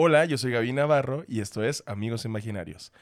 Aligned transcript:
Hola, 0.00 0.26
yo 0.26 0.38
soy 0.38 0.52
Gaby 0.52 0.72
Navarro 0.72 1.24
y 1.26 1.40
esto 1.40 1.64
es 1.64 1.82
Amigos 1.84 2.24
Imaginarios. 2.24 2.92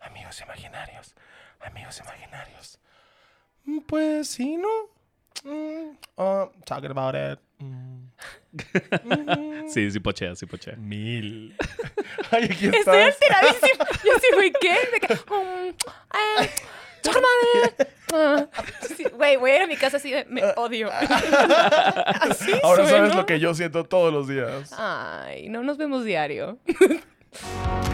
Amigos 0.00 0.40
Imaginarios, 0.40 1.14
amigos 1.60 1.98
imaginarios. 2.00 2.78
Mm, 3.64 3.78
Pues 3.80 4.28
sí, 4.28 4.56
¿no? 4.56 4.68
Mm, 5.42 5.96
uh, 6.16 6.46
talking 6.64 6.92
about 6.92 7.16
it. 7.16 7.40
Mm. 7.58 8.04
Mm. 9.04 9.68
Sí, 9.68 9.90
sí 9.90 9.98
pochea, 9.98 10.36
sí 10.36 10.46
pochea. 10.46 10.76
Mil. 10.76 11.56
Ay, 12.30 12.44
aquí 12.44 12.66
Estoy 12.66 12.78
estás. 12.78 13.14
alteradísima. 13.14 13.84
Yo 14.04 14.12
sí, 14.20 14.26
güey, 14.34 14.52
¿qué? 14.60 14.76
De 14.92 15.00
que, 15.00 15.14
um, 15.34 15.68
eh, 15.70 16.50
Ah, 18.12 18.46
sí, 18.96 19.04
Güey, 19.14 19.36
voy 19.36 19.50
a 19.50 19.56
ir 19.56 19.62
a 19.62 19.66
mi 19.66 19.76
casa 19.76 19.96
así 19.96 20.10
de, 20.10 20.24
me 20.26 20.42
odio. 20.56 20.90
Así 20.92 22.52
Ahora 22.62 22.86
sabes 22.86 23.14
lo 23.14 23.26
que 23.26 23.40
yo 23.40 23.54
siento 23.54 23.84
todos 23.84 24.12
los 24.12 24.28
días. 24.28 24.72
Ay, 24.76 25.48
no 25.48 25.62
nos 25.62 25.76
vemos 25.78 26.04
diario. 26.04 26.58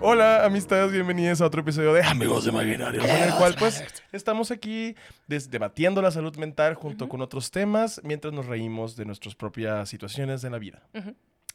Hola, 0.00 0.44
amistades, 0.44 0.92
bienvenidos 0.92 1.40
a 1.40 1.46
otro 1.46 1.62
episodio 1.62 1.92
de 1.92 2.02
Amigos 2.02 2.46
Imaginarios, 2.46 3.04
en 3.04 3.24
el 3.24 3.34
cual 3.34 3.56
pues 3.58 3.82
estamos 4.12 4.52
aquí 4.52 4.94
debatiendo 5.26 6.00
la 6.00 6.12
salud 6.12 6.36
mental 6.36 6.74
junto 6.74 7.08
con 7.08 7.20
otros 7.20 7.50
temas 7.50 8.00
mientras 8.04 8.32
nos 8.32 8.46
reímos 8.46 8.94
de 8.94 9.04
nuestras 9.04 9.34
propias 9.34 9.88
situaciones 9.88 10.44
en 10.44 10.52
la 10.52 10.58
vida. 10.58 10.82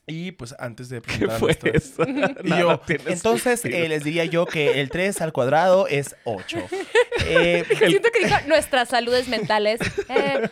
Y 0.05 0.33
pues 0.33 0.53
antes 0.59 0.89
de 0.89 1.01
¿Qué 1.19 1.29
fue 1.29 1.57
eso? 1.73 2.03
Y 2.43 2.49
yo, 2.49 2.81
Entonces, 3.07 3.63
eh, 3.63 3.87
les 3.87 4.03
diría 4.03 4.25
yo 4.25 4.45
que 4.45 4.81
el 4.81 4.89
3 4.89 5.21
al 5.21 5.31
cuadrado 5.31 5.87
es 5.87 6.15
8. 6.25 6.57
Eh, 7.25 7.63
Siento 7.77 8.09
que 8.11 8.25
dijo 8.25 8.35
nuestras 8.47 8.89
saludes 8.89 9.29
mentales. 9.29 9.79
Eh, 10.09 10.49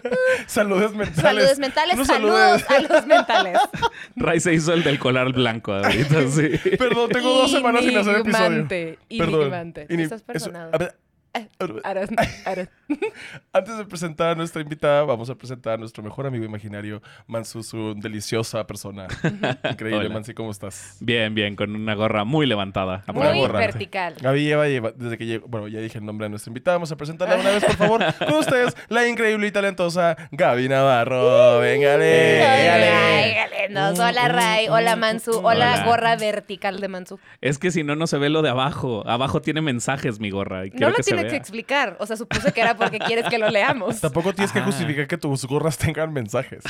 Saludes 0.47 0.91
mentales. 0.93 1.15
saludes 1.21 1.59
mentales, 1.59 1.95
Unos 1.95 2.07
saludos 2.07 2.63
a 2.69 2.79
los 2.79 3.07
mentales. 3.07 3.57
Ray 4.15 4.39
se 4.39 4.53
hizo 4.53 4.71
el 4.71 4.83
del 4.83 4.97
colar 4.97 5.33
blanco 5.33 5.73
ahorita, 5.73 6.27
sí. 6.29 6.49
Perdón, 6.77 7.09
tengo 7.09 7.33
dos 7.33 7.51
semanas 7.51 7.83
sin 7.83 7.97
hacer 7.97 8.15
episodio. 8.17 8.67
Perdón. 9.17 9.73
Estás 9.75 10.21
eso- 10.21 10.25
perdonado. 10.25 10.71
a 10.73 10.77
ver, 10.77 10.95
Antes 13.53 13.77
de 13.77 13.85
presentar 13.85 14.31
a 14.31 14.35
nuestra 14.35 14.61
invitada, 14.61 15.03
vamos 15.03 15.29
a 15.29 15.35
presentar 15.35 15.73
a 15.73 15.77
nuestro 15.77 16.03
mejor 16.03 16.25
amigo 16.27 16.43
imaginario, 16.43 17.01
Mansu, 17.27 17.63
su 17.63 17.93
deliciosa 17.95 18.65
persona. 18.67 19.07
Increíble. 19.69 20.09
Mansi, 20.09 20.33
¿cómo 20.33 20.51
estás? 20.51 20.97
Bien, 20.99 21.33
bien, 21.33 21.55
con 21.55 21.73
una 21.75 21.95
gorra 21.95 22.23
muy 22.25 22.45
levantada. 22.45 23.03
Muy 23.13 23.23
Muy 23.27 23.39
gorra. 23.39 23.59
vertical. 23.59 24.15
Gaby 24.21 24.43
lleva, 24.43 24.67
lleva- 24.67 24.91
desde 24.91 25.17
que 25.17 25.25
llegó, 25.25 25.47
bueno, 25.47 25.67
ya 25.67 25.79
dije 25.79 25.97
el 25.99 26.05
nombre 26.05 26.25
de 26.25 26.29
nuestra 26.31 26.49
invitada, 26.49 26.75
vamos 26.77 26.91
a 26.91 26.97
presentarla 26.97 27.37
una 27.37 27.51
vez, 27.51 27.63
por 27.63 27.75
favor, 27.75 28.01
con 28.19 28.33
ustedes, 28.35 28.75
la 28.89 29.07
increíble 29.07 29.47
y 29.47 29.51
talentosa 29.51 30.17
Gaby 30.31 30.67
Navarro. 30.69 31.59
Véngale, 31.59 32.43
Ay, 32.43 32.61
véngale. 32.63 33.33
galendos. 33.35 33.99
Hola 33.99 34.27
Ray, 34.27 34.67
hola 34.69 34.95
Mansu, 34.95 35.31
hola, 35.37 35.73
Hola. 35.75 35.85
gorra 35.85 36.15
vertical 36.17 36.79
de 36.81 36.87
Mansu. 36.87 37.19
Es 37.39 37.57
que 37.57 37.71
si 37.71 37.83
no, 37.83 37.95
no 37.95 38.07
se 38.07 38.17
ve 38.17 38.29
lo 38.29 38.41
de 38.41 38.49
abajo. 38.49 39.03
Abajo 39.07 39.41
tiene 39.41 39.61
mensajes 39.61 40.19
mi 40.19 40.29
gorra. 40.29 40.65
Y 40.65 40.69
No 40.71 40.75
quiero 40.75 40.89
lo 40.91 40.95
que 40.97 41.03
se 41.03 41.15
tiene 41.21 41.29
que 41.31 41.37
explicar, 41.37 41.97
o 41.99 42.05
sea, 42.05 42.15
supuse 42.17 42.51
que 42.51 42.61
era 42.61 42.75
porque 42.75 42.99
quieres 42.99 43.25
que 43.29 43.37
lo 43.37 43.49
leamos. 43.49 43.99
Tampoco 44.01 44.33
tienes 44.33 44.51
que 44.51 44.61
justificar 44.61 45.07
que 45.07 45.17
tus 45.17 45.45
gorras 45.45 45.77
tengan 45.77 46.11
mensajes. 46.13 46.63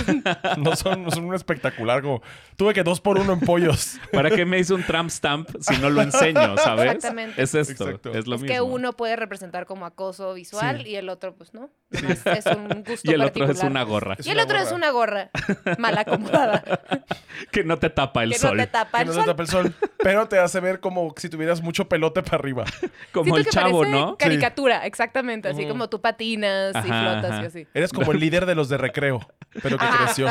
No 0.57 0.75
son, 0.75 1.03
no 1.03 1.11
son 1.11 1.25
un 1.25 1.35
espectacular 1.35 2.01
como... 2.01 2.21
Tuve 2.55 2.73
que 2.73 2.83
dos 2.83 3.01
por 3.01 3.17
uno 3.17 3.33
en 3.33 3.39
pollos. 3.39 3.97
¿Para 4.11 4.29
qué 4.29 4.45
me 4.45 4.59
hizo 4.59 4.75
un 4.75 4.83
tramp 4.83 5.09
stamp 5.09 5.49
si 5.59 5.77
no 5.77 5.89
lo 5.89 6.01
enseño, 6.01 6.57
sabes? 6.57 6.85
Exactamente. 6.93 7.41
Es 7.41 7.55
esto, 7.55 7.85
Exacto. 7.87 8.11
es 8.13 8.27
lo 8.27 8.35
es 8.35 8.41
mismo. 8.41 8.53
que 8.55 8.61
uno 8.61 8.93
puede 8.93 9.15
representar 9.15 9.65
como 9.65 9.85
acoso 9.85 10.33
visual 10.33 10.83
Sí. 10.83 10.89
y 10.91 10.95
el 10.95 11.09
otro, 11.09 11.33
pues 11.35 11.53
no. 11.53 11.69
Nomás 11.89 12.25
es 12.25 12.45
un 12.45 12.83
gusto 12.83 13.01
Y 13.09 13.13
el 13.13 13.21
otro 13.21 13.45
es 13.51 13.61
una 13.63 13.83
gorra 13.83 14.15
Es 14.17 14.25
Y 14.25 14.29
el 14.29 14.39
otro 14.39 14.57
es 14.57 14.71
una 14.71 14.91
gorra 14.91 15.29
mal 15.77 15.97
acomodada 15.97 16.63
que 17.51 17.63
no 17.65 17.77
te 17.79 17.89
tapa 17.89 18.23
el 18.23 18.31
que 18.31 18.39
sol. 18.39 18.55
no 18.55 18.63
te 18.63 18.67
tapa 18.67 18.97
Que 18.99 19.03
el 19.03 19.07
no 19.09 19.13
sol. 19.13 19.23
te 19.23 19.29
tapa 19.31 19.43
el 19.43 19.49
sol. 19.49 19.73
Pero 20.01 20.27
te 20.27 20.39
hace 20.39 20.59
ver 20.59 20.79
como 20.79 21.13
si 21.17 21.29
tuvieras 21.29 21.61
mucho 21.61 21.87
pelote 21.89 22.21
para 22.23 22.37
arriba. 22.37 22.65
Como 23.11 23.25
Siento 23.25 23.37
el 23.39 23.45
que 23.45 23.51
chavo, 23.51 23.85
¿no? 23.85 24.17
Caricatura, 24.41 24.85
exactamente. 24.85 25.49
Así 25.49 25.65
como 25.67 25.89
tú 25.89 26.01
patinas 26.01 26.75
y 26.75 26.87
flotas 26.87 27.31
ajá. 27.31 27.43
y 27.43 27.45
así. 27.45 27.67
Eres 27.73 27.91
como 27.93 28.11
el 28.11 28.19
líder 28.19 28.45
de 28.45 28.55
los 28.55 28.69
de 28.69 28.77
recreo, 28.77 29.19
pero 29.61 29.77
que 29.77 29.85
creció. 30.03 30.27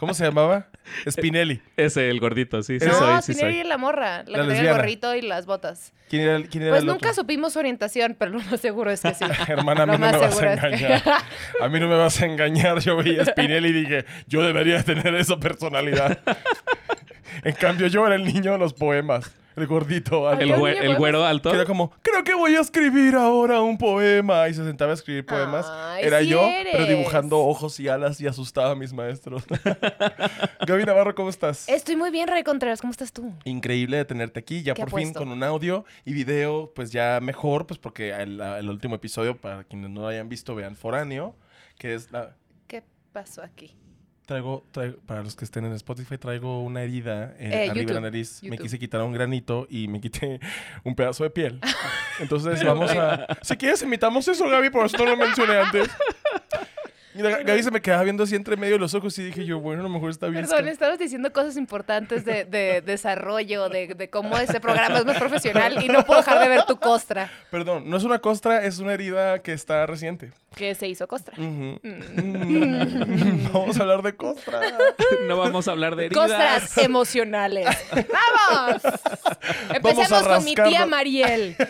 ¿Cómo 0.00 0.14
se 0.14 0.24
llamaba? 0.24 0.68
Spinelli. 1.10 1.60
Ese, 1.76 2.08
el 2.10 2.20
gordito, 2.20 2.62
sí, 2.62 2.78
sí 2.80 2.86
No, 2.86 2.94
soy, 2.94 3.22
sí 3.22 3.32
Spinelli 3.34 3.58
soy. 3.58 3.66
y 3.66 3.68
la 3.68 3.76
morra, 3.78 4.22
la, 4.26 4.38
La 4.38 4.44
que 4.44 4.54
tenía 4.54 4.70
el 4.70 4.76
gorrito 4.76 5.14
y 5.14 5.22
las 5.22 5.46
botas. 5.46 5.92
¿Quién 6.08 6.22
era, 6.22 6.36
el- 6.36 6.48
quién 6.48 6.62
era 6.62 6.72
Pues 6.72 6.80
el 6.82 6.86
nunca 6.86 7.10
otro? 7.10 7.22
supimos 7.22 7.52
su 7.52 7.58
orientación, 7.58 8.16
pero 8.18 8.30
lo 8.30 8.40
más 8.40 8.60
seguro 8.60 8.90
es 8.90 9.00
que 9.02 9.12
sí. 9.14 9.24
Hermana, 9.48 9.82
a 9.82 9.86
mí 9.86 9.92
Lo 9.92 9.98
no 9.98 10.06
me 10.12 10.18
vas 10.18 10.38
a 10.40 10.40
que- 10.40 10.66
engañar. 10.66 11.02
A 11.60 11.68
mí 11.68 11.80
no 11.80 11.88
me 11.88 11.96
vas 11.96 12.20
a 12.22 12.26
engañar. 12.26 12.78
Yo 12.80 12.96
veía 12.96 13.22
a 13.22 13.24
Spinelli 13.26 13.68
y 13.68 13.72
dije, 13.72 14.04
yo 14.26 14.42
debería 14.42 14.82
tener 14.82 15.14
esa 15.16 15.38
personalidad. 15.38 16.18
En 17.44 17.54
cambio, 17.54 17.86
yo 17.88 18.06
era 18.06 18.14
el 18.16 18.24
niño 18.24 18.52
de 18.52 18.58
los 18.58 18.72
poemas. 18.72 19.30
El 19.58 19.66
gordito. 19.66 20.28
alto. 20.28 20.42
El, 20.44 20.52
Había 20.52 20.62
güe- 20.62 20.78
un 20.80 20.86
el 20.86 20.96
güero 20.96 21.24
alto. 21.24 21.50
Que 21.50 21.56
era 21.56 21.64
como, 21.66 21.90
creo 22.02 22.24
que 22.24 22.34
voy 22.34 22.54
a 22.56 22.60
escribir 22.60 23.14
ahora 23.16 23.60
un 23.60 23.76
poema. 23.78 24.48
Y 24.48 24.54
se 24.54 24.64
sentaba 24.64 24.92
a 24.92 24.94
escribir 24.94 25.26
poemas. 25.26 25.66
Ay, 25.68 26.04
era 26.04 26.20
sí 26.20 26.28
yo, 26.28 26.42
eres. 26.42 26.72
pero 26.72 26.86
dibujando 26.86 27.38
ojos 27.38 27.78
y 27.80 27.88
alas 27.88 28.20
y 28.20 28.26
asustaba 28.26 28.70
a 28.70 28.74
mis 28.74 28.92
maestros. 28.92 29.44
Gaby 30.66 30.84
Navarro, 30.84 31.14
¿cómo 31.14 31.30
estás? 31.30 31.68
Estoy 31.68 31.96
muy 31.96 32.10
bien, 32.10 32.28
Ray 32.28 32.42
Contreras. 32.42 32.80
¿Cómo 32.80 32.90
estás 32.90 33.12
tú? 33.12 33.32
Increíble 33.44 33.96
de 33.96 34.04
tenerte 34.04 34.40
aquí, 34.40 34.62
ya 34.62 34.74
¿Qué 34.74 34.82
por 34.84 34.98
fin 35.00 35.12
con 35.12 35.28
un 35.28 35.42
audio 35.42 35.84
y 36.04 36.12
video, 36.12 36.72
pues 36.74 36.90
ya 36.92 37.18
mejor, 37.22 37.66
pues 37.66 37.78
porque 37.78 38.10
el, 38.10 38.40
el 38.40 38.68
último 38.68 38.94
episodio, 38.94 39.36
para 39.36 39.64
quienes 39.64 39.90
no 39.90 40.02
lo 40.02 40.06
hayan 40.08 40.28
visto, 40.28 40.54
vean 40.54 40.76
Foráneo, 40.76 41.34
que 41.78 41.94
es 41.94 42.10
la... 42.12 42.36
¿Qué 42.66 42.82
pasó 43.12 43.42
aquí? 43.42 43.76
Traigo, 44.28 44.62
traigo- 44.72 44.98
para 45.06 45.22
los 45.22 45.34
que 45.34 45.46
estén 45.46 45.64
en 45.64 45.72
Spotify, 45.72 46.18
traigo 46.18 46.62
una 46.62 46.82
herida 46.82 47.34
en, 47.38 47.50
Eh, 47.50 47.56
arriba 47.56 47.72
de 47.72 47.74
la 47.76 47.80
YouTube, 47.80 48.00
nariz. 48.02 48.42
Me 48.42 48.58
quise 48.58 48.78
quitar 48.78 49.00
un 49.00 49.10
granito 49.12 49.66
y 49.70 49.88
me 49.88 50.02
quité 50.02 50.38
un 50.84 50.94
pedazo 50.94 51.24
de 51.24 51.30
piel. 51.30 51.58
Entonces 52.20 52.62
vamos 52.62 52.90
a... 52.90 53.26
Si 53.40 53.56
quieres, 53.56 53.80
imitamos 53.80 54.28
eso, 54.28 54.46
Gaby, 54.46 54.68
por 54.68 54.84
eso 54.84 54.98
no 54.98 55.06
lo 55.06 55.16
mencioné 55.16 55.56
antes. 55.56 55.88
Y 57.18 57.22
la- 57.22 57.42
Gaby 57.42 57.62
se 57.62 57.70
me 57.70 57.82
quedaba 57.82 58.02
viendo 58.04 58.22
así 58.22 58.34
entre 58.36 58.56
medio 58.56 58.74
de 58.74 58.78
los 58.80 58.94
ojos 58.94 59.18
y 59.18 59.24
dije 59.24 59.44
yo, 59.44 59.58
bueno, 59.60 59.80
a 59.80 59.82
lo 59.82 59.88
mejor 59.88 60.10
está 60.10 60.28
bien. 60.28 60.46
Perdón, 60.46 60.68
estabas 60.68 60.98
diciendo 60.98 61.32
cosas 61.32 61.56
importantes 61.56 62.24
de, 62.24 62.44
de 62.44 62.80
desarrollo, 62.86 63.68
de, 63.68 63.88
de 63.94 64.08
cómo 64.10 64.38
ese 64.38 64.60
programa 64.60 64.98
es 64.98 65.04
más 65.04 65.18
profesional 65.18 65.82
y 65.82 65.88
no 65.88 66.04
puedo 66.04 66.20
dejar 66.20 66.38
de 66.40 66.48
ver 66.48 66.62
tu 66.64 66.78
costra, 66.78 67.30
Perdón, 67.50 67.90
no 67.90 67.96
es 67.96 68.04
una 68.04 68.20
costra, 68.20 68.64
es 68.64 68.78
una 68.78 68.92
herida 68.94 69.40
que 69.40 69.52
está 69.52 69.84
reciente. 69.86 70.30
que 70.54 70.74
se 70.74 70.86
hizo 70.88 71.06
costra. 71.08 71.34
Ujú. 71.36 71.80
Mm. 71.82 73.42
No 73.44 73.50
Vamos 73.60 73.78
a 73.78 73.82
hablar 73.82 74.02
de 74.02 74.14
costra. 74.16 74.60
No 75.26 75.36
vamos 75.36 75.68
a 75.68 75.72
hablar 75.72 75.96
de 75.96 76.06
heridas. 76.06 76.22
Costras 76.30 76.78
emocionales. 76.78 77.66
¡Vamos! 78.48 78.82
Empecemos 79.74 80.22
con 80.26 80.44
mi 80.44 80.54
tía. 80.54 80.86
Mariel. 80.86 81.56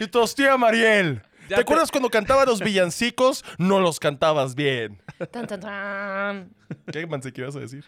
Y 0.00 0.06
todos, 0.08 0.34
tía 0.34 0.56
Mariel. 0.56 1.22
¿Te 1.48 1.56
acuerdas 1.56 1.90
cuando 1.90 2.10
cantaba 2.10 2.44
los 2.44 2.60
villancicos? 2.60 3.44
No 3.58 3.80
los 3.80 4.00
cantabas 4.00 4.54
bien. 4.54 5.00
Tan, 5.30 5.46
tan, 5.46 5.60
tan. 5.60 6.50
¿Qué, 6.90 7.06
Manse, 7.06 7.32
qué 7.32 7.42
ibas 7.42 7.56
a 7.56 7.60
decir? 7.60 7.84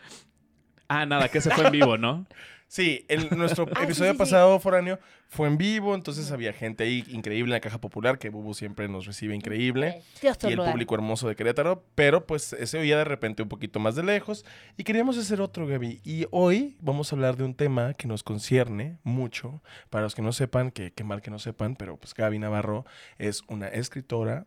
Ah, 0.88 1.06
nada, 1.06 1.28
que 1.28 1.40
se 1.40 1.50
fue 1.50 1.66
en 1.66 1.72
vivo, 1.72 1.98
¿no? 1.98 2.26
Sí, 2.68 3.04
el, 3.08 3.28
nuestro 3.36 3.66
Ah, 3.76 3.84
episodio 3.84 4.10
sí, 4.12 4.16
sí. 4.16 4.18
pasado, 4.18 4.58
Foráneo, 4.58 4.98
fue 5.28 5.48
en 5.48 5.56
vivo, 5.58 5.94
entonces 5.94 6.30
había 6.32 6.52
gente 6.52 6.84
ahí 6.84 7.04
increíble 7.08 7.50
en 7.50 7.56
la 7.56 7.60
Caja 7.60 7.80
Popular, 7.80 8.18
que 8.18 8.28
Bubu 8.28 8.54
siempre 8.54 8.88
nos 8.88 9.06
recibe 9.06 9.34
increíble. 9.34 10.02
Dios 10.20 10.36
y 10.42 10.46
el 10.48 10.56
público 10.58 10.94
hermoso 10.94 11.28
de 11.28 11.36
Querétaro, 11.36 11.84
pero 11.94 12.26
pues 12.26 12.56
se 12.62 12.78
oía 12.78 12.98
de 12.98 13.04
repente 13.04 13.42
un 13.42 13.48
poquito 13.48 13.78
más 13.80 13.94
de 13.96 14.02
lejos 14.02 14.44
y 14.76 14.84
queríamos 14.84 15.18
hacer 15.18 15.40
otro, 15.40 15.66
Gaby. 15.66 16.00
Y 16.04 16.26
hoy 16.30 16.76
vamos 16.80 17.12
a 17.12 17.16
hablar 17.16 17.36
de 17.36 17.44
un 17.44 17.54
tema 17.54 17.94
que 17.94 18.08
nos 18.08 18.22
concierne 18.22 18.98
mucho. 19.02 19.62
Para 19.90 20.04
los 20.04 20.14
que 20.14 20.22
no 20.22 20.32
sepan, 20.32 20.70
que 20.70 20.92
qué 20.92 21.04
mal 21.04 21.22
que 21.22 21.30
no 21.30 21.38
sepan, 21.38 21.76
pero 21.76 21.96
pues 21.96 22.14
Gaby 22.14 22.38
Navarro 22.38 22.84
es 23.18 23.42
una 23.48 23.68
escritora, 23.68 24.46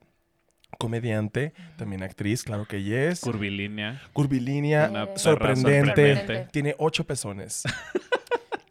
comediante, 0.77 1.53
también 1.77 2.03
actriz, 2.03 2.43
claro 2.43 2.65
que 2.65 2.77
ella 2.77 3.09
es, 3.09 3.19
Curvilínea. 3.21 4.01
curvilínea, 4.13 4.89
sorprendente, 5.15 5.85
sorprendente. 6.15 6.47
tiene 6.51 6.75
ocho 6.77 7.03
pezones. 7.05 7.63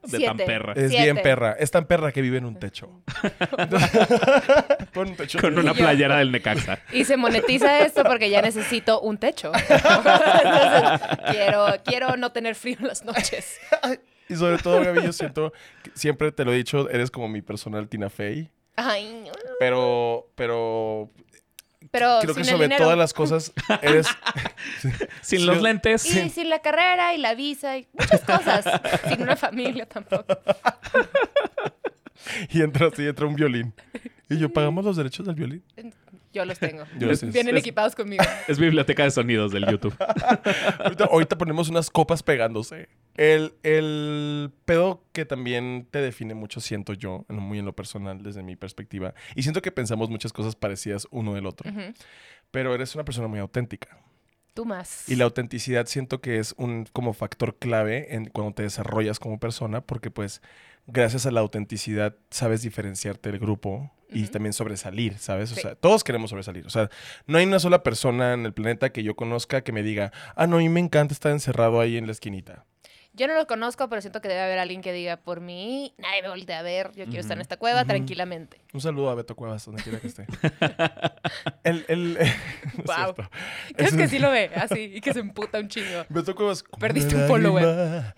De 0.09 0.21
tan 0.21 0.39
perra. 0.39 0.73
Es 0.73 0.89
Siete. 0.89 1.05
bien 1.05 1.21
perra, 1.23 1.53
es 1.59 1.71
tan 1.71 1.85
perra 1.85 2.13
que 2.13 2.23
vive 2.23 2.39
en 2.39 2.47
un 2.47 2.59
techo. 2.59 3.03
Con 4.95 5.09
un 5.11 5.17
techo. 5.17 5.39
Con 5.39 5.59
una 5.59 5.73
yo- 5.73 5.79
playera 5.83 6.17
del 6.19 6.33
Necaxa. 6.33 6.79
Y 6.93 7.05
se 7.05 7.19
monetiza 7.19 7.81
esto 7.81 8.05
porque 8.05 8.31
ya 8.31 8.41
necesito 8.41 9.01
un 9.03 9.19
techo. 9.19 9.53
Entonces, 9.55 11.09
quiero, 11.31 11.67
quiero 11.85 12.17
no 12.17 12.33
tener 12.33 12.55
frío 12.55 12.77
en 12.81 12.87
las 12.89 13.05
noches. 13.05 13.59
Y 14.31 14.37
sobre 14.37 14.59
todo, 14.59 14.83
Gaby, 14.83 15.03
yo 15.03 15.13
siento, 15.13 15.53
que 15.83 15.91
siempre 15.95 16.33
te 16.33 16.45
lo 16.45 16.53
he 16.53 16.57
dicho, 16.57 16.89
eres 16.89 17.11
como 17.11 17.29
mi 17.29 17.43
personal 17.43 17.87
Tina 17.89 18.09
Fey. 18.11 18.51
Ay, 18.77 19.25
no. 19.27 19.33
Pero, 19.59 20.31
pero 20.37 21.11
pero 21.91 22.19
creo 22.21 22.35
que 22.35 22.45
sin 22.45 22.53
el 22.53 22.57
sobre 22.57 22.67
dinero. 22.67 22.85
todas 22.85 22.99
las 22.99 23.13
cosas 23.13 23.53
eres... 23.83 24.07
Sin 25.23 25.47
los 25.47 25.61
lentes. 25.63 26.05
Y 26.07 26.31
sin 26.31 26.51
la 26.51 26.61
carrera 26.61 27.15
y 27.15 27.19
la 27.19 27.35
visa 27.35 27.79
y 27.79 27.89
muchas 27.93 28.23
cosas. 28.23 28.65
sin 29.09 29.23
una 29.23 29.37
familia 29.37 29.87
tampoco. 29.87 30.39
y 32.51 32.63
entra 32.63 32.89
así, 32.89 33.07
entra 33.07 33.27
un 33.27 33.35
violín. 33.35 33.73
Y 34.31 34.39
yo, 34.39 34.53
¿pagamos 34.53 34.85
los 34.85 34.97
derechos 34.97 35.25
del 35.27 35.35
violín? 35.35 35.63
Yo 36.33 36.45
los 36.45 36.59
tengo. 36.59 36.85
Yo 36.99 37.07
los- 37.07 37.23
Vienen 37.33 37.57
es- 37.57 37.61
equipados 37.63 37.95
conmigo. 37.95 38.23
Es 38.47 38.59
biblioteca 38.59 39.03
de 39.05 39.11
sonidos 39.11 39.51
del 39.53 39.65
YouTube. 39.67 39.95
ahorita, 40.79 41.05
ahorita 41.05 41.39
ponemos 41.39 41.69
unas 41.71 41.89
copas 41.91 42.23
pegándose. 42.23 42.89
El, 43.15 43.55
el 43.63 44.51
pedo 44.65 45.03
que 45.13 45.25
también 45.25 45.89
te 45.91 46.01
define 46.01 46.35
mucho, 46.35 46.61
siento 46.61 46.93
yo, 46.93 47.25
muy 47.29 47.59
en 47.59 47.65
lo 47.65 47.75
personal, 47.75 48.23
desde 48.23 48.43
mi 48.43 48.55
perspectiva. 48.57 49.15
Y 49.35 49.43
siento 49.43 49.63
que 49.63 49.73
pensamos 49.73 50.11
muchas 50.11 50.33
cosas 50.33 50.55
parecidas 50.55 51.07
uno 51.11 51.35
del 51.35 51.47
otro. 51.47 51.71
Ujú. 51.71 51.81
Pero 52.51 52.75
eres 52.75 52.95
una 52.95 53.05
persona 53.05 53.27
muy 53.29 53.39
auténtica. 53.41 53.99
Tú 54.55 54.65
más. 54.67 55.09
Y 55.09 55.17
la 55.17 55.25
autenticidad 55.25 55.87
siento 55.87 56.21
que 56.21 56.39
es 56.39 56.55
un 56.59 56.87
como 56.93 57.13
factor 57.15 57.57
clave 57.59 58.15
en 58.15 58.27
cuando 58.27 58.55
te 58.55 58.63
desarrollas 58.65 59.19
como 59.19 59.39
persona, 59.41 59.81
porque 59.81 60.11
pues 60.11 60.43
gracias 60.89 61.27
a 61.27 61.31
la 61.31 61.41
autenticidad 61.41 62.17
sabes 62.31 62.63
diferenciarte 62.63 63.31
del 63.31 63.39
grupo 63.39 63.93
y 64.11 64.27
también 64.29 64.55
sobresalir, 64.55 65.19
¿sabes? 65.19 65.53
O 65.53 65.55
Sí. 65.55 65.61
sea, 65.61 65.75
todos 65.75 66.03
queremos 66.03 66.31
sobresalir. 66.31 66.67
O 66.67 66.71
sea, 66.71 66.89
no 67.27 67.37
hay 67.39 67.45
una 67.47 67.59
sola 67.61 67.83
persona 67.83 68.33
en 68.33 68.47
el 68.47 68.55
planeta 68.55 68.91
que 68.91 69.03
yo 69.03 69.15
conozca 69.15 69.61
que 69.63 69.71
me 69.73 69.83
diga, 69.83 70.13
ah, 70.35 70.47
no, 70.47 70.57
a 70.57 70.61
mí 70.61 70.69
me 70.71 70.81
encanta 70.81 71.13
estar 71.13 71.31
encerrado 71.31 71.79
ahí 71.81 71.97
en 71.99 72.07
la 72.07 72.13
esquinita. 72.13 72.65
Yo 73.15 73.27
no 73.27 73.35
lo 73.35 73.47
conozco, 73.49 73.89
pero 73.89 74.01
siento 74.01 74.21
que 74.21 74.29
debe 74.29 74.41
haber 74.41 74.59
alguien 74.61 74.81
que 74.81 74.93
diga, 74.93 75.17
por 75.17 75.41
mí, 75.41 75.93
nadie 75.99 76.23
me 76.23 76.29
voltea 76.29 76.61
a 76.61 76.63
ver, 76.63 76.93
yo 76.95 77.05
quiero 77.07 77.21
estar 77.21 77.37
en 77.37 77.41
esta 77.41 77.57
cueva 77.57 77.85
tranquilamente. 77.85 78.61
Un 78.73 78.81
saludo 78.81 79.11
a 79.11 79.15
Beto 79.17 79.35
Cuevas, 79.35 79.65
donde 79.67 79.83
quiera 79.83 79.99
que 79.99 80.07
esté. 80.07 80.25
el, 81.65 81.85
el, 81.89 82.15
no 82.87 82.93
es. 82.93 83.29
Creo 83.77 83.97
que 83.97 84.09
sí 84.09 84.19
lo 84.21 84.31
ve, 84.31 84.51
así, 84.55 84.93
y 84.95 85.01
que 85.01 85.13
se 85.13 85.21
emputa 85.21 85.59
un 85.59 85.69
chingo. 85.69 86.05
Beto 86.09 86.35
Cuevas. 86.35 86.65
Perdiste 86.79 87.17
un 87.17 87.27
follower. 87.27 88.15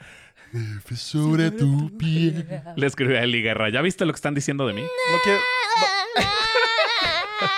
Sobre 0.96 1.50
tu 1.50 1.96
piel. 1.96 2.62
Le 2.76 2.86
escribí 2.86 3.14
a 3.16 3.22
Eli 3.22 3.42
Guerra. 3.42 3.68
¿Ya 3.70 3.80
viste 3.82 4.04
lo 4.04 4.12
que 4.12 4.16
están 4.16 4.34
diciendo 4.34 4.66
de 4.66 4.72
mí? 4.74 4.82
No 4.82 5.18
quiero. 5.22 5.38
no- 5.38 6.20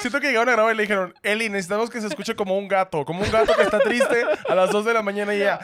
Siento 0.00 0.20
que 0.20 0.28
llegaron 0.28 0.48
a 0.48 0.52
grabar 0.52 0.74
y 0.74 0.76
le 0.76 0.82
dijeron, 0.84 1.12
Eli, 1.24 1.48
necesitamos 1.48 1.90
que 1.90 2.00
se 2.00 2.06
escuche 2.06 2.36
como 2.36 2.56
un 2.56 2.68
gato, 2.68 3.04
como 3.04 3.20
un 3.22 3.30
gato 3.32 3.52
que 3.56 3.62
está 3.62 3.80
triste 3.80 4.24
a 4.48 4.54
las 4.54 4.70
2 4.70 4.84
de 4.84 4.94
la 4.94 5.02
mañana 5.02 5.34
y 5.34 5.38
ella. 5.42 5.58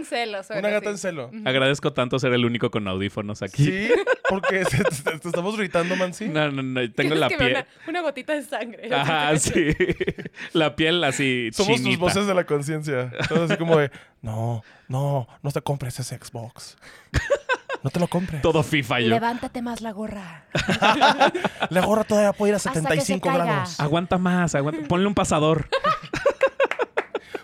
en 0.00 0.04
celos. 0.06 0.46
Una 0.50 0.70
gata 0.72 0.90
en 0.90 0.98
celo. 0.98 1.30
Agradezco 1.44 1.92
tanto 1.92 2.18
ser 2.18 2.32
el 2.32 2.44
único 2.44 2.70
con 2.70 2.86
audífonos 2.88 3.42
aquí. 3.42 3.64
Sí, 3.64 3.88
porque 4.28 4.64
se- 4.70 4.82
te, 4.84 5.18
te 5.18 5.28
estamos 5.28 5.56
gritando, 5.56 5.96
Mansi. 5.96 6.28
No, 6.28 6.50
no, 6.50 6.62
no. 6.62 6.92
Tengo 6.92 7.14
la 7.14 7.28
piel. 7.28 7.50
Una, 7.52 7.66
una 7.88 8.00
gotita 8.02 8.34
de 8.34 8.42
sangre. 8.42 8.94
Ajá, 8.94 9.36
sí. 9.38 9.74
La 10.52 10.74
piel 10.76 11.02
así 11.04 11.50
Somos 11.52 11.74
tus 11.76 11.82
chinita. 11.82 12.00
voces 12.00 12.26
de 12.26 12.34
la 12.34 12.44
conciencia. 12.44 13.10
Todos 13.28 13.50
así 13.50 13.58
como 13.58 13.76
de, 13.78 13.90
no, 14.22 14.62
no, 14.88 15.28
no 15.42 15.50
te 15.50 15.60
compres 15.62 15.98
ese 16.00 16.16
Xbox. 16.18 16.76
No 17.82 17.88
te 17.90 17.98
lo 17.98 18.08
compres. 18.08 18.42
Todo 18.42 18.62
FIFA 18.62 19.00
yo. 19.00 19.08
Levántate 19.08 19.62
más 19.62 19.80
la 19.80 19.92
gorra. 19.92 20.44
La 21.70 21.80
gorra 21.80 22.04
todavía 22.04 22.32
puede 22.32 22.50
ir 22.50 22.54
a 22.54 22.56
Hasta 22.56 22.70
que 22.72 22.76
se 22.76 22.82
75 22.82 23.28
caiga. 23.28 23.44
grados. 23.44 23.80
Aguanta 23.80 24.18
más, 24.18 24.54
aguanta. 24.54 24.86
Ponle 24.86 25.06
un 25.06 25.14
pasador. 25.14 25.68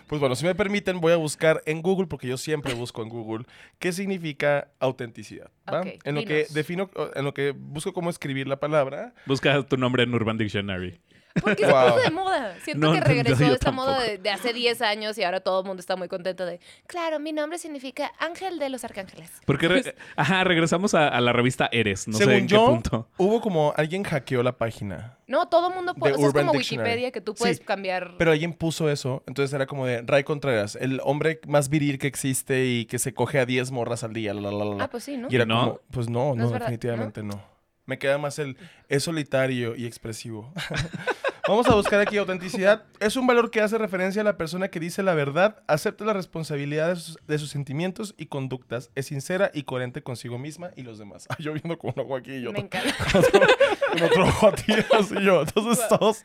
Pues 0.07 0.21
bueno, 0.21 0.35
si 0.35 0.45
me 0.45 0.55
permiten, 0.55 1.01
voy 1.01 1.11
a 1.11 1.17
buscar 1.17 1.61
en 1.65 1.81
Google, 1.81 2.07
porque 2.07 2.27
yo 2.27 2.37
siempre 2.37 2.73
busco 2.73 3.03
en 3.03 3.09
Google, 3.09 3.45
qué 3.77 3.91
significa 3.91 4.69
autenticidad. 4.79 5.51
¿va? 5.71 5.83
En 6.03 6.15
lo 6.15 6.23
que 6.23 6.47
defino, 6.53 6.89
en 7.13 7.25
lo 7.25 7.33
que 7.33 7.51
busco 7.51 7.93
cómo 7.93 8.09
escribir 8.09 8.47
la 8.47 8.59
palabra. 8.59 9.13
Busca 9.25 9.61
tu 9.63 9.77
nombre 9.77 10.03
en 10.03 10.13
Urban 10.13 10.37
Dictionary. 10.37 10.99
Porque 11.41 11.65
se 11.65 11.71
Wow. 11.71 11.89
puso 11.89 11.99
de 12.01 12.11
moda. 12.11 12.55
Siento 12.63 12.87
No, 12.87 12.93
que 12.93 12.99
no, 12.99 13.05
regresó 13.05 13.45
yo 13.45 13.53
esta 13.53 13.71
moda 13.71 13.99
de, 14.01 14.17
de 14.17 14.29
hace 14.29 14.53
10 14.53 14.81
años 14.81 15.17
y 15.17 15.23
ahora 15.23 15.39
todo 15.41 15.61
el 15.61 15.65
mundo 15.67 15.79
está 15.81 15.95
muy 15.95 16.07
contento 16.07 16.45
de, 16.45 16.59
claro, 16.87 17.19
mi 17.19 17.31
nombre 17.33 17.57
significa 17.59 18.11
ángel 18.19 18.59
de 18.59 18.69
los 18.69 18.83
arcángeles. 18.83 19.31
Porque, 19.45 19.67
re- 19.67 19.95
ajá, 20.15 20.43
regresamos 20.43 20.93
a, 20.93 21.07
a 21.07 21.21
la 21.21 21.33
revista 21.33 21.69
Eres. 21.71 22.07
No 22.07 22.13
sé 22.17 22.23
Según 22.25 22.33
en 22.33 22.47
qué 22.47 22.53
yo, 22.55 22.65
punto. 22.65 23.09
hubo 23.17 23.41
como 23.41 23.73
alguien 23.77 24.03
hackeó 24.03 24.43
la 24.43 24.57
página, 24.57 25.17
No, 25.27 25.47
todo 25.47 25.69
el 25.69 25.75
mundo 25.75 25.93
puede, 25.93 26.13
o 26.13 26.17
sea, 26.17 26.27
es 26.27 26.33
como 26.33 26.51
Dictionary. 26.53 26.89
Wikipedia 26.89 27.11
que 27.11 27.21
tú 27.21 27.35
puedes 27.35 27.57
Sí, 27.57 27.63
cambiar. 27.63 28.15
pero 28.17 28.31
alguien 28.31 28.53
puso 28.53 28.89
eso. 28.89 29.23
Entonces 29.27 29.53
era 29.53 29.65
como 29.65 29.85
de 29.85 30.01
Ray 30.01 30.23
Contreras, 30.23 30.75
el 30.75 31.01
hombre 31.03 31.39
más 31.47 31.69
viril 31.69 31.97
que 31.99 32.07
existe 32.07 32.65
y 32.65 32.85
que 32.85 32.99
se 32.99 33.13
coge 33.13 33.39
a 33.39 33.45
10 33.45 33.71
morras 33.71 34.03
al 34.03 34.13
día. 34.13 34.33
la, 34.33 34.41
la, 34.41 34.51
la, 34.51 34.65
la. 34.65 34.83
Ah, 34.85 34.89
pues 34.89 35.03
sí, 35.03 35.17
¿no? 35.17 35.27
Y 35.29 35.35
era 35.35 35.45
¿No? 35.45 35.59
como, 35.59 35.81
pues 35.91 36.09
no, 36.09 36.33
No 36.35 36.45
no, 36.45 36.49
definitivamente 36.51 37.23
¿no? 37.23 37.41
Me 37.85 37.97
queda 37.97 38.17
más 38.17 38.37
el, 38.39 38.57
es 38.89 39.03
solitario 39.03 39.73
y 39.75 39.85
expresivo. 39.85 40.51
Vamos 41.47 41.67
a 41.67 41.75
buscar 41.75 41.99
aquí 42.01 42.17
autenticidad. 42.17 42.83
Es 42.99 43.15
un 43.15 43.25
valor 43.25 43.49
que 43.51 43.61
hace 43.61 43.77
referencia 43.77 44.21
a 44.21 44.25
la 44.25 44.37
persona 44.37 44.67
que 44.67 44.79
dice 44.79 45.01
la 45.03 45.13
verdad, 45.13 45.63
acepta 45.67 46.03
la 46.03 46.13
responsabilidad 46.13 46.89
de 46.89 46.95
sus, 46.97 47.17
de 47.25 47.37
sus 47.39 47.49
sentimientos 47.49 48.13
y 48.17 48.25
conductas, 48.25 48.91
es 48.95 49.05
sincera 49.07 49.49
y 49.53 49.63
coherente 49.63 50.03
consigo 50.03 50.37
misma 50.37 50.71
y 50.75 50.83
los 50.83 50.97
demás. 50.99 51.25
Ay, 51.29 51.37
yo 51.45 51.53
viendo 51.53 51.77
con 51.77 51.93
un 51.95 52.01
ojo 52.01 52.15
aquí 52.17 52.33
y 52.33 52.41
yo 52.41 52.51
Me 52.51 52.59
otro- 52.59 52.79
encanta. 52.79 52.95
con 53.93 54.03
otro 54.03 54.23
ojo 54.25 54.47
a 54.47 54.55
ti, 54.55 54.73
así 54.99 55.15
yo. 55.23 55.41
Entonces 55.41 55.87
todos... 55.87 56.21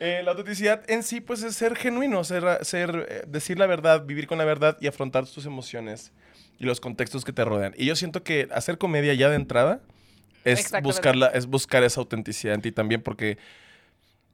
Eh, 0.00 0.22
la 0.24 0.30
autenticidad 0.30 0.88
en 0.88 1.02
sí, 1.02 1.20
pues, 1.20 1.42
es 1.42 1.56
ser 1.56 1.74
genuino, 1.74 2.22
ser, 2.22 2.64
ser 2.64 3.06
eh, 3.10 3.24
decir 3.26 3.58
la 3.58 3.66
verdad, 3.66 4.04
vivir 4.06 4.28
con 4.28 4.38
la 4.38 4.44
verdad 4.44 4.76
y 4.80 4.86
afrontar 4.86 5.26
tus 5.26 5.44
emociones 5.44 6.12
y 6.60 6.66
los 6.66 6.78
contextos 6.80 7.24
que 7.24 7.32
te 7.32 7.44
rodean. 7.44 7.74
Y 7.76 7.84
yo 7.86 7.96
siento 7.96 8.22
que 8.22 8.48
hacer 8.52 8.78
comedia 8.78 9.12
ya 9.14 9.28
de 9.28 9.34
entrada 9.34 9.80
es 10.44 10.70
buscarla, 10.84 11.26
es 11.26 11.46
buscar 11.46 11.82
esa 11.82 12.00
autenticidad 12.00 12.54
en 12.54 12.62
ti 12.62 12.70
también, 12.70 13.02
porque 13.02 13.38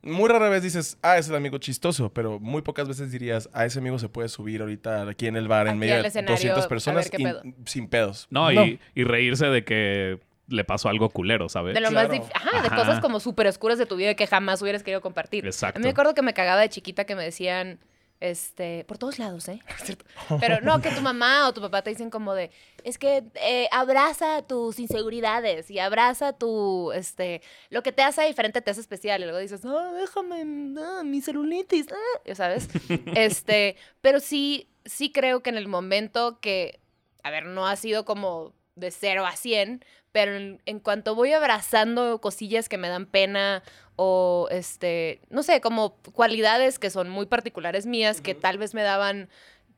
muy 0.04 0.28
rara 0.28 0.48
vez 0.48 0.62
dices, 0.62 0.98
ah, 1.02 1.18
es 1.18 1.28
el 1.28 1.34
amigo 1.34 1.58
chistoso, 1.58 2.12
pero 2.12 2.38
muy 2.38 2.62
pocas 2.62 2.86
veces 2.88 3.10
dirías, 3.10 3.48
ah, 3.52 3.64
ese 3.64 3.78
amigo 3.78 3.98
se 3.98 4.08
puede 4.08 4.28
subir 4.28 4.60
ahorita 4.60 5.08
aquí 5.08 5.26
en 5.26 5.36
el 5.36 5.48
bar 5.48 5.66
en 5.66 5.70
Aquí 5.72 5.78
medio 5.78 6.02
de 6.02 6.08
escenario, 6.08 6.34
200 6.34 6.58
a 6.58 6.60
ver 6.60 6.68
personas 6.68 7.10
qué 7.10 7.16
y- 7.20 7.24
pedo. 7.24 7.42
sin 7.66 7.88
pedos. 7.88 8.26
No, 8.30 8.52
Y, 8.52 8.78
y 8.94 9.04
reírse 9.04 9.46
de 9.46 9.64
que 9.64 10.20
le 10.48 10.62
pasó 10.64 10.88
algo 10.90 11.08
culero, 11.08 11.48
¿sabes? 11.48 11.74
De 11.74 11.80
lo 11.80 11.88
Claro. 11.88 12.08
más 12.08 12.18
dif- 12.18 12.30
Ajá, 12.34 12.60
de 12.60 12.68
Ajá. 12.68 12.76
cosas 12.76 13.00
como 13.00 13.18
súper 13.18 13.46
oscuras 13.46 13.78
de 13.78 13.86
tu 13.86 13.96
vida 13.96 14.14
que 14.14 14.26
jamás 14.26 14.60
hubieras 14.60 14.82
querido 14.82 15.00
compartir. 15.00 15.46
Exacto. 15.46 15.78
A 15.78 15.80
mí 15.80 15.84
me 15.84 15.90
acuerdo 15.90 16.14
que 16.14 16.20
me 16.22 16.34
cagaba 16.34 16.60
de 16.60 16.68
chiquita 16.68 17.04
que 17.04 17.14
me 17.16 17.24
decían, 17.24 17.78
este, 18.20 18.84
por 18.84 18.98
todos 18.98 19.18
lados, 19.18 19.48
¿eh? 19.48 19.60
Pero 20.40 20.60
no, 20.60 20.80
que 20.80 20.90
tu 20.90 21.00
mamá 21.00 21.48
o 21.48 21.52
tu 21.52 21.60
papá 21.60 21.82
te 21.82 21.90
dicen 21.90 22.10
como 22.10 22.34
de, 22.34 22.50
es 22.82 22.98
que 22.98 23.24
eh, 23.34 23.68
abraza 23.70 24.42
tus 24.42 24.78
inseguridades 24.78 25.70
y 25.70 25.78
abraza 25.78 26.32
tu, 26.32 26.92
este, 26.92 27.42
lo 27.70 27.82
que 27.82 27.92
te 27.92 28.02
hace 28.02 28.24
diferente 28.24 28.60
te 28.60 28.70
hace 28.70 28.80
especial. 28.80 29.20
Y 29.20 29.24
luego 29.24 29.38
dices, 29.38 29.64
no, 29.64 29.92
déjame, 29.94 30.44
no, 30.44 31.04
mi 31.04 31.20
celulitis, 31.20 31.86
ah", 31.90 32.20
ya 32.24 32.34
sabes. 32.34 32.68
este, 33.14 33.76
pero 34.00 34.20
sí, 34.20 34.68
sí 34.84 35.12
creo 35.12 35.42
que 35.42 35.50
en 35.50 35.58
el 35.58 35.68
momento 35.68 36.40
que, 36.40 36.80
a 37.22 37.30
ver, 37.30 37.46
no 37.46 37.66
ha 37.66 37.76
sido 37.76 38.04
como 38.04 38.54
de 38.76 38.90
0 38.90 39.26
a 39.26 39.36
100, 39.36 39.84
pero 40.14 40.36
en, 40.36 40.62
en 40.64 40.78
cuanto 40.78 41.16
voy 41.16 41.32
abrazando 41.32 42.20
cosillas 42.20 42.68
que 42.68 42.78
me 42.78 42.88
dan 42.88 43.04
pena 43.04 43.64
o 43.96 44.46
este, 44.52 45.20
no 45.28 45.42
sé, 45.42 45.60
como 45.60 45.96
cualidades 46.12 46.78
que 46.78 46.88
son 46.88 47.08
muy 47.08 47.26
particulares 47.26 47.84
mías 47.84 48.20
que 48.20 48.36
tal 48.36 48.56
vez 48.56 48.74
me 48.74 48.82
daban 48.82 49.28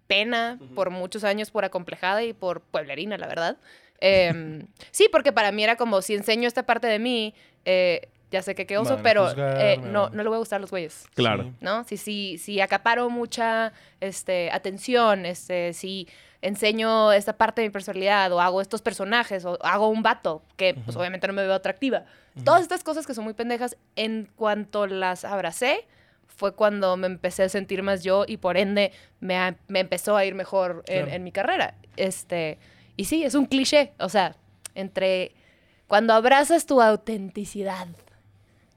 pena 0.06 0.58
por 0.74 0.90
muchos 0.90 1.24
años 1.24 1.50
por 1.50 1.64
acomplejada 1.64 2.22
y 2.22 2.34
por 2.34 2.60
pueblerina, 2.60 3.16
la 3.16 3.28
verdad. 3.28 3.56
Em, 4.00 4.66
sí, 4.90 5.08
porque 5.10 5.32
para 5.32 5.52
mí 5.52 5.64
era 5.64 5.76
como 5.76 6.02
si 6.02 6.12
enseño 6.12 6.46
esta 6.46 6.66
parte 6.66 6.86
de 6.86 6.98
mí, 6.98 7.34
eh, 7.64 8.10
ya 8.30 8.42
sé 8.42 8.54
que 8.54 8.66
qué 8.66 8.76
oso, 8.78 8.98
pero 9.02 9.26
eh, 9.36 9.78
no, 9.92 10.10
no 10.10 10.22
le 10.22 10.28
voy 10.28 10.36
a 10.36 10.38
gustar 10.38 10.58
a 10.58 10.60
los 10.60 10.70
güeyes. 10.70 11.04
Claro. 11.14 11.44
Sí. 11.44 11.52
¿no? 11.60 11.84
Si, 11.84 11.96
si, 11.96 12.38
si 12.38 12.60
acaparo 12.60 13.08
mucha 13.10 13.72
este, 14.00 14.50
atención, 14.50 15.26
este, 15.26 15.72
si 15.72 16.08
enseño 16.42 17.12
esta 17.12 17.36
parte 17.36 17.62
de 17.62 17.68
mi 17.68 17.72
personalidad 17.72 18.30
o 18.32 18.40
hago 18.40 18.60
estos 18.60 18.82
personajes 18.82 19.44
o 19.44 19.58
hago 19.64 19.88
un 19.88 20.02
vato 20.02 20.42
que 20.56 20.74
pues, 20.74 20.96
obviamente 20.96 21.26
no 21.26 21.32
me 21.32 21.42
veo 21.42 21.54
atractiva. 21.54 22.04
Todas 22.44 22.60
estas 22.62 22.84
cosas 22.84 23.06
que 23.06 23.14
son 23.14 23.24
muy 23.24 23.32
pendejas, 23.32 23.76
en 23.96 24.28
cuanto 24.36 24.86
las 24.86 25.24
abracé, 25.24 25.86
fue 26.26 26.54
cuando 26.54 26.96
me 26.98 27.06
empecé 27.06 27.44
a 27.44 27.48
sentir 27.48 27.82
más 27.82 28.04
yo 28.04 28.24
y 28.28 28.36
por 28.36 28.58
ende 28.58 28.92
me, 29.20 29.38
a- 29.38 29.56
me 29.68 29.80
empezó 29.80 30.16
a 30.16 30.24
ir 30.26 30.34
mejor 30.34 30.82
en, 30.86 31.08
en 31.08 31.24
mi 31.24 31.32
carrera. 31.32 31.74
Este, 31.96 32.58
y 32.96 33.06
sí, 33.06 33.24
es 33.24 33.34
un 33.34 33.46
cliché, 33.46 33.94
o 33.98 34.10
sea, 34.10 34.36
entre 34.74 35.32
cuando 35.86 36.12
abrazas 36.12 36.66
tu 36.66 36.82
autenticidad, 36.82 37.86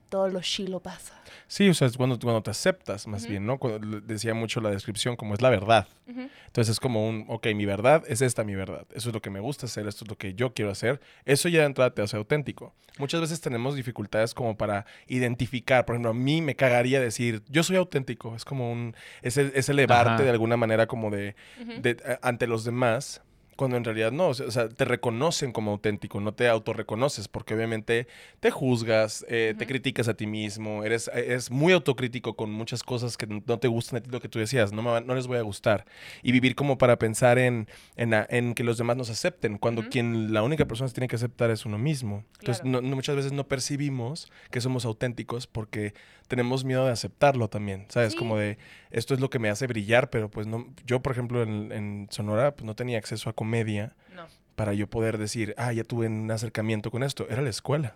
todo 0.09 0.27
lo 0.29 0.41
chilo 0.41 0.79
pasa. 0.79 1.13
Sí, 1.47 1.69
o 1.69 1.73
sea, 1.73 1.87
es 1.87 1.97
cuando, 1.97 2.19
cuando 2.19 2.41
te 2.43 2.51
aceptas, 2.51 3.07
más 3.07 3.25
bien, 3.27 3.45
¿no? 3.45 3.57
Cuando 3.59 4.01
decía 4.01 4.33
mucho 4.33 4.61
la 4.61 4.69
descripción, 4.71 5.15
como 5.15 5.33
es 5.33 5.41
la 5.41 5.49
verdad. 5.49 5.87
Entonces 6.07 6.73
es 6.73 6.79
como 6.79 7.07
un, 7.07 7.25
ok, 7.27 7.47
mi 7.55 7.65
verdad 7.65 8.03
es 8.07 8.21
esta 8.21 8.43
mi 8.43 8.55
verdad. 8.55 8.85
Eso 8.93 9.09
es 9.09 9.13
lo 9.15 9.21
que 9.21 9.29
me 9.29 9.39
gusta 9.39 9.67
hacer, 9.67 9.87
esto 9.87 10.03
es 10.05 10.09
lo 10.09 10.17
que 10.17 10.33
yo 10.33 10.53
quiero 10.53 10.71
hacer. 10.71 10.99
Eso 11.25 11.47
ya 11.49 11.59
de 11.61 11.65
entrada 11.67 11.93
te 11.93 12.01
hace 12.01 12.17
auténtico. 12.17 12.73
Muchas 12.97 13.21
veces 13.21 13.39
tenemos 13.41 13.75
dificultades 13.75 14.33
como 14.33 14.57
para 14.57 14.85
identificar. 15.07 15.85
Por 15.85 15.95
ejemplo, 15.95 16.11
a 16.11 16.15
mí 16.15 16.41
me 16.41 16.55
cagaría 16.55 16.99
decir, 16.99 17.43
yo 17.47 17.63
soy 17.63 17.77
auténtico. 17.77 18.35
Es 18.35 18.45
como 18.45 18.71
un, 18.71 18.95
es, 19.21 19.37
el- 19.37 19.51
es 19.55 19.69
elevarte 19.69 20.09
Ajá. 20.13 20.23
de 20.23 20.29
alguna 20.29 20.57
manera 20.57 20.87
como 20.87 21.09
de, 21.11 21.35
Ujú. 21.61 21.81
de- 21.81 21.97
a- 22.21 22.27
ante 22.27 22.47
los 22.47 22.63
demás 22.63 23.21
Cuando 23.59 23.75
en 23.75 23.83
realidad 23.83 24.13
no, 24.13 24.29
o 24.29 24.33
sea, 24.33 24.69
te 24.69 24.85
reconocen 24.85 25.51
como 25.51 25.71
auténtico, 25.71 26.21
no 26.21 26.33
te 26.33 26.47
autorreconoces, 26.47 27.27
porque 27.27 27.53
obviamente 27.55 28.07
te 28.39 28.51
juzgas, 28.51 29.25
eh, 29.27 29.53
te 29.57 29.67
criticas 29.67 30.07
a 30.07 30.13
ti 30.13 30.27
mismo, 30.27 30.85
eres, 30.85 31.11
eres 31.13 31.51
muy 31.51 31.73
autocrítico 31.73 32.37
con 32.37 32.53
muchas 32.53 32.83
cosas 32.83 33.17
que 33.17 33.27
no 33.27 33.59
te 33.59 33.67
gustan 33.67 33.97
a 33.97 34.01
ti, 34.01 34.09
lo 34.09 34.21
que 34.21 34.29
tú 34.29 34.39
decías, 34.39 34.71
no, 34.71 34.81
me 34.81 35.01
no 35.01 35.13
les 35.13 35.27
voy 35.27 35.39
a 35.39 35.41
gustar. 35.41 35.85
Y 36.23 36.31
vivir 36.31 36.55
como 36.55 36.77
para 36.77 36.97
pensar 36.97 37.37
en, 37.37 37.67
en, 37.97 38.53
que 38.53 38.63
los 38.63 38.77
demás 38.77 38.95
nos 38.95 39.09
acepten, 39.09 39.57
cuando 39.57 39.89
quien 39.89 40.31
la 40.31 40.41
única 40.41 40.63
persona 40.65 40.87
que 40.87 40.93
tiene 40.93 41.07
que 41.09 41.17
aceptar 41.17 41.51
es 41.51 41.65
uno 41.65 41.77
mismo. 41.77 42.23
Entonces, 42.39 42.61
Claro. 42.63 42.81
no- 42.81 42.87
no- 42.89 42.95
muchas 42.95 43.17
veces 43.17 43.33
no 43.33 43.45
percibimos 43.45 44.31
que 44.51 44.61
somos 44.61 44.85
auténticos 44.85 45.47
porque 45.47 45.93
tenemos 46.29 46.63
miedo 46.63 46.85
de 46.85 46.91
aceptarlo 46.93 47.49
también, 47.49 47.87
¿sabes? 47.89 48.13
Sí. 48.13 48.17
Como 48.17 48.37
de, 48.37 48.57
esto 48.91 49.13
es 49.13 49.19
lo 49.19 49.29
que 49.29 49.39
me 49.39 49.49
hace 49.49 49.67
brillar, 49.67 50.09
pero 50.09 50.29
pues 50.29 50.47
no, 50.47 50.65
yo 50.85 51.01
por 51.01 51.11
ejemplo 51.11 51.43
en, 51.43 51.71
en 51.73 52.07
Sonora 52.11 52.55
pues 52.55 52.63
no 52.63 52.75
tenía 52.75 52.97
acceso 52.97 53.29
a 53.29 53.33
comedia 53.33 53.95
No. 54.15 54.27
para 54.55 54.73
yo 54.73 54.87
poder 54.87 55.17
decir, 55.17 55.53
ah, 55.57 55.73
ya 55.73 55.83
tuve 55.83 56.07
un 56.07 56.31
acercamiento 56.31 56.91
con 56.91 57.03
esto, 57.03 57.27
era 57.29 57.41
la 57.41 57.49
escuela. 57.49 57.95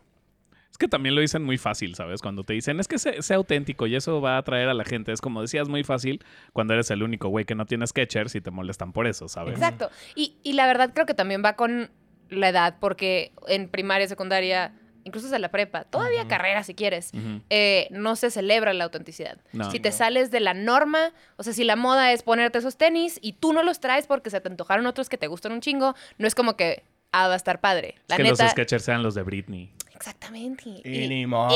Es 0.71 0.79
que 0.79 0.87
también 0.87 1.13
lo 1.13 1.21
dicen 1.21 1.43
muy 1.43 1.59
fácil, 1.59 1.93
¿sabes? 1.93 2.19
Cuando 2.23 2.43
te 2.43 2.53
dicen, 2.53 2.79
es 2.79 2.87
que 2.87 2.97
sé, 2.97 3.21
sé 3.21 3.35
auténtico 3.35 3.85
y 3.85 3.95
eso 3.95 4.19
va 4.21 4.35
a 4.35 4.37
atraer 4.39 4.69
a 4.69 4.73
la 4.73 4.83
gente. 4.83 5.11
Es 5.11 5.21
como 5.21 5.39
decías, 5.41 5.69
muy 5.69 5.83
fácil 5.83 6.25
cuando 6.51 6.73
eres 6.73 6.89
el 6.89 7.03
único 7.03 7.27
güey 7.29 7.45
que 7.45 7.53
no 7.53 7.67
tiene 7.67 7.85
sketchers 7.85 8.33
y 8.33 8.41
te 8.41 8.49
molestan 8.49 8.91
por 8.91 9.05
eso, 9.05 9.27
¿sabes? 9.27 9.53
Exacto. 9.53 9.91
Y, 10.15 10.37
y 10.41 10.53
la 10.53 10.65
verdad 10.65 10.89
creo 10.91 11.05
que 11.05 11.13
también 11.13 11.43
va 11.45 11.55
con 11.55 11.91
la 12.29 12.49
edad, 12.49 12.77
porque 12.79 13.33
en 13.47 13.69
primaria, 13.69 14.07
secundaria, 14.07 14.73
incluso 15.03 15.27
desde 15.27 15.39
la 15.39 15.50
prepa, 15.50 15.83
todavía 15.83 16.27
carrera 16.27 16.63
si 16.63 16.74
quieres, 16.75 17.12
eh, 17.50 17.88
no 17.91 18.15
se 18.15 18.31
celebra 18.31 18.74
la 18.74 18.83
autenticidad. 18.86 19.38
No. 19.51 19.69
si 19.72 19.79
te 19.79 19.89
No. 19.89 19.95
sales 19.95 20.31
de 20.31 20.39
la 20.39 20.53
norma, 20.53 21.12
o 21.38 21.43
sea, 21.43 21.53
si 21.53 21.63
la 21.63 21.75
moda 21.75 22.12
es 22.12 22.24
ponerte 22.24 22.57
esos 22.60 22.77
tenis 22.77 23.19
y 23.22 23.33
tú 23.33 23.53
no 23.53 23.63
los 23.63 23.79
traes 23.79 24.07
porque 24.07 24.29
se 24.29 24.39
te 24.41 24.50
antojaron 24.50 24.86
otros 24.86 25.10
que 25.10 25.17
te 25.17 25.27
gustan 25.27 25.51
un 25.51 25.62
chingo, 25.62 25.95
no 26.17 26.27
es 26.27 26.36
como 26.36 26.55
que, 26.57 26.83
ah, 27.12 27.27
va 27.27 27.33
a 27.33 27.38
estar 27.38 27.60
padre. 27.62 27.95
La 28.07 28.15
Es 28.15 28.17
que 28.17 28.24
neta. 28.24 28.43
los 28.43 28.51
sketchers 28.51 28.83
sean 28.83 29.03
los 29.03 29.15
de 29.15 29.24
Britney. 29.24 29.72
Exactamente. 30.07 30.63
Y, 30.67 30.81
Y- 30.83 31.07
ni 31.07 31.22
y 31.22 31.25
modo. 31.25 31.50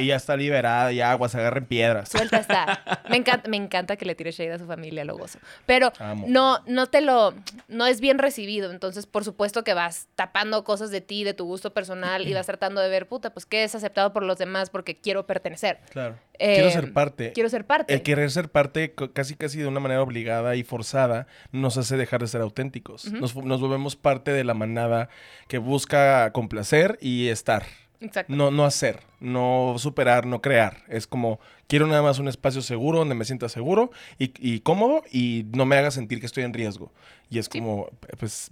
ya 0.00 0.14
está 0.16 0.36
liberada, 0.36 0.92
y 0.92 1.00
aguas, 1.00 1.34
agarren 1.34 1.66
piedras. 1.66 2.08
Suelta 2.08 2.36
está. 2.38 3.02
Me 3.10 3.16
encanta, 3.16 3.48
me 3.48 3.56
encanta 3.56 3.96
que 3.96 4.04
le 4.04 4.14
tire 4.14 4.30
shade 4.30 4.52
a 4.52 4.58
su 4.58 4.66
familia, 4.66 5.04
lo 5.04 5.16
gozo. 5.16 5.40
Pero 5.66 5.92
Amo. 5.98 6.26
no, 6.28 6.60
no 6.66 6.86
te 6.86 7.00
lo, 7.00 7.34
no 7.66 7.86
es 7.86 8.00
bien 8.00 8.18
recibido. 8.18 8.70
Entonces, 8.70 9.06
por 9.06 9.24
supuesto 9.24 9.64
que 9.64 9.74
vas 9.74 10.06
tapando 10.14 10.62
cosas 10.62 10.92
de 10.92 11.00
ti, 11.00 11.24
de 11.24 11.34
tu 11.34 11.44
gusto 11.46 11.74
personal, 11.74 12.28
y 12.28 12.32
vas 12.34 12.46
tratando 12.46 12.80
de 12.80 12.88
ver, 12.88 13.08
puta, 13.08 13.30
pues 13.30 13.46
qué 13.46 13.64
es 13.64 13.74
aceptado 13.74 14.12
por 14.12 14.22
los 14.22 14.38
demás 14.38 14.70
porque 14.70 14.96
quiero 14.96 15.26
pertenecer. 15.26 15.80
Claro. 15.90 16.16
Eh, 16.42 16.54
quiero 16.54 16.70
ser 16.70 16.92
parte. 16.94 17.32
Quiero 17.32 17.48
ser 17.50 17.66
parte. 17.66 17.92
El 17.92 18.02
querer 18.02 18.30
ser 18.30 18.48
parte 18.50 18.94
casi 19.12 19.34
casi 19.34 19.58
de 19.58 19.66
una 19.66 19.78
manera 19.78 20.02
obligada 20.02 20.56
y 20.56 20.62
forzada 20.64 21.26
nos 21.52 21.76
hace 21.76 21.96
dejar 21.98 22.22
de 22.22 22.28
ser 22.28 22.40
auténticos. 22.40 23.04
Ujú. 23.04 23.16
nos, 23.18 23.36
nos 23.36 23.60
volvemos 23.60 23.94
parte 23.96 24.32
de 24.32 24.42
la 24.44 24.54
manada 24.54 25.10
que 25.48 25.58
busca 25.58 26.32
complacer 26.32 26.98
y 27.02 27.28
estar. 27.28 27.64
Exacto. 28.00 28.34
No, 28.34 28.50
no 28.50 28.64
hacer, 28.64 29.00
no 29.20 29.74
superar, 29.76 30.24
no 30.24 30.40
crear. 30.40 30.78
Es 30.88 31.06
como, 31.06 31.38
quiero 31.68 31.86
nada 31.86 32.00
más 32.00 32.18
un 32.18 32.28
espacio 32.28 32.62
seguro 32.62 33.00
donde 33.00 33.14
me 33.14 33.26
sienta 33.26 33.50
seguro 33.50 33.90
y, 34.18 34.32
y 34.38 34.60
cómodo 34.60 35.02
y 35.12 35.44
no 35.54 35.66
me 35.66 35.76
haga 35.76 35.90
sentir 35.90 36.18
que 36.20 36.24
estoy 36.24 36.44
en 36.44 36.54
riesgo. 36.54 36.90
Y 37.28 37.38
es 37.38 37.50
Sí. 37.52 37.58
como, 37.58 37.90
pues, 38.18 38.50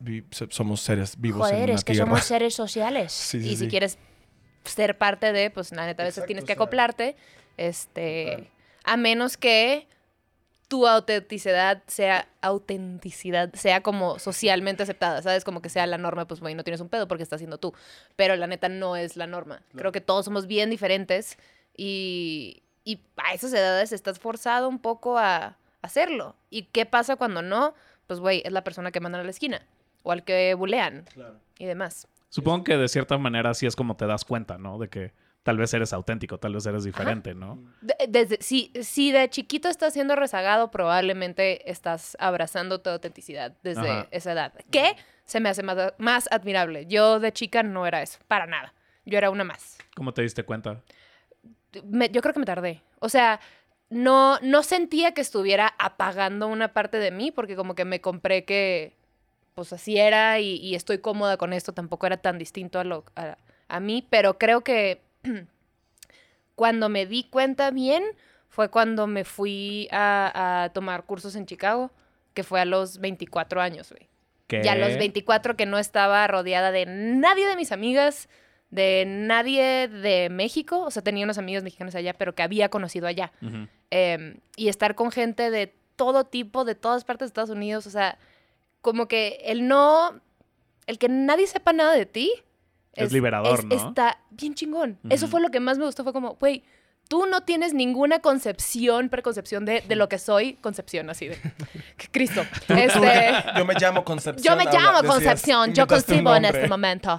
somos 0.50 0.82
seres 0.82 1.18
vivos 1.18 1.48
en 1.48 1.54
Joder, 1.56 1.70
una 1.70 1.78
es 1.78 1.84
que 1.84 1.94
tierra. 1.94 2.06
somos 2.06 2.24
seres 2.24 2.54
sociales. 2.54 3.12
Sí, 3.30 3.40
sí, 3.42 3.48
y 3.48 3.56
si 3.56 3.68
quieres 3.68 3.96
ser 4.64 4.98
parte 4.98 5.32
de, 5.32 5.48
pues 5.50 5.72
la 5.72 5.86
neta 5.86 6.02
a 6.02 6.04
veces 6.04 6.18
Exacto, 6.18 6.26
tienes 6.26 6.44
o 6.44 6.46
que 6.46 6.52
sea, 6.52 6.62
acoplarte. 6.62 7.16
Este. 7.58 8.30
total. 8.30 8.48
A 8.84 8.96
menos 8.96 9.36
que 9.36 9.86
tu 10.68 10.86
autenticidad 10.86 11.82
sea 11.86 12.28
autenticidad, 12.42 13.52
sea 13.54 13.82
como 13.82 14.18
socialmente 14.18 14.82
aceptada, 14.82 15.22
¿sabes? 15.22 15.44
Como 15.44 15.62
que 15.62 15.70
sea 15.70 15.86
la 15.86 15.98
norma, 15.98 16.26
pues 16.26 16.40
güey, 16.40 16.54
no 16.54 16.62
tienes 16.62 16.80
un 16.80 16.90
pedo 16.90 17.08
porque 17.08 17.22
estás 17.22 17.40
siendo 17.40 17.58
tú. 17.58 17.74
Pero 18.16 18.36
la 18.36 18.46
neta 18.46 18.68
no 18.68 18.94
es 18.94 19.16
la 19.16 19.26
norma. 19.26 19.62
Creo 19.74 19.92
que 19.92 20.02
todos 20.02 20.26
somos 20.26 20.46
bien 20.46 20.68
diferentes 20.68 21.38
y, 21.76 22.62
y 22.84 23.00
a 23.16 23.34
esas 23.34 23.52
edades 23.54 23.92
estás 23.92 24.18
forzado 24.18 24.68
un 24.68 24.78
poco 24.78 25.18
a 25.18 25.56
hacerlo. 25.80 26.36
¿Y 26.50 26.64
qué 26.64 26.84
pasa 26.84 27.16
cuando 27.16 27.40
no? 27.40 27.74
Pues 28.06 28.20
güey, 28.20 28.42
es 28.44 28.52
la 28.52 28.62
persona 28.62 28.90
que 28.90 29.00
mandan 29.00 29.22
a 29.22 29.24
la 29.24 29.30
esquina 29.30 29.62
o 30.02 30.12
al 30.12 30.22
que 30.22 30.54
bulean 30.54 31.06
y 31.58 31.64
demás. 31.64 32.08
Supongo 32.28 32.64
que 32.64 32.76
de 32.76 32.88
cierta 32.88 33.16
manera 33.16 33.50
así 33.50 33.66
es 33.66 33.74
como 33.74 33.96
te 33.96 34.06
das 34.06 34.24
cuenta, 34.24 34.58
¿no? 34.58 34.78
De 34.78 34.88
que 34.88 35.12
tal 35.42 35.56
vez 35.56 35.72
eres 35.72 35.92
auténtico, 35.92 36.38
tal 36.38 36.54
vez 36.54 36.66
eres 36.66 36.84
diferente, 36.84 37.34
¿no? 37.34 37.58
De- 37.80 37.94
desde, 38.08 38.38
si, 38.42 38.72
si 38.82 39.12
de 39.12 39.28
chiquito 39.30 39.68
estás 39.68 39.92
siendo 39.94 40.14
rezagado, 40.16 40.70
probablemente 40.70 41.70
estás 41.70 42.16
abrazando 42.20 42.80
tu 42.80 42.90
autenticidad 42.90 43.56
desde 43.62 43.88
Ajá. 43.90 44.08
esa 44.10 44.32
edad. 44.32 44.52
Que 44.70 44.94
se 45.24 45.40
me 45.40 45.48
hace 45.48 45.62
más, 45.62 45.94
más 45.98 46.28
admirable. 46.30 46.86
Yo 46.86 47.20
de 47.20 47.32
chica 47.32 47.62
no 47.62 47.86
era 47.86 48.02
eso, 48.02 48.18
para 48.28 48.46
nada. 48.46 48.74
Yo 49.06 49.16
era 49.18 49.30
una 49.30 49.44
más. 49.44 49.78
¿Cómo 49.96 50.12
te 50.12 50.22
diste 50.22 50.42
cuenta? 50.44 50.82
Me- 51.84 52.08
yo 52.10 52.20
creo 52.20 52.34
que 52.34 52.40
me 52.40 52.46
tardé. 52.46 52.82
O 52.98 53.08
sea, 53.08 53.40
no, 53.90 54.38
no 54.42 54.62
sentía 54.62 55.12
que 55.14 55.20
estuviera 55.22 55.74
apagando 55.78 56.46
una 56.48 56.74
parte 56.74 56.98
de 56.98 57.10
mí, 57.10 57.30
porque 57.30 57.56
como 57.56 57.74
que 57.74 57.84
me 57.86 58.00
compré 58.00 58.44
que 58.44 58.96
pues 59.54 59.72
así 59.72 59.98
era 59.98 60.38
y, 60.40 60.56
y 60.56 60.74
estoy 60.74 60.98
cómoda 60.98 61.36
con 61.36 61.52
esto. 61.52 61.72
Tampoco 61.72 62.06
era 62.06 62.16
tan 62.18 62.38
distinto 62.38 62.78
a, 62.78 62.84
lo, 62.84 63.04
a, 63.16 63.36
a 63.68 63.80
mí, 63.80 64.06
pero 64.08 64.38
creo 64.38 64.62
que 64.62 65.00
cuando 66.54 66.88
me 66.88 67.06
di 67.06 67.24
cuenta 67.24 67.70
bien 67.70 68.04
fue 68.48 68.70
cuando 68.70 69.06
me 69.06 69.24
fui 69.24 69.88
a, 69.92 70.64
a 70.64 70.68
tomar 70.70 71.04
cursos 71.04 71.36
en 71.36 71.46
Chicago, 71.46 71.92
que 72.34 72.42
fue 72.42 72.60
a 72.60 72.64
los 72.64 72.98
24 72.98 73.60
años, 73.60 73.90
güey. 73.90 74.08
¿Qué? 74.46 74.62
Y 74.64 74.68
a 74.68 74.74
los 74.74 74.96
24 74.96 75.56
que 75.56 75.66
no 75.66 75.78
estaba 75.78 76.26
rodeada 76.26 76.70
de 76.72 76.86
nadie 76.86 77.46
de 77.46 77.54
mis 77.56 77.70
amigas, 77.70 78.28
de 78.70 79.04
nadie 79.06 79.88
de 79.88 80.28
México, 80.30 80.80
o 80.80 80.90
sea, 80.90 81.02
tenía 81.02 81.24
unos 81.24 81.38
amigos 81.38 81.62
mexicanos 81.62 81.94
allá, 81.94 82.14
pero 82.14 82.34
que 82.34 82.42
había 82.42 82.68
conocido 82.68 83.06
allá. 83.06 83.32
Eh, 83.90 84.38
y 84.56 84.68
estar 84.68 84.94
con 84.94 85.10
gente 85.10 85.50
de 85.50 85.74
todo 85.96 86.24
tipo, 86.24 86.64
de 86.64 86.74
todas 86.74 87.04
partes 87.04 87.26
de 87.26 87.30
Estados 87.30 87.50
Unidos, 87.50 87.86
o 87.86 87.90
sea, 87.90 88.18
como 88.80 89.08
que 89.08 89.40
el 89.44 89.66
no, 89.66 90.20
el 90.86 90.98
que 90.98 91.08
nadie 91.08 91.46
sepa 91.46 91.72
nada 91.72 91.92
de 91.92 92.06
ti. 92.06 92.32
Es 92.94 93.12
liberador, 93.12 93.64
¿no? 93.64 93.74
Está 93.74 94.18
bien 94.30 94.54
chingón. 94.54 94.98
Eso 95.08 95.28
fue 95.28 95.40
lo 95.40 95.50
que 95.50 95.60
más 95.60 95.78
me 95.78 95.84
gustó, 95.84 96.02
fue 96.04 96.12
como, 96.12 96.34
güey, 96.34 96.64
tú 97.08 97.24
no 97.26 97.40
tienes 97.42 97.72
ninguna 97.72 98.18
concepción, 98.18 99.08
preconcepción 99.08 99.64
de, 99.64 99.80
de 99.80 99.96
lo 99.96 100.08
que 100.10 100.18
soy, 100.18 100.54
concepción 100.54 101.08
así 101.08 101.28
de 101.28 101.38
Cristo. 102.10 102.42
Este, 102.68 103.32
Yo 103.56 103.64
me 103.64 103.74
llamo 103.74 104.04
Concepción. 104.04 104.44
yo 104.44 104.56
me 104.56 104.68
habla- 104.68 104.78
llamo 104.80 105.02
decías, 105.02 105.14
Concepción, 105.14 105.72
yo 105.74 105.82
inventaste 105.84 106.12
un 106.12 106.18
concibo 106.24 106.36
en 106.36 106.44
este 106.44 106.68
momento, 106.68 107.18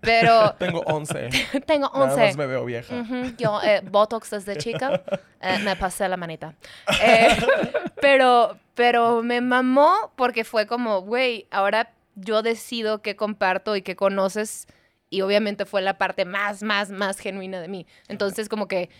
pero 0.00 0.54
Tengo 0.58 0.80
11. 0.80 1.28
tengo 1.66 1.90
Nada 1.94 2.06
11. 2.14 2.26
más 2.26 2.36
me 2.36 2.46
veo 2.46 2.64
vieja. 2.64 2.94
Ujú, 2.96 3.34
Yo, 3.38 3.60
eh, 3.62 3.80
Botox 3.88 4.30
desde 4.30 4.56
chica, 4.56 5.02
eh, 5.40 5.58
me 5.62 5.76
pasé 5.76 6.08
la 6.08 6.16
manita. 6.16 6.54
Eh, 7.02 7.36
pero, 8.00 8.56
pero 8.74 9.22
me 9.22 9.40
mamó 9.40 10.12
porque 10.16 10.42
fue 10.44 10.66
como, 10.66 11.02
güey, 11.02 11.46
ahora 11.50 11.92
yo 12.16 12.42
decido 12.42 13.02
qué 13.02 13.14
comparto 13.14 13.76
y 13.76 13.82
qué 13.82 13.94
conoces. 13.94 14.66
Y 15.10 15.22
obviamente 15.22 15.64
fue 15.64 15.82
la 15.82 15.98
parte 15.98 16.24
más, 16.24 16.62
más, 16.62 16.90
más 16.90 17.18
genuina 17.18 17.60
de 17.60 17.68
mí. 17.68 17.86
Entonces, 18.08 18.48
como 18.48 18.68
que 18.68 18.90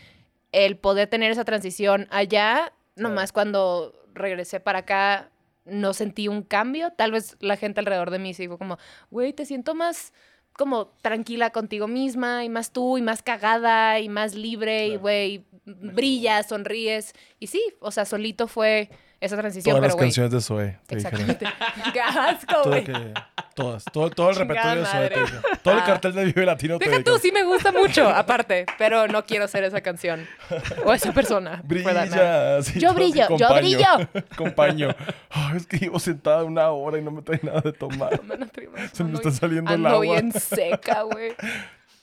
el 0.52 0.76
poder 0.76 1.08
tener 1.08 1.30
esa 1.30 1.44
transición 1.44 2.06
allá, 2.10 2.72
nomás 2.96 3.32
cuando 3.32 3.94
regresé 4.14 4.60
para 4.60 4.80
acá, 4.80 5.30
no 5.64 5.92
sentí 5.92 6.28
un 6.28 6.42
cambio. 6.42 6.92
Tal 6.92 7.12
vez 7.12 7.36
la 7.40 7.56
gente 7.56 7.80
alrededor 7.80 8.10
de 8.10 8.18
mí 8.18 8.34
sí 8.34 8.48
fue 8.48 8.58
como, 8.58 8.78
güey, 9.10 9.32
te 9.32 9.44
siento 9.44 9.74
más 9.74 10.12
como 10.54 10.88
tranquila 11.02 11.50
contigo 11.50 11.86
misma 11.86 12.44
y 12.44 12.48
más 12.48 12.72
tú 12.72 12.98
y 12.98 13.02
más 13.02 13.22
cagada 13.22 14.00
y 14.00 14.08
más 14.08 14.34
libre 14.34 14.88
y 14.88 14.96
güey, 14.96 15.44
brillas, 15.64 16.48
sonríes. 16.48 17.12
Y 17.38 17.46
sí, 17.46 17.62
o 17.78 17.92
sea, 17.92 18.04
solito 18.04 18.48
fue 18.48 18.90
esa 19.20 19.36
transición, 19.36 19.76
Todas 19.76 19.80
pero 19.88 19.96
las 19.96 20.00
canciones 20.04 20.32
de 20.32 20.40
Zoe. 20.40 20.78
te 20.86 20.96
dijeron. 20.96 21.20
Exactamente. 21.30 21.46
¡Qué 21.92 22.00
asco, 22.00 22.62
güey! 22.68 22.84
todas. 23.54 23.84
Todo, 23.92 24.10
todo 24.10 24.30
el 24.30 24.36
repertorio 24.36 24.80
de 24.82 24.86
Zoe. 24.86 25.08
te 25.10 25.20
dijeron. 25.20 25.42
Todo 25.62 25.74
el 25.74 25.80
Ah. 25.80 25.84
cartel 25.84 26.12
de 26.14 26.24
Vive 26.26 26.46
Latino 26.46 26.78
te 26.78 26.84
Deja 26.84 26.96
tú, 26.98 27.16
dijeron. 27.16 27.20
sí 27.20 27.32
me 27.32 27.42
gusta 27.42 27.72
mucho, 27.72 28.08
aparte, 28.08 28.66
pero 28.78 29.08
no 29.08 29.24
quiero 29.24 29.48
ser 29.48 29.64
esa 29.64 29.80
canción 29.80 30.26
o 30.84 30.92
esa 30.92 31.12
persona. 31.12 31.60
Brilla. 31.64 32.62
sí, 32.62 32.78
Yo 32.78 32.94
brillo, 32.94 33.36
yo 33.36 33.54
brillo. 33.56 33.86
Compaño. 34.36 34.90
Es 35.56 35.66
que 35.66 35.78
llevo 35.78 35.98
sentada 35.98 36.44
una 36.44 36.70
hora 36.70 36.98
y 36.98 37.02
no 37.02 37.10
me 37.10 37.22
trae 37.22 37.40
nada 37.42 37.60
de 37.60 37.72
tomar. 37.72 38.20
Se 38.92 39.02
me 39.02 39.14
está 39.14 39.30
saliendo 39.32 39.70
el 39.74 39.76
Ando 39.84 39.88
agua. 39.88 40.02
bien 40.02 40.32
seca, 40.32 41.02
güey. 41.02 41.34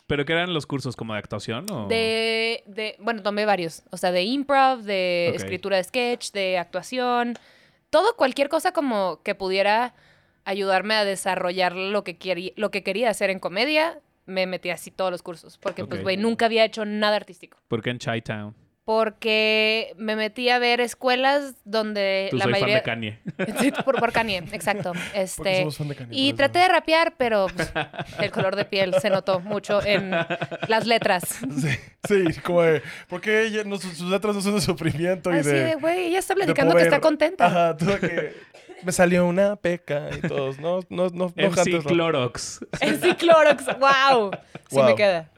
¿Pero 0.08 0.26
qué 0.26 0.34
eran 0.34 0.54
los 0.54 0.66
cursos 0.68 0.96
como 0.96 1.14
de 1.14 1.20
actuación 1.20 1.66
o...? 1.72 1.88
De, 1.88 2.64
de, 2.68 2.96
bueno, 3.00 3.24
tomé 3.24 3.46
varios. 3.46 3.84
O 3.92 3.98
sea, 3.98 4.12
de 4.12 4.24
improv, 4.24 4.84
de 4.84 5.30
escritura 5.36 5.78
de 5.78 5.84
sketch, 5.84 6.32
de 6.32 6.58
actuación. 6.58 7.34
Todo, 7.90 8.16
cualquier 8.16 8.50
cosa 8.50 8.72
como 8.72 9.22
que 9.24 9.34
pudiera 9.34 9.96
ayudarme 10.44 10.94
a 10.94 11.06
desarrollar 11.06 11.76
lo 11.76 12.04
que, 12.04 12.18
quería, 12.18 12.52
lo 12.56 12.70
que 12.70 12.84
quería 12.84 13.10
hacer 13.10 13.32
en 13.32 13.40
comedia, 13.40 14.00
me 14.28 14.46
metí 14.46 14.70
así 14.70 14.92
todos 14.92 15.10
los 15.10 15.24
cursos. 15.24 15.58
Porque, 15.58 15.86
pues, 15.86 16.04
güey, 16.04 16.18
nunca 16.18 16.46
había 16.46 16.66
hecho 16.66 16.86
nada 16.86 17.16
artístico. 17.16 17.58
¿Por 17.68 17.82
qué 17.82 17.90
en 17.90 18.00
Chi-Town? 18.00 18.65
Porque 18.86 19.94
me 19.98 20.16
metí 20.16 20.50
a 20.50 20.60
ver 20.60 20.80
escuelas 20.80 21.56
donde 21.66 22.28
Tú 22.30 22.38
la 22.38 22.44
soy 22.44 22.52
mayoría... 22.54 22.82
fan 22.84 23.02
de 23.02 23.18
Kanye. 23.18 23.20
Sí, 23.60 23.72
por, 23.84 24.00
por 24.00 24.12
Kanye, 24.12 24.38
exacto. 24.52 24.94
Porque 24.94 25.22
Este, 25.22 25.58
somos 25.60 25.78
fan 25.78 25.88
de 25.90 25.96
Kanye, 25.96 26.18
y 26.18 26.34
traté 26.34 26.60
de 26.60 26.68
rapear, 26.68 27.16
pero 27.18 27.48
pues, 27.56 27.74
el 28.20 28.32
color 28.32 28.56
de 28.56 28.66
piel 28.66 28.94
se 29.02 29.10
notó 29.10 29.40
mucho 29.40 29.84
en 29.84 30.12
las 30.68 30.86
letras. 30.86 31.24
Sí, 31.60 31.78
sí, 32.08 32.40
como 32.42 32.62
de, 32.62 32.84
porque 33.10 33.44
ella, 33.48 33.64
no, 33.66 33.78
sus, 33.78 33.98
sus 33.98 34.10
letras 34.10 34.36
no 34.36 34.42
son 34.42 34.54
de 34.56 34.62
sufrimiento 34.62 35.34
y 35.34 35.40
Así 35.40 35.50
de... 35.50 35.64
de, 35.66 35.76
güey, 35.76 36.06
ella 36.08 36.20
está 36.20 36.36
platicando 36.36 36.76
que 36.76 36.84
está 36.84 37.02
contenta. 37.02 37.48
Ajá, 37.48 37.78
tú 37.78 37.86
de 37.86 38.00
que 38.00 38.34
me 38.84 38.92
salió 38.92 39.26
una 39.26 39.56
peca 39.56 40.10
y 40.16 40.28
todos, 40.28 40.60
no, 40.60 40.82
no, 40.90 41.10
no, 41.10 41.34
no 41.36 41.50
MC. 41.50 41.84
Clorox. 41.84 42.60
Sí, 43.02 43.14
Clorox, 43.16 43.66
wow. 43.80 44.32
Sí 44.70 44.76
Wow. 44.78 44.86
me 44.86 44.96
queda. 44.96 45.30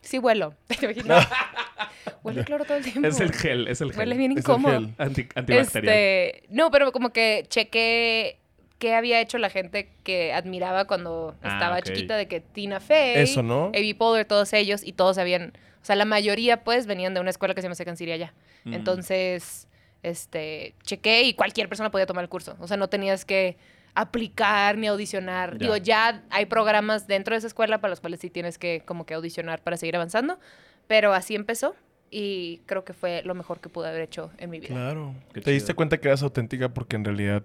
Sí 0.00 0.18
vuelo. 0.18 0.54
¿Te 0.66 0.84
imaginas? 0.86 1.28
Huele 2.22 2.44
cloro 2.44 2.64
todo 2.64 2.76
el 2.76 2.84
tiempo. 2.84 3.06
Es 3.06 3.20
el 3.20 3.32
gel, 3.32 3.68
es 3.68 3.80
el 3.80 3.90
gel. 3.90 3.98
Huele 3.98 4.16
bien 4.16 4.32
Es 4.32 4.36
el 4.38 4.40
incómodo. 4.42 4.80
gel. 4.80 4.94
Anti- 4.98 5.28
antibacterial. 5.34 5.94
Este, 5.94 6.42
no, 6.50 6.70
pero 6.70 6.92
como 6.92 7.10
que 7.10 7.44
chequé 7.48 8.38
qué 8.78 8.94
había 8.94 9.20
hecho 9.20 9.38
la 9.38 9.48
gente 9.48 9.90
que 10.02 10.32
admiraba 10.32 10.86
cuando 10.86 11.36
Ah, 11.42 11.52
estaba 11.52 11.82
chiquita, 11.82 12.16
de 12.16 12.26
que 12.26 12.40
Tina 12.40 12.80
Fey, 12.80 13.22
Eso, 13.22 13.40
¿no? 13.42 13.70
Poehler, 13.96 14.26
todos 14.26 14.52
ellos, 14.52 14.82
y 14.84 14.92
todos 14.92 15.18
habían, 15.18 15.52
o 15.80 15.84
sea, 15.84 15.94
la 15.94 16.04
mayoría 16.04 16.64
pues 16.64 16.86
venían 16.86 17.14
de 17.14 17.20
una 17.20 17.30
escuela 17.30 17.54
que 17.54 17.60
se 17.62 17.66
llama 17.66 17.76
Second 17.76 17.96
City 17.96 18.10
allá. 18.10 18.34
Mm. 18.64 18.74
Entonces, 18.74 19.68
este, 20.02 20.74
chequé 20.82 21.22
y 21.22 21.34
cualquier 21.34 21.68
persona 21.68 21.92
podía 21.92 22.06
tomar 22.06 22.24
el 22.24 22.28
curso. 22.28 22.56
O 22.58 22.66
sea, 22.66 22.76
no 22.76 22.88
tenías 22.88 23.24
que 23.24 23.56
aplicar 23.94 24.78
ni 24.78 24.86
audicionar. 24.86 25.52
Ya. 25.52 25.58
Digo, 25.58 25.76
ya 25.76 26.22
hay 26.30 26.46
programas 26.46 27.06
dentro 27.06 27.34
de 27.34 27.38
esa 27.38 27.46
escuela 27.46 27.80
para 27.80 27.90
los 27.90 28.00
cuales 28.00 28.20
sí 28.20 28.30
tienes 28.30 28.58
que 28.58 28.82
como 28.86 29.04
que 29.06 29.14
audicionar 29.14 29.62
para 29.62 29.76
seguir 29.76 29.96
avanzando, 29.96 30.38
pero 30.86 31.12
así 31.12 31.34
empezó 31.34 31.74
y 32.10 32.62
creo 32.66 32.84
que 32.84 32.92
fue 32.92 33.22
lo 33.24 33.34
mejor 33.34 33.60
que 33.60 33.68
pude 33.68 33.88
haber 33.88 34.02
hecho 34.02 34.30
en 34.38 34.50
mi 34.50 34.60
vida. 34.60 34.74
Claro. 34.74 35.14
Qué 35.32 35.40
Te 35.40 35.50
diste 35.50 35.74
cuenta 35.74 35.98
que 35.98 36.08
eras 36.08 36.22
auténtica 36.22 36.68
porque 36.70 36.96
en 36.96 37.04
realidad 37.04 37.42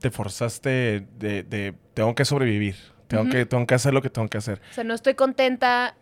te 0.00 0.10
forzaste 0.10 1.06
de, 1.18 1.42
de 1.44 1.74
tengo 1.94 2.14
que 2.14 2.24
sobrevivir. 2.24 2.76
Tengo, 3.08 3.24
Ujú. 3.24 3.32
que, 3.32 3.46
tengo 3.46 3.66
que 3.66 3.74
hacer 3.74 3.92
lo 3.94 4.02
que 4.02 4.10
tengo 4.10 4.28
que 4.28 4.38
hacer. 4.38 4.60
O 4.70 4.74
sea, 4.74 4.84
no 4.84 4.94
estoy 4.94 5.14
contenta. 5.14 5.96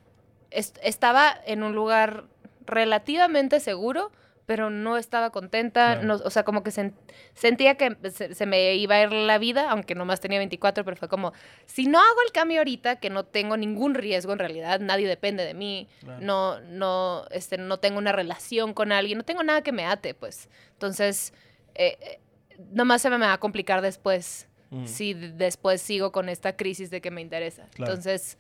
Est- 0.51 0.79
estaba 0.83 1.35
en 1.47 1.63
un 1.63 1.75
lugar 1.75 2.25
relativamente 2.67 3.61
seguro, 3.61 4.11
pero 4.47 4.71
no 4.71 4.97
estaba 4.97 5.31
contenta. 5.31 5.97
No- 6.03 6.15
o 6.17 6.31
sea, 6.31 6.43
como 6.45 6.63
que 6.63 6.71
sen- 6.71 6.95
sentía 7.35 7.77
que 7.77 7.97
se, 8.11 8.35
se 8.35 8.47
me 8.47 8.75
iba 8.75 8.97
a 8.97 9.03
ir 9.03 9.13
la 9.13 9.39
vida, 9.39 9.71
aunque 9.71 9.95
nomás 9.95 10.21
tenía 10.21 10.39
24, 10.39 10.85
pero 10.85 10.97
fue 10.97 11.09
como, 11.09 11.33
si 11.67 11.87
no 11.87 11.99
hago 11.99 12.23
el 12.27 12.33
cambio 12.33 12.59
ahorita, 12.59 12.97
que 12.97 13.09
no 13.11 13.25
tengo 13.25 13.57
ningún 13.57 13.95
riesgo 13.95 14.33
en 14.33 14.39
realidad, 14.41 14.81
nadie 14.81 15.07
depende 15.09 15.45
de 15.45 15.55
mí, 15.55 15.89
Claro. 16.01 16.21
no, 16.21 16.61
no, 16.61 17.25
este, 17.31 17.57
no 17.59 17.79
tengo 17.79 17.99
una 17.99 18.13
relación 18.13 18.75
con 18.75 18.93
alguien, 18.93 19.19
no 19.19 19.25
tengo 19.25 19.43
nada 19.43 19.63
que 19.63 19.73
me 19.73 19.87
ate, 19.87 20.15
pues. 20.15 20.49
Entonces, 20.73 21.33
eh, 21.75 21.97
eh, 22.01 22.21
nomás 22.73 23.03
se 23.03 23.11
me 23.11 23.19
va 23.19 23.33
a 23.33 23.39
complicar 23.39 23.81
después 23.81 24.49
Mm. 24.71 24.87
si 24.87 25.13
después 25.15 25.83
sigo 25.83 26.13
con 26.13 26.29
esta 26.31 26.57
crisis 26.57 26.91
de 26.91 27.01
que 27.03 27.11
me 27.11 27.21
interesa. 27.21 27.67
Claro. 27.75 27.93
Entonces, 27.93 28.39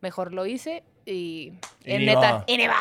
mejor 0.00 0.32
lo 0.32 0.46
hice 0.46 0.82
y... 1.04 1.52
Y 1.84 1.92
en 1.92 2.06
neta, 2.06 2.20
va. 2.36 2.44
y 2.46 2.56
ni 2.56 2.66
va. 2.66 2.74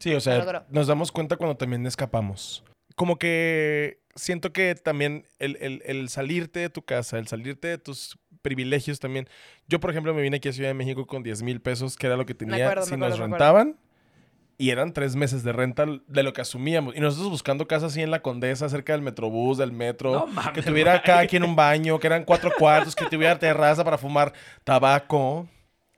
Sí, 0.00 0.12
o 0.14 0.20
sea, 0.20 0.34
nos 0.70 0.88
damos 0.88 1.12
cuenta 1.12 1.36
cuando 1.36 1.56
también 1.56 1.86
escapamos. 1.86 2.64
Como 2.96 3.16
que 3.18 4.00
siento 4.16 4.52
que 4.52 4.74
también 4.74 5.26
el, 5.38 5.56
el- 5.60 5.82
el 5.86 6.08
salirte 6.08 6.58
de 6.60 6.68
tu 6.70 6.82
casa, 6.82 7.18
el 7.18 7.28
salirte 7.28 7.68
de 7.68 7.78
tus 7.78 8.18
privilegios 8.42 8.98
también. 8.98 9.28
Yo, 9.68 9.78
por 9.78 9.90
ejemplo, 9.90 10.12
me 10.14 10.22
vine 10.22 10.38
aquí 10.38 10.48
a 10.48 10.52
Ciudad 10.52 10.70
de 10.70 10.74
México 10.74 11.06
con 11.06 11.22
10 11.22 11.42
mil 11.42 11.60
pesos, 11.60 11.96
que 11.96 12.06
era 12.08 12.16
lo 12.16 12.26
que 12.26 12.34
tenía 12.34 12.56
acuerdo, 12.64 12.82
si 12.86 12.90
nos 12.96 13.18
rentaban. 13.30 13.76
Y 14.58 14.68
eran 14.70 14.92
tres 14.92 15.16
meses 15.16 15.42
de 15.42 15.52
renta 15.52 15.86
de 16.06 16.22
lo 16.22 16.34
que 16.34 16.42
asumíamos. 16.42 16.94
Y 16.94 17.00
nosotros 17.00 17.30
buscando 17.30 17.66
casa 17.66 17.86
así 17.86 18.02
en 18.02 18.10
la 18.10 18.20
Condesa, 18.20 18.68
cerca 18.68 18.92
del 18.92 19.00
Metrobús, 19.00 19.56
del 19.56 19.72
metro. 19.72 20.12
No 20.12 20.26
mames, 20.26 20.52
que 20.52 20.60
tuviera 20.62 21.00
cada 21.02 21.26
quien 21.26 21.44
un 21.44 21.56
baño, 21.56 21.98
que 21.98 22.06
eran 22.06 22.24
cuatro 22.24 22.50
cuartos, 22.58 22.94
que 22.94 23.06
tuviera 23.06 23.38
terraza 23.38 23.84
para 23.84 23.96
fumar 23.96 24.34
tabaco. 24.64 25.48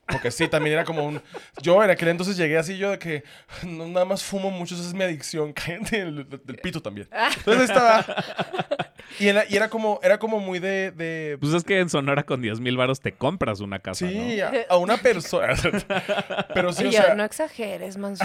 Porque 0.06 0.30
sí, 0.30 0.48
también 0.48 0.74
era 0.74 0.84
como 0.84 1.04
un... 1.04 1.22
Yo 1.62 1.82
en 1.82 1.88
aquel 1.90 2.08
entonces 2.08 2.36
llegué 2.36 2.58
así 2.58 2.76
yo 2.76 2.90
de 2.90 2.98
que 2.98 3.22
no, 3.66 3.86
nada 3.88 4.04
más 4.04 4.22
fumo 4.22 4.50
mucho, 4.50 4.74
esa 4.74 4.84
es 4.84 4.92
mi 4.94 5.04
adicción. 5.04 5.52
Cállate 5.54 6.04
del, 6.04 6.28
del 6.28 6.56
pito 6.56 6.82
también. 6.82 7.08
Entonces 7.38 7.70
estaba... 7.70 8.04
Y 9.18 9.28
era, 9.28 9.44
y 9.48 9.56
era 9.56 9.68
como, 9.68 10.00
era 10.02 10.18
como 10.18 10.38
muy 10.40 10.58
de... 10.58 10.90
de 10.90 11.36
Pues 11.40 11.52
es 11.54 11.64
que 11.64 11.78
en 11.80 11.88
Sonora 11.88 12.22
con 12.24 12.40
10 12.42 12.60
mil 12.60 12.76
varos 12.76 13.00
te 13.00 13.12
compras 13.12 13.60
una 13.60 13.78
casa, 13.78 14.08
sí, 14.08 14.40
a, 14.40 14.50
a 14.68 14.76
una 14.76 14.96
persona. 14.96 15.54
Pero 16.54 16.72
sí, 16.72 16.86
o 16.86 16.90
yo, 16.90 17.14
no 17.14 17.24
exageres, 17.24 17.96
manso. 17.96 18.24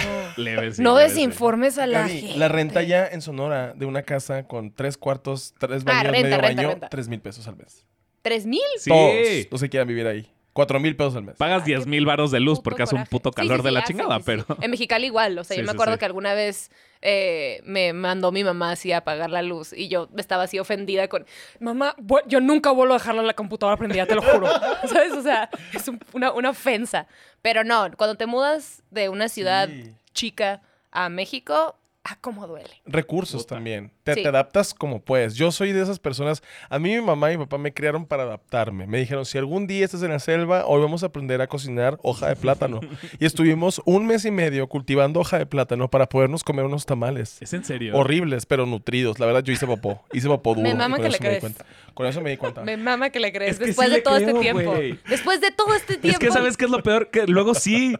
¿no? 0.79 0.96
Desinformes 0.96 1.77
a 1.77 1.88
la 1.88 2.01
Gaby, 2.01 2.22
gente. 2.22 2.38
la 2.39 2.48
renta 2.48 2.81
ya 2.84 3.05
en 3.07 3.22
Sonora 3.22 3.73
de 3.75 3.86
una 3.86 4.04
casa 4.04 4.43
con 4.47 4.71
tres 4.73 4.97
cuartos, 4.97 5.54
tres 5.60 5.84
Ah, 5.86 6.04
baños, 6.04 6.12
renta, 6.12 6.21
medio 6.21 6.38
renta, 6.38 6.47
baño, 6.62 6.69
renta. 6.69 6.89
tres 6.89 7.08
mil 7.08 7.19
pesos 7.19 7.47
al 7.47 7.58
mes. 7.58 7.86
¿Tres 8.21 8.45
mil? 8.45 8.62
Sí. 8.80 8.89
Todos 8.89 9.47
los 9.52 9.62
que 9.62 9.69
quieran 9.69 9.88
vivir 9.88 10.08
ahí. 10.08 10.32
Cuatro 10.58 10.80
mil 10.80 10.96
pesos 10.96 11.15
al 11.15 11.24
mes. 11.24 11.38
Pagas 11.38 11.62
Ah, 11.62 11.65
10 11.65 11.84
qué 11.84 11.89
mil 11.89 12.06
varos 12.06 12.32
de 12.32 12.39
luz 12.39 12.60
porque 12.60 12.82
hace 12.82 12.96
un 12.96 13.06
puto 13.06 13.30
Sí, 13.30 13.36
calor 13.36 13.60
sí, 13.60 13.63
de 13.65 13.72
la 13.72 13.80
ah, 13.80 13.84
sí, 13.86 13.93
chingada, 13.93 14.15
sí, 14.17 14.20
sí. 14.22 14.24
pero... 14.26 14.46
En 14.60 14.72
Mexicali 14.72 15.06
igual, 15.06 15.38
o 15.38 15.43
sea, 15.43 15.54
Sí, 15.56 15.62
yo 15.62 15.65
me 15.65 15.72
acuerdo 15.72 15.93
sí. 15.93 16.00
que 16.00 16.06
alguna 16.06 16.34
vez 16.34 16.72
eh, 17.04 17.62
me 17.63 17.93
mandó 17.93 18.32
mi 18.32 18.43
mamá 18.43 18.72
así 18.72 18.91
a 18.91 18.98
apagar 18.98 19.30
la 19.30 19.43
luz 19.43 19.72
y 19.72 19.88
yo 19.88 20.10
estaba 20.17 20.43
así 20.43 20.58
ofendida 20.58 21.08
con, 21.08 21.28
mamá, 21.60 21.96
yo 22.28 22.41
nunca 22.41 22.72
vuelvo 22.72 22.96
a 22.96 22.98
dejarla 22.98 23.22
la 23.22 23.36
computadora 23.36 23.78
prendida, 23.78 24.08
te 24.08 24.15
lo 24.15 24.24
juro. 24.24 24.48
¿Sabes? 24.88 25.12
O 25.13 25.22
sea, 25.22 25.50
es 25.74 25.88
un- 25.88 26.00
una, 26.13 26.32
una 26.34 26.50
ofensa. 26.50 27.06
Pero 27.43 27.63
no, 27.63 27.88
cuando 27.96 28.15
te 28.15 28.26
mudas 28.26 28.82
de 28.89 29.10
una 29.10 29.30
ciudad 29.30 29.70
Sí. 29.70 29.93
chica 30.13 30.63
a 30.91 31.10
México, 31.10 31.77
ah, 32.10 32.17
cómo 32.22 32.48
duele. 32.48 32.70
Recursos 32.86 33.43
Puta. 33.43 33.56
también. 33.56 33.91
Te, 34.04 34.13
Sí. 34.15 34.24
te 34.24 34.28
adaptas 34.30 34.74
como 34.74 35.02
puedes. 35.02 35.36
Yo 35.36 35.52
soy 35.52 35.72
de 35.74 35.82
esas 35.82 36.00
personas. 36.00 36.41
A 36.70 36.80
mí 36.80 36.96
mi 36.96 37.02
mamá 37.02 37.32
y 37.32 37.38
mi 37.38 37.43
papá 37.46 37.58
me 37.58 37.74
criaron 37.74 38.06
para 38.06 38.24
adaptarme. 38.24 38.88
Me 38.88 38.98
dijeron, 39.00 39.26
si 39.26 39.38
algún 39.38 39.67
día 39.67 39.86
estás 39.86 40.02
en 40.04 40.12
la 40.12 40.20
selva, 40.20 40.65
hoy 40.65 40.82
vamos 40.82 41.04
a 41.04 41.08
aprender 41.08 41.41
a 41.41 41.48
cocinar 41.48 41.98
hoja 42.04 42.30
de 42.30 42.36
plátano. 42.36 42.80
y 43.20 43.26
estuvimos 43.26 43.82
un 43.86 44.06
mes 44.08 44.26
y 44.26 44.32
medio 44.32 44.67
cultivando 44.67 45.20
hoja 45.20 45.38
de 45.38 45.46
plátano 45.46 45.89
para 45.89 46.08
podernos 46.08 46.43
comer 46.43 46.65
unos 46.65 46.86
tamales. 46.86 47.41
¿Es 47.41 47.54
en 47.54 47.63
serio? 47.65 47.96
Horribles, 47.98 48.46
pero 48.46 48.65
nutridos. 48.65 49.20
La 49.20 49.26
verdad, 49.26 49.43
yo 49.43 49.52
hice 49.54 49.67
popó. 49.67 50.04
Hice 50.13 50.28
popó 50.28 50.52
duro. 50.56 50.63
Me 50.67 50.74
mama 50.76 50.98
con 50.98 51.06
que 51.06 51.10
le 51.12 51.15
eso 51.17 51.24
me 51.24 51.30
di 51.30 51.39
crees. 51.39 51.41
cuenta. 51.41 51.65
Con 51.93 52.06
eso 52.06 52.22
me 52.22 52.30
di 52.30 52.38
cuenta. 52.38 52.62
Me 52.63 52.78
mama 52.78 53.10
que 53.10 53.20
le 53.20 53.32
crees. 53.34 53.54
Es 53.54 53.60
que 53.60 53.65
Después 53.67 53.89
sí 53.89 53.96
de 53.96 54.02
todo 54.02 54.15
creo, 54.15 54.28
este 54.30 54.41
tiempo. 54.41 54.72
güey. 54.72 55.00
Después 55.10 55.41
de 55.41 55.52
todo 55.52 55.74
este 55.74 55.98
tiempo. 55.98 56.10
Es 56.10 56.20
que 56.20 56.32
¿sabes 56.32 56.56
qué 56.56 56.65
es 56.65 56.72
lo 56.72 56.82
peor? 56.84 57.10
Que 57.10 57.26
luego 57.28 57.54
sí. 57.56 57.96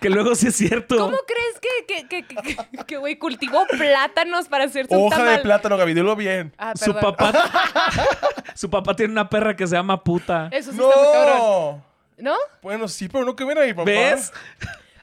Que 0.00 0.08
luego 0.10 0.34
sí 0.34 0.48
es 0.48 0.56
cierto. 0.56 0.96
¿Cómo 0.96 1.16
crees 1.26 1.60
que, 1.60 2.08
que, 2.08 2.08
que, 2.08 2.24
que, 2.26 2.84
que, 2.86 2.98
cultivó 3.28 3.66
plátanos 3.66 4.48
para 4.48 4.64
hacerse 4.64 4.96
un 4.96 5.06
Hoja 5.06 5.16
tamal? 5.18 5.36
de 5.36 5.42
plátano, 5.42 5.76
Gaby, 5.76 5.94
dilo 5.94 6.16
bien. 6.16 6.52
Ah, 6.58 6.72
Su 6.76 6.94
perdón. 6.94 7.14
papá... 7.16 7.32
su 8.54 8.70
papá 8.70 8.94
tiene 8.96 9.12
una 9.12 9.28
perra 9.28 9.54
que 9.54 9.66
se 9.66 9.76
llama 9.76 10.02
puta. 10.02 10.48
Eso 10.50 10.72
sí 10.72 10.78
está 10.80 10.96
muy 11.00 11.12
cabrón. 11.12 11.38
¡No! 11.38 11.84
¿No? 12.32 12.36
Bueno, 12.62 12.88
sí, 12.88 13.08
pero 13.08 13.24
no 13.24 13.36
que 13.36 13.44
ven 13.44 13.58
ahí, 13.58 13.72
papá. 13.72 13.84
¿Ves? 13.90 14.32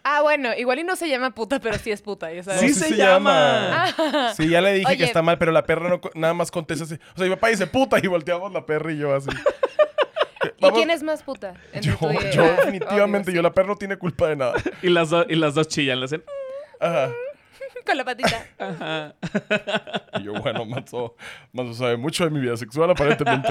Ah, 0.04 0.22
bueno, 0.22 0.54
igual 0.56 0.80
y 0.80 0.84
no 0.84 0.96
se 0.96 1.08
llama 1.08 1.32
puta, 1.32 1.60
pero 1.60 1.78
sí 1.78 1.92
es 1.92 2.02
puta, 2.02 2.32
ya 2.32 2.44
sabes. 2.44 2.60
Sí 2.60 2.74
sí 2.74 2.80
se, 2.80 2.88
se 2.90 2.96
llama. 2.98 3.88
Sí, 4.36 4.50
ya 4.50 4.62
le 4.62 4.74
dije 4.74 4.88
Oye. 4.88 4.98
que 4.98 5.04
está 5.06 5.22
mal, 5.22 5.38
pero 5.38 5.52
la 5.52 5.64
perra 5.64 5.90
no, 5.90 6.02
co- 6.02 6.12
nada 6.14 6.34
más 6.34 6.52
contesta 6.52 6.84
así. 6.84 6.96
O 6.96 7.18
sea, 7.18 7.28
mi 7.28 7.34
papá 7.36 7.48
dice 7.48 7.66
puta 7.68 7.98
y 8.04 8.08
volteamos 8.08 8.52
la 8.54 8.66
perra 8.66 8.92
y 8.92 8.98
yo 8.98 9.16
así. 9.16 9.30
¿Y 10.58 10.62
Vamos- 10.62 10.78
quién 10.78 10.90
es 10.92 11.02
más 11.04 11.24
puta? 11.24 11.54
entre 11.74 11.92
Yo, 11.92 11.98
tú 11.98 12.12
y- 12.12 12.32
yo 12.36 12.44
Ah, 12.44 12.48
definitivamente, 12.58 13.30
obvio, 13.32 13.36
yo 13.38 13.42
la 13.42 13.54
perra 13.54 13.68
no 13.70 13.76
tiene 13.78 13.98
culpa 13.98 14.28
de 14.28 14.36
nada. 14.36 14.54
Y 14.84 14.90
las, 14.90 15.10
do- 15.10 15.26
y 15.28 15.36
las 15.36 15.56
dos 15.56 15.68
chillan. 15.70 16.00
Le 16.00 16.06
hacen... 16.06 16.24
Ajá. 16.80 17.10
Con 17.86 17.98
la 17.98 18.04
patita. 18.04 18.46
Ajá. 18.60 19.14
Y 20.20 20.24
yo, 20.24 20.34
bueno, 20.34 20.66
Manso, 20.66 21.16
Manso 21.54 21.74
sabe 21.76 21.98
mucho 21.98 22.24
de 22.24 22.32
mi 22.32 22.40
vida 22.40 22.58
sexual, 22.58 22.90
aparentemente. 22.90 23.50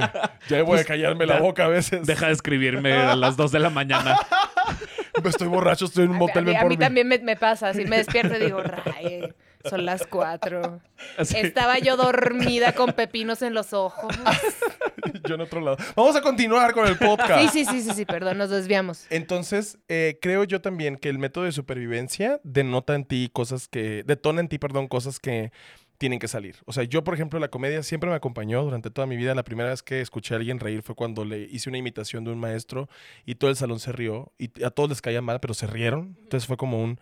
Ya 0.49 0.63
voy 0.63 0.81
a 0.81 0.85
callarme 0.85 1.25
la 1.27 1.39
boca 1.41 1.67
a 1.67 1.69
veces. 1.69 2.07
Deja 2.07 2.27
de 2.27 2.33
escribirme 2.33 2.93
a 2.93 3.15
las 3.17 3.37
2 3.37 3.53
de 3.53 3.59
la 3.61 3.71
mañana. 3.71 4.17
Estoy 5.25 5.49
borracho, 5.49 5.85
estoy 5.87 6.05
en 6.05 6.11
un 6.11 6.17
A, 6.17 6.19
motel, 6.19 6.45
mí- 6.45 6.51
ven 6.51 6.57
a 6.57 6.61
por 6.61 6.69
mí 6.71 6.77
mí. 6.77 6.81
también 6.81 7.07
me, 7.09 7.19
me 7.21 7.37
pasa. 7.37 7.73
Si 7.73 7.85
me 7.85 7.97
despierto 7.99 8.37
y 8.37 8.41
digo, 8.45 8.61
ray, 8.61 9.33
son 9.69 9.85
las 9.85 10.07
cuatro. 10.07 10.81
Así. 11.19 11.37
Estaba 11.39 11.79
yo 11.79 11.97
dormida 11.97 12.73
con 12.73 12.93
pepinos 12.93 13.43
en 13.43 13.55
los 13.55 13.73
ojos. 13.73 14.15
Yo 15.29 15.35
en 15.35 15.43
otro 15.43 15.61
lado. 15.61 15.77
Vamos 15.95 16.17
a 16.17 16.23
continuar 16.23 16.73
con 16.73 16.87
el 16.87 16.97
podcast. 16.97 17.53
Sí, 17.53 17.65
sí, 17.65 17.71
sí, 17.71 17.83
sí, 17.83 17.95
sí, 17.95 18.05
perdón, 18.05 18.39
nos 18.39 18.51
desviamos. 18.51 19.07
Entonces, 19.11 19.79
eh, 19.89 20.19
creo 20.21 20.45
yo 20.45 20.61
también 20.61 20.97
que 20.97 21.09
el 21.09 21.19
método 21.19 21.45
de 21.45 21.53
supervivencia 21.53 22.41
denota 22.43 22.95
en 22.95 23.05
ti 23.05 23.31
cosas 23.33 23.69
que, 23.69 24.03
detona 24.05 24.41
en 24.41 24.49
ti, 24.49 24.59
perdón, 24.59 24.89
cosas 24.89 25.19
que 25.19 25.53
tienen 25.99 26.19
que 26.19 26.29
salir. 26.29 26.57
O 26.67 26.73
sea, 26.73 26.85
yo, 26.85 27.05
por 27.05 27.15
ejemplo, 27.15 27.39
la 27.39 27.49
comedia 27.49 27.83
siempre 27.83 28.11
me 28.11 28.17
acompañó 28.17 28.63
durante 28.63 28.91
toda 28.91 29.07
mi 29.07 29.17
vida. 29.17 29.35
La 29.35 29.45
primera 29.45 29.71
vez 29.71 29.83
que 29.83 30.01
escuché 30.01 30.35
a 30.35 30.39
alguien 30.39 30.61
reír 30.61 30.83
fue 30.83 30.95
cuando 30.95 31.25
le 31.25 31.43
hice 31.43 31.69
una 31.69 31.79
imitación 31.79 32.25
de 32.25 32.33
un 32.33 32.39
maestro 32.39 32.89
y 33.25 33.37
todo 33.37 33.51
el 33.51 33.57
salón 33.57 33.79
se 33.81 33.93
rió 33.93 34.33
y 34.39 34.51
a 34.65 34.71
todos 34.71 34.89
les 34.89 35.01
caía 35.01 35.23
mal, 35.23 35.41
pero 35.41 35.55
se 35.55 35.67
rieron. 35.67 36.17
Entonces 36.23 36.47
fue 36.47 36.57
como 36.57 36.83
un, 36.83 36.99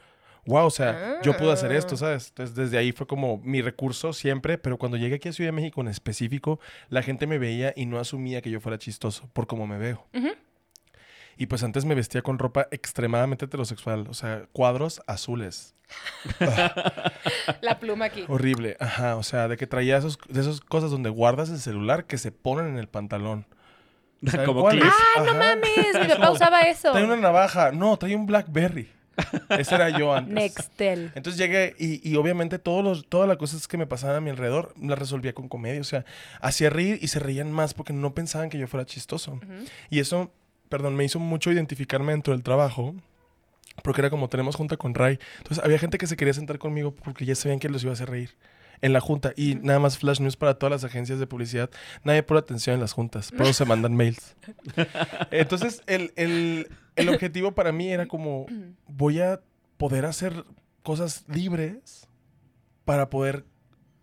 wow, 0.47 0.67
o 0.67 0.71
sea, 0.71 1.21
yo 1.23 1.37
pude 1.37 1.53
hacer 1.53 1.73
esto, 1.73 1.95
Ah. 1.95 1.99
¿sabes? 1.99 2.29
Entonces 2.29 2.55
desde 2.57 2.79
ahí 2.79 2.93
fue 2.93 3.07
como 3.07 3.39
mi 3.39 3.63
recurso 3.63 4.13
siempre, 4.13 4.59
pero 4.59 4.79
cuando 4.79 4.97
llegué 4.97 5.17
aquí 5.17 5.29
a 5.29 5.33
Ciudad 5.33 5.49
de 5.49 5.53
México 5.53 5.81
en 5.81 5.89
específico, 5.89 6.59
la 6.89 7.03
gente 7.03 7.27
me 7.27 7.39
veía 7.39 7.73
y 7.77 7.87
no 7.87 7.99
asumía 7.99 8.43
que 8.43 8.51
yo 8.51 8.61
fuera 8.61 8.79
chistoso 8.79 9.29
por 9.33 9.47
cómo 9.47 9.67
me 9.67 9.79
veo. 9.79 10.07
Y 11.39 11.47
pues 11.47 11.63
antes 11.63 11.85
me 11.87 11.95
vestía 11.95 12.23
con 12.23 12.39
ropa 12.39 12.69
extremadamente 12.71 13.47
heterosexual. 13.47 14.07
O 14.09 14.15
sea, 14.15 14.45
cuadros 14.53 15.01
azules. 15.07 15.75
La 17.61 17.79
pluma 17.81 18.07
aquí. 18.07 18.25
Horrible. 18.29 18.77
Ajá. 18.81 19.17
O 19.17 19.23
sea, 19.23 19.49
de 19.49 19.57
que 19.57 19.67
traía 19.67 19.97
esos, 19.97 20.19
de 20.29 20.41
esas 20.41 20.61
cosas 20.61 20.91
donde 20.91 21.09
guardas 21.11 21.49
el 21.51 21.59
celular 21.59 22.05
que 22.05 22.19
se 22.19 22.33
ponen 22.33 22.67
en 22.69 22.79
el 22.79 22.87
pantalón. 22.89 23.47
¿Saben 24.27 24.47
Como 24.47 24.69
clip. 24.69 24.85
¡Ah, 24.85 25.23
no 25.25 25.35
mames! 25.35 26.01
Mi 26.01 26.07
papá 26.15 26.31
usaba 26.31 26.61
eso. 26.63 26.93
Trae 26.93 27.05
una 27.05 27.17
navaja. 27.17 27.73
No, 27.73 27.97
trae 27.97 28.15
un 28.15 28.27
Blackberry. 28.27 28.91
Ese 29.51 29.75
era 29.75 29.91
yo 29.99 30.15
antes. 30.15 30.35
Nextel. 30.35 31.13
Entonces 31.15 31.39
llegué 31.39 31.75
y, 31.79 32.09
y 32.09 32.17
obviamente 32.17 32.59
todos 32.59 32.83
los, 32.83 33.07
todas 33.09 33.29
las 33.29 33.37
cosas 33.37 33.69
que 33.69 33.77
me 33.77 33.87
pasaban 33.87 34.17
a 34.17 34.21
mi 34.21 34.31
alrededor 34.31 34.75
las 34.81 34.99
resolvía 34.99 35.33
con 35.35 35.49
comedia. 35.49 35.81
O 35.81 35.85
sea, 35.85 36.05
hacía 36.41 36.71
reír 36.71 36.99
y 37.03 37.09
se 37.09 37.19
reían 37.19 37.53
más 37.53 37.75
porque 37.75 37.93
no 37.93 38.15
pensaban 38.15 38.49
que 38.51 38.59
yo 38.59 38.67
fuera 38.67 38.87
chistoso. 38.87 39.39
Y 39.91 40.01
eso, 40.01 40.31
perdón, 40.69 40.97
me 40.97 41.05
hizo 41.05 41.19
mucho 41.19 41.51
identificarme 41.53 42.13
dentro 42.13 42.33
del 42.33 42.43
trabajo. 42.43 42.95
Porque 43.83 44.03
era 44.03 44.11
como 44.11 44.29
tenemos 44.29 44.55
junta 44.57 44.77
con 44.77 44.95
Ray. 44.95 45.19
Entonces 45.39 45.65
había 45.65 45.79
gente 45.79 45.97
que 45.97 46.07
se 46.07 46.17
quería 46.17 46.35
sentar 46.35 46.59
conmigo 46.59 46.95
porque 46.95 47.25
ya 47.25 47.35
sabían 47.35 47.59
que 47.59 47.71
los 47.71 47.83
iba 47.83 47.91
a 47.91 47.95
hacer 47.95 48.11
reír 48.11 48.37
en 48.83 48.93
la 48.93 49.01
junta. 49.01 49.33
Y 49.35 49.55
nada 49.55 49.79
más 49.79 49.97
flash 49.97 50.21
news 50.21 50.37
para 50.37 50.59
todas 50.59 50.71
las 50.71 50.85
agencias 50.85 51.19
de 51.19 51.27
publicidad. 51.27 51.71
Nadie 52.05 52.23
pone 52.23 52.41
atención 52.41 52.75
en 52.75 52.81
las 52.81 52.93
juntas. 52.93 53.33
Todos 53.35 53.57
se 53.57 53.65
mandan 53.65 53.95
mails. 53.97 54.37
Entonces 55.31 55.83
el, 55.87 56.13
el- 56.17 56.69
el 56.97 57.09
objetivo 57.09 57.53
para 57.53 57.73
mí 57.73 57.91
era 57.91 58.07
como 58.07 58.47
voy 58.87 59.21
a 59.21 59.41
poder 59.77 60.05
hacer 60.05 60.45
cosas 60.83 61.25
libres 61.29 62.07
para 62.85 63.09
poder 63.11 63.45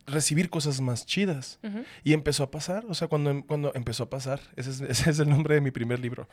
recibir 0.08 0.50
cosas 0.50 0.82
más 0.82 1.06
chidas. 1.06 1.60
Y 2.04 2.14
empezó 2.14 2.44
a 2.44 2.52
pasar, 2.52 2.86
o 2.88 2.94
sea, 2.94 3.08
cuando, 3.08 3.44
cuando 3.46 3.72
empezó 3.76 4.04
a 4.04 4.10
pasar, 4.10 4.40
ese 4.56 4.72
es, 4.72 4.82
ese 4.82 5.10
es 5.12 5.20
el 5.20 5.30
nombre 5.30 5.56
de 5.56 5.62
mi 5.62 5.72
primer 5.72 6.00
libro. 6.00 6.28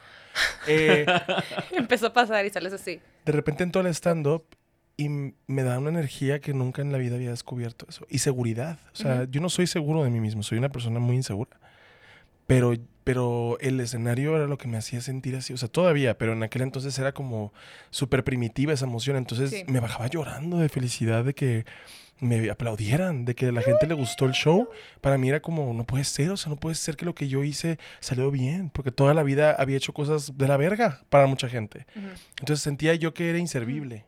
Eh, 0.67 1.07
Empezó 1.73 2.07
a 2.07 2.13
pasar 2.13 2.45
y 2.47 2.51
sales 2.51 2.73
así. 2.73 3.01
de 3.25 3.33
repente 3.33 3.63
entró 3.63 3.81
al 3.81 3.89
stand-up 3.89 4.45
y 4.97 5.09
me 5.11 5.63
da 5.63 5.79
una 5.79 5.91
energía 5.91 6.41
que 6.41 6.55
nunca 6.55 6.81
en 6.81 6.91
la 6.91 6.97
vida 6.99 7.17
había 7.17 7.31
descubierto 7.31 7.85
eso. 7.89 8.07
Y 8.09 8.19
seguridad. 8.21 8.79
O 8.93 8.97
sea, 8.97 9.27
yo 9.31 9.43
no 9.43 9.51
soy 9.51 9.67
seguro 9.67 10.03
de 10.05 10.11
mí 10.11 10.21
mismo, 10.21 10.43
soy 10.43 10.57
una 10.57 10.71
persona 10.71 10.99
muy 11.01 11.17
insegura. 11.17 11.61
Pero, 12.47 12.75
pero 13.05 13.57
el 13.61 13.81
escenario 13.81 14.37
era 14.37 14.47
lo 14.47 14.59
que 14.59 14.69
me 14.69 14.77
hacía 14.77 15.01
sentir 15.01 15.37
así. 15.37 15.53
O 15.53 15.57
sea, 15.57 15.69
todavía, 15.69 16.17
pero 16.19 16.33
en 16.33 16.43
aquel 16.43 16.63
entonces 16.63 16.99
era 16.99 17.13
como 17.13 17.53
súper 17.91 18.25
primitiva 18.25 18.73
esa 18.73 18.87
emoción. 18.87 19.17
Entonces 19.17 19.51
Sí. 19.51 19.65
me 19.69 19.81
bajaba 19.81 20.07
llorando 20.09 20.59
de 20.59 20.69
felicidad 20.69 21.25
de 21.25 21.35
que 21.35 21.65
me 22.19 22.49
aplaudieran, 22.49 23.27
de 23.27 23.35
que 23.35 23.47
a 23.49 23.53
la 23.53 23.61
gente 23.61 23.87
le 23.87 23.95
gustó 23.95 24.25
el 24.25 24.33
show. 24.33 24.69
Para 25.03 25.19
mí 25.19 25.29
era 25.29 25.41
como, 25.41 25.75
no 25.75 25.85
puede 25.85 26.05
ser, 26.05 26.31
o 26.31 26.37
sea, 26.39 26.49
no 26.51 26.57
puede 26.57 26.75
ser 26.75 26.97
que 26.97 27.05
lo 27.05 27.15
que 27.15 27.29
yo 27.29 27.45
hice 27.45 27.79
salió 28.01 28.31
bien. 28.31 28.71
Porque 28.71 28.91
toda 28.91 29.13
la 29.13 29.23
vida 29.23 29.53
había 29.59 29.77
hecho 29.77 29.93
cosas 29.93 30.37
de 30.39 30.49
la 30.49 30.57
verga 30.57 31.03
para 31.11 31.27
mucha 31.27 31.49
gente. 31.49 31.87
Entonces 32.41 32.63
sentía 32.63 32.95
yo 32.95 33.13
que 33.13 33.29
era 33.29 33.39
inservible. 33.39 34.05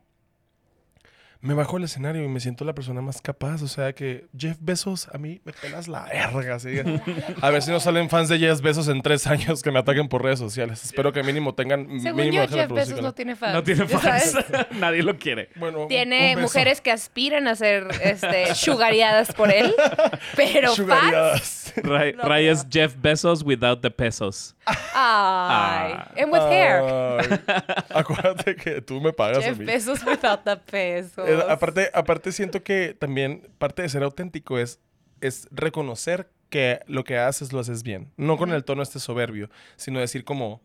Me 1.41 1.55
bajo 1.55 1.77
el 1.77 1.85
escenario 1.85 2.25
y 2.25 2.29
me 2.29 2.41
siento 2.41 2.65
la 2.65 2.75
persona 2.75 3.01
más 3.01 3.23
capaz. 3.23 3.63
O 3.63 3.69
sea 3.69 3.93
que 3.93 4.27
Jeff 4.37 4.57
Bezos, 4.61 5.09
a 5.13 5.19
mí 5.19 5.41
me 5.45 5.53
pelas 5.53 5.87
la 5.87 6.05
verga. 6.05 6.57
así. 6.57 6.81
A 7.41 7.51
ver 7.51 7.63
si 7.63 7.71
no 7.71 7.79
salen 7.79 8.09
fans 8.11 8.29
de 8.29 8.39
Jeff 8.41 8.61
Bezos 8.61 8.89
en 8.89 9.03
tres 9.03 9.27
años 9.29 9.63
que 9.63 9.71
me 9.71 9.79
ataquen 9.79 10.09
por 10.09 10.25
redes 10.25 10.41
sociales. 10.41 10.85
Espero 10.85 11.13
que 11.13 11.23
mínimo 11.23 11.55
tengan. 11.55 12.01
Según 12.01 12.23
mínimo 12.23 12.45
yo, 12.45 12.57
Jeff 12.57 12.71
Bezos 12.73 13.01
no 13.01 13.15
tiene 13.15 13.37
fans. 13.37 13.55
No 13.55 13.63
tiene 13.63 13.87
¿ya 13.87 13.99
fans. 14.01 14.37
Nadie 14.73 15.03
lo 15.05 15.17
quiere. 15.17 15.51
Bueno, 15.55 15.87
Tiene 15.87 16.37
mujeres 16.37 16.81
que 16.81 16.91
aspiran 16.91 17.47
a 17.47 17.55
ser 17.55 17.87
este, 18.03 18.55
sugareadas 18.57 19.33
por 19.33 19.53
él, 19.53 19.73
pero 20.37 20.69
fans. 20.75 20.77
Sugareadas. 20.77 21.73
Ray, 21.77 22.15
No, 22.15 22.25
Ray 22.25 22.47
no. 22.47 22.53
es 22.53 22.67
Jeff 22.69 22.97
Bezos 22.99 23.45
without 23.45 23.81
the 23.81 23.91
pesos. 23.91 24.57
Ay. 24.67 24.75
Ah. 24.95 26.11
And 26.19 26.33
with 26.33 26.41
hair. 26.41 26.83
Acuérdate 27.95 28.57
que 28.57 28.81
tú 28.81 29.01
me 29.01 29.13
pagas 29.13 29.39
a 29.39 29.43
Jeff 29.43 29.59
mí. 29.59 29.65
Bezos 29.65 30.05
without 30.05 30.43
the 30.45 30.57
pesos. 30.57 31.28
Eh, 31.29 31.43
aparte, 31.49 31.91
aparte 31.93 32.33
siento 32.33 32.63
que 32.63 32.97
también 32.99 33.49
parte 33.59 33.83
de 33.83 33.89
ser 33.89 34.03
auténtico 34.03 34.59
es, 34.59 34.81
es 35.21 35.49
reconocer 35.51 36.31
que 36.49 36.81
lo 36.87 37.05
que 37.05 37.19
haces 37.19 37.53
lo 37.53 37.61
haces 37.61 37.83
bien. 37.83 38.13
No 38.17 38.37
con 38.37 38.53
el 38.53 38.65
tono 38.65 38.83
este 38.83 38.99
soberbio, 38.99 39.51
sino 39.77 40.01
decir 40.01 40.25
como, 40.25 40.63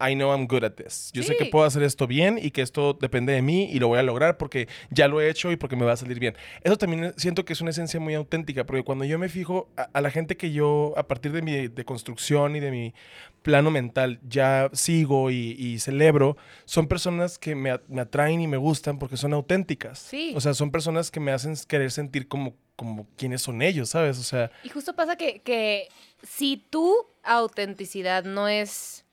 I 0.00 0.14
know 0.14 0.32
I'm 0.32 0.46
good 0.46 0.64
at 0.64 0.72
this. 0.72 1.10
Yo 1.12 1.22
sé 1.22 1.36
que 1.36 1.46
puedo 1.46 1.64
hacer 1.64 1.82
esto 1.82 2.06
bien 2.06 2.38
y 2.40 2.50
que 2.50 2.62
esto 2.62 2.94
depende 2.94 3.32
de 3.32 3.42
mí 3.42 3.70
y 3.72 3.78
lo 3.78 3.88
voy 3.88 3.98
a 3.98 4.02
lograr 4.02 4.36
porque 4.36 4.68
ya 4.90 5.08
lo 5.08 5.20
he 5.20 5.30
hecho 5.30 5.50
y 5.52 5.56
porque 5.56 5.76
me 5.76 5.84
va 5.84 5.92
a 5.92 5.96
salir 5.96 6.18
bien. 6.18 6.36
Eso 6.62 6.76
también 6.76 7.14
siento 7.16 7.44
que 7.44 7.54
es 7.54 7.60
una 7.60 7.70
esencia 7.70 7.98
muy 7.98 8.14
auténtica, 8.14 8.64
porque 8.64 8.82
cuando 8.82 9.04
yo 9.04 9.18
me 9.18 9.28
fijo 9.28 9.70
a, 9.76 9.82
a 9.92 10.00
la 10.00 10.10
gente 10.10 10.36
que 10.36 10.52
yo, 10.52 10.92
a 10.96 11.06
partir 11.08 11.32
de 11.32 11.42
mi 11.42 11.68
de 11.68 11.84
construcción 11.84 12.56
y 12.56 12.60
de 12.60 12.70
mi 12.70 12.94
plano 13.42 13.70
mental, 13.70 14.18
ya 14.28 14.68
sigo 14.72 15.30
y, 15.30 15.52
y 15.58 15.78
celebro, 15.78 16.36
son 16.64 16.88
personas 16.88 17.38
que 17.38 17.54
me, 17.54 17.78
me 17.88 18.00
atraen 18.00 18.40
y 18.40 18.48
me 18.48 18.56
gustan 18.56 18.98
porque 18.98 19.16
son 19.16 19.32
auténticas. 19.32 20.00
Sí. 20.00 20.32
O 20.36 20.40
sea, 20.40 20.52
son 20.52 20.70
personas 20.70 21.10
que 21.10 21.20
me 21.20 21.32
hacen 21.32 21.54
querer 21.68 21.90
sentir 21.90 22.28
como, 22.28 22.56
como 22.74 23.06
quiénes 23.16 23.42
son 23.42 23.62
ellos, 23.62 23.90
¿sabes? 23.90 24.18
O 24.18 24.24
sea, 24.24 24.50
Y 24.64 24.68
justo 24.68 24.94
pasa 24.94 25.16
que, 25.16 25.40
que 25.40 25.88
si 26.22 26.56
tu 26.68 27.06
autenticidad 27.22 28.24
no 28.24 28.48
es, 28.48 29.05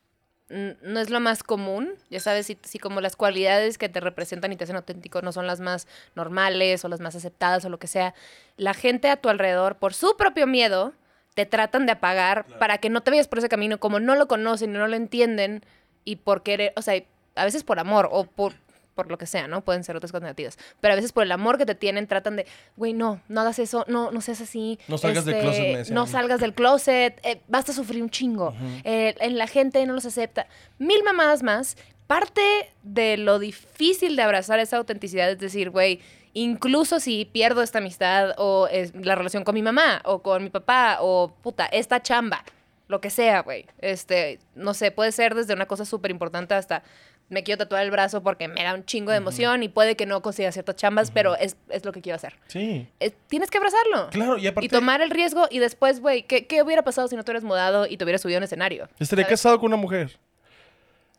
no 0.48 1.00
es 1.00 1.10
lo 1.10 1.20
más 1.20 1.42
común, 1.42 1.94
ya 2.10 2.20
sabes, 2.20 2.46
si, 2.46 2.58
si 2.62 2.78
como 2.78 3.00
las 3.00 3.16
cualidades 3.16 3.78
que 3.78 3.88
te 3.88 4.00
representan 4.00 4.52
y 4.52 4.56
te 4.56 4.64
hacen 4.64 4.76
auténtico 4.76 5.22
no 5.22 5.32
son 5.32 5.46
las 5.46 5.60
más 5.60 5.88
normales 6.14 6.84
o 6.84 6.88
las 6.88 7.00
más 7.00 7.14
aceptadas 7.16 7.64
o 7.64 7.70
lo 7.70 7.78
que 7.78 7.86
sea, 7.86 8.14
la 8.56 8.74
gente 8.74 9.08
a 9.08 9.16
tu 9.16 9.30
alrededor, 9.30 9.76
por 9.76 9.94
su 9.94 10.16
propio 10.16 10.46
miedo, 10.46 10.92
te 11.34 11.46
tratan 11.46 11.86
de 11.86 11.92
apagar 11.92 12.46
para 12.58 12.78
que 12.78 12.90
no 12.90 13.02
te 13.02 13.10
vayas 13.10 13.28
por 13.28 13.38
ese 13.38 13.48
camino, 13.48 13.78
como 13.78 14.00
no 14.00 14.14
lo 14.14 14.28
conocen 14.28 14.70
y 14.70 14.78
no 14.78 14.86
lo 14.86 14.96
entienden 14.96 15.64
y 16.04 16.16
por 16.16 16.42
querer, 16.42 16.72
o 16.76 16.82
sea, 16.82 17.02
a 17.34 17.44
veces 17.44 17.64
por 17.64 17.78
amor 17.78 18.08
o 18.12 18.24
por 18.24 18.54
por 18.94 19.10
lo 19.10 19.18
que 19.18 19.26
sea, 19.26 19.48
¿no? 19.48 19.62
Pueden 19.64 19.84
ser 19.84 19.96
otras 19.96 20.12
cosas 20.12 20.22
negativas. 20.22 20.58
Pero 20.80 20.92
a 20.92 20.96
veces 20.96 21.12
por 21.12 21.22
el 21.22 21.32
amor 21.32 21.58
que 21.58 21.66
te 21.66 21.74
tienen, 21.74 22.06
tratan 22.06 22.36
de, 22.36 22.46
güey, 22.76 22.92
no, 22.92 23.20
no 23.28 23.40
hagas 23.40 23.58
eso, 23.58 23.84
no, 23.88 24.10
no 24.10 24.20
seas 24.20 24.40
así. 24.40 24.78
No 24.88 24.98
salgas 24.98 25.24
del 25.24 25.34
este, 25.34 25.46
closet, 25.46 25.88
me 25.88 25.94
No 25.94 26.06
salgas 26.06 26.40
del 26.40 26.54
closet, 26.54 27.20
eh, 27.24 27.40
vas 27.48 27.68
a 27.68 27.72
sufrir 27.72 28.02
un 28.02 28.10
chingo. 28.10 28.54
Eh, 28.84 29.14
en 29.20 29.38
la 29.38 29.46
gente 29.46 29.84
no 29.86 29.92
los 29.92 30.06
acepta. 30.06 30.46
Mil 30.78 31.02
mamadas 31.02 31.42
más. 31.42 31.76
Parte 32.06 32.42
de 32.82 33.16
lo 33.16 33.38
difícil 33.38 34.14
de 34.14 34.22
abrazar 34.22 34.58
esa 34.58 34.76
autenticidad 34.76 35.30
es 35.30 35.38
decir, 35.38 35.70
güey, 35.70 36.00
incluso 36.34 37.00
si 37.00 37.24
pierdo 37.24 37.62
esta 37.62 37.78
amistad 37.78 38.34
o 38.36 38.68
la 38.92 39.14
relación 39.14 39.42
con 39.42 39.54
mi 39.54 39.62
mamá 39.62 40.02
o 40.04 40.20
con 40.20 40.42
mi 40.44 40.50
papá 40.50 40.98
o 41.00 41.34
puta, 41.42 41.64
esta 41.66 42.02
chamba, 42.02 42.44
lo 42.88 43.00
que 43.00 43.08
sea, 43.08 43.40
güey. 43.40 43.66
Este, 43.78 44.38
no 44.54 44.74
sé, 44.74 44.90
puede 44.90 45.12
ser 45.12 45.34
desde 45.34 45.54
una 45.54 45.66
cosa 45.66 45.84
súper 45.84 46.10
importante 46.10 46.54
hasta 46.54 46.82
me 47.30 47.42
quiero 47.42 47.58
tatuar 47.58 47.82
el 47.82 47.90
brazo 47.90 48.22
porque 48.22 48.48
me 48.48 48.62
da 48.62 48.74
un 48.74 48.84
chingo 48.84 49.10
de 49.10 49.16
emoción 49.16 49.62
y 49.62 49.68
puede 49.68 49.96
que 49.96 50.06
no 50.06 50.20
consiga 50.22 50.52
ciertas 50.52 50.76
chambas, 50.76 51.10
pero 51.10 51.36
es, 51.36 51.56
es 51.70 51.84
lo 51.84 51.92
que 51.92 52.00
quiero 52.02 52.16
hacer. 52.16 52.34
sí. 52.48 52.86
Es- 53.00 53.14
tienes 53.28 53.50
que 53.50 53.58
abrazarlo. 53.58 54.08
Claro, 54.10 54.36
y 54.38 54.46
aparte... 54.46 54.66
Y 54.66 54.68
tomar 54.68 55.00
el 55.02 55.10
riesgo 55.10 55.46
y 55.50 55.58
después, 55.58 56.00
güey, 56.00 56.22
¿qué, 56.24 56.46
¿qué 56.46 56.62
hubiera 56.62 56.82
pasado 56.82 57.08
si 57.08 57.16
no 57.16 57.24
te 57.24 57.30
hubieras 57.30 57.44
mudado 57.44 57.86
y 57.86 57.96
te 57.96 58.04
hubieras 58.04 58.20
subido 58.22 58.38
a 58.38 58.40
un 58.40 58.44
escenario? 58.44 58.88
Estaría 58.98 59.24
¿Sabes? 59.24 59.40
casado 59.40 59.58
con 59.58 59.66
una 59.68 59.76
mujer. 59.76 60.16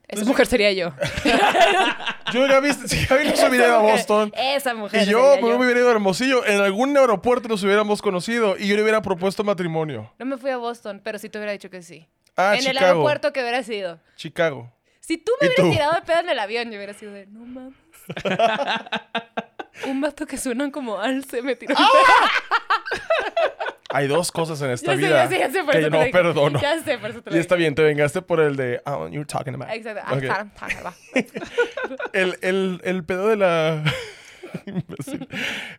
Esa 0.07 0.23
mujer 0.25 0.45
sería 0.45 0.71
yo. 0.71 0.93
Yo 2.33 2.45
ya 2.47 2.59
viste, 2.59 2.87
si 2.87 3.05
Gaby 3.05 3.27
nos 3.29 3.39
hubiera 3.43 3.65
ido 3.67 3.75
a 3.75 3.81
Boston 3.81 4.31
Esa 4.35 4.73
mujer 4.73 5.03
y 5.03 5.11
yo 5.11 5.35
me 5.41 5.49
yo. 5.49 5.57
hubiera 5.57 5.79
ido 5.79 5.87
a 5.89 5.91
Hermosillo, 5.91 6.45
en 6.45 6.59
algún 6.61 6.95
aeropuerto 6.97 7.47
nos 7.47 7.63
hubiéramos 7.63 8.01
conocido 8.01 8.55
y 8.57 8.67
yo 8.67 8.75
le 8.75 8.81
hubiera 8.83 9.01
propuesto 9.01 9.43
matrimonio. 9.43 10.11
No 10.19 10.25
me 10.25 10.37
fui 10.37 10.49
a 10.51 10.57
Boston, 10.57 11.01
pero 11.03 11.17
sí 11.17 11.29
te 11.29 11.37
hubiera 11.39 11.51
dicho 11.53 11.69
que 11.69 11.81
sí. 11.81 12.07
Ah, 12.37 12.55
en 12.59 12.67
el 12.67 12.77
aeropuerto 12.77 13.31
que 13.33 13.41
hubiera 13.41 13.63
sido. 13.63 13.99
Chicago. 14.15 14.71
Si 15.05 15.17
tú 15.17 15.31
¿Y 15.39 15.45
me 15.45 15.49
hubieras 15.49 15.65
tú? 15.67 15.71
tirado 15.71 15.93
de 15.93 16.01
pedo 16.01 16.19
en 16.21 16.29
el 16.29 16.39
avión, 16.39 16.71
yo 16.71 16.77
hubiera 16.77 16.93
sido 16.93 17.13
de, 17.13 17.27
no 17.27 17.45
mames. 17.45 17.73
Un 19.85 20.01
vato 20.01 20.25
que 20.25 20.37
suenan 20.37 20.71
como 20.71 20.99
alce 20.99 21.41
me 21.41 21.55
tiró 21.55 21.75
pedo. 21.75 21.87
Hay 23.89 24.07
dos 24.07 24.31
cosas 24.31 24.61
en 24.61 24.71
esta 24.71 24.93
Ya 24.93 24.99
sé, 24.99 25.07
vida 25.07 25.23
ya 25.23 25.29
sé, 25.29 25.39
ya 25.39 25.51
sé, 25.51 25.65
que 25.71 25.81
yo 25.81 25.89
no 25.89 25.99
perdono. 26.11 26.59
Ya 26.61 26.81
sé, 26.83 26.97
por 26.97 27.11
eso 27.11 27.21
te 27.21 27.29
lo 27.29 27.37
Y 27.37 27.39
está 27.39 27.55
bien, 27.55 27.75
te 27.75 27.83
vengaste 27.83 28.21
por 28.21 28.41
el 28.41 28.55
de... 28.57 28.81
Oh, 28.85 29.07
you're 29.07 29.25
talking 29.25 29.53
about. 29.53 29.69
Exacto. 29.69 30.01
Ah, 30.05 30.93
el, 32.13 32.37
el, 32.41 32.81
el 32.83 33.03
pedo 33.05 33.27
de 33.27 33.37
la... 33.37 33.83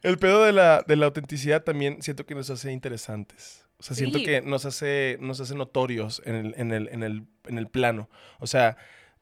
El 0.03 0.19
pedo 0.19 0.45
de 0.45 0.53
la, 0.53 0.83
de 0.87 0.97
la 0.97 1.07
autenticidad 1.07 1.63
también 1.63 2.01
siento 2.01 2.25
que 2.27 2.35
nos 2.35 2.49
hace 2.49 2.73
interesantes. 2.73 3.67
O 3.79 3.83
sea, 3.83 3.97
siento 3.97 4.19
Sí. 4.19 4.25
que 4.25 4.41
nos 4.41 4.65
hace, 4.65 5.19
nos 5.21 5.41
hace 5.41 5.55
notorios 5.55 6.23
en 6.25 6.35
el, 6.37 6.55
en 6.57 6.73
el, 6.73 6.89
en 6.89 7.03
el, 7.03 7.25
en 7.47 7.59
el 7.59 7.69
plano. 7.69 8.09
O 8.39 8.47
sea, 8.47 8.77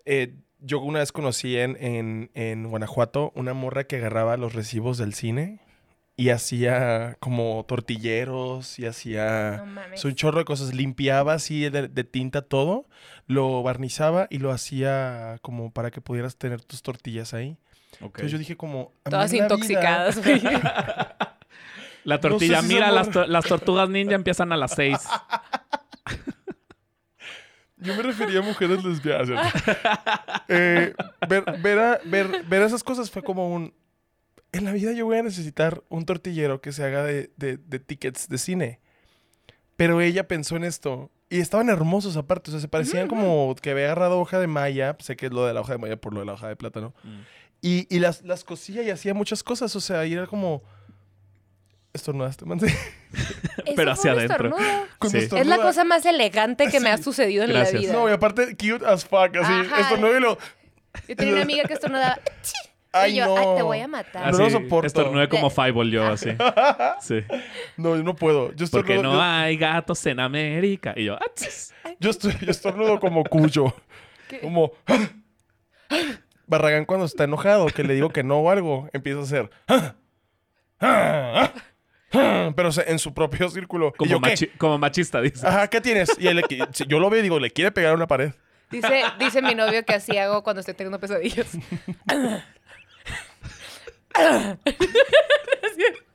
eh, 0.04 0.34
yo 0.60 0.80
una 0.80 1.00
vez 1.00 1.12
conocí 1.12 1.56
en, 1.58 1.76
en, 1.80 2.30
en 2.34 2.68
Guanajuato 2.68 3.32
una 3.34 3.52
morra 3.54 3.84
que 3.84 3.96
agarraba 3.96 4.36
los 4.36 4.54
recibos 4.54 4.96
del 4.98 5.14
cine 5.14 5.60
y 6.16 6.30
hacía 6.30 7.16
como 7.20 7.64
tortilleros 7.66 8.78
y 8.78 8.86
hacía... 8.86 9.64
No 9.66 10.08
un 10.08 10.14
chorro 10.14 10.38
de 10.38 10.44
cosas. 10.44 10.72
Limpiaba 10.72 11.34
así 11.34 11.68
de, 11.68 11.88
de 11.88 12.04
tinta 12.04 12.42
todo, 12.42 12.86
lo 13.26 13.62
barnizaba 13.62 14.26
y 14.30 14.38
lo 14.38 14.52
hacía 14.52 15.38
como 15.42 15.72
para 15.72 15.90
que 15.90 16.00
pudieras 16.00 16.36
tener 16.36 16.62
tus 16.62 16.82
tortillas 16.82 17.34
ahí. 17.34 17.56
Ok. 18.00 18.02
Entonces 18.18 18.32
yo 18.32 18.38
dije 18.38 18.56
como... 18.56 18.92
Todas 19.02 19.32
intoxicadas, 19.32 20.22
güey. 20.24 20.40
La 22.04 22.20
tortilla, 22.20 22.56
No 22.56 22.62
sé 22.62 22.68
si 22.68 22.74
mira, 22.74 22.90
las, 22.92 23.10
to- 23.10 23.26
las 23.26 23.44
tortugas 23.46 23.88
ninja 23.88 24.14
empiezan 24.14 24.52
a 24.52 24.56
las 24.56 24.74
seis. 24.74 24.98
Yo 27.84 27.94
me 27.94 28.02
refería 28.02 28.40
a 28.40 28.42
mujeres 28.42 28.82
lesbianas. 28.84 29.52
Eh, 30.48 30.92
ver, 31.28 31.44
ver, 31.62 31.78
a- 31.78 32.00
ver, 32.04 32.44
ver 32.44 32.62
esas 32.62 32.84
cosas 32.84 33.10
fue 33.10 33.22
como 33.22 33.48
un... 33.54 33.72
En 34.52 34.64
la 34.64 34.72
vida 34.72 34.92
yo 34.92 35.06
voy 35.06 35.16
a 35.18 35.22
necesitar 35.22 35.82
un 35.88 36.04
tortillero 36.04 36.60
que 36.60 36.70
se 36.72 36.84
haga 36.84 37.02
de, 37.02 37.30
de- 37.36 37.56
de 37.56 37.78
tickets 37.80 38.28
de 38.28 38.38
cine. 38.38 38.80
Pero 39.76 40.00
ella 40.00 40.28
pensó 40.28 40.56
en 40.56 40.64
esto. 40.64 41.10
Y 41.30 41.40
estaban 41.40 41.68
hermosos 41.70 42.16
aparte. 42.16 42.50
O 42.50 42.52
sea, 42.52 42.60
se 42.60 42.68
parecían 42.68 43.08
como 43.08 43.54
que 43.60 43.70
había 43.70 43.86
agarrado 43.86 44.20
hoja 44.20 44.38
de 44.38 44.46
malla. 44.46 44.96
Sé 45.00 45.16
que 45.16 45.26
es 45.26 45.32
lo 45.32 45.46
de 45.46 45.54
la 45.54 45.60
hoja 45.62 45.72
de 45.72 45.78
malla 45.78 45.96
por 45.96 46.12
lo 46.14 46.20
de 46.20 46.26
la 46.26 46.34
hoja 46.34 46.46
de 46.48 46.56
plátano. 46.56 46.94
Mm. 47.02 47.20
Y, 47.62 47.86
y 47.96 47.98
las, 47.98 48.22
las 48.22 48.44
cosía 48.44 48.82
y 48.82 48.90
hacía 48.90 49.14
muchas 49.14 49.42
cosas. 49.42 49.74
O 49.74 49.80
sea, 49.80 50.04
y 50.06 50.12
era 50.12 50.26
como... 50.26 50.62
Estornudaste, 51.94 52.44
man. 52.44 52.60
Pero 53.76 53.92
hacia 53.92 54.12
adentro. 54.12 54.54
Sí. 55.08 55.18
Es 55.18 55.46
la 55.46 55.56
cosa 55.58 55.84
más 55.84 56.04
elegante 56.04 56.66
que 56.68 56.80
me 56.80 56.90
ha 56.90 56.98
sucedido 56.98 57.44
en 57.44 57.50
Gracias. 57.50 57.74
la 57.74 57.80
vida. 57.80 57.92
No, 57.92 58.08
y 58.08 58.12
aparte, 58.12 58.48
cute 58.56 58.84
as 58.86 59.04
fuck. 59.06 59.34
Así, 59.36 59.52
Ajá. 59.52 59.80
estornudo 59.80 60.16
y 60.16 60.20
lo... 60.20 60.38
Yo 61.08 61.16
tenía 61.16 61.32
una 61.34 61.42
amiga 61.48 61.64
que 61.64 61.74
estornudaba. 61.74 62.18
Ay, 62.92 63.12
y 63.12 63.16
yo, 63.16 63.26
no. 63.26 63.36
"Ay, 63.36 63.46
te 63.56 63.62
voy 63.62 63.80
a 63.80 63.88
matar. 63.88 64.30
No 64.32 64.38
lo 64.38 64.44
Así, 64.44 64.52
soporto. 64.52 64.86
Estornudé 64.86 65.28
como 65.28 65.50
Fireball 65.50 65.90
yo, 65.90 66.06
así. 66.06 66.30
Sí. 67.00 67.22
No, 67.76 67.96
yo 67.96 68.02
no 68.04 68.14
puedo. 68.14 68.52
Yo 68.54 68.66
Porque 68.70 68.96
no 68.98 69.14
yo- 69.14 69.20
hay 69.22 69.56
gatos 69.56 70.04
en 70.06 70.20
América. 70.20 70.94
Y 70.96 71.04
yo, 71.06 71.14
"Ah, 71.14 71.26
tss". 71.34 71.74
Yo, 72.00 72.10
estoy, 72.10 72.36
yo 72.40 72.50
estornudo 72.50 72.98
como 73.00 73.24
cuyo. 73.24 73.74
¿Qué? 74.28 74.40
Como. 74.40 74.72
Barragán 76.46 76.84
cuando 76.84 77.06
está 77.06 77.24
enojado, 77.24 77.66
que 77.66 77.82
le 77.84 77.94
digo 77.94 78.10
que 78.10 78.22
no 78.22 78.38
o 78.40 78.50
algo, 78.50 78.88
empieza 78.92 79.20
a 79.20 79.22
hacer. 79.22 79.50
Pero 82.56 82.68
o 82.68 82.72
sea, 82.72 82.84
en 82.86 82.98
su 82.98 83.12
propio 83.12 83.48
círculo. 83.48 83.88
¿Y 83.88 83.92
como, 83.98 84.10
yo 84.10 84.20
qué? 84.20 84.30
machi- 84.34 84.50
como 84.58 84.78
machista, 84.78 85.20
dice. 85.20 85.46
Ajá, 85.46 85.68
¿qué 85.68 85.80
tienes? 85.80 86.10
Y 86.18 86.28
él 86.28 86.36
le 86.36 86.42
qui- 86.42 86.66
si 86.72 86.84
yo 86.86 86.98
lo 86.98 87.10
veo 87.10 87.20
y 87.20 87.22
digo, 87.22 87.38
le 87.40 87.50
quiere 87.50 87.72
pegar 87.72 87.92
a 87.92 87.94
una 87.94 88.06
pared. 88.06 88.32
Dice, 88.70 89.04
dice 89.18 89.42
mi 89.42 89.54
novio 89.54 89.84
que 89.84 89.94
así 89.94 90.16
hago 90.18 90.42
cuando 90.42 90.60
estoy 90.60 90.74
teniendo 90.74 90.98
pesadillas. 90.98 91.46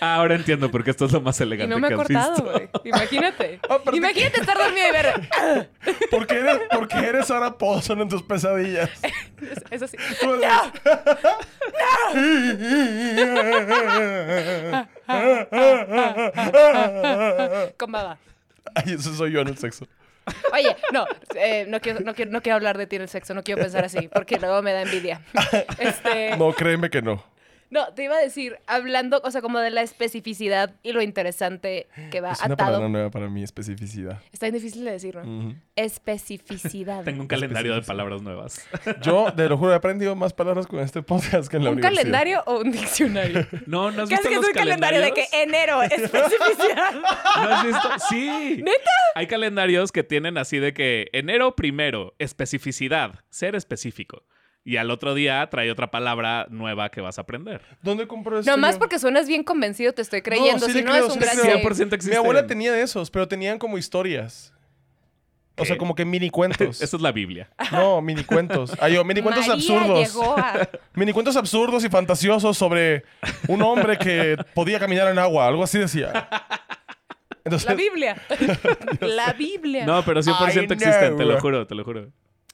Ah, 0.00 0.14
ahora 0.16 0.34
entiendo 0.34 0.70
por 0.70 0.82
qué 0.82 0.90
esto 0.90 1.04
es 1.04 1.12
lo 1.12 1.20
más 1.20 1.38
Y 1.40 1.42
elegante 1.42 1.74
no 1.74 1.78
me 1.78 1.86
ha 1.86 1.90
que 1.90 1.94
has 1.94 2.00
cortado, 2.00 2.52
güey. 2.52 2.68
Imagínate. 2.84 3.60
Aparte 3.68 3.96
Imagínate 3.96 4.40
estar 4.40 4.56
dormido 4.56 4.88
y 4.88 4.92
ver. 4.92 5.68
¿Por 6.10 6.26
qué 6.26 6.34
eres, 6.36 6.58
por 6.72 6.88
qué 6.88 6.98
eres 6.98 7.26
Sarah 7.26 7.56
Paulson 7.56 8.00
en 8.00 8.08
tus 8.08 8.22
pesadillas? 8.22 8.90
Es- 9.70 9.82
así. 9.82 9.96
Con 17.76 17.92
baba. 17.92 18.18
Ay, 18.74 18.94
eso 18.94 19.14
soy 19.14 19.32
yo 19.32 19.40
en 19.40 19.48
el 19.48 19.58
sexo. 19.58 19.86
Oye, 20.52 20.76
no, 20.92 21.06
eh, 21.34 21.64
no, 21.68 21.80
quiero, 21.80 22.00
no, 22.00 22.14
quiero, 22.14 22.30
no 22.30 22.40
quiero 22.42 22.56
hablar 22.56 22.78
de 22.78 22.86
ti 22.86 22.96
en 22.96 23.02
el 23.02 23.08
sexo, 23.08 23.34
no 23.34 23.42
quiero 23.42 23.60
pensar 23.62 23.84
así, 23.84 24.08
porque 24.12 24.38
luego 24.38 24.62
me 24.62 24.72
da 24.72 24.82
envidia. 24.82 25.22
Este, 25.78 26.36
No, 26.36 26.52
créeme 26.52 26.90
que 26.90 27.02
no. 27.02 27.24
No, 27.70 27.92
te 27.94 28.04
iba 28.04 28.16
a 28.16 28.20
decir, 28.20 28.58
hablando, 28.66 29.20
o 29.24 29.30
sea, 29.30 29.40
como 29.42 29.58
de 29.60 29.70
la 29.70 29.82
especificidad 29.82 30.74
y 30.82 30.92
lo 30.92 31.02
interesante 31.02 31.86
que 32.10 32.20
va 32.20 32.32
Es 32.32 32.38
una 32.44 32.54
atado. 32.54 32.68
palabra 32.68 32.88
nueva 32.88 33.10
para 33.10 33.28
mi 33.28 33.42
especificidad. 33.42 34.20
Está 34.32 34.46
bien 34.46 34.54
difícil 34.54 34.84
de 34.84 34.90
decir, 34.92 35.16
¿no? 35.16 35.54
Especificidad. 35.76 37.04
Tengo 37.04 37.22
un 37.22 37.28
calendario 37.28 37.74
de 37.74 37.82
palabras 37.82 38.22
nuevas. 38.22 38.66
Yo, 39.02 39.30
de 39.30 39.48
lo 39.48 39.56
juro, 39.56 39.72
he 39.72 39.76
aprendido 39.76 40.14
más 40.16 40.32
palabras 40.32 40.66
con 40.66 40.80
este 40.80 41.02
podcast 41.02 41.48
que 41.50 41.56
en 41.58 41.64
la 41.64 41.70
¿Un 41.70 41.76
universidad. 41.78 42.02
calendario 42.02 42.42
o 42.46 42.60
un 42.60 42.72
diccionario? 42.72 43.46
No, 43.66 43.90
¿no 43.90 44.02
has 44.02 44.08
¿Qué 44.08 44.14
es 44.16 44.20
visto 44.20 44.30
que 44.30 44.34
es 44.40 44.48
un 44.48 44.52
calendario 44.54 45.00
de 45.00 45.12
que 45.12 45.26
enero, 45.32 45.82
especificidad? 45.82 46.92
¿No 46.94 47.48
has 47.48 47.64
visto? 47.64 47.88
Sí. 48.08 48.56
¿Neta? 48.62 48.90
Hay 49.14 49.26
calendarios 49.26 49.92
que 49.92 50.02
tienen 50.02 50.38
así 50.38 50.58
de 50.58 50.72
que 50.72 51.08
enero 51.12 51.54
primero, 51.54 52.14
especificidad, 52.18 53.20
ser 53.28 53.54
específico. 53.54 54.24
Y 54.64 54.76
al 54.76 54.90
otro 54.90 55.14
día 55.14 55.48
trae 55.50 55.70
otra 55.70 55.90
palabra 55.90 56.46
nueva 56.50 56.90
que 56.90 57.00
vas 57.00 57.18
a 57.18 57.22
aprender. 57.22 57.62
¿Dónde 57.82 58.06
compro 58.06 58.38
esto? 58.38 58.50
Nomás 58.50 58.76
porque 58.76 58.98
suenas 58.98 59.26
bien 59.26 59.42
convencido, 59.42 59.92
te 59.92 60.02
estoy 60.02 60.20
creyendo. 60.22 60.66
sí 60.66 60.72
si 60.72 60.82
no, 60.82 60.92
creo, 60.92 61.06
es 61.06 61.12
un 61.12 61.18
gran 61.18 61.36
creo. 61.36 61.56
shame. 61.58 61.64
100% 61.64 61.92
existen. 61.94 62.10
Mi 62.10 62.16
abuela 62.16 62.46
tenía 62.46 62.72
de 62.72 62.82
esos, 62.82 63.10
pero 63.10 63.26
tenían 63.26 63.58
como 63.58 63.78
historias. 63.78 64.52
O 65.56 65.64
sea, 65.64 65.76
como 65.76 65.94
que 65.94 66.04
mini 66.04 66.30
cuentos. 66.30 66.80
Esa 66.82 66.96
es 66.96 67.02
la 67.02 67.12
Biblia. 67.12 67.50
No, 67.72 68.00
mini 68.00 68.24
cuentos. 68.24 68.72
Ay, 68.80 68.94
yo, 68.94 69.04
mini 69.04 69.22
cuentos 69.22 69.46
María 69.46 69.54
absurdos. 69.54 69.98
llegó 69.98 70.38
a... 70.38 70.68
Mini 70.94 71.12
cuentos 71.12 71.36
absurdos 71.36 71.84
y 71.84 71.88
fantasiosos 71.88 72.56
sobre 72.56 73.04
un 73.48 73.62
hombre 73.62 73.98
que 73.98 74.36
podía 74.54 74.78
caminar 74.78 75.08
en 75.08 75.18
agua. 75.18 75.46
Algo 75.46 75.62
así 75.62 75.78
decía. 75.78 76.28
Entonces, 77.44 77.68
La 77.68 77.74
Biblia. 77.74 78.16
La 79.00 79.32
Biblia. 79.32 79.86
No, 79.86 80.04
pero 80.04 80.20
100% 80.20 80.54
I 80.54 80.72
existen, 80.72 81.16
te 81.16 81.24
lo 81.24 81.40
juro, 81.40 81.66
te 81.66 81.74
lo 81.74 81.84
juro. 81.84 82.08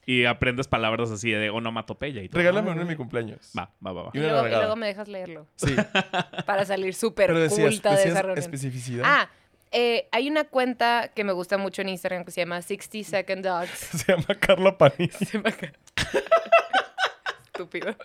Y 0.09 0.25
aprendes 0.25 0.69
palabras 0.69 1.11
así 1.11 1.33
de 1.33 1.51
onomatopeya 1.51 2.23
y 2.23 2.29
todo. 2.29 2.39
regálame 2.39 2.71
uno 2.71 2.83
en 2.83 2.89
mi 2.89 2.95
cumpleaños. 2.95 3.51
Va, 3.59 3.73
va, 3.85 3.93
va. 3.93 4.03
va. 4.05 4.11
Y 4.15 4.19
luego, 4.19 4.39
y 4.39 4.43
nalgada. 4.43 4.63
luego 4.63 4.77
me 4.77 4.87
dejas 4.87 5.09
leerlo 5.09 5.49
Sí, 5.57 5.75
para 6.47 6.65
salir 6.65 6.95
súper 6.95 7.33
culta 7.49 7.97
de 7.97 8.09
esa 8.09 8.23
reunión. 8.23 8.39
especificidad. 8.39 9.03
Ah, 9.05 9.29
eh, 9.73 10.09
hay 10.13 10.29
una 10.31 10.45
cuenta 10.45 11.11
que 11.13 11.25
me 11.25 11.33
gusta 11.33 11.59
mucho 11.59 11.83
en 11.83 11.89
Instagram 11.89 12.25
que 12.25 12.31
se 12.31 12.41
llama 12.41 12.63
60 12.63 13.03
Second 13.11 13.45
Dogs. 13.45 13.71
Se 14.07 14.13
llama 14.13 14.27
Carla 14.39 14.79
Panini. 14.79 15.09
Se 15.11 15.39
acaba- 15.39 15.73
Estúpido. 17.47 17.97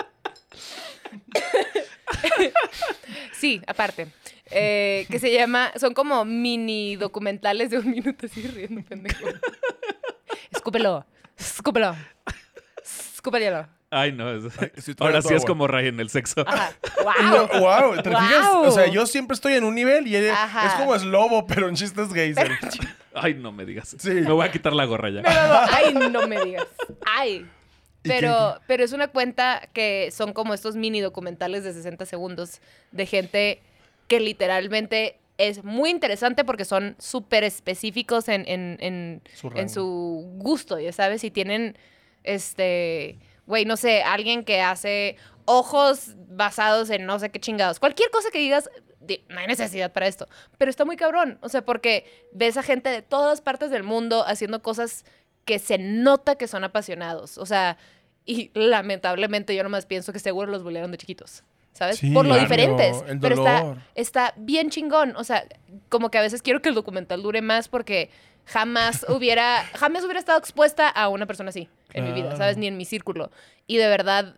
sí, 3.34 3.62
aparte. 3.68 4.08
Eh, 4.50 5.06
que 5.10 5.20
se 5.20 5.32
llama. 5.32 5.72
Son 5.78 5.94
como 5.94 6.26
mini 6.26 6.96
documentales 6.96 7.70
de 7.70 7.78
un 7.80 7.90
minuto 7.92 8.26
así 8.26 8.42
riendo, 8.48 8.82
pendejo. 8.84 9.26
Escúpelo. 10.52 11.06
Escúpelo. 11.42 11.96
Escúpelo. 13.14 13.68
Ay, 13.94 14.14
no. 14.14 14.32
es- 14.32 14.46
Ahora 15.00 15.22
sí 15.22 15.34
es 15.34 15.44
como 15.44 15.68
Ray 15.68 15.88
en 15.90 16.00
el 16.00 16.10
sexo. 16.10 16.44
Ajá. 16.48 16.72
No, 17.24 17.48
¡Wow! 17.48 17.60
wow, 17.60 17.96
¿te 18.04 18.10
fijas? 18.10 18.50
Guau. 18.52 18.64
O 18.66 18.72
sea, 18.72 18.86
yo 18.88 19.06
siempre 19.08 19.34
estoy 19.34 19.54
en 19.54 19.64
un 19.64 19.74
nivel 19.76 20.08
y 20.08 20.16
ella 20.16 20.44
Ajá. 20.44 20.68
es 20.68 20.74
como 20.76 20.94
es 20.96 21.04
lobo, 21.04 21.48
pero 21.48 21.68
en 21.68 21.76
chistes 21.76 22.14
gays. 22.14 22.38
Ay, 23.16 23.34
no 23.34 23.52
me 23.52 23.66
digas. 23.66 23.96
Sí. 24.00 24.10
Me 24.12 24.32
voy 24.32 24.46
a 24.46 24.52
quitar 24.52 24.74
la 24.74 24.86
gorra 24.86 25.10
ya. 25.10 25.22
Ay, 25.74 25.94
no 25.94 26.28
me 26.28 26.40
digas. 26.46 26.68
Ay. 27.06 27.46
¿Y 28.04 28.08
Pero, 28.08 28.60
pero 28.68 28.84
es 28.84 28.94
una 28.94 29.08
cuenta 29.10 29.68
que 29.74 30.10
son 30.12 30.34
como 30.34 30.54
estos 30.54 30.76
mini 30.76 31.02
documentales 31.02 31.64
de 31.64 31.74
60 31.74 32.06
segundos 32.06 32.62
de 32.92 33.06
gente 33.08 33.62
que 34.08 34.20
literalmente 34.20 35.18
es 35.48 35.64
muy 35.64 35.90
interesante 35.90 36.44
porque 36.44 36.66
son 36.66 36.96
súper 37.00 37.44
específicos 37.44 38.28
en, 38.28 38.44
en, 38.48 38.78
en, 38.80 39.22
Su 39.36 39.48
en 39.56 39.70
su 39.70 40.24
gusto, 40.38 40.80
ya 40.80 40.92
sabes, 40.92 41.24
y 41.24 41.32
tienen, 41.32 41.78
este, 42.24 43.20
güey, 43.46 43.66
no 43.66 43.78
sé, 43.78 44.04
alguien 44.04 44.44
que 44.44 44.62
hace 44.62 45.18
ojos 45.46 46.16
basados 46.30 46.90
en 46.90 47.06
no 47.06 47.20
sé 47.20 47.30
qué 47.32 47.40
chingados. 47.40 47.80
Cualquier 47.80 48.10
cosa 48.12 48.30
que 48.32 48.40
digas, 48.40 48.70
di- 49.00 49.24
no 49.30 49.40
hay 49.40 49.48
necesidad 49.48 49.92
para 49.92 50.08
esto. 50.08 50.28
Pero 50.58 50.70
está 50.70 50.86
muy 50.86 50.96
cabrón, 50.98 51.38
o 51.42 51.50
sea, 51.50 51.64
porque 51.66 52.06
ves 52.32 52.58
a 52.58 52.64
gente 52.64 52.90
de 52.90 53.02
todas 53.02 53.42
partes 53.42 53.72
del 53.72 53.84
mundo 53.84 54.24
haciendo 54.26 54.62
cosas 54.62 55.04
que 55.46 55.60
se 55.60 55.78
nota 55.78 56.36
que 56.36 56.48
son 56.48 56.64
apasionados. 56.64 57.38
O 57.38 57.46
sea, 57.46 57.78
y 58.26 58.52
lamentablemente 58.54 59.56
yo 59.56 59.64
nomás 59.64 59.86
pienso 59.86 60.14
que 60.14 60.20
seguro 60.20 60.52
los 60.52 60.64
bullearon 60.64 60.92
de 60.92 60.98
chiquitos. 60.98 61.44
¿Sabes? 61.74 61.98
Sí, 62.00 62.12
Por 62.12 62.26
lo 62.26 62.34
claro, 62.36 62.42
diferentes. 62.50 63.04
el 63.08 63.20
pero 63.20 63.36
está, 63.36 63.86
está 63.96 64.34
bien 64.38 64.70
chingón. 64.70 65.16
O 65.16 65.24
sea, 65.24 65.46
como 65.90 66.12
que 66.12 66.18
a 66.18 66.22
veces 66.22 66.42
quiero 66.42 66.62
que 66.62 66.70
el 66.70 66.76
documental 66.76 67.22
dure 67.24 67.42
más 67.42 67.70
porque 67.70 68.10
jamás 68.46 69.06
hubiera, 69.10 69.64
jamás 69.76 70.04
hubiera 70.04 70.20
estado 70.20 70.38
expuesta 70.38 70.90
a 70.90 71.08
una 71.08 71.26
persona 71.26 71.50
así 71.50 71.70
en 71.94 72.04
mi 72.06 72.12
vida. 72.12 72.36
¿sabes? 72.36 72.58
Ni 72.58 72.68
en 72.68 72.78
mi 72.78 72.86
círculo. 72.86 73.32
Y 73.68 73.78
de 73.78 73.88
verdad, 73.88 74.36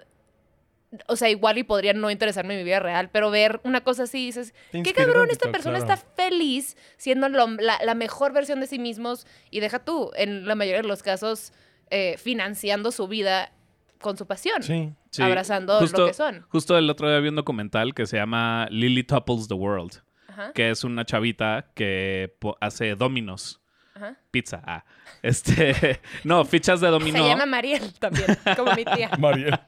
o 1.07 1.15
sea, 1.15 1.27
igual 1.29 1.57
y 1.57 1.63
podría 1.63 1.93
no 1.93 2.11
interesarme 2.11 2.53
en 2.53 2.59
mi 2.59 2.63
vida 2.65 2.79
real, 2.79 3.09
pero 3.11 3.31
ver 3.31 3.59
una 3.63 3.81
cosa 3.83 4.03
así, 4.03 4.27
dices, 4.27 4.53
qué 4.71 4.93
cabrón, 4.93 5.29
esta 5.31 5.51
persona 5.51 5.79
claro. 5.79 5.93
está 5.95 6.07
feliz 6.15 6.77
siendo 6.97 7.29
lo- 7.29 7.47
la, 7.47 7.79
la 7.83 7.95
mejor 7.95 8.31
versión 8.31 8.59
de 8.59 8.67
sí 8.67 8.77
mismos 8.77 9.25
y 9.49 9.59
deja 9.59 9.79
tú, 9.79 10.11
en 10.15 10.45
la 10.47 10.53
mayoría 10.53 10.83
de 10.83 10.87
los 10.87 11.01
casos, 11.01 11.51
eh, 11.89 12.15
financiando 12.19 12.91
su 12.91 13.07
vida 13.07 13.51
con 13.99 14.17
su 14.17 14.27
pasión, 14.27 14.61
Sí. 14.61 14.93
Sí, 15.13 15.21
abrazando 15.21 15.79
lo 15.79 16.05
que 16.07 16.13
son. 16.13 16.43
Justo 16.49 16.77
el 16.77 16.89
otro 16.89 17.07
día 17.07 17.19
vi 17.19 17.29
un 17.29 17.35
documental 17.35 17.93
que 17.93 18.05
se 18.07 18.17
llama 18.17 18.67
Lily 18.71 19.03
Topples 19.03 19.47
the 19.47 19.53
World, 19.53 20.01
Ajá, 20.27 20.51
que 20.53 20.71
es 20.71 20.83
una 20.83 21.05
chavita 21.05 21.71
que 21.75 22.35
hace 22.59 22.95
dominos. 22.95 23.61
ajá. 23.93 24.17
Pizza, 24.31 24.61
ah. 24.65 24.83
Este, 25.21 26.01
no, 26.23 26.43
fichas 26.45 26.81
de 26.81 26.87
dominó. 26.87 27.19
Se 27.23 27.29
llama 27.29 27.45
Mariel 27.45 27.93
también, 27.99 28.25
como 28.57 28.73
mi 28.73 28.83
tía. 28.85 29.11
Mariel. 29.19 29.59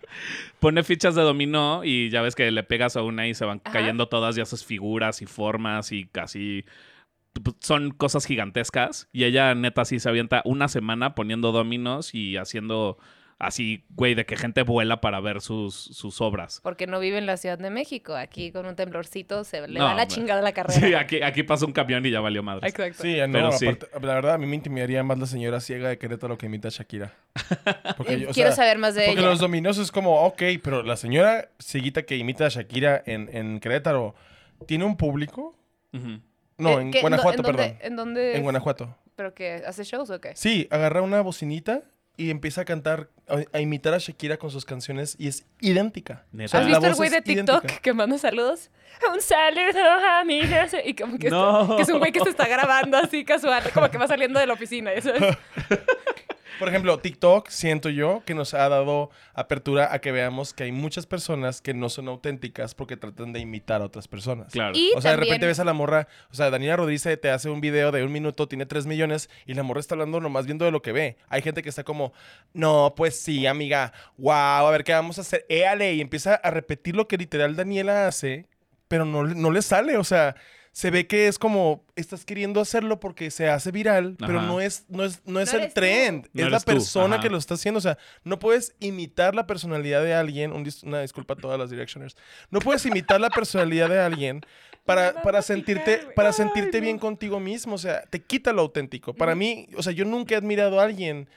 Pone 0.59 0.83
fichas 0.83 1.13
de 1.13 1.21
dominó 1.21 1.83
y 1.83 2.09
ya 2.09 2.23
ves 2.23 2.33
que 2.33 2.49
le 2.49 2.63
pegas 2.63 2.97
a 2.97 3.03
una 3.03 3.27
y 3.27 3.35
se 3.35 3.45
van 3.45 3.61
Ajá. 3.63 3.71
cayendo 3.71 4.07
todas 4.09 4.35
y 4.37 4.41
haces 4.41 4.65
figuras 4.65 5.21
y 5.21 5.27
formas 5.27 5.91
y 5.91 6.05
casi 6.07 6.65
son 7.59 7.91
cosas 7.91 8.25
gigantescas 8.25 9.09
y 9.11 9.25
ella 9.25 9.53
neta 9.55 9.83
sí 9.85 9.99
se 9.99 10.07
avienta 10.09 10.41
una 10.45 10.69
semana 10.69 11.15
poniendo 11.15 11.51
dominos 11.51 12.15
y 12.15 12.37
haciendo 12.37 12.97
Así, 13.37 13.83
güey, 13.89 14.15
de 14.15 14.25
que 14.25 14.37
gente 14.37 14.61
vuela 14.63 15.01
para 15.01 15.19
ver 15.19 15.41
sus, 15.41 15.75
sus 15.75 16.21
obras. 16.21 16.61
Porque 16.63 16.87
no 16.87 17.01
vive 17.01 17.17
en 17.17 17.25
la 17.25 17.35
Ciudad 17.35 17.57
de 17.57 17.69
México. 17.69 18.15
Aquí 18.15 18.53
con 18.53 18.65
un 18.65 18.77
temblorcito 18.77 19.43
se 19.43 19.67
le 19.67 19.77
No, 19.77 19.83
va 19.85 19.93
la 19.93 20.07
chingada 20.07 20.41
la 20.41 20.53
carrera. 20.53 20.79
Sí, 20.79 20.93
aquí, 20.93 21.21
aquí 21.21 21.43
pasa 21.43 21.65
un 21.65 21.73
camión 21.73 22.05
y 22.05 22.11
ya 22.11 22.21
valió 22.21 22.41
madre. 22.43 22.65
Exacto. 22.69 23.03
Sí, 23.03 23.17
no, 23.27 23.33
Pero 23.33 23.51
sí. 23.51 23.67
aparte, 23.67 23.87
la 24.07 24.13
verdad 24.13 24.33
a 24.35 24.37
mí 24.37 24.45
me 24.45 24.55
intimidaría 24.55 25.03
más 25.03 25.19
la 25.19 25.25
señora 25.25 25.59
ciega 25.59 25.89
de 25.89 25.97
Querétaro 25.97 26.37
que 26.37 26.45
imita 26.45 26.69
a 26.69 26.71
Shakira. 26.71 27.13
Porque 27.97 28.21
yo, 28.21 28.29
Quiero 28.29 28.51
sea, 28.51 28.55
saber 28.63 28.77
más 28.77 28.95
de 28.95 29.05
Porque 29.07 29.19
ella. 29.19 29.29
los 29.29 29.39
dominos 29.39 29.77
es 29.79 29.91
como, 29.91 30.21
ok, 30.27 30.41
pero 30.63 30.81
la 30.83 30.95
señora 30.95 31.49
cieguita 31.61 32.03
que 32.03 32.15
imita 32.15 32.45
a 32.45 32.49
Shakira 32.49 33.03
en, 33.05 33.29
en 33.35 33.59
Querétaro, 33.59 34.15
¿tiene 34.65 34.85
un 34.85 34.95
público? 34.95 35.57
No, 36.57 36.79
Eh, 36.79 36.81
en 36.83 36.91
¿qué- 36.91 37.01
Guanajuato, 37.01 37.39
en 37.39 37.43
dónde- 37.43 37.63
perdón. 37.63 37.77
¿En 37.81 37.95
dónde? 37.97 38.35
En 38.37 38.43
Guanajuato. 38.43 38.95
¿Pero 39.17 39.33
qué? 39.33 39.61
¿Hace 39.67 39.83
shows 39.83 40.09
o 40.09 40.21
qué? 40.21 40.31
Sí, 40.35 40.69
agarra 40.71 41.01
una 41.01 41.19
bocinita 41.21 41.81
y 42.17 42.29
empieza 42.29 42.61
a 42.61 42.65
cantar, 42.65 43.09
a, 43.27 43.41
a 43.57 43.59
imitar 43.61 43.93
a 43.93 43.97
Shakira 43.97 44.37
con 44.37 44.49
sus 44.51 44.65
canciones 44.65 45.15
y 45.19 45.27
es 45.27 45.45
idéntica. 45.59 46.25
Neta. 46.31 46.45
O 46.45 46.49
sea, 46.49 46.59
¿Has 46.61 46.67
visto 46.67 46.87
el 46.87 46.95
güey 46.95 47.09
de 47.09 47.21
TikTok 47.21 47.63
idéntica. 47.63 47.81
que 47.81 47.93
manda 47.93 48.17
saludos? 48.17 48.69
Un 49.13 49.21
saludo 49.21 49.81
a 50.09 50.23
mi 50.23 50.41
jefe. 50.41 50.81
Y 50.89 50.93
como 50.95 51.17
que, 51.17 51.29
No. 51.29 51.63
está- 51.63 51.75
que 51.75 51.81
es 51.81 51.89
un 51.89 51.99
güey 51.99 52.11
que 52.11 52.21
se 52.21 52.29
está 52.29 52.47
grabando 52.47 52.97
así 52.97 53.25
casual, 53.25 53.63
como 53.73 53.89
que 53.91 53.97
va 53.97 54.07
saliendo 54.07 54.39
de 54.39 54.47
la 54.47 54.53
oficina. 54.53 54.93
Eso 54.93 55.13
es. 55.13 55.21
Por 56.59 56.69
ejemplo, 56.69 56.97
TikTok, 56.99 57.49
siento 57.49 57.89
yo 57.89 58.23
que 58.25 58.33
nos 58.33 58.53
ha 58.53 58.69
dado 58.69 59.09
apertura 59.33 59.93
a 59.93 59.99
que 59.99 60.11
veamos 60.11 60.53
que 60.53 60.63
hay 60.63 60.71
muchas 60.71 61.05
personas 61.05 61.61
que 61.61 61.73
no 61.73 61.89
son 61.89 62.07
auténticas 62.07 62.73
porque 62.73 62.95
tratan 62.95 63.33
de 63.33 63.39
imitar 63.39 63.81
a 63.81 63.85
otras 63.85 64.07
personas. 64.07 64.53
Claro. 64.53 64.73
Y 64.75 64.91
O 64.95 65.01
sea, 65.01 65.11
de 65.11 65.17
repente 65.17 65.45
ves 65.45 65.59
a 65.59 65.65
la 65.65 65.73
morra, 65.73 66.07
o 66.31 66.35
sea, 66.35 66.49
Daniela 66.49 66.77
Rodríguez 66.77 67.19
te 67.21 67.29
hace 67.29 67.49
un 67.49 67.61
video 67.61 67.91
de 67.91 68.03
un 68.03 68.11
minuto, 68.11 68.47
tiene 68.47 68.65
3 68.65 68.85
millones 68.85 69.29
y 69.45 69.53
la 69.53 69.63
morra 69.63 69.79
está 69.79 69.95
hablando 69.95 70.19
nomás 70.21 70.45
viendo 70.45 70.65
de 70.65 70.71
lo 70.71 70.81
que 70.81 70.91
ve. 70.91 71.17
Hay 71.27 71.41
gente 71.41 71.61
que 71.61 71.69
está 71.69 71.83
como, 71.83 72.13
no, 72.53 72.93
pues 72.95 73.19
sí, 73.19 73.45
amiga, 73.47 73.91
wow, 74.17 74.31
a 74.33 74.71
ver 74.71 74.83
qué 74.83 74.93
vamos 74.93 75.17
a 75.17 75.21
hacer, 75.21 75.45
éale, 75.49 75.93
y 75.93 76.01
empieza 76.01 76.35
a 76.35 76.51
repetir 76.51 76.95
lo 76.95 77.07
que 77.07 77.17
literal 77.17 77.55
Daniela 77.55 78.07
hace, 78.07 78.47
pero 78.87 79.05
no, 79.05 79.23
no 79.23 79.51
le 79.51 79.61
sale, 79.61 79.97
o 79.97 80.03
sea, 80.03 80.35
se 80.75 80.91
ve 80.91 81.07
que 81.07 81.29
es 81.29 81.39
como, 81.39 81.85
estás 81.95 82.25
queriendo 82.25 82.59
hacerlo 82.59 82.99
porque 82.99 83.31
se 83.31 83.47
hace 83.47 83.71
viral, 83.71 84.17
pero 84.19 84.41
no 84.41 84.59
es, 84.59 84.83
no 84.89 85.05
es, 85.05 85.21
no 85.25 85.39
es 85.39 85.53
No 85.53 85.59
el 85.59 85.71
trend, 85.71 86.27
No 86.33 86.43
es 86.43 86.51
la 86.51 86.59
persona 86.59 87.21
que 87.21 87.29
lo 87.29 87.37
está 87.37 87.53
haciendo, 87.53 87.77
o 87.77 87.81
sea, 87.81 87.97
no 88.25 88.39
puedes 88.39 88.75
imitar 88.81 89.35
la 89.35 89.47
personalidad 89.47 90.03
de 90.03 90.13
alguien, 90.13 90.51
un 90.51 90.65
dis- 90.65 90.83
una 90.83 90.99
disculpa 90.99 91.35
a 91.35 91.37
todas 91.37 91.57
las 91.57 91.69
directioners, 91.69 92.17
no 92.51 92.59
puedes 92.59 92.85
imitar 92.85 93.21
la 93.21 93.29
personalidad 93.29 93.87
de 93.87 94.01
alguien 94.01 94.41
para, 94.83 95.21
para 95.21 95.41
sentirte, 95.41 96.07
para 96.13 96.29
Ay, 96.29 96.33
sentirte 96.33 96.79
no. 96.79 96.83
bien 96.83 96.99
contigo 96.99 97.39
mismo, 97.39 97.75
o 97.75 97.77
sea, 97.77 98.01
te 98.09 98.21
quita 98.21 98.51
lo 98.51 98.61
auténtico. 98.63 99.13
Para 99.13 99.33
mí, 99.33 99.69
o 99.77 99.81
sea, 99.81 99.93
yo 99.93 100.03
nunca 100.03 100.35
he 100.35 100.37
admirado 100.37 100.81
a 100.81 100.83
alguien 100.83 101.29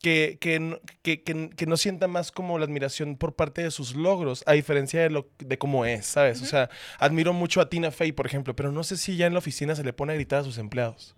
que, 0.00 0.36
que, 0.40 0.60
no- 0.60 0.78
que, 1.02 1.22
que- 1.22 1.66
no 1.66 1.76
sienta 1.76 2.08
más 2.08 2.30
como 2.32 2.58
la 2.58 2.64
admiración 2.66 3.16
por 3.16 3.34
parte 3.34 3.62
de 3.62 3.70
sus 3.70 3.94
logros, 3.94 4.42
a 4.46 4.52
diferencia 4.52 5.00
de, 5.00 5.10
lo, 5.10 5.28
de 5.38 5.56
cómo 5.58 5.84
es, 5.86 6.04
¿sabes? 6.06 6.42
O 6.42 6.46
sea, 6.46 6.68
admiro 6.98 7.32
mucho 7.32 7.60
a 7.60 7.68
Tina 7.70 7.90
Fey, 7.90 8.12
por 8.12 8.26
ejemplo, 8.26 8.54
pero 8.54 8.70
no 8.72 8.84
sé 8.84 8.96
si 8.96 9.16
ya 9.16 9.26
en 9.26 9.32
la 9.32 9.38
oficina 9.38 9.74
se 9.74 9.84
le 9.84 9.92
pone 9.92 10.12
a 10.12 10.16
gritar 10.16 10.40
a 10.40 10.44
sus 10.44 10.58
empleados. 10.58 11.16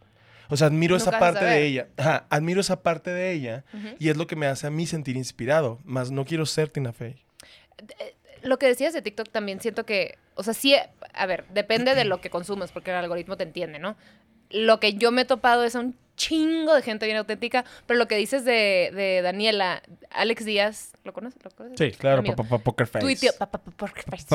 O 0.48 0.56
sea, 0.56 0.68
admiro 0.68 0.94
esa 0.94 1.06
Nunca 1.10 1.18
parte 1.18 1.44
de 1.44 1.64
ella. 1.66 1.88
Ajá, 1.96 2.26
admiro 2.30 2.60
esa 2.60 2.80
parte 2.82 3.10
de 3.10 3.32
ella 3.32 3.64
Ujú. 3.74 3.96
y 3.98 4.10
es 4.10 4.16
lo 4.16 4.28
que 4.28 4.36
me 4.36 4.46
hace 4.46 4.68
a 4.68 4.70
mí 4.70 4.86
sentir 4.86 5.16
inspirado, 5.16 5.80
más 5.84 6.12
no 6.12 6.24
quiero 6.24 6.46
ser 6.46 6.68
Tina 6.68 6.92
Fey. 6.92 7.16
Lo 8.42 8.58
que 8.58 8.66
decías 8.66 8.92
de 8.92 9.02
TikTok 9.02 9.28
también 9.30 9.60
siento 9.60 9.84
que, 9.84 10.18
o 10.36 10.44
sea, 10.44 10.54
sí, 10.54 10.74
a 11.14 11.26
ver, 11.26 11.46
depende 11.52 11.94
de 11.96 12.04
lo 12.04 12.20
que 12.20 12.30
consumes, 12.30 12.70
porque 12.70 12.90
el 12.92 12.96
algoritmo 12.96 13.36
te 13.36 13.42
entiende, 13.42 13.80
¿no? 13.80 13.96
Lo 14.50 14.78
que 14.78 14.94
yo 14.94 15.10
me 15.10 15.22
he 15.22 15.24
topado 15.24 15.64
es 15.64 15.74
un 15.74 15.96
chingo 16.16 16.74
de 16.74 16.82
gente 16.82 17.06
bien 17.06 17.18
auténtica, 17.18 17.64
pero 17.86 17.98
lo 17.98 18.08
que 18.08 18.16
dices 18.16 18.44
de, 18.44 18.90
de 18.94 19.20
Daniela, 19.22 19.82
Alex 20.10 20.44
Díaz, 20.44 20.92
¿lo 21.04 21.12
conoces? 21.12 21.42
¿Lo 21.44 21.50
conoces? 21.50 21.78
Sí, 21.78 21.96
claro, 21.96 22.22
Poker 23.76 24.02
Face. 24.10 24.26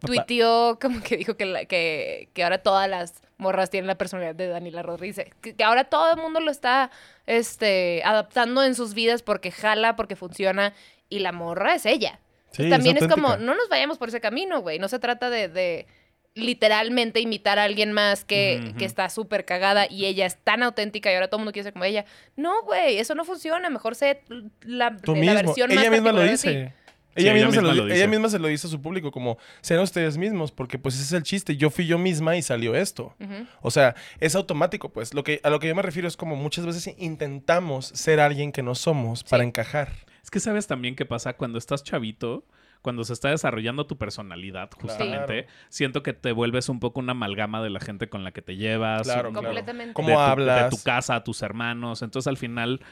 Tuiteó, 0.00 0.78
como 0.80 1.02
que 1.02 1.16
dijo 1.16 1.36
que, 1.36 1.44
la- 1.44 1.64
que, 1.64 2.28
que 2.32 2.44
ahora 2.44 2.58
todas 2.58 2.88
las 2.88 3.14
morras 3.36 3.70
tienen 3.70 3.86
la 3.88 3.96
personalidad 3.98 4.34
de 4.34 4.48
Daniela 4.48 4.82
Rodríguez. 4.82 5.26
Que, 5.40 5.54
que 5.54 5.64
ahora 5.64 5.84
todo 5.84 6.12
el 6.14 6.20
mundo 6.20 6.40
lo 6.40 6.50
está 6.50 6.90
este, 7.26 8.02
adaptando 8.04 8.62
en 8.62 8.74
sus 8.74 8.94
vidas 8.94 9.22
porque 9.22 9.50
jala, 9.50 9.96
porque 9.96 10.16
funciona. 10.16 10.72
Y 11.08 11.18
la 11.18 11.32
morra 11.32 11.74
es 11.74 11.84
ella. 11.86 12.20
Sí, 12.50 12.70
También 12.70 12.96
es, 12.96 13.06
como, 13.08 13.36
no 13.36 13.54
nos 13.54 13.68
vayamos 13.68 13.98
por 13.98 14.08
ese 14.08 14.20
camino, 14.20 14.62
güey. 14.62 14.78
No 14.78 14.88
se 14.88 14.98
trata 14.98 15.28
de, 15.28 15.48
de 15.48 15.86
literalmente 16.34 17.20
imitar 17.20 17.58
a 17.58 17.64
alguien 17.64 17.92
más 17.92 18.24
que, 18.24 18.74
que 18.78 18.84
está 18.84 19.08
súper 19.08 19.44
cagada 19.44 19.86
y 19.88 20.04
ella 20.06 20.26
es 20.26 20.36
tan 20.36 20.62
auténtica 20.62 21.10
y 21.10 21.14
ahora 21.14 21.28
todo 21.28 21.38
el 21.38 21.40
mundo 21.42 21.52
quiere 21.52 21.64
ser 21.64 21.72
como 21.72 21.84
ella. 21.84 22.04
No, 22.36 22.62
güey, 22.64 22.98
eso 22.98 23.14
no 23.14 23.24
funciona. 23.24 23.70
Mejor 23.70 23.94
sé 23.94 24.22
la, 24.62 24.96
Tú 24.96 25.14
la 25.14 25.20
mismo. 25.20 25.34
versión 25.36 25.68
más 25.74 25.78
Ella 25.84 25.90
misma 25.90 26.12
lo 26.12 26.22
dice. 26.22 26.50
Ella, 26.50 26.74
Sí, 27.16 27.22
ella 27.28 27.34
misma 27.34 27.50
se 27.52 27.56
misma 27.58 27.68
lo, 27.68 27.74
lo 27.74 27.84
di- 27.84 27.90
dice. 27.92 27.98
ella 28.02 28.10
misma 28.10 28.28
se 28.28 28.38
lo 28.40 28.48
dice 28.48 28.66
a 28.66 28.70
su 28.70 28.82
público, 28.82 29.12
como 29.12 29.38
sean 29.60 29.78
ustedes 29.78 30.16
mismos, 30.18 30.50
porque 30.50 30.80
pues 30.80 30.96
ese 30.96 31.04
es 31.04 31.12
el 31.12 31.22
chiste. 31.22 31.56
Yo 31.56 31.70
fui 31.70 31.86
yo 31.86 31.96
misma 31.96 32.36
y 32.36 32.42
salió 32.42 32.74
esto. 32.74 33.14
O 33.62 33.70
sea, 33.70 33.94
es 34.18 34.34
automático, 34.34 34.88
pues. 34.88 35.14
Lo 35.14 35.22
que, 35.22 35.38
a 35.44 35.50
lo 35.50 35.60
que 35.60 35.68
yo 35.68 35.76
me 35.76 35.82
refiero 35.82 36.08
es 36.08 36.16
como 36.16 36.34
muchas 36.34 36.66
veces 36.66 36.92
intentamos 36.98 37.86
ser 37.86 38.18
alguien 38.18 38.50
que 38.50 38.64
no 38.64 38.74
somos 38.74 39.22
para 39.22 39.44
encajar. 39.44 39.92
Es 40.24 40.30
que 40.32 40.40
sabes 40.40 40.66
también 40.66 40.96
qué 40.96 41.04
pasa 41.06 41.34
cuando 41.34 41.58
estás 41.58 41.84
chavito, 41.84 42.44
cuando 42.84 43.02
se 43.02 43.14
está 43.14 43.30
desarrollando 43.30 43.86
tu 43.86 43.96
personalidad, 43.96 44.68
justamente, 44.78 45.46
siento 45.70 46.02
que 46.02 46.12
te 46.12 46.32
vuelves 46.32 46.68
un 46.68 46.80
poco 46.80 47.00
una 47.00 47.12
amalgama 47.12 47.62
de 47.62 47.70
la 47.70 47.80
gente 47.80 48.10
con 48.10 48.24
la 48.24 48.32
que 48.32 48.42
te 48.42 48.56
llevas. 48.56 49.04
Claro, 49.04 49.30
un-. 49.30 49.34
Completamente. 49.34 49.94
¿Cómo 49.94 50.10
de 50.10 50.14
tu, 50.14 50.20
hablas? 50.20 50.64
De 50.70 50.76
tu 50.76 50.82
casa, 50.82 51.16
a 51.16 51.24
tus 51.24 51.40
hermanos. 51.40 52.02
Entonces, 52.02 52.26
al 52.28 52.36
final, 52.36 52.82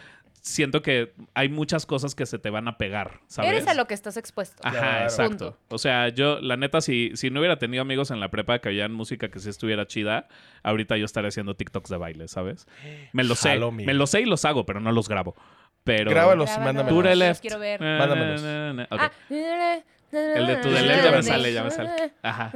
siento 0.41 0.81
que 0.81 1.13
hay 1.35 1.51
muchas 1.51 1.85
cosas 1.85 2.15
que 2.15 2.25
se 2.25 2.39
te 2.39 2.49
van 2.49 2.69
a 2.69 2.79
pegar, 2.79 3.21
¿sabes? 3.27 3.51
Eres 3.53 3.69
a 3.69 3.75
lo 3.75 3.87
que 3.87 3.93
estás 3.93 4.17
expuesto. 4.17 4.57
Ajá, 4.65 4.79
Claro. 4.79 5.05
exacto. 5.05 5.51
Punto. 5.53 5.59
O 5.69 5.79
sea, 5.79 6.09
yo, 6.09 6.41
la 6.41 6.57
neta, 6.57 6.81
si, 6.81 7.13
si 7.15 7.29
no 7.31 7.41
hubiera 7.41 7.59
tenido 7.59 7.83
amigos 7.83 8.11
en 8.11 8.19
la 8.19 8.31
prepa 8.31 8.61
que 8.61 8.71
oían 8.71 8.93
música 8.95 9.29
que 9.31 9.39
sí 9.41 9.51
estuviera 9.51 9.87
chida, 9.87 10.27
ahorita 10.63 10.97
yo 10.97 11.05
estaría 11.05 11.29
haciendo 11.29 11.55
TikToks 11.55 11.91
de 11.91 11.97
baile, 11.99 12.29
¿sabes? 12.29 12.67
Me 13.13 13.25
lo 13.25 13.35
sé. 13.37 13.59
Me 13.61 13.93
lo 13.93 14.07
sé 14.07 14.23
y 14.23 14.25
los 14.25 14.47
hago, 14.47 14.65
pero 14.65 14.81
no 14.81 14.91
los 14.91 15.09
grabo. 15.09 15.37
Pero... 15.85 16.11
Grábalos 16.11 16.51
y 16.57 16.61
mándamelos. 16.61 16.89
To 16.89 17.03
the 17.03 17.09
Los 17.11 17.19
left. 17.19 17.41
quiero 17.41 17.59
ver. 17.59 17.81
Mándamelos. 17.81 18.43
na, 18.43 18.73
na, 18.73 18.83
ok. 18.91 19.01
Ah, 19.01 19.11
El 20.13 20.47
de 20.47 20.57
To 20.57 20.71
the 20.71 20.83
left 20.83 21.05
ya 21.05 21.11
me 21.11 21.23
sale, 21.23 21.53
ya 21.53 21.65
me 21.65 21.71
sale. 21.71 22.13
Ajá. 22.23 22.53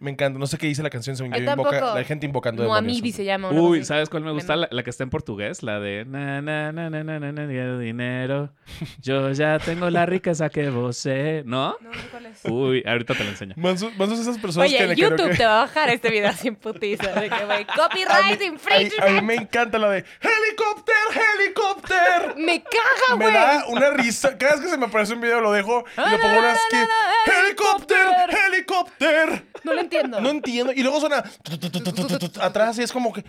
Me 0.00 0.10
encanta. 0.10 0.38
No 0.38 0.46
sé 0.46 0.56
qué 0.56 0.66
dice 0.66 0.82
la 0.82 0.88
canción, 0.88 1.14
según 1.14 1.32
yo. 1.32 1.38
Invoca, 1.38 1.94
la 1.94 2.04
gente 2.04 2.24
invocando 2.24 2.62
demonios. 2.62 2.82
Moamidi 2.82 3.12
se 3.12 3.24
llama. 3.24 3.50
Uy, 3.50 3.84
¿sabes 3.84 4.08
cuál 4.08 4.24
me 4.24 4.32
gusta? 4.32 4.56
La, 4.56 4.66
la, 4.70 4.82
que 4.82 4.88
está 4.88 5.04
en 5.04 5.10
portugués, 5.10 5.62
la 5.62 5.78
de 5.78 6.06
na, 6.06 6.40
na, 6.40 6.72
na, 6.72 6.88
na, 6.88 7.04
na, 7.04 7.20
na, 7.20 7.32
na 7.32 7.46
dinero. 7.78 8.50
Yo 9.02 9.30
ya 9.32 9.58
tengo 9.58 9.90
la 9.90 10.06
riqueza 10.06 10.48
que 10.48 10.70
vos 10.70 11.04
¿eh? 11.04 11.42
¿No? 11.44 11.76
No, 11.80 11.90
¿cuál 12.10 12.26
es? 12.26 12.40
Uy, 12.44 12.82
ahorita 12.86 13.14
te 13.14 13.24
la 13.24 13.30
enseño. 13.30 13.54
Mansos, 13.56 13.92
esas 13.92 14.38
personas 14.38 14.68
Oye, 14.68 14.78
que 14.78 14.84
en 14.84 14.94
YouTube 14.94 15.16
creo 15.16 15.28
que... 15.28 15.36
te 15.36 15.44
va 15.44 15.62
a 15.62 15.66
bajar 15.66 15.90
este 15.90 16.10
video 16.10 16.32
sin 16.32 16.56
putiza. 16.56 17.12
De 17.12 17.28
que, 17.28 17.44
güey, 17.44 17.66
copyright 17.76 18.42
infringement. 18.42 19.02
A 19.02 19.12
mí 19.12 19.20
me 19.20 19.34
encanta 19.34 19.78
la 19.78 19.90
de 19.90 20.04
helicóptero, 20.20 20.96
helicóptero. 21.34 22.34
me 22.36 22.62
caga, 22.62 23.16
güey. 23.16 23.32
Me 23.32 23.38
da 23.38 23.64
una 23.68 23.90
risa. 23.90 24.38
Cada 24.38 24.54
vez 24.54 24.62
que 24.62 24.70
se 24.70 24.78
me 24.78 24.86
aparece 24.86 25.12
un 25.12 25.20
video 25.20 25.40
lo 25.40 25.52
dejo 25.52 25.84
y 25.92 26.00
le 26.00 26.06
ah, 26.06 26.18
pongo 26.22 26.38
unas 26.38 26.58
que 26.70 27.40
helicóptero, 27.46 28.10
helicóptero. 28.46 29.49
No 29.64 29.74
lo 29.74 29.80
entiendo. 29.80 30.20
No 30.20 30.30
entiendo. 30.30 30.72
Y 30.72 30.82
luego 30.82 31.00
suena 31.00 31.22
atrás 32.40 32.78
y 32.78 32.82
es 32.82 32.92
como 32.92 33.12
que. 33.12 33.24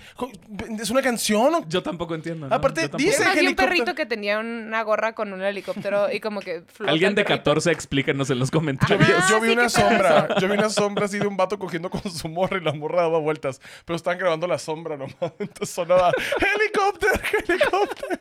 Es 0.79 0.89
una 0.89 1.01
canción. 1.01 1.53
¿o? 1.55 1.65
Yo 1.67 1.83
tampoco 1.83 2.15
entiendo. 2.15 2.47
¿no? 2.47 2.55
Aparte, 2.55 2.81
tampoco. 2.81 3.03
dice- 3.03 3.17
conocí 3.17 3.31
un 3.39 3.45
helicóptero. 3.45 3.69
perrito 3.69 3.95
que 3.95 4.05
tenía 4.05 4.39
una 4.39 4.81
gorra 4.83 5.13
con 5.13 5.33
un 5.33 5.41
helicóptero 5.41 6.11
y 6.11 6.19
como 6.19 6.39
que 6.39 6.63
Alguien 6.85 7.15
de 7.15 7.23
perrito. 7.23 7.43
14, 7.43 7.71
explíquenos 7.71 8.29
en 8.29 8.39
los 8.39 8.51
comentarios. 8.51 9.07
yo 9.29 9.39
vi 9.41 9.47
sí, 9.49 9.53
una 9.53 9.69
sombra. 9.69 10.35
Yo 10.39 10.47
vi 10.47 10.53
una 10.53 10.69
sombra 10.69 11.05
así 11.05 11.19
de 11.19 11.27
un 11.27 11.37
vato 11.37 11.57
cogiendo 11.59 11.89
con 11.89 12.01
su 12.11 12.27
morra 12.29 12.57
y 12.57 12.61
la 12.63 12.73
morra 12.73 13.01
daba 13.03 13.19
vueltas. 13.19 13.59
Pero 13.85 13.95
estaban 13.97 14.17
grabando 14.19 14.47
la 14.47 14.57
sombra 14.59 14.97
nomás. 14.97 15.15
Entonces 15.39 15.69
sonaba 15.69 16.11
helicóptero, 16.55 17.13
helicóptero. 17.47 18.19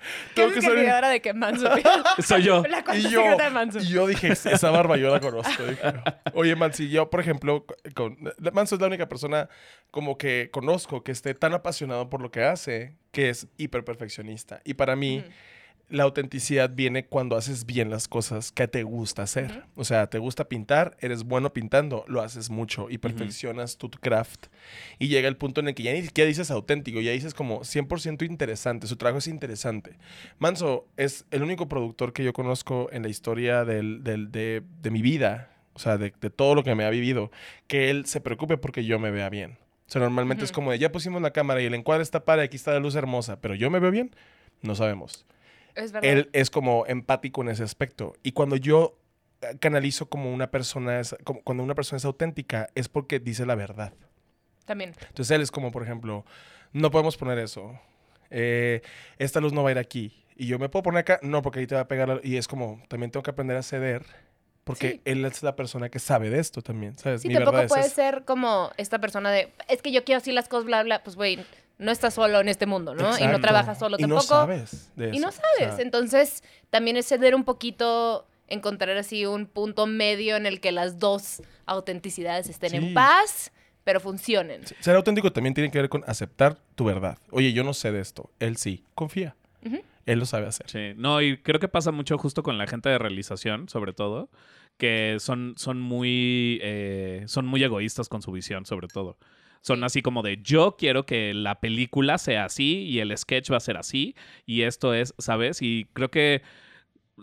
¿Qué 0.00 0.42
Tengo 0.42 0.52
que 0.52 0.60
salir- 0.62 1.08
de 1.08 1.20
que 1.20 1.32
Manso? 1.34 1.68
Soy 2.22 2.42
yo. 2.42 2.62
La 2.68 2.84
Y 2.96 3.08
yo, 3.10 3.36
de 3.36 3.50
Manso. 3.50 3.78
y 3.78 3.86
yo 3.88 4.06
dije, 4.06 4.28
esa 4.32 4.70
barba 4.70 4.96
yo 4.96 5.10
la 5.10 5.20
conozco. 5.20 5.62
Dije, 5.64 5.92
Oye, 6.34 6.56
man, 6.56 6.72
si 6.72 6.88
yo, 6.90 7.10
por 7.10 7.20
ejemplo, 7.20 7.64
con, 7.94 8.18
Manso 8.52 8.74
es 8.74 8.80
la 8.80 8.86
única 8.86 9.08
persona 9.08 9.48
como 9.90 10.18
que 10.18 10.50
conozco 10.52 11.02
que 11.02 11.12
esté 11.12 11.34
tan 11.34 11.52
apasionado 11.54 12.08
por 12.10 12.20
lo 12.20 12.30
que 12.30 12.42
hace, 12.44 12.96
que 13.12 13.30
es 13.30 13.46
hiper 13.56 13.84
perfeccionista. 13.84 14.60
Y 14.64 14.74
para 14.74 14.96
mí. 14.96 15.24
La 15.90 16.04
autenticidad 16.04 16.70
viene 16.72 17.04
cuando 17.06 17.36
haces 17.36 17.66
bien 17.66 17.90
las 17.90 18.08
cosas 18.08 18.52
que 18.52 18.68
te 18.68 18.82
gusta 18.84 19.22
hacer. 19.22 19.64
O 19.74 19.84
sea, 19.84 20.06
te 20.08 20.18
gusta 20.18 20.48
pintar, 20.48 20.96
eres 21.00 21.24
bueno 21.24 21.52
pintando, 21.52 22.04
lo 22.08 22.22
haces 22.22 22.48
mucho 22.48 22.88
y 22.88 22.98
perfeccionas 22.98 23.76
tu 23.76 23.90
craft. 23.90 24.46
Y 24.98 25.08
llega 25.08 25.28
el 25.28 25.36
punto 25.36 25.60
en 25.60 25.68
el 25.68 25.74
que 25.74 25.82
ya 25.82 25.92
ni 25.92 26.02
siquiera 26.02 26.28
dices 26.28 26.50
auténtico, 26.50 27.00
ya 27.00 27.10
dices 27.12 27.34
como 27.34 27.60
100% 27.64 28.24
interesante, 28.24 28.86
su 28.86 28.96
trabajo 28.96 29.18
es 29.18 29.26
interesante. 29.26 29.96
Manso 30.38 30.86
es 30.96 31.24
el 31.30 31.42
único 31.42 31.68
productor 31.68 32.12
que 32.12 32.24
yo 32.24 32.32
conozco 32.32 32.88
en 32.92 33.02
la 33.02 33.08
historia 33.08 33.64
del- 33.64 34.02
del- 34.04 34.30
de, 34.30 34.62
de 34.82 34.90
mi 34.90 35.02
vida, 35.02 35.50
o 35.72 35.78
sea, 35.78 35.98
de, 35.98 36.12
de 36.20 36.30
todo 36.30 36.54
lo 36.54 36.62
que 36.64 36.74
me 36.74 36.84
ha 36.84 36.90
vivido, 36.90 37.30
que 37.66 37.90
él 37.90 38.06
se 38.06 38.20
preocupe 38.20 38.56
porque 38.58 38.84
yo 38.84 38.98
me 38.98 39.10
vea 39.10 39.28
bien. 39.28 39.58
O 39.88 39.92
sea, 39.92 40.00
normalmente 40.02 40.44
es 40.44 40.52
como 40.52 40.70
de, 40.70 40.78
ya 40.78 40.92
pusimos 40.92 41.20
la 41.20 41.32
cámara 41.32 41.60
y 41.60 41.64
el 41.64 41.74
encuadre 41.74 42.02
está 42.04 42.24
para, 42.24 42.42
aquí 42.42 42.56
está 42.56 42.72
la 42.72 42.78
luz 42.78 42.94
hermosa, 42.94 43.40
pero 43.40 43.54
yo 43.56 43.70
me 43.70 43.80
veo 43.80 43.90
bien, 43.90 44.14
no 44.62 44.76
sabemos. 44.76 45.26
Es 45.74 45.92
verdad. 45.92 46.10
él 46.10 46.30
es 46.32 46.50
como 46.50 46.86
empático 46.86 47.42
en 47.42 47.48
ese 47.50 47.62
aspecto. 47.62 48.14
Y 48.22 48.32
cuando 48.32 48.56
yo 48.56 48.98
eh, 49.42 49.56
canalizo 49.60 50.08
como 50.08 50.32
una 50.32 50.50
persona, 50.50 51.00
es, 51.00 51.16
como 51.24 51.42
cuando 51.42 51.62
una 51.64 51.74
persona 51.74 51.98
es 51.98 52.04
auténtica, 52.04 52.68
es 52.74 52.88
porque 52.88 53.18
dice 53.20 53.46
la 53.46 53.54
verdad. 53.54 53.92
También. 54.66 54.94
Entonces 55.08 55.30
él 55.32 55.42
es 55.42 55.50
como, 55.50 55.70
por 55.72 55.82
ejemplo, 55.82 56.24
no 56.72 56.90
podemos 56.90 57.16
poner 57.16 57.38
eso. 57.38 57.78
Eh, 58.30 58.82
esta 59.18 59.40
luz 59.40 59.52
no 59.52 59.62
va 59.62 59.70
a 59.70 59.72
ir 59.72 59.78
aquí. 59.78 60.24
Y 60.36 60.46
yo 60.46 60.58
me 60.58 60.68
puedo 60.68 60.84
poner 60.84 61.00
acá, 61.00 61.18
no, 61.22 61.42
porque 61.42 61.58
ahí 61.60 61.66
te 61.66 61.74
va 61.74 61.82
a 61.82 61.88
pegar. 61.88 62.08
la- 62.08 62.20
Y 62.22 62.36
es 62.36 62.46
como, 62.48 62.80
también 62.88 63.10
tengo 63.10 63.22
que 63.22 63.30
aprender 63.30 63.56
a 63.56 63.62
ceder. 63.62 64.04
Porque 64.64 64.90
Sí. 64.90 65.00
él 65.06 65.24
es 65.24 65.42
la 65.42 65.56
persona 65.56 65.88
que 65.88 65.98
sabe 65.98 66.30
de 66.30 66.38
esto 66.38 66.62
también, 66.62 66.96
¿sabes? 66.98 67.22
Sí, 67.22 67.28
Mi 67.28 67.34
tampoco 67.34 67.58
es 67.60 67.68
puede 67.68 67.86
esa. 67.86 67.94
ser 67.94 68.24
como 68.24 68.70
esta 68.76 68.98
persona 69.00 69.30
de, 69.32 69.50
es 69.68 69.82
que 69.82 69.90
yo 69.90 70.04
quiero 70.04 70.18
así 70.18 70.32
las 70.32 70.48
cosas, 70.48 70.66
bla, 70.66 70.82
bla. 70.82 71.02
Pues, 71.02 71.16
güey, 71.16 71.38
no 71.80 71.90
estás 71.90 72.14
solo 72.14 72.40
en 72.40 72.48
este 72.48 72.66
mundo, 72.66 72.94
¿no? 72.94 73.18
Y 73.18 73.26
no 73.26 73.40
trabajas 73.40 73.78
solo 73.78 73.96
y 73.98 74.02
tampoco. 74.02 74.22
no 74.22 74.26
sabes 74.28 74.92
de 74.96 75.06
eso. 75.06 75.14
Y 75.16 75.18
no 75.18 75.28
o 75.28 75.32
sabes. 75.32 75.74
sea, 75.74 75.80
Entonces, 75.80 76.44
también 76.70 76.96
es 76.96 77.06
ceder 77.08 77.34
un 77.34 77.44
poquito, 77.44 78.26
encontrar 78.46 78.96
así 78.96 79.26
un 79.26 79.46
punto 79.46 79.86
medio 79.86 80.36
en 80.36 80.46
el 80.46 80.60
que 80.60 80.72
las 80.72 80.98
dos 80.98 81.42
autenticidades 81.66 82.48
estén 82.48 82.70
Sí. 82.70 82.76
en 82.76 82.94
paz, 82.94 83.52
pero 83.84 83.98
funcionen. 84.00 84.62
ser 84.80 84.94
auténtico 84.96 85.32
también 85.32 85.54
tiene 85.54 85.70
que 85.70 85.78
ver 85.78 85.88
con 85.88 86.04
aceptar 86.06 86.58
tu 86.74 86.84
verdad. 86.84 87.18
Oye, 87.30 87.52
yo 87.52 87.64
no 87.64 87.72
sé 87.74 87.90
de 87.92 88.00
esto. 88.00 88.30
Él 88.38 88.56
sí. 88.56 88.84
Confía. 88.94 89.36
Él 90.06 90.18
lo 90.18 90.26
sabe 90.26 90.46
hacer. 90.46 90.68
Sí, 90.68 90.92
no, 90.96 91.20
y 91.20 91.36
creo 91.38 91.60
que 91.60 91.68
pasa 91.68 91.92
mucho 91.92 92.16
justo 92.18 92.42
con 92.42 92.58
la 92.58 92.66
gente 92.66 92.88
de 92.88 92.98
realización, 92.98 93.68
sobre 93.68 93.92
todo, 93.92 94.28
que 94.78 95.16
son, 95.20 95.54
son 95.56 95.78
muy 95.80 96.58
eh, 96.62 97.24
son 97.26 97.46
muy 97.46 97.62
egoístas 97.62 98.08
con 98.08 98.20
su 98.22 98.32
visión, 98.32 98.64
sobre 98.66 98.88
todo. 98.88 99.18
Son 99.62 99.84
así 99.84 100.00
como 100.02 100.22
de 100.22 100.38
yo 100.42 100.76
quiero 100.78 101.04
que 101.04 101.34
la 101.34 101.60
película 101.60 102.16
sea 102.18 102.46
así 102.46 102.78
y 102.84 103.00
el 103.00 103.16
sketch 103.16 103.52
va 103.52 103.58
a 103.58 103.60
ser 103.60 103.76
así 103.76 104.14
y 104.46 104.62
esto 104.62 104.94
es, 104.94 105.14
¿sabes? 105.18 105.60
Y 105.60 105.86
creo 105.92 106.10
que 106.10 106.42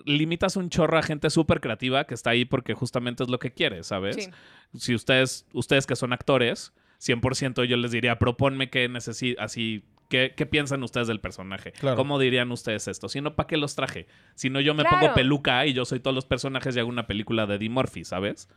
limitas 0.05 0.55
un 0.55 0.69
chorro 0.69 0.97
a 0.97 1.03
gente 1.03 1.29
súper 1.29 1.59
creativa 1.59 2.05
que 2.05 2.13
está 2.13 2.29
ahí 2.31 2.45
porque 2.45 2.73
justamente 2.73 3.23
es 3.23 3.29
lo 3.29 3.39
que 3.39 3.51
quiere, 3.51 3.83
¿sabes? 3.83 4.15
Sí. 4.15 4.29
si 4.77 4.93
ustedes, 4.93 5.47
ustedes 5.53 5.87
que 5.87 5.95
son 5.95 6.13
actores, 6.13 6.73
100% 6.99 7.63
yo 7.65 7.77
les 7.77 7.91
diría, 7.91 8.19
proponme 8.19 8.69
qué 8.69 8.87
necesitan, 8.89 9.43
así, 9.43 9.83
¿qué, 10.09 10.33
qué 10.37 10.45
piensan 10.45 10.83
ustedes 10.83 11.07
del 11.07 11.19
personaje? 11.19 11.71
Claro. 11.71 11.95
¿Cómo 11.97 12.19
dirían 12.19 12.51
ustedes 12.51 12.87
esto? 12.87 13.09
Si 13.09 13.21
no, 13.21 13.35
¿para 13.35 13.47
qué 13.47 13.57
los 13.57 13.75
traje? 13.75 14.07
Si 14.35 14.49
no, 14.51 14.59
yo 14.59 14.75
me 14.75 14.83
Claro. 14.83 14.99
pongo 14.99 15.13
peluca 15.15 15.65
y 15.65 15.73
yo 15.73 15.85
soy 15.85 15.99
todos 15.99 16.13
los 16.15 16.25
personajes 16.25 16.75
y 16.75 16.79
hago 16.79 16.89
una 16.89 17.07
película 17.07 17.47
de 17.47 17.55
Eddie 17.55 17.69
Murphy, 17.69 18.03
¿sabes? 18.03 18.47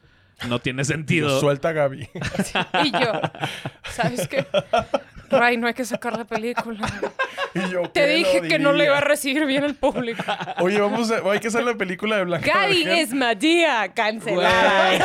No 0.49 0.59
tiene 0.61 0.85
sentido. 0.85 1.41
Suelta 1.41 1.71
a 1.71 1.73
Gaby. 1.73 2.09
Y 2.85 2.91
yo, 2.93 3.13
¿sabes 3.91 4.27
qué? 4.29 4.47
Ray, 5.31 5.57
no 5.57 5.67
hay 5.67 5.75
que 5.75 5.85
sacar 5.85 6.17
la 6.17 6.25
película. 6.25 6.81
Y 7.53 7.69
yo, 7.69 7.83
Te 7.91 8.03
¿qué 8.03 8.07
dije 8.07 8.43
que 8.43 8.61
no 8.61 8.73
le 8.73 8.85
iba 8.85 8.99
a 8.99 9.01
recibir 9.01 9.45
bien 9.45 9.65
el 9.65 9.75
público. 9.75 10.23
Oye, 10.61 10.81
vamos 10.81 11.11
a... 11.11 11.17
Hay 11.29 11.41
que 11.41 11.49
hacer 11.49 11.65
la 11.65 11.75
película 11.75 12.17
de 12.17 12.25
Blanca 12.25 12.47
Gaby 12.47 12.85
es 12.89 13.13
Magia, 13.13 13.93
cancelada. 13.93 15.05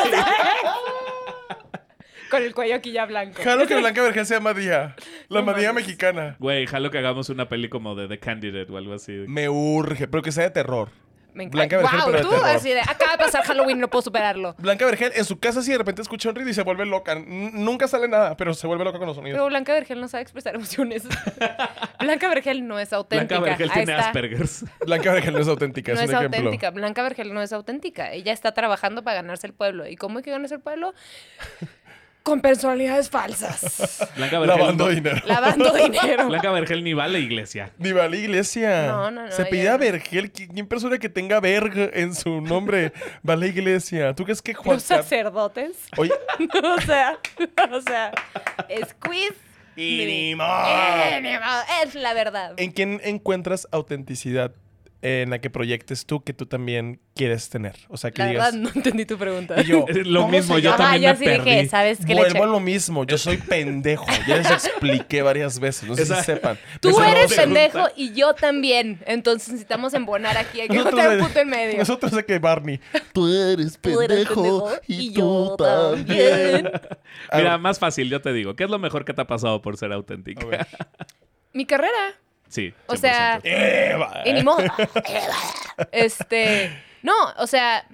Con 2.30 2.42
el 2.42 2.54
cuello 2.54 2.76
aquí 2.76 2.92
ya 2.92 3.04
blanco. 3.06 3.42
Jalo 3.42 3.66
que 3.66 3.76
Blanca 3.76 4.02
Vergel 4.02 4.26
sea 4.26 4.38
Madía. 4.40 4.94
La 5.28 5.40
No 5.40 5.46
Madía 5.46 5.72
mexicana. 5.72 6.36
Güey, 6.38 6.66
jalo 6.66 6.90
que 6.90 6.98
hagamos 6.98 7.28
una 7.30 7.48
peli 7.48 7.68
como 7.68 7.94
de 7.94 8.08
The 8.08 8.18
Candidate 8.18 8.72
o 8.72 8.76
algo 8.76 8.94
así. 8.94 9.24
Me 9.26 9.48
urge, 9.48 10.06
pero 10.08 10.22
que 10.22 10.30
sea 10.32 10.44
de 10.44 10.50
terror. 10.50 10.90
Me 11.36 11.44
encanta. 11.44 11.76
Blanca 11.76 11.76
Vergel, 11.76 11.98
wow, 12.00 12.06
pero 12.06 12.16
de 12.18 12.22
tú 12.24 12.30
terror. 12.30 12.48
así 12.56 12.70
de, 12.70 12.80
acaba 12.80 13.12
de 13.12 13.18
pasar 13.18 13.44
Halloween, 13.44 13.78
no 13.78 13.88
puedo 13.88 14.02
superarlo. 14.02 14.54
Blanca 14.58 14.86
Vergel 14.86 15.12
en 15.14 15.24
su 15.24 15.38
casa 15.38 15.60
sí 15.62 15.70
de 15.70 15.78
repente 15.78 16.00
escucha 16.00 16.30
un 16.30 16.34
ruido 16.34 16.50
y 16.50 16.54
se 16.54 16.62
vuelve 16.62 16.86
loca. 16.86 17.12
N- 17.12 17.50
nunca 17.52 17.86
sale 17.88 18.08
nada, 18.08 18.36
pero 18.36 18.54
se 18.54 18.66
vuelve 18.66 18.84
loca 18.84 18.98
con 18.98 19.06
los 19.06 19.16
sonidos. 19.16 19.36
Pero 19.36 19.46
Blanca 19.46 19.72
Vergel 19.74 20.00
no 20.00 20.08
sabe 20.08 20.22
expresar 20.22 20.54
emociones. 20.54 21.04
Blanca 22.00 22.28
Vergel 22.28 22.66
no 22.66 22.78
es 22.78 22.92
auténtica. 22.92 23.38
Blanca 23.38 23.50
Vergel 23.50 23.70
Ahí 23.70 23.84
tiene 23.84 23.92
está. 23.92 24.06
Asperger's. 24.06 24.64
Blanca 24.86 25.12
Vergel 25.12 25.34
no 25.34 25.40
es 25.40 25.48
auténtica, 25.48 25.92
No 25.92 25.98
es 26.00 26.04
es 26.04 26.08
un 26.10 26.16
ejemplo. 26.16 26.38
auténtica. 26.38 26.70
Blanca 26.70 27.02
Vergel 27.02 27.34
no 27.34 27.42
es 27.42 27.52
auténtica. 27.52 28.12
Ella 28.12 28.32
está 28.32 28.52
trabajando 28.52 29.04
para 29.04 29.16
ganarse 29.16 29.46
el 29.46 29.52
pueblo. 29.52 29.86
¿Y 29.86 29.96
cómo 29.96 30.18
hay 30.18 30.24
que 30.24 30.30
ganarse 30.30 30.54
el 30.54 30.60
pueblo? 30.62 30.94
Con 32.26 32.40
personalidades 32.40 33.08
falsas. 33.08 34.04
Blanca 34.16 34.40
Vergel, 34.40 34.58
Lavando 34.58 34.88
dinero. 34.88 35.22
Lavando 35.26 35.72
dinero. 35.72 36.26
Blanca 36.26 36.50
Vergel 36.50 36.82
ni 36.82 36.92
va 36.92 37.04
a 37.04 37.08
la 37.08 37.20
iglesia. 37.20 37.70
Ni 37.78 37.92
va 37.92 38.02
a 38.02 38.08
la 38.08 38.16
iglesia. 38.16 38.88
No, 38.88 39.12
no, 39.12 39.26
no, 39.26 39.30
Se 39.30 39.44
pide 39.44 39.76
Vergel. 39.78 40.32
¿Qui- 40.32 40.50
¿Quién 40.52 40.66
persona 40.66 40.98
que 40.98 41.08
tenga 41.08 41.38
verg 41.38 41.92
en 41.94 42.16
su 42.16 42.40
nombre 42.40 42.92
va 43.26 43.34
a 43.34 43.36
la 43.36 43.46
iglesia? 43.46 44.12
¿Tú 44.12 44.24
crees 44.24 44.42
que 44.42 44.54
Juan 44.54 44.74
Los 44.74 44.82
sacerdotes. 44.82 45.76
Oye, 45.96 46.10
o 46.64 46.80
sea, 46.80 47.16
o 47.70 47.80
sea, 47.82 48.10
squeeze. 48.88 49.36
y 49.76 49.98
ni 49.98 50.32
Eh, 50.32 51.20
ni 51.22 51.30
modo, 51.38 51.62
Es 51.84 51.94
la 51.94 52.12
verdad. 52.12 52.54
¿En 52.56 52.72
quién 52.72 53.00
encuentras 53.04 53.68
autenticidad 53.70 54.50
en 55.02 55.30
la 55.30 55.40
que 55.40 55.50
proyectes 55.50 56.06
tú 56.06 56.24
que 56.24 56.32
tú 56.32 56.46
también 56.46 57.00
quieres 57.14 57.48
tener? 57.48 57.76
O 57.88 57.96
sea, 57.96 58.10
que 58.10 58.22
La 58.22 58.28
verdad, 58.28 58.52
digas... 58.52 58.54
no 58.54 58.70
entendí 58.74 59.04
tu 59.06 59.16
pregunta. 59.18 59.60
Y 59.60 59.64
yo, 59.64 59.84
lo 60.04 60.22
¿cómo 60.22 60.32
mismo, 60.32 60.58
yo 60.58 60.74
también 60.74 61.02
yo 61.02 61.08
me 61.10 61.16
sí 61.16 61.24
dije, 61.30 61.42
perdí. 61.54 61.68
¿sabes 61.68 61.98
qué 62.06 62.14
le 62.14 62.22
Vuelvo 62.22 62.44
a 62.44 62.46
lo 62.46 62.60
mismo. 62.60 63.04
Yo 63.04 63.18
soy 63.18 63.36
pendejo. 63.36 64.06
Ya 64.26 64.36
les 64.38 64.50
expliqué 64.50 65.22
varias 65.22 65.58
veces. 65.60 65.88
No 65.88 65.94
sé 65.96 66.02
Esa- 66.02 66.16
si 66.20 66.24
sepan. 66.24 66.58
Tú 66.80 66.90
Esa 66.90 67.10
eres 67.10 67.32
pregunta- 67.34 67.60
pendejo 67.60 67.88
y 67.96 68.12
yo 68.14 68.34
también. 68.34 69.00
Entonces 69.06 69.48
necesitamos 69.50 69.94
embonar 69.94 70.36
aquí. 70.36 70.60
Hay 70.62 70.68
que 70.68 70.76
encontrar 70.76 71.16
un 71.18 71.24
punto 71.24 71.38
en 71.40 71.48
medio. 71.48 71.78
Nosotros 71.78 72.12
de 72.12 72.24
que 72.24 72.38
Barney. 72.38 72.80
Tú 73.12 73.28
eres 73.32 73.78
pendejo 73.78 74.70
y 74.88 75.12
yo 75.12 75.54
también. 75.58 76.70
Mira, 77.34 77.58
más 77.58 77.78
fácil, 77.78 78.08
yo 78.10 78.20
te 78.20 78.32
digo. 78.32 78.56
¿Qué 78.56 78.64
es 78.64 78.70
lo 78.70 78.78
mejor 78.78 79.04
que 79.04 79.12
te 79.14 79.20
ha 79.20 79.26
pasado 79.26 79.62
por 79.62 79.76
ser 79.76 79.92
auténtica? 79.92 80.42
a 80.42 80.46
ver. 80.46 80.66
Mi 81.52 81.64
carrera. 81.66 82.14
Sí. 82.48 82.74
O 82.86 82.94
100%. 82.94 82.96
sea, 82.98 83.40
Eva. 83.42 84.22
Y 84.24 84.32
ni 84.32 84.42
modo. 84.42 84.58
este. 85.92 86.70
No, 87.02 87.14
o 87.38 87.46
sea, 87.46 87.86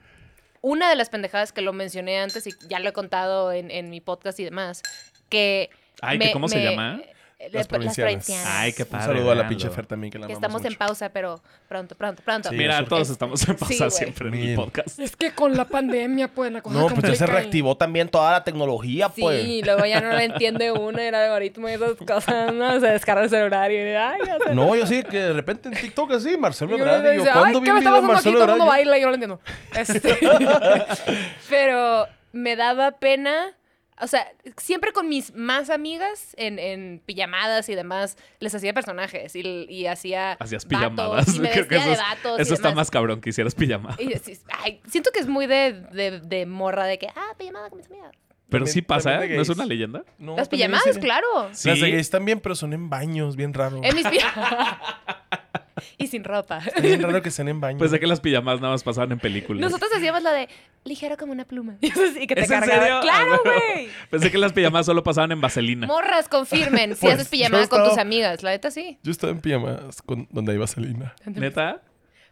una 0.60 0.88
de 0.88 0.96
las 0.96 1.10
pendejadas 1.10 1.52
que 1.52 1.60
lo 1.60 1.72
mencioné 1.72 2.20
antes 2.20 2.46
y 2.46 2.52
ya 2.68 2.78
lo 2.78 2.88
he 2.88 2.92
contado 2.92 3.52
en, 3.52 3.70
en 3.70 3.90
mi 3.90 4.00
podcast 4.00 4.38
y 4.40 4.44
demás, 4.44 4.82
que. 5.28 5.70
Ay, 6.00 6.18
¿que 6.18 6.32
cómo 6.32 6.48
se 6.48 6.62
llama? 6.62 7.00
Las, 7.44 7.52
Las 7.52 7.66
provincianas. 7.66 8.28
Ay, 8.46 8.72
qué 8.72 8.84
Un 8.84 8.88
padre. 8.88 9.06
saludo 9.06 9.30
a 9.32 9.34
la 9.34 9.48
pinche 9.48 9.68
Fer 9.68 9.84
también 9.86 10.10
que 10.12 10.18
la 10.18 10.26
Que 10.28 10.34
amamos 10.34 10.60
estamos 10.60 10.72
en 10.72 10.78
pausa, 10.78 11.08
pero 11.08 11.40
pronto, 11.68 11.94
pronto, 11.96 12.22
pronto. 12.24 12.48
Sí, 12.50 12.54
Mira, 12.56 12.84
todos 12.84 13.02
Es- 13.02 13.10
estamos 13.10 13.48
en 13.48 13.56
pausa 13.56 13.90
sí, 13.90 13.96
siempre 13.96 14.28
en 14.28 14.34
el 14.34 14.54
podcast. 14.54 14.98
Es 15.00 15.16
que 15.16 15.32
con 15.32 15.56
la 15.56 15.64
pandemia, 15.66 16.28
pues, 16.28 16.52
la 16.52 16.62
cosa 16.62 16.78
No, 16.78 16.86
pues 16.88 17.02
ya 17.02 17.14
se 17.16 17.24
y- 17.24 17.26
Reactivó 17.26 17.76
también 17.76 18.08
toda 18.08 18.30
la 18.32 18.44
tecnología, 18.44 19.10
Sí, 19.14 19.20
pues. 19.22 19.44
y 19.44 19.62
luego 19.62 19.84
ya 19.86 20.00
no 20.00 20.08
lo 20.12 20.18
entiende 20.20 20.70
uno, 20.72 20.98
el 20.98 21.14
algoritmo 21.14 21.68
y 21.68 21.72
esas 21.72 21.94
cosas, 22.06 22.52
¿no? 22.54 22.78
Se 22.78 22.86
descarga 22.86 23.24
el 23.24 23.30
celular 23.30 23.70
y 23.72 23.76
ay, 23.76 24.18
ya 24.24 24.38
No, 24.54 24.74
yo 24.76 24.86
sí, 24.86 25.02
que 25.02 25.18
de 25.18 25.32
repente 25.32 25.68
en 25.68 25.74
TikTok 25.74 26.12
así, 26.12 26.36
Marcelo 26.36 26.76
Ebrard. 26.78 27.02
dice, 27.02 27.12
Digo, 27.12 27.24
¿cuándo 27.32 27.60
vi 27.60 27.64
¿qué 27.66 27.72
un 27.72 27.78
video 27.80 27.94
de? 27.94 28.00
Marcelo 28.02 28.34
Todo 28.38 28.44
el 28.44 28.50
mundo 28.50 28.64
Ebrard? 28.64 28.68
baila 28.78 28.98
y 28.98 29.00
yo 29.00 29.06
no 29.06 29.10
lo 29.10 29.14
entiendo. 29.14 29.40
Este, 29.74 30.18
pero 31.50 32.06
me 32.32 32.56
daba 32.56 32.92
pena, 32.92 33.52
o 34.00 34.06
sea, 34.06 34.26
siempre 34.56 34.92
con 34.92 35.08
mis 35.08 35.34
más 35.34 35.70
amigas 35.70 36.34
en, 36.36 36.58
en 36.58 37.00
pijamadas 37.04 37.68
y 37.68 37.74
demás, 37.74 38.16
les 38.40 38.54
hacía 38.54 38.72
personajes 38.72 39.34
y, 39.36 39.40
y 39.68 39.86
hacía 39.86 40.32
Hacías 40.34 40.66
vatos, 40.66 40.78
pijamadas. 40.80 41.36
y 41.36 41.40
me 41.40 41.50
Creo 41.52 41.68
que 41.68 41.76
eso, 41.76 41.86
de 41.86 41.92
es- 41.92 41.98
vatos 41.98 42.38
y 42.38 42.42
eso 42.42 42.54
está 42.54 42.68
demás. 42.68 42.82
más 42.82 42.90
cabrón 42.90 43.20
que 43.20 43.30
hicieras 43.30 43.54
pijama. 43.54 43.96
Y 43.98 44.12
sí, 44.18 44.38
ay, 44.64 44.80
siento 44.88 45.10
que 45.12 45.20
es 45.20 45.26
muy 45.28 45.46
de, 45.46 45.72
de, 45.92 46.20
de 46.20 46.46
morra 46.46 46.86
de 46.86 46.98
que, 46.98 47.08
ah, 47.08 47.34
pijamada 47.38 47.68
con 47.68 47.78
mis 47.78 47.86
amigas. 47.86 48.10
Pero 48.48 48.64
También- 48.64 48.74
sí 48.74 48.82
pasa, 48.82 49.16
¿no 49.26 49.40
es 49.40 49.48
una 49.48 49.64
leyenda? 49.64 50.04
No, 50.18 50.36
Las 50.36 50.48
pijamadas, 50.48 50.98
claro. 50.98 51.26
Sí. 51.52 51.68
Las 51.68 51.80
de 51.80 51.90
gays 51.90 52.10
también, 52.10 52.38
pero 52.40 52.54
son 52.54 52.72
en 52.74 52.90
baños, 52.90 53.34
bien 53.36 53.54
raro. 53.54 53.80
En 53.82 53.94
mis 53.96 54.06
pijamadas. 54.06 54.76
y 55.98 56.06
sin 56.06 56.24
ropa. 56.24 56.58
Es 56.76 56.82
bien 56.82 57.02
raro 57.02 57.22
que 57.22 57.30
sean 57.30 57.48
en 57.48 57.60
baños. 57.60 57.78
Pues 57.78 57.90
de 57.90 58.00
que 58.00 58.06
las 58.06 58.20
pijamas 58.20 58.60
nada 58.60 58.72
más 58.74 58.82
pasaban 58.82 59.12
en 59.12 59.18
películas. 59.18 59.60
Nosotros 59.60 59.90
hacíamos 59.96 60.22
la 60.22 60.32
de 60.32 60.48
ligero 60.84 61.16
como 61.16 61.32
una 61.32 61.44
pluma. 61.44 61.76
y 61.80 62.26
que 62.26 62.34
te 62.34 62.42
¿Es 62.42 62.50
en 62.50 62.64
serio? 62.64 63.00
¡Claro, 63.02 63.34
Ah, 63.34 63.38
huevo. 63.42 63.42
güey! 63.44 63.88
Pensé 64.10 64.30
que 64.30 64.38
las 64.38 64.52
pijamas 64.52 64.86
solo 64.86 65.02
pasaban 65.02 65.32
en 65.32 65.40
vaselina. 65.40 65.86
Morras, 65.86 66.28
confirmen. 66.28 66.94
Si 66.94 67.00
Pues, 67.02 67.14
haces 67.14 67.28
pijamada 67.28 67.62
yo 67.64 67.68
con 67.68 67.84
tus 67.84 67.98
amigas. 67.98 68.42
La 68.42 68.50
neta 68.50 68.70
sí. 68.70 68.98
Yo 69.02 69.10
estaba 69.12 69.32
en 69.32 69.40
pijamas 69.40 70.02
con, 70.02 70.28
donde 70.30 70.52
hay 70.52 70.58
vaselina. 70.58 71.14
¿Neta? 71.24 71.70
Ay, 71.70 71.76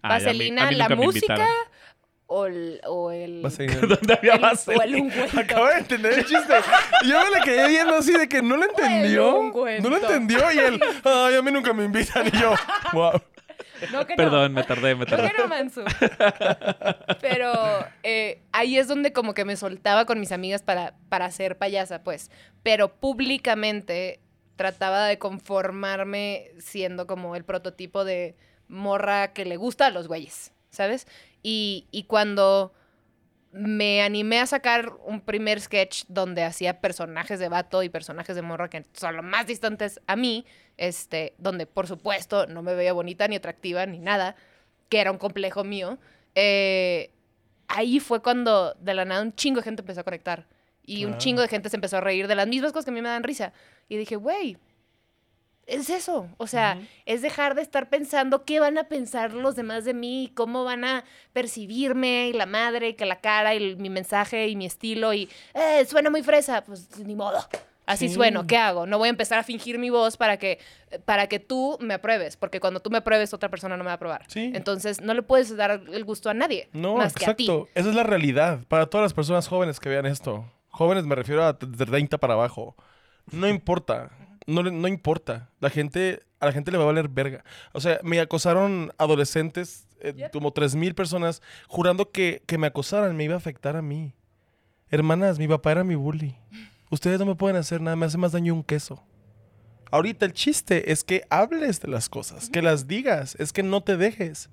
a 0.02 0.18
mí- 0.18 0.24
Vaselina, 0.24 0.66
a 0.66 0.70
mí 0.70 0.76
la 0.76 0.88
música 0.90 1.46
o 2.32 2.46
el... 2.46 2.80
O 2.86 3.10
el, 3.10 3.42
Vaselina. 3.42 3.80
¿Dónde 3.80 4.14
había 4.14 4.34
el- 4.34 4.38
o 4.44 4.46
el 4.46 4.50
vaselina? 4.50 4.98
ungüento. 5.02 5.40
Acabo 5.40 5.66
de 5.66 5.74
entender 5.78 6.12
el 6.14 6.24
chiste. 6.24 6.54
Y 7.02 7.08
yo 7.08 7.24
me 7.24 7.30
la 7.30 7.40
quedé 7.44 7.68
viendo 7.68 7.96
así 7.96 8.12
de 8.12 8.28
que 8.28 8.40
no 8.40 8.56
lo 8.56 8.64
entendió. 8.64 9.52
No 9.82 9.88
lo 9.90 9.96
entendió. 9.96 10.38
Y 10.52 10.58
él, 10.58 10.80
ay, 11.04 11.34
a 11.34 11.42
mí 11.42 11.50
nunca 11.50 11.72
me 11.72 11.84
invitan. 11.84 12.26
Y 12.28 12.38
yo, 12.40 12.54
wow. 12.92 13.20
No 13.92 14.06
que 14.06 14.14
no. 14.14 14.16
Perdón, 14.16 14.52
me 14.52 14.62
tardé, 14.64 14.94
me 14.94 15.06
¿Por 15.06 15.18
tardé. 15.18 15.32
no, 15.38 15.48
Mansu? 15.48 15.82
Pero 17.20 17.52
eh, 18.02 18.42
ahí 18.52 18.76
es 18.78 18.88
donde 18.88 19.12
como 19.12 19.34
que 19.34 19.44
me 19.44 19.56
soltaba 19.56 20.04
con 20.06 20.20
mis 20.20 20.32
amigas 20.32 20.62
para, 20.62 20.94
para 21.08 21.30
ser 21.30 21.58
payasa, 21.58 22.02
pues. 22.02 22.30
Pero 22.62 22.94
públicamente 22.94 24.20
trataba 24.56 25.06
de 25.06 25.18
conformarme 25.18 26.50
siendo 26.58 27.06
como 27.06 27.36
el 27.36 27.44
prototipo 27.44 28.04
de 28.04 28.36
morra 28.68 29.32
que 29.32 29.44
le 29.44 29.56
gusta 29.56 29.86
a 29.86 29.90
los 29.90 30.06
güeyes, 30.06 30.52
¿sabes? 30.70 31.06
Y, 31.42 31.86
y 31.90 32.04
cuando 32.04 32.72
me 33.52 34.02
animé 34.02 34.38
a 34.38 34.46
sacar 34.46 34.92
un 35.04 35.20
primer 35.22 35.60
sketch 35.60 36.04
donde 36.08 36.44
hacía 36.44 36.80
personajes 36.80 37.40
de 37.40 37.48
vato 37.48 37.82
y 37.82 37.88
personajes 37.88 38.36
de 38.36 38.42
morra 38.42 38.70
que 38.70 38.84
son 38.92 39.16
los 39.16 39.24
más 39.24 39.46
distantes 39.46 40.00
a 40.06 40.14
mí, 40.14 40.46
este, 40.80 41.34
donde 41.38 41.66
por 41.66 41.86
supuesto 41.86 42.46
no 42.46 42.62
me 42.62 42.74
veía 42.74 42.92
bonita 42.94 43.28
ni 43.28 43.36
atractiva 43.36 43.84
ni 43.86 43.98
nada, 43.98 44.34
que 44.88 44.98
era 45.00 45.12
un 45.12 45.18
complejo 45.18 45.62
mío, 45.62 45.98
eh, 46.34 47.10
ahí 47.68 48.00
fue 48.00 48.20
cuando 48.22 48.74
de 48.80 48.94
la 48.94 49.04
nada 49.04 49.22
un 49.22 49.34
chingo 49.34 49.58
de 49.60 49.64
gente 49.64 49.82
empezó 49.82 50.00
a 50.00 50.04
conectar. 50.04 50.46
Y 50.82 51.04
un 51.04 51.18
chingo 51.18 51.42
de 51.42 51.48
gente 51.48 51.68
se 51.68 51.76
empezó 51.76 51.98
a 51.98 52.00
reír 52.00 52.26
de 52.26 52.34
las 52.34 52.48
mismas 52.48 52.72
cosas 52.72 52.86
que 52.86 52.90
a 52.90 52.94
mí 52.94 53.02
me 53.02 53.08
dan 53.10 53.22
risa. 53.22 53.52
Y 53.88 53.96
dije, 53.96 54.16
güey, 54.16 54.56
es 55.66 55.88
eso. 55.90 56.28
O 56.38 56.46
sea, 56.48 56.80
es 57.06 57.22
dejar 57.22 57.54
de 57.54 57.62
estar 57.62 57.88
pensando 57.90 58.44
qué 58.44 58.58
van 58.58 58.76
a 58.78 58.84
pensar 58.88 59.32
los 59.34 59.54
demás 59.54 59.84
de 59.84 59.94
mí, 59.94 60.32
cómo 60.34 60.64
van 60.64 60.84
a 60.84 61.04
percibirme, 61.32 62.28
y 62.28 62.32
la 62.32 62.46
madre, 62.46 62.88
y 62.88 62.94
que 62.94 63.06
la 63.06 63.20
cara, 63.20 63.54
y 63.54 63.58
el- 63.58 63.76
mi 63.76 63.90
mensaje, 63.90 64.48
y 64.48 64.56
mi 64.56 64.66
estilo, 64.66 65.12
y 65.12 65.28
eh, 65.54 65.84
suena 65.84 66.10
muy 66.10 66.22
fresa. 66.24 66.64
Pues 66.64 66.98
ni 66.98 67.14
modo. 67.14 67.38
Así 67.90 68.08
Sí. 68.08 68.14
sueno, 68.14 68.46
¿qué 68.46 68.56
hago? 68.56 68.86
No 68.86 68.98
voy 68.98 69.08
a 69.08 69.10
empezar 69.10 69.38
a 69.38 69.42
fingir 69.42 69.78
mi 69.78 69.90
voz 69.90 70.16
para 70.16 70.36
que, 70.36 70.58
para 71.04 71.26
que 71.26 71.38
tú 71.40 71.76
me 71.80 71.94
apruebes, 71.94 72.36
porque 72.36 72.60
cuando 72.60 72.80
tú 72.80 72.90
me 72.90 72.98
apruebes, 72.98 73.32
otra 73.34 73.48
persona 73.48 73.76
no 73.76 73.84
me 73.84 73.88
va 73.88 73.92
a 73.92 73.96
aprobar. 73.96 74.24
Sí. 74.28 74.52
Entonces, 74.54 75.00
no 75.00 75.12
le 75.14 75.22
puedes 75.22 75.56
dar 75.56 75.70
el 75.92 76.04
gusto 76.04 76.30
a 76.30 76.34
nadie, 76.34 76.68
No, 76.72 76.96
más 76.96 77.14
que 77.14 77.24
a 77.28 77.34
ti. 77.34 77.44
exacto. 77.44 77.68
Esa 77.74 77.88
es 77.88 77.94
la 77.94 78.02
realidad. 78.04 78.60
Para 78.68 78.86
todas 78.86 79.04
las 79.04 79.14
personas 79.14 79.48
jóvenes 79.48 79.80
que 79.80 79.88
vean 79.88 80.06
esto. 80.06 80.44
Jóvenes 80.68 81.04
me 81.04 81.14
refiero 81.16 81.44
a 81.44 81.52
de 81.54 81.86
30 81.86 82.18
para 82.18 82.34
abajo. 82.34 82.76
No 83.32 83.48
importa. 83.48 84.10
No, 84.46 84.62
no 84.62 84.88
importa. 84.88 85.50
La 85.60 85.68
gente, 85.70 86.20
a 86.40 86.46
la 86.46 86.52
gente 86.52 86.70
le 86.70 86.78
va 86.78 86.84
a 86.84 86.86
valer 86.86 87.08
verga. 87.08 87.44
O 87.72 87.80
sea, 87.80 87.98
me 88.02 88.20
acosaron 88.20 88.92
adolescentes, 88.98 89.86
eh, 90.00 90.14
Yep. 90.16 90.30
como 90.32 90.52
3.000 90.52 90.94
personas, 90.94 91.42
jurando 91.68 92.10
que, 92.10 92.42
que 92.46 92.56
me 92.56 92.66
acosaran, 92.68 93.16
me 93.16 93.24
iba 93.24 93.34
a 93.34 93.38
afectar 93.38 93.76
a 93.76 93.82
mí. 93.82 94.14
Hermanas, 94.90 95.38
mi 95.38 95.46
papá 95.46 95.72
era 95.72 95.84
mi 95.84 95.94
bully. 95.94 96.34
Ustedes 96.90 97.18
no 97.20 97.26
me 97.26 97.34
pueden 97.36 97.56
hacer 97.56 97.80
nada, 97.80 97.96
me 97.96 98.06
hace 98.06 98.18
más 98.18 98.32
daño 98.32 98.52
un 98.54 98.64
queso. 98.64 99.02
Ahorita 99.92 100.26
el 100.26 100.32
chiste 100.32 100.92
es 100.92 101.02
que 101.02 101.24
hables 101.30 101.80
de 101.80 101.88
las 101.88 102.08
cosas, 102.08 102.48
que 102.50 102.62
las 102.62 102.86
digas, 102.86 103.36
es 103.40 103.52
que 103.52 103.62
no 103.62 103.82
te 103.82 103.96
dejes. 103.96 104.50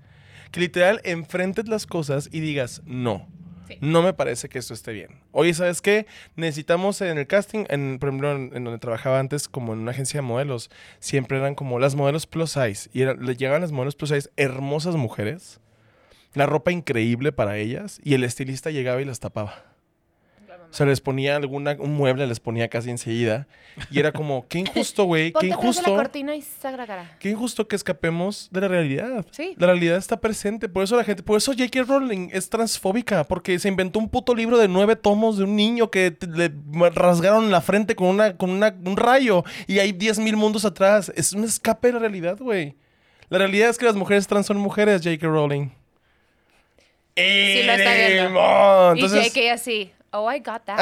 Que 0.52 0.60
literal 0.62 1.02
enfrentes 1.04 1.68
las 1.68 1.86
cosas 1.86 2.30
y 2.32 2.40
digas, 2.40 2.82
no, 2.86 3.28
Sí. 3.68 3.78
no 3.82 4.02
me 4.02 4.14
parece 4.14 4.48
que 4.48 4.60
esto 4.60 4.74
esté 4.74 4.94
bien. 4.94 5.20
Oye, 5.34 5.54
¿sabes 5.54 5.82
qué? 5.82 6.08
Necesitamos 6.38 7.02
en 7.02 7.18
el 7.18 7.28
casting, 7.28 7.66
en, 7.68 7.98
por 8.00 8.08
ejemplo, 8.10 8.32
en, 8.32 8.52
en 8.56 8.64
donde 8.64 8.80
trabajaba 8.80 9.20
antes, 9.20 9.50
como 9.50 9.74
en 9.74 9.80
una 9.80 9.92
agencia 9.92 10.20
de 10.20 10.26
modelos, 10.26 10.70
siempre 11.02 11.38
eran 11.38 11.54
como 11.54 11.78
las 11.78 11.96
modelos 11.96 12.28
plus 12.28 12.52
size. 12.52 12.90
Y 12.94 13.04
le 13.04 13.36
llegaban 13.36 13.60
las 13.62 13.74
modelos 13.74 13.96
plus 13.96 14.12
size, 14.12 14.30
hermosas 14.38 14.96
mujeres, 14.96 15.60
la 16.34 16.46
ropa 16.46 16.72
increíble 16.72 17.34
para 17.34 17.58
ellas, 17.58 18.00
y 18.06 18.14
el 18.14 18.24
estilista 18.24 18.72
llegaba 18.72 19.02
y 19.02 19.06
las 19.06 19.20
tapaba. 19.20 19.67
O 20.70 20.74
sea, 20.78 20.86
les 20.86 21.00
ponía 21.02 21.36
alguna, 21.38 21.76
un 21.80 21.96
mueble, 21.96 22.28
les 22.28 22.40
ponía 22.40 22.68
casi 22.68 22.90
enseguida. 22.90 23.48
Y 23.90 24.00
era 24.00 24.12
como, 24.12 24.46
qué 24.50 24.60
injusto, 24.60 25.06
güey, 25.06 25.32
qué 25.32 25.48
la 25.48 25.54
injusto. 25.56 25.96
cortina 25.96 26.36
y 26.36 26.42
sagra 26.42 26.86
cara. 26.86 27.16
Qué 27.20 27.30
injusto 27.30 27.68
que 27.68 27.76
escapemos 27.76 28.50
de 28.52 28.62
la 28.62 28.68
realidad. 28.68 29.26
Sí. 29.32 29.56
La 29.58 29.68
realidad 29.68 29.98
está 29.98 30.20
presente. 30.20 30.68
Por 30.70 30.84
eso 30.84 30.96
la 30.98 31.04
gente, 31.04 31.24
por 31.24 31.38
eso 31.38 31.54
J.K. 31.54 31.84
Rowling 31.84 32.30
es 32.34 32.50
transfóbica, 32.50 33.24
porque 33.24 33.58
se 33.60 33.70
inventó 33.70 33.98
un 34.00 34.10
puto 34.10 34.36
libro 34.36 34.58
de 34.58 34.68
nueve 34.68 34.96
tomos 34.96 35.38
de 35.38 35.46
un 35.46 35.56
niño 35.56 35.90
que 35.90 36.12
te- 36.12 36.28
le 36.28 36.52
rasgaron 36.94 37.50
la 37.50 37.62
frente 37.62 37.96
con, 37.96 38.08
una, 38.10 38.36
con 38.38 38.50
una- 38.50 38.76
un 38.86 38.98
rayo 38.98 39.44
y 39.68 39.80
hay 39.80 39.94
diez 39.94 40.20
mil 40.20 40.36
mundos 40.36 40.66
atrás. 40.66 41.12
Es 41.16 41.34
un 41.34 41.44
escape 41.46 41.88
de 41.88 41.94
la 41.94 42.00
realidad, 42.00 42.38
güey. 42.40 42.76
La 43.30 43.38
realidad 43.38 43.70
es 43.70 43.78
que 43.78 43.86
las 43.86 43.96
mujeres 43.96 44.28
trans 44.28 44.46
son 44.46 44.58
mujeres, 44.58 45.02
J.K. 45.04 45.26
Rowling. 45.28 45.70
Sí, 47.16 47.64
lo 47.64 47.74
está 47.74 47.94
viendo. 47.94 48.40
¡Ánimo! 48.42 48.96
y 48.96 49.00
Entonces, 49.04 49.34
JK 49.34 49.52
así, 49.52 49.92
oh, 50.18 50.26
I 50.28 50.40
got 50.40 50.66
that. 50.66 50.80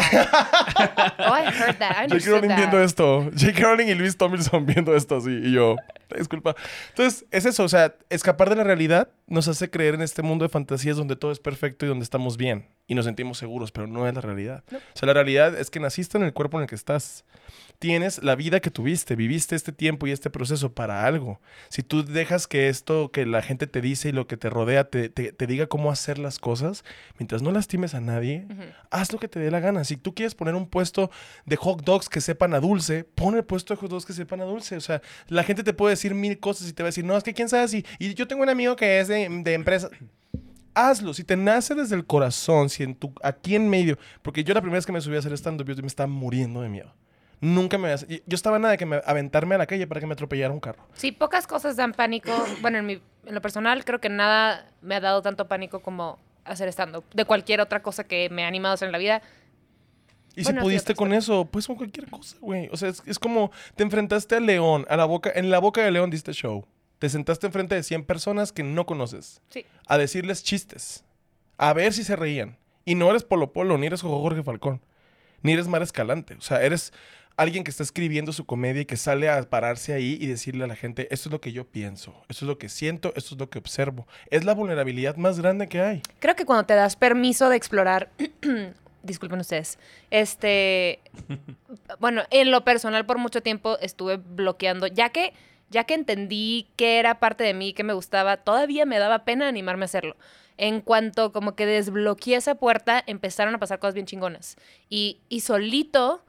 oh, 1.20 1.32
I 1.32 1.52
heard 1.52 1.78
that. 1.80 1.98
I 1.98 2.08
J.K. 2.10 2.32
Rowling 2.32 2.50
that. 2.50 2.58
viendo 2.60 2.82
esto. 2.82 3.30
J.K. 3.36 3.62
Rowling 3.64 3.88
y 3.88 3.96
Luis 3.96 4.18
Tomlinson 4.18 4.66
viendo 4.66 4.96
esto 4.96 5.18
así. 5.18 5.32
Y 5.32 5.52
yo, 5.52 5.76
disculpa. 6.16 6.56
Entonces, 6.90 7.26
es 7.32 7.46
eso. 7.46 7.64
O 7.64 7.70
sea, 7.70 7.96
escapar 8.10 8.50
de 8.50 8.56
la 8.56 8.64
realidad 8.64 9.10
nos 9.28 9.48
hace 9.48 9.70
creer 9.70 9.96
en 9.96 10.02
este 10.02 10.22
mundo 10.22 10.44
de 10.46 10.50
fantasías 10.50 10.98
donde 10.98 11.16
todo 11.16 11.32
es 11.32 11.40
perfecto 11.40 11.86
y 11.86 11.90
donde 11.90 12.04
estamos 12.04 12.38
bien. 12.38 12.68
Y 12.88 12.94
nos 12.94 13.06
sentimos 13.06 13.40
seguros, 13.40 13.72
pero 13.72 13.88
no 13.88 14.08
es 14.08 14.14
la 14.14 14.22
realidad. 14.22 14.64
O 14.72 14.98
sea, 14.98 15.08
la 15.08 15.14
realidad 15.14 15.58
es 15.58 15.72
que 15.72 15.80
naciste 15.80 16.18
en 16.20 16.24
el 16.24 16.34
cuerpo 16.34 16.58
en 16.58 16.64
el 16.64 16.70
que 16.70 16.76
estás. 16.76 17.26
Tienes 17.80 18.24
la 18.24 18.36
vida 18.36 18.60
que 18.60 18.70
tuviste, 18.72 19.16
viviste 19.16 19.56
este 19.56 19.72
tiempo 19.72 20.06
y 20.08 20.12
este 20.12 20.30
proceso 20.30 20.72
para 20.74 21.06
algo. 21.06 21.42
Si 21.70 21.82
tú 21.84 22.06
dejas 22.06 22.48
que 22.48 22.70
esto 22.70 23.12
que 23.12 23.26
la 23.26 23.42
gente 23.42 23.68
te 23.68 23.82
dice 23.82 24.10
y 24.10 24.12
lo 24.12 24.28
que 24.28 24.38
te 24.38 24.50
rodea 24.50 24.86
te, 24.90 25.10
te- 25.10 25.34
te 25.34 25.48
diga 25.48 25.66
cómo 25.68 25.92
hacer 25.92 26.18
las 26.20 26.38
cosas, 26.40 26.86
mientras 27.20 27.42
no 27.42 27.52
lastimes 27.52 27.94
a 27.96 28.02
nadie, 28.02 28.46
haz 28.92 29.12
lo 29.12 29.20
que 29.20 29.28
te 29.28 29.40
dé 29.40 29.50
la 29.52 29.60
gana. 29.60 29.84
Si 29.84 29.98
tú 29.98 30.14
quieres 30.14 30.36
poner 30.36 30.54
un 30.56 30.68
puesto 30.70 31.10
de 31.46 31.56
hot 31.58 31.84
dogs 31.84 32.08
que 32.08 32.22
sepan 32.22 32.54
a 32.54 32.60
dulce, 32.60 33.04
pon 33.04 33.36
el 33.36 33.44
puesto 33.44 33.74
de 33.74 33.80
hot 33.82 33.90
dogs 33.90 34.06
que 34.06 34.14
sepan 34.14 34.42
a 34.42 34.46
dulce. 34.46 34.78
O 34.78 34.82
sea, 34.82 35.02
la 35.28 35.44
gente 35.44 35.64
te 35.64 35.74
puede 35.74 35.94
decir 35.94 36.14
mil 36.14 36.40
cosas 36.40 36.70
y 36.70 36.74
te 36.74 36.84
va 36.84 36.88
a 36.88 36.92
decir, 36.92 37.04
no, 37.04 37.18
es 37.18 37.24
que 37.24 37.34
quién 37.34 37.50
sabe 37.50 37.68
si. 37.68 37.84
Y 38.00 38.14
yo 38.14 38.28
tengo 38.28 38.44
un 38.44 38.50
amigo 38.50 38.76
que 38.76 39.00
es 39.00 39.08
de, 39.08 39.28
de 39.44 39.54
empresa. 39.54 39.90
Hazlo, 40.76 41.14
si 41.14 41.24
te 41.24 41.38
nace 41.38 41.74
desde 41.74 41.96
el 41.96 42.06
corazón, 42.06 42.70
si 42.70 42.84
en 42.84 42.96
tu, 42.96 43.14
aquí 43.24 43.56
en 43.56 43.70
medio, 43.70 43.98
porque 44.22 44.44
yo 44.44 44.54
la 44.54 44.62
primera 44.62 44.78
vez 44.78 44.86
que 44.86 44.92
me 44.92 45.00
subí 45.00 45.16
a 45.16 45.20
hacer 45.20 45.32
stand-up, 45.34 45.66
yo 45.66 45.82
me 45.82 45.88
estaba 45.88 46.08
muriendo 46.08 46.62
de 46.62 46.70
miedo. 46.70 46.94
Nunca 47.40 47.78
me... 47.78 47.96
Yo 47.96 48.36
estaba 48.36 48.60
nada 48.60 48.72
de 48.72 48.78
que 48.78 48.86
me, 48.86 49.02
aventarme 49.06 49.56
a 49.56 49.58
la 49.58 49.66
calle 49.66 49.88
para 49.88 50.02
que 50.02 50.08
me 50.08 50.14
atropellara 50.14 50.54
un 50.54 50.60
carro. 50.60 50.86
Sí, 50.94 51.12
pocas 51.12 51.48
cosas 51.48 51.76
dan 51.76 51.94
pánico. 51.94 52.32
Bueno, 52.62 52.78
en, 52.80 52.86
mi, 52.86 53.02
en 53.26 53.36
lo 53.36 53.42
personal, 53.42 53.86
creo 53.86 54.00
que 54.00 54.10
nada 54.10 54.70
me 54.82 54.96
ha 54.96 55.00
dado 55.00 55.22
tanto 55.22 55.48
pánico 55.48 55.80
como 55.80 56.20
hacer 56.44 56.68
stand-up. 56.70 57.06
De 57.14 57.26
cualquier 57.26 57.62
otra 57.62 57.82
cosa 57.82 58.04
que 58.04 58.30
me 58.30 58.44
ha 58.44 58.48
animado 58.48 58.72
a 58.72 58.76
hacer 58.76 58.88
en 58.88 58.92
la 58.92 58.98
vida. 58.98 59.22
Y 60.36 60.44
Bueno, 60.44 60.62
si 60.62 60.66
pudiste 60.66 60.96
con 60.96 61.14
eso, 61.14 61.46
pues 61.46 61.68
con 61.68 61.76
cualquier 61.76 62.10
cosa, 62.10 62.36
güey. 62.42 62.68
O 62.72 62.78
sea, 62.78 62.90
es, 62.90 63.02
es 63.06 63.20
como 63.20 63.52
te 63.76 63.84
enfrentaste 63.84 64.36
al 64.36 64.46
león, 64.46 64.86
a 64.90 64.98
la 64.98 65.06
boca, 65.06 65.32
en 65.34 65.50
la 65.50 65.60
boca 65.60 65.82
del 65.82 65.94
león 65.94 66.10
diste 66.10 66.34
show. 66.34 66.66
Te 67.00 67.10
sentaste 67.10 67.48
enfrente 67.48 67.76
de 67.76 67.84
100 67.84 68.06
personas 68.06 68.52
que 68.52 68.64
no 68.64 68.86
conoces 68.86 69.42
Sí. 69.50 69.66
a 69.88 69.98
decirles 69.98 70.44
chistes, 70.44 71.04
a 71.58 71.74
ver 71.74 71.94
si 71.94 72.04
se 72.04 72.16
reían. 72.16 72.58
Y 72.86 72.96
no 72.96 73.10
eres 73.10 73.24
Polo 73.24 73.52
Polo, 73.52 73.78
ni 73.78 73.88
eres 73.88 74.02
Jorge 74.02 74.44
Falcón, 74.44 74.82
ni 75.42 75.54
eres 75.54 75.68
Mar 75.68 75.82
Escalante. 75.82 76.36
O 76.36 76.42
sea, 76.42 76.62
eres 76.64 76.94
alguien 77.38 77.64
que 77.66 77.72
está 77.72 77.84
escribiendo 77.84 78.32
su 78.32 78.46
comedia 78.46 78.84
y 78.84 78.86
que 78.86 78.96
sale 78.96 79.28
a 79.30 79.42
pararse 79.50 79.94
ahí 79.94 80.18
y 80.22 80.28
decirle 80.28 80.64
a 80.64 80.68
la 80.68 80.76
gente, 80.76 81.08
esto 81.12 81.28
es 81.30 81.34
lo 81.34 81.42
que 81.42 81.52
yo 81.52 81.66
pienso, 81.68 82.12
esto 82.30 82.46
es 82.46 82.48
lo 82.48 82.58
que 82.58 82.70
siento, 82.70 83.12
esto 83.16 83.36
es 83.36 83.40
lo 83.40 83.50
que 83.50 83.60
observo. 83.60 84.08
Es 84.30 84.46
la 84.46 84.54
vulnerabilidad 84.54 85.18
más 85.18 85.40
grande 85.40 85.68
que 85.68 85.82
hay. 85.82 86.02
Creo 86.20 86.36
que 86.36 86.46
cuando 86.46 86.66
te 86.66 86.76
das 86.76 86.96
permiso 86.96 87.50
de 87.50 87.58
explorar, 87.58 88.10
disculpen 89.04 89.40
ustedes, 89.40 89.80
este, 90.12 91.00
bueno, 92.00 92.24
en 92.32 92.52
lo 92.52 92.64
personal 92.64 93.06
por 93.06 93.18
mucho 93.18 93.42
tiempo 93.42 93.78
estuve 93.80 94.18
bloqueando, 94.18 94.88
ya 94.88 95.10
que, 95.10 95.34
ya 95.70 95.84
que 95.84 95.94
entendí 95.94 96.68
que 96.76 97.00
era 97.00 97.20
parte 97.20 97.44
de 97.44 97.54
mí, 97.54 97.74
que 97.74 97.84
me 97.84 97.94
gustaba, 97.94 98.38
todavía 98.38 98.86
me 98.86 99.00
daba 99.00 99.26
pena 99.26 99.48
animarme 99.48 99.84
a 99.84 99.86
hacerlo. 99.86 100.16
En 100.58 100.82
cuanto 100.82 101.32
como 101.32 101.56
que 101.56 101.66
desbloqueé 101.66 102.38
esa 102.38 102.56
puerta, 102.56 103.04
empezaron 103.08 103.56
a 103.56 103.60
pasar 103.60 103.80
cosas 103.80 103.94
bien 103.94 104.06
chingonas. 104.06 104.56
Y, 104.90 105.20
y 105.28 105.42
solito, 105.42 106.24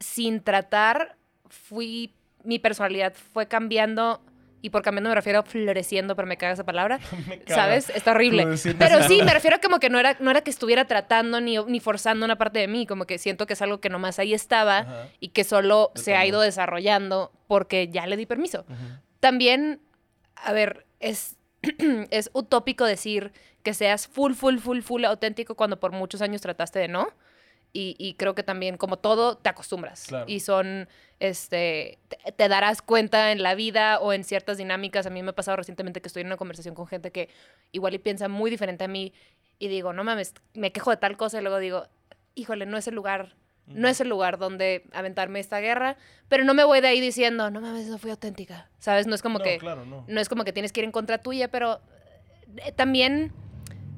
sin 0.00 0.40
tratar, 0.40 1.16
fui, 1.48 2.12
mi 2.42 2.58
personalidad 2.58 3.14
fue 3.14 3.46
cambiando. 3.46 4.20
Y 4.62 4.70
por 4.70 4.82
cambiando 4.82 5.10
me 5.10 5.14
refiero 5.14 5.40
a 5.40 5.42
floreciendo, 5.42 6.16
pero 6.16 6.26
me 6.26 6.36
caga 6.36 6.54
esa 6.54 6.64
palabra. 6.64 6.98
Me 7.28 7.40
caga. 7.40 7.54
¿Sabes? 7.54 7.90
Está 7.90 8.12
horrible. 8.12 8.42
Floreciendo 8.42 8.84
Pero 8.84 9.02
sí, 9.06 9.22
me 9.22 9.32
refiero 9.32 9.56
a 9.56 9.60
como 9.60 9.78
que 9.78 9.90
no 9.90 9.98
era, 9.98 10.16
no 10.18 10.30
era 10.30 10.40
que 10.40 10.50
estuviera 10.50 10.86
tratando 10.86 11.40
ni, 11.40 11.56
ni 11.64 11.80
forzando 11.80 12.24
una 12.24 12.36
parte 12.36 12.58
de 12.58 12.68
mí, 12.68 12.86
como 12.86 13.06
que 13.06 13.18
siento 13.18 13.46
que 13.46 13.52
es 13.52 13.62
algo 13.62 13.80
que 13.80 13.88
nomás 13.88 14.18
ahí 14.18 14.34
estaba 14.34 14.78
Ajá. 14.78 15.08
y 15.20 15.28
que 15.28 15.44
solo 15.44 15.92
se 15.94 16.16
ha 16.16 16.26
ido 16.26 16.40
desarrollando 16.40 17.32
porque 17.46 17.88
ya 17.88 18.06
le 18.06 18.16
di 18.16 18.26
permiso. 18.26 18.64
También, 19.20 19.80
a 20.36 20.52
ver, 20.52 20.86
es, 21.00 21.36
es 22.10 22.30
utópico 22.32 22.84
decir 22.84 23.32
que 23.62 23.74
seas 23.74 24.06
full, 24.06 24.34
full, 24.34 24.58
full, 24.58 24.80
full 24.80 25.04
auténtico 25.04 25.54
cuando 25.54 25.80
por 25.80 25.92
muchos 25.92 26.22
años 26.22 26.40
trataste 26.40 26.78
de 26.78 26.88
no. 26.88 27.08
Y, 27.72 27.94
y 27.98 28.14
creo 28.14 28.34
que 28.34 28.42
también, 28.42 28.76
como 28.78 28.96
todo, 28.98 29.36
te 29.36 29.50
acostumbras. 29.50 30.06
Claro. 30.06 30.24
Y 30.28 30.40
son, 30.40 30.88
este, 31.20 31.98
te, 32.08 32.32
te 32.32 32.48
darás 32.48 32.80
cuenta 32.80 33.32
en 33.32 33.42
la 33.42 33.54
vida 33.54 33.98
o 34.00 34.12
en 34.14 34.24
ciertas 34.24 34.56
dinámicas. 34.56 35.06
A 35.06 35.10
mí 35.10 35.22
me 35.22 35.30
ha 35.30 35.34
pasado 35.34 35.56
recientemente 35.58 36.00
que 36.00 36.08
estoy 36.08 36.22
en 36.22 36.28
una 36.28 36.36
conversación 36.38 36.74
con 36.74 36.86
gente 36.86 37.10
que 37.12 37.28
igual 37.72 37.92
y 37.94 37.98
piensa 37.98 38.28
muy 38.28 38.50
diferente 38.50 38.84
a 38.84 38.88
mí 38.88 39.12
y 39.58 39.68
digo, 39.68 39.92
no 39.92 40.04
mames, 40.04 40.32
me 40.54 40.72
quejo 40.72 40.90
de 40.90 40.96
tal 40.96 41.16
cosa 41.18 41.38
y 41.38 41.42
luego 41.42 41.58
digo, 41.58 41.86
híjole, 42.34 42.64
no 42.66 42.76
es 42.78 42.86
el 42.88 42.94
lugar, 42.94 43.34
no 43.66 43.88
es 43.88 44.00
el 44.00 44.08
lugar 44.08 44.38
donde 44.38 44.84
aventarme 44.92 45.40
esta 45.40 45.60
guerra, 45.60 45.96
pero 46.28 46.44
no 46.44 46.54
me 46.54 46.64
voy 46.64 46.80
de 46.80 46.88
ahí 46.88 47.00
diciendo, 47.00 47.50
no 47.50 47.60
mames, 47.60 47.86
no 47.88 47.98
fui 47.98 48.10
auténtica, 48.10 48.70
¿sabes? 48.78 49.06
No 49.06 49.14
es 49.14 49.22
como 49.22 49.38
No, 49.38 49.44
que 49.44 49.58
claro, 49.58 49.84
no. 49.86 50.04
no 50.06 50.20
es 50.20 50.28
como 50.28 50.44
que 50.44 50.52
tienes 50.52 50.72
que 50.72 50.80
ir 50.80 50.84
en 50.84 50.92
contra 50.92 51.18
tuya, 51.18 51.48
pero 51.48 51.80
eh, 52.58 52.72
también 52.72 53.32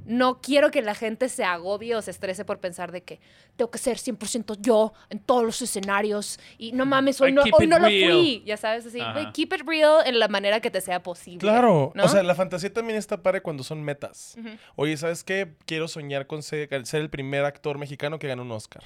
no 0.09 0.40
quiero 0.40 0.70
que 0.70 0.80
la 0.80 0.94
gente 0.94 1.28
se 1.28 1.44
agobie 1.44 1.94
o 1.94 2.00
se 2.00 2.11
estrese 2.11 2.44
por 2.46 2.59
pensar 2.59 2.92
de 2.92 3.02
que 3.02 3.20
tengo 3.56 3.70
que 3.70 3.78
ser 3.78 3.98
100% 3.98 4.56
yo 4.59 4.94
en 5.11 5.18
todos 5.18 5.44
los 5.44 5.61
escenarios 5.61 6.40
y 6.56 6.72
no 6.72 6.86
mames, 6.86 7.20
hoy 7.20 7.30
no, 7.32 7.42
hoy 7.42 7.66
lo 7.66 7.78
fui, 7.78 8.42
ya 8.46 8.56
sabes, 8.56 8.86
así, 8.86 9.00
Ajá. 9.00 9.32
keep 9.32 9.52
it 9.52 9.66
real 9.66 10.02
en 10.06 10.18
la 10.18 10.28
manera 10.28 10.61
que 10.61 10.70
te 10.70 10.80
sea 10.80 11.02
posible. 11.02 11.40
Claro, 11.40 11.92
¿no? 11.94 12.04
o 12.04 12.09
sea, 12.09 12.22
la 12.22 12.34
fantasía 12.34 12.72
también 12.72 12.98
está 12.98 13.22
padre 13.22 13.42
cuando 13.42 13.62
son 13.62 13.82
metas. 13.82 14.36
Oye, 14.76 14.96
¿sabes 14.96 15.24
qué? 15.24 15.54
Quiero 15.66 15.88
soñar 15.88 16.26
con 16.26 16.42
ser, 16.42 16.68
ser 16.86 17.02
el 17.02 17.11
primer 17.11 17.44
actor 17.44 17.76
mexicano 17.76 18.18
que 18.18 18.28
gane 18.28 18.40
un 18.40 18.50
Oscar. 18.50 18.82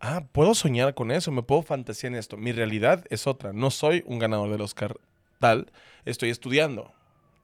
Ah, 0.00 0.24
puedo 0.32 0.54
soñar 0.54 0.94
con 0.94 1.12
eso, 1.12 1.30
me 1.30 1.42
puedo 1.42 1.62
fantasear 1.62 2.12
en 2.12 2.18
esto. 2.18 2.36
Mi 2.36 2.50
realidad 2.52 3.04
es 3.08 3.26
otra. 3.26 3.52
No 3.52 3.70
soy 3.70 4.02
un 4.06 4.18
ganador 4.18 4.50
del 4.50 4.60
Oscar 4.60 4.96
tal, 5.38 5.70
estoy 6.04 6.30
estudiando. 6.30 6.92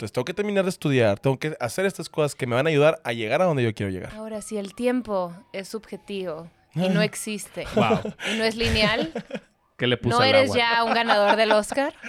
Entonces 0.01 0.15
tengo 0.15 0.25
que 0.25 0.33
terminar 0.33 0.65
de 0.65 0.71
estudiar, 0.71 1.19
tengo 1.19 1.39
que 1.39 1.55
hacer 1.61 1.85
estas 1.85 2.09
cosas 2.09 2.35
que 2.35 2.47
me 2.47 2.55
van 2.55 2.67
a 2.67 2.71
ayudar 2.71 3.03
a 3.05 3.13
llegar 3.13 3.43
a 3.43 3.45
donde 3.45 3.63
yo 3.63 3.75
quiero 3.75 3.93
llegar. 3.93 4.11
Ahora, 4.15 4.41
si 4.41 4.57
el 4.57 4.75
tiempo 4.75 5.31
es 5.53 5.69
subjetivo 5.69 6.49
y 6.75 6.89
no 6.89 7.03
existe 7.03 7.67
Wow. 7.75 8.01
y 8.33 8.39
no 8.39 8.45
es 8.45 8.57
lineal, 8.57 9.13
¿Qué 9.77 9.87
le 9.87 9.99
puso 9.99 10.17
¿no 10.17 10.23
al 10.23 10.31
eres 10.31 10.45
agua? 10.53 10.57
ya 10.57 10.85
un 10.85 10.95
ganador 10.95 11.37
del 11.37 11.53
Oscar? 11.53 11.93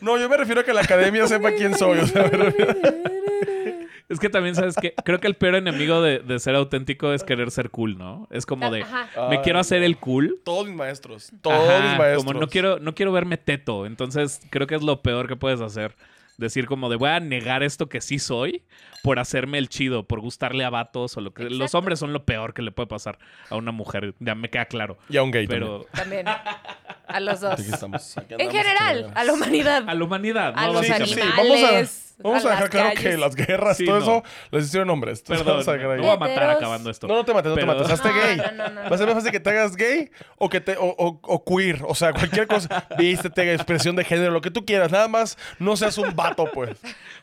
No, 0.00 0.18
yo 0.18 0.28
me 0.28 0.36
refiero 0.36 0.60
a 0.60 0.64
que 0.64 0.72
la 0.74 0.82
academia 0.82 1.26
sepa 1.26 1.50
quién 1.52 1.76
soy. 1.76 1.98
O 1.98 2.06
sea, 2.06 2.22
me 2.24 2.28
refiero- 2.28 2.74
Es 4.08 4.20
que 4.20 4.28
también, 4.28 4.54
¿sabes 4.54 4.76
que 4.76 4.94
Creo 5.04 5.18
que 5.18 5.26
el 5.26 5.34
peor 5.34 5.54
enemigo 5.54 6.02
de, 6.02 6.18
de 6.18 6.38
ser 6.38 6.54
auténtico 6.54 7.12
es 7.12 7.24
querer 7.24 7.50
ser 7.50 7.70
cool, 7.70 7.96
¿no? 7.96 8.28
Es 8.30 8.44
como 8.46 8.70
de, 8.70 8.82
Ajá. 8.82 9.28
me 9.30 9.40
quiero 9.40 9.58
hacer 9.58 9.82
el 9.82 9.96
cool. 9.96 10.40
Todos 10.44 10.66
mis 10.66 10.76
maestros. 10.76 11.32
Todos 11.40 11.68
Ajá, 11.68 11.88
mis 11.88 11.98
maestros. 11.98 12.24
Como 12.24 12.38
no 12.40 12.48
quiero, 12.48 12.78
no 12.78 12.94
quiero 12.94 13.12
verme 13.12 13.38
teto. 13.38 13.86
Entonces, 13.86 14.40
creo 14.50 14.66
que 14.66 14.74
es 14.74 14.82
lo 14.82 15.00
peor 15.02 15.26
que 15.28 15.36
puedes 15.36 15.60
hacer. 15.62 15.96
Decir 16.36 16.66
como 16.66 16.90
de 16.90 16.96
voy 16.96 17.10
a 17.10 17.20
negar 17.20 17.62
esto 17.62 17.88
que 17.88 18.00
sí 18.00 18.18
soy 18.18 18.64
por 19.04 19.20
hacerme 19.20 19.56
el 19.58 19.68
chido, 19.68 20.02
por 20.02 20.20
gustarle 20.20 20.64
a 20.64 20.70
vatos 20.70 21.16
o 21.16 21.20
lo 21.20 21.32
que. 21.32 21.44
Los 21.48 21.76
hombres 21.76 22.00
son 22.00 22.12
lo 22.12 22.24
peor 22.24 22.54
que 22.54 22.60
le 22.62 22.72
puede 22.72 22.88
pasar 22.88 23.18
a 23.50 23.56
una 23.56 23.70
mujer. 23.70 24.14
Ya 24.18 24.34
me 24.34 24.50
queda 24.50 24.64
claro. 24.64 24.98
Y 25.08 25.16
a 25.16 25.22
un 25.22 25.30
gay 25.30 25.46
Pero 25.46 25.86
También. 25.92 26.26
A 26.26 27.20
los 27.20 27.40
dos. 27.40 27.50
también. 27.50 27.66
Aquí 27.68 27.74
estamos. 27.74 28.18
Aquí 28.18 28.34
En 28.36 28.50
general, 28.50 29.12
a 29.14 29.22
la 29.24 29.32
humanidad. 29.32 29.84
a 29.88 29.94
la 29.94 30.04
humanidad, 30.04 30.54
A 30.56 30.66
¿no? 30.66 30.72
los 30.72 30.86
Sí, 30.86 30.92
sí, 30.92 30.98
Básicamente. 30.98 31.22
sí. 31.38 31.40
animales. 31.40 31.60
Vamos 31.62 31.82
a, 32.00 32.03
vamos 32.22 32.44
a 32.44 32.48
a 32.48 32.50
dejar 32.50 32.62
las 32.62 32.70
claro 32.70 32.90
que 33.00 33.16
las 33.16 33.34
guerras, 33.34 33.76
Sí, 33.76 33.84
todo 33.84 33.96
no. 33.98 34.02
eso, 34.02 34.22
les 34.50 34.64
hicieron 34.66 34.90
hombres. 34.90 35.20
Entonces, 35.20 35.44
Perdón, 35.44 35.64
vamos 35.64 35.68
a 35.68 35.70
me 35.72 35.76
dejar 35.78 35.92
ahí. 35.92 36.00
voy 36.00 36.10
a 36.10 36.16
matar 36.16 36.50
acabando 36.50 36.90
esto. 36.90 37.06
No, 37.08 37.14
no 37.14 37.24
te 37.24 37.34
mates, 37.34 37.50
no 37.50 37.54
Pero- 37.56 37.66
te 37.72 37.78
mates. 37.82 37.92
Hazte 37.92 38.08
No, 38.08 38.14
gay. 38.14 38.36
no, 38.36 38.52
no, 38.52 38.68
no. 38.82 38.90
Va 38.90 38.94
a 38.94 38.98
ser 38.98 39.06
más 39.06 39.14
fácil 39.16 39.30
que 39.32 39.40
te 39.40 39.50
hagas 39.50 39.76
gay 39.76 40.10
o 40.38 40.48
que 40.48 40.60
te 40.60 40.76
o, 40.76 40.84
o- 40.86 41.20
o 41.22 41.44
queer. 41.44 41.80
O 41.86 41.94
sea, 41.94 42.12
cualquier 42.12 42.46
cosa. 42.46 42.86
Vístete, 42.98 43.52
expresión 43.54 43.96
de 43.96 44.04
género, 44.04 44.30
lo 44.32 44.40
que 44.40 44.50
tú 44.50 44.64
quieras. 44.64 44.90
Nada 44.92 45.08
más 45.08 45.36
no 45.58 45.76
seas 45.76 45.98
un 45.98 46.14
vato, 46.14 46.44
pues. 46.52 46.78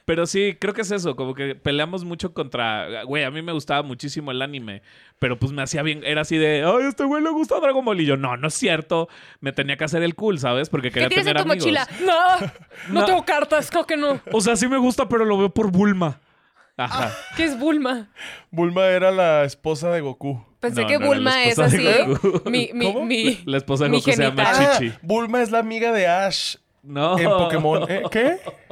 Pero 0.06 0.26
sí, 0.26 0.58
creo 0.60 0.74
que 0.74 0.82
es 0.82 0.92
eso, 0.92 1.16
como 1.16 1.34
que 1.34 1.56
peleamos 1.56 2.04
mucho 2.06 2.34
contra, 2.34 3.04
güey, 3.04 3.24
a 3.24 3.32
mí 3.32 3.42
me 3.42 3.52
gustaba 3.52 3.84
muchísimo 3.84 4.32
el 4.32 4.42
anime, 4.42 4.82
pero 5.20 5.38
pues 5.38 5.52
me 5.52 5.62
hacía 5.62 5.84
bien, 5.84 6.02
era 6.04 6.22
así 6.22 6.38
de, 6.38 6.64
ay, 6.66 6.86
a 6.86 6.88
este 6.90 7.04
güey 7.04 7.24
le 7.24 7.30
gusta 7.30 7.60
Dragon 7.60 7.86
Ball 7.86 8.02
y 8.02 8.06
yo, 8.06 8.18
no, 8.18 8.36
no 8.38 8.48
es 8.48 8.54
cierto, 8.56 9.08
me 9.40 9.52
tenía 9.52 9.78
que 9.78 9.84
hacer 9.84 10.02
el 10.04 10.16
cool, 10.16 10.40
¿sabes? 10.40 10.70
Porque 10.70 10.90
¿Qué 10.90 10.94
quería 11.02 11.10
tienes 11.10 11.28
en 11.28 11.34
tener 11.34 11.44
tu 11.46 11.52
amigos. 11.52 11.68
mochila? 11.68 12.06
No, 12.06 12.48
no, 12.94 13.00
No. 13.02 13.06
tengo 13.06 13.24
cartas, 13.26 13.70
creo 13.70 13.86
que 13.86 13.96
no. 13.98 14.20
O 14.32 14.42
sea, 14.42 14.56
sí 14.56 14.68
me 14.68 14.78
gusta, 14.78 15.08
pero 15.08 15.24
lo 15.24 15.38
veo 15.38 15.54
por 15.54 15.72
Bulma. 15.72 16.20
Ajá. 16.78 17.12
¿Qué 17.38 17.44
es 17.44 17.60
Bulma? 17.60 18.10
Bulma 18.50 18.86
era 18.88 19.12
la 19.12 19.44
esposa 19.44 19.92
de 19.92 20.02
Goku. 20.02 20.44
Pensé 20.60 20.82
No, 20.82 20.88
que 20.88 20.98
no 21.00 21.06
Bulma 21.08 21.44
es 21.44 21.60
así. 21.60 21.86
Mi, 22.46 22.72
mi, 22.74 22.86
¿Cómo? 22.92 23.06
mi, 23.06 23.40
La 23.46 23.58
esposa 23.58 23.84
de 23.84 23.92
mi 23.92 23.98
Goku 23.98 24.12
se 24.14 24.24
llama. 24.24 24.78
Chichi. 24.80 24.94
Bulma 25.04 25.42
es 25.44 25.52
la 25.52 25.60
amiga 25.60 25.92
de 25.92 26.08
Ash 26.08 26.56
No. 26.82 27.20
en 27.20 27.30
Pokémon. 27.30 27.86
¿Eh? 27.90 28.02
¿Qué? 28.10 28.38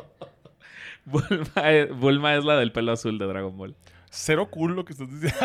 Bulma 1.12 1.72
es, 1.72 1.90
Bulma 1.98 2.36
es 2.36 2.44
la 2.44 2.56
del 2.58 2.72
pelo 2.72 2.92
azul 2.92 3.18
de 3.18 3.26
Dragon 3.26 3.56
Ball. 3.58 3.76
Cero 4.12 4.50
cool 4.50 4.76
lo 4.76 4.86
que 4.86 4.94
estás 4.94 5.08
diciendo. 5.10 5.38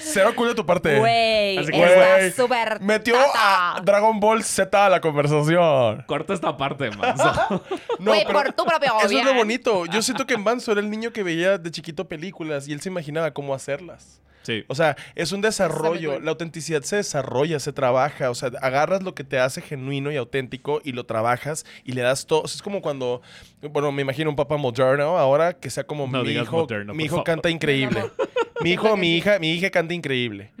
Cero 0.00 0.32
cool 0.36 0.48
de 0.48 0.54
tu 0.54 0.66
parte. 0.66 0.98
Güey, 0.98 1.58
Así 1.58 1.72
que, 1.72 1.82
está 1.82 2.42
súper 2.42 2.80
Metió 2.80 3.14
tata. 3.14 3.76
a 3.76 3.80
Dragon 3.80 4.18
Ball 4.20 4.42
Z 4.42 4.84
a 4.86 4.88
la 4.90 5.00
conversación. 5.00 6.04
Corta 6.06 6.34
esta 6.34 6.56
parte, 6.56 6.90
manso. 6.90 7.32
No, 7.98 8.10
Güey, 8.10 8.24
pero 8.26 8.42
por 8.42 8.52
tu 8.52 8.64
propio 8.64 8.92
Eso 9.04 9.18
es 9.18 9.24
lo 9.24 9.34
bonito. 9.34 9.86
Yo 9.86 10.02
siento 10.02 10.26
que 10.26 10.36
Manso 10.36 10.72
era 10.72 10.80
el 10.80 10.90
niño 10.90 11.12
que 11.12 11.22
veía 11.22 11.56
de 11.58 11.70
chiquito 11.70 12.08
películas 12.08 12.66
y 12.68 12.72
él 12.72 12.80
se 12.80 12.88
imaginaba 12.88 13.30
cómo 13.30 13.54
hacerlas. 13.54 14.20
Sí. 14.42 14.64
O 14.68 14.74
sea, 14.74 14.96
es 15.14 15.32
un 15.32 15.40
desarrollo. 15.40 16.18
La 16.20 16.30
autenticidad 16.32 16.82
se 16.82 16.96
desarrolla, 16.96 17.58
se 17.60 17.72
trabaja. 17.72 18.30
O 18.30 18.34
sea, 18.34 18.50
agarras 18.60 19.02
lo 19.02 19.14
que 19.14 19.24
te 19.24 19.38
hace 19.38 19.60
genuino 19.62 20.10
y 20.12 20.16
auténtico 20.16 20.80
y 20.84 20.92
lo 20.92 21.04
trabajas 21.06 21.64
y 21.84 21.92
le 21.92 22.02
das 22.02 22.26
todo. 22.26 22.42
O 22.42 22.48
sea, 22.48 22.56
es 22.56 22.62
como 22.62 22.82
cuando, 22.82 23.22
bueno, 23.70 23.92
me 23.92 24.02
imagino 24.02 24.30
un 24.30 24.36
papá 24.36 24.56
moderno 24.56 25.18
ahora 25.18 25.52
que 25.54 25.70
sea 25.70 25.84
como 25.84 26.06
No 26.06 26.22
mi 26.24 26.30
hijo. 26.32 26.56
moderno, 26.58 26.92
mi 26.94 27.04
hijo 27.04 27.16
favor. 27.16 27.24
canta 27.26 27.50
increíble. 27.50 28.02
mi 28.62 28.72
hijo, 28.72 28.96
mi 28.96 29.16
hija, 29.16 29.38
mi 29.38 29.52
hija 29.52 29.70
canta 29.70 29.94
increíble. 29.94 30.52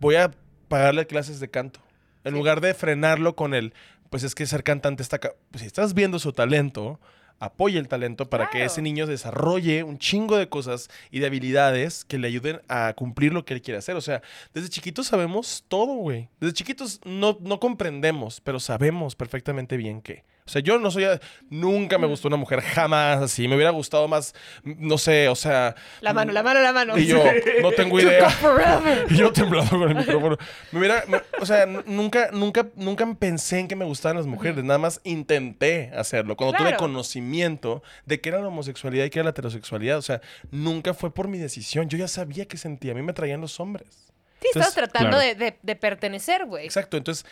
Voy 0.00 0.16
a 0.16 0.30
pagarle 0.68 1.06
clases 1.06 1.40
de 1.40 1.48
canto. 1.50 1.80
En 2.24 2.32
Sí. 2.32 2.38
lugar 2.38 2.60
de 2.60 2.72
frenarlo 2.74 3.36
con 3.36 3.54
el, 3.54 3.74
pues 4.10 4.22
es 4.22 4.34
que 4.34 4.46
ser 4.46 4.62
cantante 4.62 5.02
está... 5.02 5.18
Pues 5.18 5.60
si 5.60 5.66
estás 5.66 5.94
viendo 5.94 6.18
su 6.18 6.32
talento, 6.32 6.98
apoya 7.38 7.78
el 7.78 7.88
talento 7.88 8.28
para 8.28 8.50
que 8.50 8.64
ese 8.64 8.82
niño 8.82 9.06
desarrolle 9.06 9.82
un 9.82 9.98
chingo 9.98 10.36
de 10.36 10.48
cosas 10.48 10.88
y 11.10 11.20
de 11.20 11.26
habilidades 11.26 12.04
que 12.04 12.18
le 12.18 12.28
ayuden 12.28 12.60
a 12.68 12.92
cumplir 12.94 13.32
lo 13.32 13.44
que 13.44 13.54
él 13.54 13.62
quiere 13.62 13.78
hacer. 13.78 13.96
O 13.96 14.00
sea, 14.00 14.22
desde 14.52 14.68
chiquitos 14.68 15.06
sabemos 15.06 15.64
todo, 15.68 15.94
güey. 15.94 16.28
Desde 16.40 16.54
chiquitos 16.54 17.00
no, 17.04 17.38
no 17.40 17.60
comprendemos, 17.60 18.40
pero 18.40 18.60
sabemos 18.60 19.14
perfectamente 19.14 19.76
bien 19.76 20.00
que... 20.02 20.24
O 20.46 20.50
sea, 20.50 20.60
yo 20.60 20.78
no 20.78 20.90
soy... 20.90 21.06
Nunca 21.48 21.96
me 21.96 22.06
gustó 22.06 22.28
una 22.28 22.36
mujer, 22.36 22.60
jamás 22.60 23.22
así. 23.22 23.48
Me 23.48 23.54
hubiera 23.56 23.70
gustado 23.70 24.06
más, 24.08 24.34
no 24.62 24.98
sé, 24.98 25.28
o 25.28 25.34
sea... 25.34 25.74
La 26.02 26.12
mano, 26.12 26.32
la 26.32 26.42
mano, 26.42 26.60
la 26.60 26.70
mano. 26.72 26.98
Y 26.98 27.06
yo, 27.06 27.24
no 27.62 27.72
tengo 27.72 27.98
idea. 28.00 28.28
Y 29.08 29.16
yo 29.16 29.32
temblando 29.32 29.70
con 29.70 29.88
el 29.88 29.94
micrófono. 29.96 30.36
Me 30.70 30.78
hubiera, 30.80 31.02
me- 31.08 31.22
o 31.40 31.46
sea, 31.46 31.64
nunca, 31.64 32.28
nunca, 32.32 32.66
nunca 32.76 33.06
pensé 33.18 33.58
en 33.60 33.68
que 33.68 33.74
me 33.76 33.86
gustaban 33.86 34.18
las 34.18 34.26
mujeres. 34.26 34.62
Nada 34.62 34.78
más 34.78 35.00
intenté 35.04 35.90
hacerlo. 35.96 36.36
Cuando 36.36 36.58
tuve 36.58 36.68
Claro. 36.68 36.76
conocimiento 36.78 37.82
de 38.04 38.20
qué 38.20 38.28
era 38.28 38.40
la 38.40 38.48
homosexualidad 38.48 39.06
y 39.06 39.10
qué 39.10 39.20
era 39.20 39.24
la 39.24 39.30
heterosexualidad. 39.30 39.96
O 39.96 40.02
sea, 40.02 40.20
nunca 40.50 40.92
fue 40.92 41.12
por 41.14 41.26
mi 41.26 41.38
decisión. 41.38 41.88
Yo 41.88 41.96
ya 41.96 42.06
sabía 42.08 42.44
qué 42.46 42.58
sentía. 42.58 42.92
A 42.92 42.94
mí 42.94 43.00
me 43.02 43.14
traían 43.14 43.40
los 43.40 43.58
hombres. 43.60 43.88
Sí, 44.42 44.48
estabas 44.48 44.68
Entonces, 44.68 44.74
tratando 44.74 45.16
claro. 45.16 45.24
de, 45.26 45.34
de- 45.36 45.58
de 45.62 45.76
pertenecer, 45.76 46.44
güey. 46.44 46.66
Exacto. 46.66 46.98
Entonces, 46.98 47.24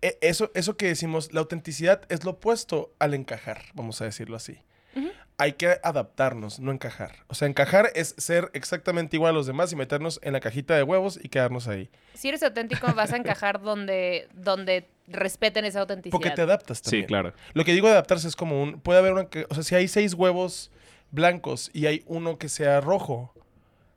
eso, 0.00 0.50
eso 0.54 0.76
que 0.76 0.86
decimos, 0.86 1.32
la 1.32 1.40
autenticidad 1.40 2.02
es 2.08 2.24
lo 2.24 2.32
opuesto 2.32 2.94
al 2.98 3.14
encajar, 3.14 3.62
vamos 3.74 4.00
a 4.00 4.04
decirlo 4.04 4.36
así. 4.36 4.58
Hay 5.40 5.52
que 5.52 5.78
adaptarnos, 5.84 6.58
no 6.58 6.72
encajar. 6.72 7.14
O 7.28 7.34
sea, 7.34 7.46
encajar 7.46 7.92
es 7.94 8.16
ser 8.18 8.50
exactamente 8.54 9.14
igual 9.16 9.30
a 9.30 9.32
los 9.38 9.46
demás 9.46 9.70
y 9.72 9.76
meternos 9.76 10.18
en 10.24 10.32
la 10.32 10.40
cajita 10.40 10.74
de 10.74 10.82
huevos 10.82 11.16
y 11.22 11.28
quedarnos 11.28 11.68
ahí. 11.68 11.90
Si 12.14 12.28
eres 12.28 12.42
auténtico, 12.42 12.92
vas 12.94 13.12
a 13.12 13.16
encajar 13.18 13.60
donde, 13.62 14.28
donde 14.34 14.88
respeten 15.06 15.64
esa 15.64 15.78
autenticidad. 15.78 16.10
Porque 16.10 16.30
te 16.32 16.42
adaptas 16.42 16.78
Sí, 16.78 16.82
también. 16.84 17.06
claro. 17.06 17.32
Lo 17.54 17.64
que 17.64 17.72
digo 17.72 17.86
de 17.86 17.92
adaptarse 17.92 18.26
es 18.26 18.34
como 18.34 18.60
un... 18.60 18.80
Puede 18.80 18.98
haber 18.98 19.12
una... 19.12 19.26
que- 19.28 19.46
O 19.48 19.54
sea, 19.54 19.62
si 19.62 19.76
hay 19.76 19.86
seis 19.86 20.14
huevos 20.14 20.72
blancos 21.12 21.70
y 21.72 21.86
hay 21.86 22.02
uno 22.06 22.36
que 22.36 22.48
sea 22.48 22.80
rojo, 22.80 23.32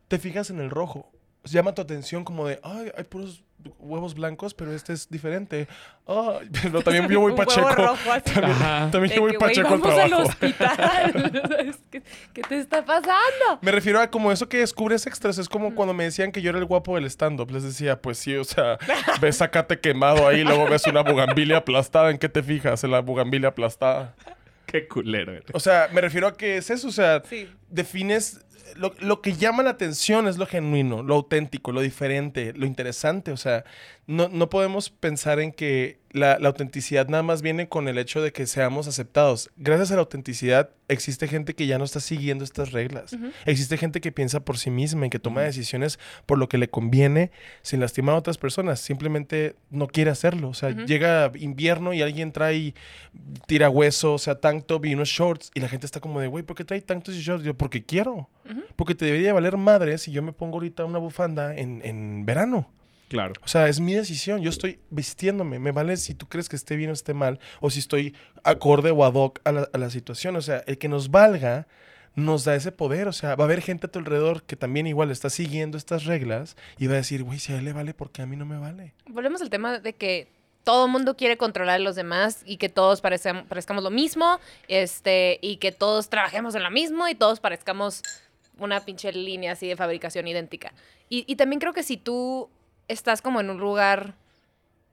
te 0.09 0.19
fijas 0.19 0.51
en 0.51 0.59
el 0.59 0.69
rojo. 0.69 1.11
Llama 1.45 1.73
tu 1.73 1.81
atención 1.81 2.23
como 2.23 2.45
de, 2.47 2.59
ay, 2.61 2.91
hay 2.95 3.03
puros 3.05 3.43
huevos 3.79 4.13
blancos, 4.15 4.53
pero 4.53 4.73
este 4.73 4.93
es 4.93 5.09
diferente. 5.09 5.67
Ay, 6.07 6.49
pero 6.63 6.81
también 6.81 7.07
yo 7.09 7.19
voy 7.19 7.31
huevo 7.33 7.45
pacheco. 7.45 7.69
rojo 7.69 8.11
así. 8.11 8.33
También, 8.33 8.91
también 8.91 9.15
yo 9.15 9.21
voy 9.21 9.37
pacheco 9.37 9.67
al 9.73 9.79
vamos 9.79 9.99
al 9.99 10.09
trabajo. 10.09 10.29
hospital. 10.29 11.75
¿Qué, 11.91 12.01
qué 12.33 12.41
te 12.43 12.57
está 12.59 12.83
pasando? 12.85 13.59
Me 13.61 13.71
refiero 13.71 13.99
a 13.99 14.09
como 14.09 14.31
eso 14.31 14.47
que 14.49 14.57
descubres 14.57 15.05
extras. 15.07 15.37
Es 15.37 15.49
como 15.49 15.75
cuando 15.75 15.93
me 15.93 16.03
decían 16.05 16.31
que 16.31 16.41
yo 16.41 16.49
era 16.49 16.59
el 16.59 16.65
guapo 16.65 16.95
del 16.95 17.05
stand-up. 17.05 17.51
Les 17.51 17.63
decía, 17.63 18.01
pues 18.01 18.17
sí, 18.17 18.35
o 18.35 18.43
sea, 18.43 18.77
ves 19.19 19.37
sacate 19.37 19.79
quemado 19.79 20.27
ahí, 20.27 20.43
luego 20.43 20.65
ves 20.69 20.85
una 20.87 21.01
bugambilia 21.01 21.57
aplastada. 21.57 22.09
¿En 22.11 22.17
qué 22.17 22.29
te 22.29 22.43
fijas? 22.43 22.83
En 22.83 22.91
la 22.91 23.01
bugambilia 23.01 23.49
aplastada. 23.49 24.15
Qué 24.65 24.87
culero 24.87 25.33
eres. 25.33 25.45
O 25.53 25.59
sea, 25.59 25.89
me 25.91 25.99
refiero 25.99 26.27
a 26.27 26.37
que 26.37 26.55
es 26.57 26.69
eso, 26.69 26.87
o 26.87 26.91
sea, 26.91 27.21
Sí. 27.29 27.49
defines 27.69 28.39
lo, 28.75 28.93
lo 28.99 29.21
que 29.21 29.33
llama 29.33 29.63
la 29.63 29.71
atención 29.71 30.27
es 30.27 30.37
lo 30.37 30.45
genuino, 30.45 31.03
lo 31.03 31.15
auténtico, 31.15 31.71
lo 31.71 31.81
diferente, 31.81 32.53
lo 32.53 32.65
interesante. 32.65 33.31
O 33.31 33.37
sea, 33.37 33.63
no, 34.07 34.29
no 34.29 34.49
podemos 34.49 34.89
pensar 34.89 35.39
en 35.39 35.51
que 35.51 35.99
la, 36.11 36.37
la 36.39 36.49
autenticidad 36.49 37.07
nada 37.07 37.23
más 37.23 37.41
viene 37.41 37.69
con 37.69 37.87
el 37.87 37.97
hecho 37.97 38.21
de 38.21 38.31
que 38.31 38.45
seamos 38.47 38.87
aceptados. 38.87 39.49
Gracias 39.57 39.91
a 39.91 39.95
la 39.95 40.01
autenticidad 40.01 40.71
existe 40.91 41.27
gente 41.27 41.55
que 41.55 41.67
ya 41.67 41.77
no 41.77 41.85
está 41.85 41.99
siguiendo 41.99 42.43
estas 42.43 42.71
reglas. 42.71 43.15
Existe 43.45 43.77
gente 43.77 44.01
que 44.01 44.11
piensa 44.11 44.41
por 44.41 44.57
sí 44.57 44.69
misma 44.69 45.07
y 45.07 45.09
que 45.09 45.19
toma 45.19 45.41
decisiones 45.41 45.99
por 46.25 46.37
lo 46.37 46.49
que 46.49 46.57
le 46.57 46.69
conviene 46.69 47.31
sin 47.61 47.79
lastimar 47.79 48.15
a 48.15 48.17
otras 48.17 48.37
personas. 48.37 48.79
Simplemente 48.79 49.55
no 49.69 49.87
quiere 49.87 50.11
hacerlo. 50.11 50.49
O 50.49 50.53
sea, 50.53 50.71
llega 50.71 51.31
invierno 51.35 51.93
y 51.93 52.01
alguien 52.01 52.31
trae 52.31 52.73
tira 53.47 53.69
hueso, 53.69 54.13
o 54.13 54.17
sea, 54.17 54.35
tank 54.35 54.65
top 54.65 54.85
y 54.85 54.93
unos 54.93 55.09
shorts 55.09 55.51
y 55.53 55.59
la 55.59 55.67
gente 55.67 55.85
está 55.85 55.99
como 55.99 56.19
de, 56.19 56.27
güey, 56.27 56.43
¿por 56.43 56.55
qué 56.55 56.63
trae 56.63 56.81
tank 56.81 57.03
tops 57.03 57.17
y 57.17 57.21
shorts? 57.21 57.43
Yo, 57.43 57.55
porque 57.55 57.83
quiero. 57.83 58.29
Porque 58.75 58.95
te 58.95 59.05
debería 59.05 59.33
valer 59.33 59.57
madre 59.57 59.97
si 59.97 60.11
yo 60.11 60.21
me 60.21 60.33
pongo 60.33 60.55
ahorita 60.55 60.85
una 60.85 60.99
bufanda 60.99 61.55
en, 61.55 61.81
en 61.83 62.25
verano. 62.25 62.69
Claro. 63.09 63.33
O 63.43 63.47
sea, 63.47 63.67
es 63.67 63.79
mi 63.79 63.93
decisión. 63.93 64.41
Yo 64.41 64.49
estoy 64.49 64.79
vistiéndome. 64.89 65.59
Me 65.59 65.71
vale 65.71 65.97
si 65.97 66.15
tú 66.15 66.27
crees 66.27 66.47
que 66.47 66.55
esté 66.55 66.75
bien 66.77 66.91
o 66.91 66.93
esté 66.93 67.13
mal. 67.13 67.39
O 67.59 67.69
si 67.69 67.79
estoy 67.79 68.15
acorde 68.43 68.91
o 68.91 69.03
ad 69.03 69.13
hoc 69.13 69.39
a 69.43 69.51
la, 69.51 69.69
a 69.73 69.77
la 69.77 69.89
situación. 69.89 70.35
O 70.37 70.41
sea, 70.41 70.63
el 70.65 70.77
que 70.77 70.87
nos 70.87 71.11
valga 71.11 71.67
nos 72.15 72.43
da 72.43 72.55
ese 72.55 72.71
poder. 72.71 73.07
O 73.07 73.13
sea, 73.13 73.35
va 73.35 73.43
a 73.43 73.47
haber 73.47 73.61
gente 73.61 73.87
a 73.87 73.91
tu 73.91 73.99
alrededor 73.99 74.43
que 74.43 74.55
también 74.55 74.87
igual 74.87 75.11
está 75.11 75.29
siguiendo 75.29 75.77
estas 75.77 76.05
reglas 76.05 76.55
y 76.77 76.87
va 76.87 76.93
a 76.93 76.97
decir, 76.97 77.23
güey, 77.23 77.39
si 77.39 77.53
a 77.53 77.57
él 77.57 77.65
le 77.65 77.73
vale, 77.73 77.93
¿por 77.93 78.11
qué 78.11 78.21
a 78.21 78.25
mí 78.25 78.35
no 78.35 78.45
me 78.45 78.57
vale? 78.57 78.93
Volvemos 79.07 79.41
al 79.41 79.49
tema 79.49 79.79
de 79.79 79.93
que 79.93 80.27
todo 80.63 80.87
mundo 80.87 81.17
quiere 81.17 81.37
controlar 81.37 81.75
a 81.75 81.83
los 81.83 81.95
demás 81.95 82.43
y 82.45 82.57
que 82.57 82.69
todos 82.69 83.01
parezcamos 83.01 83.83
lo 83.83 83.89
mismo, 83.89 84.39
este, 84.67 85.39
y 85.41 85.57
que 85.57 85.71
todos 85.71 86.09
trabajemos 86.09 86.55
en 86.55 86.63
lo 86.63 86.71
mismo 86.71 87.07
y 87.07 87.15
todos 87.15 87.39
parezcamos 87.39 88.03
una 88.65 88.85
pinche 88.85 89.11
línea 89.11 89.53
así 89.53 89.67
de 89.67 89.75
fabricación 89.75 90.27
idéntica. 90.27 90.73
Y, 91.09 91.23
y 91.27 91.35
también 91.35 91.59
creo 91.59 91.73
que 91.73 91.83
si 91.83 91.97
tú 91.97 92.49
estás 92.87 93.21
como 93.21 93.39
en 93.41 93.49
un 93.49 93.57
lugar 93.59 94.15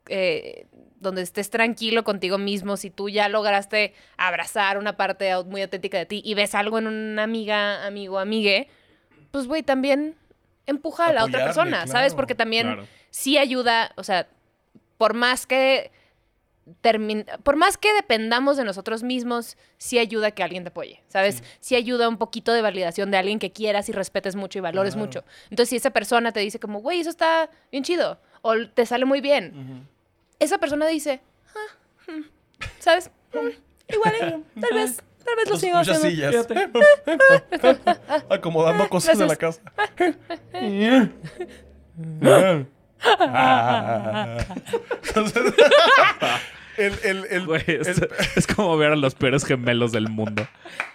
eh, 0.08 0.66
donde 1.00 1.22
estés 1.22 1.50
tranquilo 1.50 2.02
contigo 2.04 2.38
mismo, 2.38 2.76
si 2.76 2.90
tú 2.90 3.08
ya 3.08 3.28
lograste 3.28 3.94
abrazar 4.16 4.78
una 4.78 4.96
parte 4.96 5.30
muy 5.44 5.62
auténtica 5.62 5.98
de 5.98 6.06
ti 6.06 6.22
y 6.24 6.34
ves 6.34 6.54
algo 6.54 6.78
en 6.78 6.86
una 6.86 7.22
amiga, 7.22 7.86
amigo, 7.86 8.18
amigue, 8.18 8.68
pues 9.30 9.46
güey, 9.46 9.62
también 9.62 10.16
empuja 10.66 11.06
a 11.06 11.12
la 11.12 11.24
otra 11.24 11.44
persona, 11.44 11.86
¿sabes? 11.86 12.14
Porque 12.14 12.34
también 12.34 12.66
Claro. 12.66 12.86
sí 13.10 13.38
ayuda, 13.38 13.92
o 13.96 14.02
sea, 14.04 14.28
por 14.96 15.14
más 15.14 15.46
que 15.46 15.92
por 17.42 17.56
más 17.56 17.76
que 17.78 17.92
dependamos 17.94 18.56
de 18.56 18.64
nosotros 18.64 19.02
mismos, 19.02 19.56
sí 19.78 19.98
ayuda 19.98 20.30
que 20.32 20.42
alguien 20.42 20.64
te 20.64 20.68
apoye, 20.70 21.02
¿sabes? 21.08 21.42
Sí. 21.60 21.76
ayuda 21.76 22.08
un 22.08 22.18
poquito 22.18 22.52
de 22.52 22.62
validación 22.62 23.10
de 23.10 23.16
alguien 23.18 23.38
que 23.38 23.52
quieras 23.52 23.88
y 23.88 23.92
respetes 23.92 24.36
mucho 24.36 24.58
y 24.58 24.62
valores 24.62 24.94
Claro. 24.94 25.06
mucho. 25.06 25.24
Entonces, 25.50 25.70
si 25.70 25.76
esa 25.76 25.90
persona 25.90 26.32
te 26.32 26.40
dice 26.40 26.58
como, 26.58 26.80
güey, 26.80 27.00
eso 27.00 27.10
está 27.10 27.50
bien 27.70 27.84
chido, 27.84 28.18
o 28.42 28.54
te 28.68 28.86
sale 28.86 29.04
muy 29.04 29.20
bien, 29.20 29.86
esa 30.38 30.58
persona 30.58 30.86
dice, 30.86 31.20
ah, 31.54 32.12
mm, 32.12 32.22
¿sabes? 32.78 33.10
Mm, 33.32 33.48
Igual, 33.92 34.44
tal 34.60 34.74
vez, 34.74 35.02
tal 35.24 35.36
vez 35.36 35.48
lo 35.48 35.56
sigo 35.56 35.78
muchas 35.78 35.96
haciendo. 36.04 36.44
sillas. 36.44 38.22
Acomodando 38.30 38.88
cosas 38.88 39.18
de 39.18 39.26
la 39.26 39.36
casa. 39.36 39.62
Entonces, 45.02 45.42
el, 46.79 46.95
el, 47.05 47.24
el, 47.31 47.47
Güey, 47.47 47.62
el- 47.66 47.81
es, 47.87 48.01
es 48.37 48.47
como 48.47 48.76
ver 48.76 48.93
a 48.93 48.97
los 48.97 49.14
peores 49.14 49.45
gemelos 49.45 49.93
del 49.93 50.09
mundo. 50.09 50.47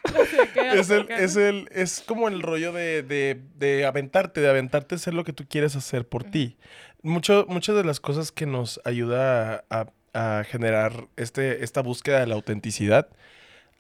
es, 0.74 0.90
el, 0.90 1.10
es, 1.12 1.36
el, 1.36 1.68
es 1.72 2.02
como 2.06 2.28
el 2.28 2.42
rollo 2.42 2.72
de, 2.74 3.04
de, 3.04 3.42
de 3.58 3.86
aventarte, 3.86 4.42
de 4.42 4.50
aventarte 4.50 4.96
a 4.96 4.98
hacer 4.98 5.14
lo 5.14 5.24
que 5.24 5.34
tú 5.34 5.46
quieres 5.48 5.76
hacer 5.76 6.08
por 6.08 6.24
ti. 6.24 6.58
Mucho, 7.02 7.46
muchas 7.50 7.76
de 7.76 7.84
las 7.84 8.00
cosas 8.00 8.32
que 8.32 8.46
nos 8.46 8.80
ayuda 8.86 9.66
a, 9.70 9.88
a 10.14 10.44
generar 10.46 11.08
este, 11.18 11.64
esta 11.64 11.82
búsqueda 11.82 12.20
de 12.22 12.28
la 12.28 12.36
autenticidad, 12.36 13.10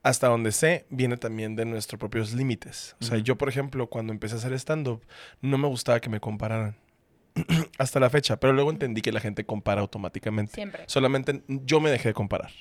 hasta 0.03 0.27
donde 0.27 0.51
sé, 0.51 0.85
viene 0.89 1.15
también 1.15 1.55
de 1.55 1.63
nuestros 1.63 1.97
propios 1.97 2.33
límites. 2.33 2.95
O 2.99 3.05
sea, 3.05 3.17
yo, 3.19 3.37
por 3.37 3.47
ejemplo, 3.47 3.87
cuando 3.87 4.11
empecé 4.11 4.35
a 4.35 4.37
hacer 4.39 4.51
stand-up, 4.53 5.01
no 5.41 5.57
me 5.57 5.67
gustaba 5.69 6.01
que 6.01 6.09
me 6.09 6.19
compararan. 6.19 6.75
hasta 7.77 7.99
la 7.99 8.09
fecha, 8.09 8.39
pero 8.39 8.53
luego 8.53 8.71
entendí 8.71 9.01
que 9.01 9.11
la 9.11 9.19
gente 9.19 9.45
compara 9.45 9.81
automáticamente. 9.81 10.53
Siempre. 10.53 10.83
Solamente 10.87 11.43
yo 11.47 11.79
me 11.79 11.91
dejé 11.91 12.09
de 12.09 12.13
comparar. 12.13 12.51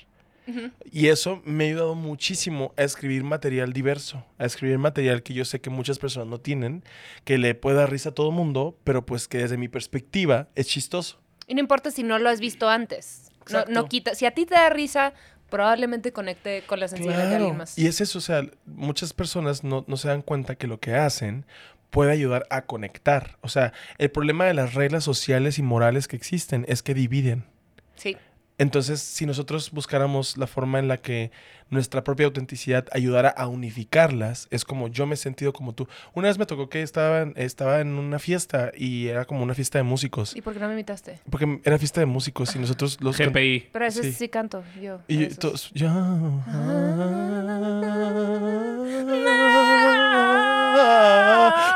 Y 0.90 1.06
eso 1.06 1.40
me 1.44 1.64
ha 1.64 1.66
ayudado 1.68 1.94
muchísimo 1.94 2.74
a 2.76 2.82
escribir 2.82 3.22
material 3.22 3.72
diverso, 3.72 4.24
a 4.38 4.44
escribir 4.44 4.76
material 4.78 5.22
que 5.22 5.34
yo 5.34 5.44
sé 5.44 5.60
que 5.60 5.70
muchas 5.70 6.00
personas 6.00 6.28
no 6.28 6.38
tienen, 6.38 6.82
que 7.24 7.38
le 7.38 7.54
puede 7.54 7.76
dar 7.76 7.90
risa 7.90 8.08
a 8.08 8.12
todo 8.12 8.32
mundo, 8.32 8.76
pero 8.82 9.06
pues 9.06 9.28
que 9.28 9.38
desde 9.38 9.56
mi 9.56 9.68
perspectiva 9.68 10.48
es 10.56 10.66
chistoso. 10.66 11.20
Y 11.46 11.54
no 11.54 11.60
importa 11.60 11.90
si 11.90 12.02
no 12.02 12.18
lo 12.18 12.28
has 12.28 12.40
visto 12.40 12.68
antes. 12.68 13.30
No, 13.68 13.86
quita. 13.86 14.14
Si 14.14 14.26
a 14.26 14.32
ti 14.32 14.46
te 14.46 14.54
da 14.54 14.68
risa, 14.68 15.14
probablemente 15.48 16.12
conecte 16.12 16.62
con 16.66 16.80
la 16.80 16.88
sensibilidad 16.88 17.28
de 17.28 17.36
alguien 17.36 17.56
más. 17.56 17.78
Y 17.78 17.86
es 17.86 18.00
eso, 18.00 18.18
o 18.18 18.22
sea, 18.22 18.42
muchas 18.66 19.12
personas 19.12 19.62
no, 19.62 19.84
no 19.86 19.96
se 19.96 20.08
dan 20.08 20.22
cuenta 20.22 20.56
que 20.56 20.66
lo 20.66 20.80
que 20.80 20.94
hacen 20.94 21.44
puede 21.92 22.10
ayudar 22.10 22.44
a 22.50 22.62
conectar. 22.62 23.36
O 23.42 23.48
sea, 23.48 23.72
el 23.98 24.10
problema 24.10 24.46
de 24.46 24.54
las 24.54 24.74
reglas 24.74 25.04
sociales 25.04 25.58
y 25.58 25.62
morales 25.62 26.08
que 26.08 26.16
existen 26.16 26.64
es 26.68 26.82
que 26.82 26.94
dividen. 26.94 27.44
Sí. 27.94 28.16
Entonces, 28.58 29.00
si 29.00 29.26
nosotros 29.26 29.70
buscáramos 29.72 30.36
la 30.36 30.46
forma 30.46 30.78
en 30.78 30.86
la 30.88 30.96
que 30.98 31.30
nuestra 31.70 32.04
propia 32.04 32.26
autenticidad 32.26 32.86
ayudara 32.92 33.30
a 33.30 33.46
unificarlas, 33.48 34.46
es 34.50 34.64
como 34.64 34.88
yo 34.88 35.06
me 35.06 35.14
he 35.14 35.16
sentido 35.16 35.52
como 35.54 35.74
tú. 35.74 35.88
Una 36.14 36.28
vez 36.28 36.38
me 36.38 36.44
tocó 36.46 36.68
que 36.68 36.82
estaba, 36.82 37.22
en- 37.22 37.32
estaba 37.36 37.80
en 37.80 37.88
una 37.94 38.18
fiesta 38.18 38.70
y 38.76 39.08
era 39.08 39.24
como 39.24 39.42
una 39.42 39.54
fiesta 39.54 39.78
de 39.78 39.84
músicos. 39.84 40.36
¿Y 40.36 40.42
por 40.42 40.52
qué 40.52 40.60
no 40.60 40.66
me 40.66 40.72
invitaste? 40.74 41.18
Porque 41.30 41.60
era 41.64 41.78
fiesta 41.78 42.00
de 42.00 42.06
músicos 42.06 42.54
y 42.54 42.58
nosotros 42.58 42.98
los... 43.00 43.16
can- 43.16 43.30
GPI. 43.30 43.68
Pero 43.72 43.84
a 43.84 43.88
veces 43.88 44.04
Sí. 44.06 44.12
sí, 44.12 44.28
canto 44.28 44.62
yo. 44.80 45.00
Y 45.08 45.26
todos... 45.28 45.72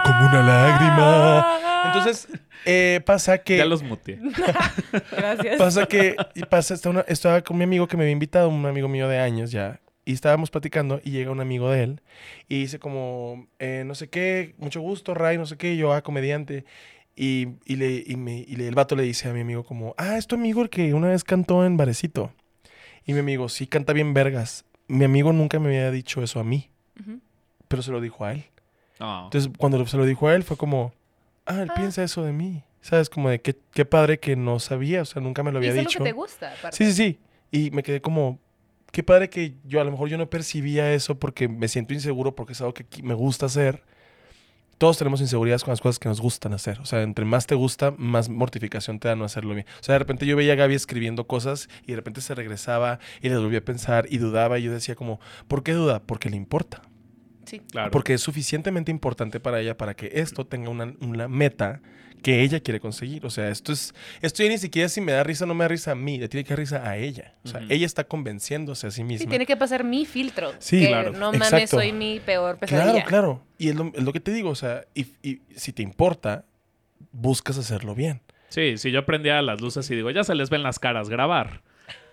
Como 0.04 0.26
una 0.28 0.42
lágrima. 0.42 1.46
Entonces, 1.86 2.28
eh, 2.64 3.00
pasa 3.04 3.38
que... 3.38 3.56
Ya 3.58 3.64
los 3.64 3.82
muteé. 3.82 4.18
Gracias. 5.12 5.56
Pasa 5.58 5.86
que 5.86 6.16
y 6.34 6.42
pasa, 6.44 6.74
está 6.74 6.90
una- 6.90 7.04
estaba 7.08 7.40
con 7.42 7.56
mi 7.58 7.64
amigo 7.64 7.86
que 7.86 7.96
me 7.96 8.04
había 8.04 8.12
invitado, 8.12 8.48
un 8.48 8.64
amigo 8.66 8.88
mío 8.88 9.08
de 9.08 9.18
años 9.18 9.50
ya, 9.50 9.80
y 10.04 10.12
estábamos 10.12 10.50
platicando 10.50 11.00
y 11.04 11.10
llega 11.10 11.30
un 11.30 11.40
amigo 11.40 11.70
de 11.70 11.82
él 11.82 12.00
y 12.48 12.60
dice 12.60 12.78
como, 12.78 13.46
eh, 13.58 13.82
no 13.86 13.94
sé 13.94 14.08
qué, 14.08 14.54
mucho 14.58 14.80
gusto, 14.80 15.14
Ray, 15.14 15.38
no 15.38 15.46
sé 15.46 15.56
qué, 15.56 15.74
y 15.74 15.76
yo, 15.76 15.92
ah, 15.92 16.02
comediante. 16.02 16.64
Y, 17.18 17.48
y 17.64 17.76
le, 17.76 18.02
y, 18.06 18.16
me- 18.16 18.44
y 18.46 18.56
le- 18.56 18.68
el 18.68 18.74
vato 18.74 18.94
le 18.96 19.02
dice 19.04 19.28
a 19.28 19.32
mi 19.32 19.40
amigo 19.40 19.64
como, 19.64 19.94
ah, 19.96 20.16
es 20.18 20.26
tu 20.26 20.34
amigo 20.34 20.62
el 20.62 20.68
que 20.70 20.92
una 20.94 21.08
vez 21.08 21.24
cantó 21.24 21.64
en 21.64 21.76
Barecito. 21.76 22.32
Y 23.04 23.12
mi 23.14 23.20
amigo, 23.20 23.48
sí, 23.48 23.66
canta 23.66 23.92
bien 23.92 24.12
vergas. 24.14 24.64
Mi 24.88 25.04
amigo 25.04 25.32
nunca 25.32 25.58
me 25.58 25.68
había 25.68 25.90
dicho 25.90 26.22
eso 26.22 26.40
a 26.40 26.44
mí, 26.44 26.70
pero 27.68 27.82
se 27.82 27.90
lo 27.92 28.00
dijo 28.00 28.24
a 28.24 28.32
él. 28.32 28.44
No. 29.00 29.24
Entonces, 29.24 29.50
cuando 29.58 29.84
se 29.86 29.96
lo 29.96 30.04
dijo 30.06 30.28
a 30.28 30.34
él, 30.34 30.42
fue 30.42 30.56
como, 30.56 30.92
ah, 31.44 31.62
él 31.62 31.68
Ah. 31.70 31.74
piensa 31.74 32.02
eso 32.02 32.22
de 32.24 32.32
mí. 32.32 32.62
¿Sabes? 32.80 33.10
Como 33.10 33.28
de 33.30 33.40
qué, 33.40 33.56
qué 33.72 33.84
padre 33.84 34.20
que 34.20 34.36
no 34.36 34.60
sabía, 34.60 35.02
o 35.02 35.04
sea, 35.04 35.20
nunca 35.20 35.42
me 35.42 35.50
lo 35.50 35.58
había 35.58 35.72
dicho. 35.72 35.98
lo 35.98 36.04
que 36.04 36.10
te 36.10 36.14
gusta, 36.14 36.52
aparte. 36.52 36.76
Sí, 36.76 36.84
sí, 36.86 36.92
sí. 36.92 37.18
Y 37.50 37.70
me 37.72 37.82
quedé 37.82 38.00
como, 38.00 38.38
qué 38.92 39.02
padre 39.02 39.28
que 39.28 39.54
yo 39.64 39.80
a 39.80 39.84
lo 39.84 39.90
mejor 39.90 40.08
yo 40.08 40.16
no 40.18 40.30
percibía 40.30 40.92
eso 40.92 41.18
porque 41.18 41.48
me 41.48 41.66
siento 41.66 41.94
inseguro 41.94 42.36
porque 42.36 42.52
es 42.52 42.60
algo 42.60 42.74
que 42.74 42.86
me 43.02 43.14
gusta 43.14 43.46
hacer. 43.46 43.82
Todos 44.78 44.98
tenemos 44.98 45.20
inseguridades 45.22 45.64
con 45.64 45.72
las 45.72 45.80
cosas 45.80 45.98
que 45.98 46.08
nos 46.08 46.20
gustan 46.20 46.52
hacer. 46.52 46.78
O 46.80 46.84
sea, 46.84 47.02
entre 47.02 47.24
más 47.24 47.46
te 47.46 47.54
gusta, 47.54 47.92
más 47.96 48.28
mortificación 48.28 48.98
te 49.00 49.08
da 49.08 49.16
no 49.16 49.24
hacerlo 49.24 49.54
bien. 49.54 49.66
O 49.80 49.82
sea, 49.82 49.94
de 49.94 49.98
repente 50.00 50.26
yo 50.26 50.36
veía 50.36 50.52
a 50.52 50.56
Gaby 50.56 50.74
escribiendo 50.74 51.26
cosas 51.26 51.68
y 51.86 51.92
de 51.92 51.96
repente 51.96 52.20
se 52.20 52.34
regresaba 52.34 52.98
y 53.22 53.30
le 53.30 53.38
volvía 53.38 53.60
a 53.60 53.62
pensar 53.64 54.06
y 54.10 54.18
dudaba 54.18 54.58
y 54.58 54.64
yo 54.64 54.72
decía 54.72 54.94
como, 54.94 55.18
¿por 55.48 55.62
qué 55.62 55.72
duda? 55.72 56.02
Porque 56.04 56.28
le 56.30 56.36
importa. 56.36 56.82
Sí. 57.46 57.60
Claro. 57.60 57.90
Porque 57.90 58.14
es 58.14 58.20
suficientemente 58.20 58.90
importante 58.90 59.40
para 59.40 59.60
ella 59.60 59.76
para 59.76 59.94
que 59.94 60.10
esto 60.14 60.46
tenga 60.46 60.68
una, 60.68 60.92
una 61.00 61.28
meta 61.28 61.80
que 62.22 62.42
ella 62.42 62.60
quiere 62.60 62.80
conseguir. 62.80 63.24
O 63.24 63.30
sea, 63.30 63.48
esto 63.50 63.72
es, 63.72 63.94
esto 64.20 64.42
ya 64.42 64.48
ni 64.48 64.58
siquiera 64.58 64.88
si 64.88 65.00
me 65.00 65.12
da 65.12 65.22
risa 65.22 65.44
o 65.44 65.46
no 65.46 65.54
me 65.54 65.64
da 65.64 65.68
risa 65.68 65.92
a 65.92 65.94
mí, 65.94 66.18
le 66.18 66.28
tiene 66.28 66.44
que 66.44 66.50
dar 66.50 66.58
risa 66.58 66.88
a 66.88 66.96
ella. 66.96 67.34
O 67.44 67.48
sea, 67.48 67.60
ella 67.68 67.86
está 67.86 68.04
convenciéndose 68.04 68.86
a 68.88 68.90
sí 68.90 69.04
misma. 69.04 69.24
Sí, 69.24 69.28
tiene 69.28 69.46
que 69.46 69.56
pasar 69.56 69.84
mi 69.84 70.06
filtro. 70.06 70.52
Sí, 70.58 70.80
que 70.80 70.88
claro. 70.88 71.12
No 71.12 71.32
mames, 71.32 71.52
Exacto. 71.52 71.76
soy 71.76 71.92
mi 71.92 72.20
peor 72.20 72.58
pesadilla. 72.58 72.92
Claro, 72.92 73.06
claro. 73.06 73.42
Y 73.58 73.68
es 73.68 73.76
lo, 73.76 73.92
es 73.94 74.02
lo 74.02 74.12
que 74.12 74.20
te 74.20 74.32
digo, 74.32 74.50
o 74.50 74.54
sea, 74.54 74.84
y, 74.94 75.06
y 75.22 75.42
si 75.54 75.72
te 75.72 75.82
importa, 75.82 76.44
buscas 77.12 77.58
hacerlo 77.58 77.94
bien. 77.94 78.22
Sí, 78.48 78.78
si 78.78 78.90
yo 78.90 79.04
prendía 79.04 79.40
las 79.42 79.60
luces 79.60 79.90
y 79.90 79.94
digo, 79.94 80.10
ya 80.10 80.24
se 80.24 80.34
les 80.34 80.50
ven 80.50 80.62
las 80.62 80.78
caras, 80.78 81.08
grabar. 81.08 81.62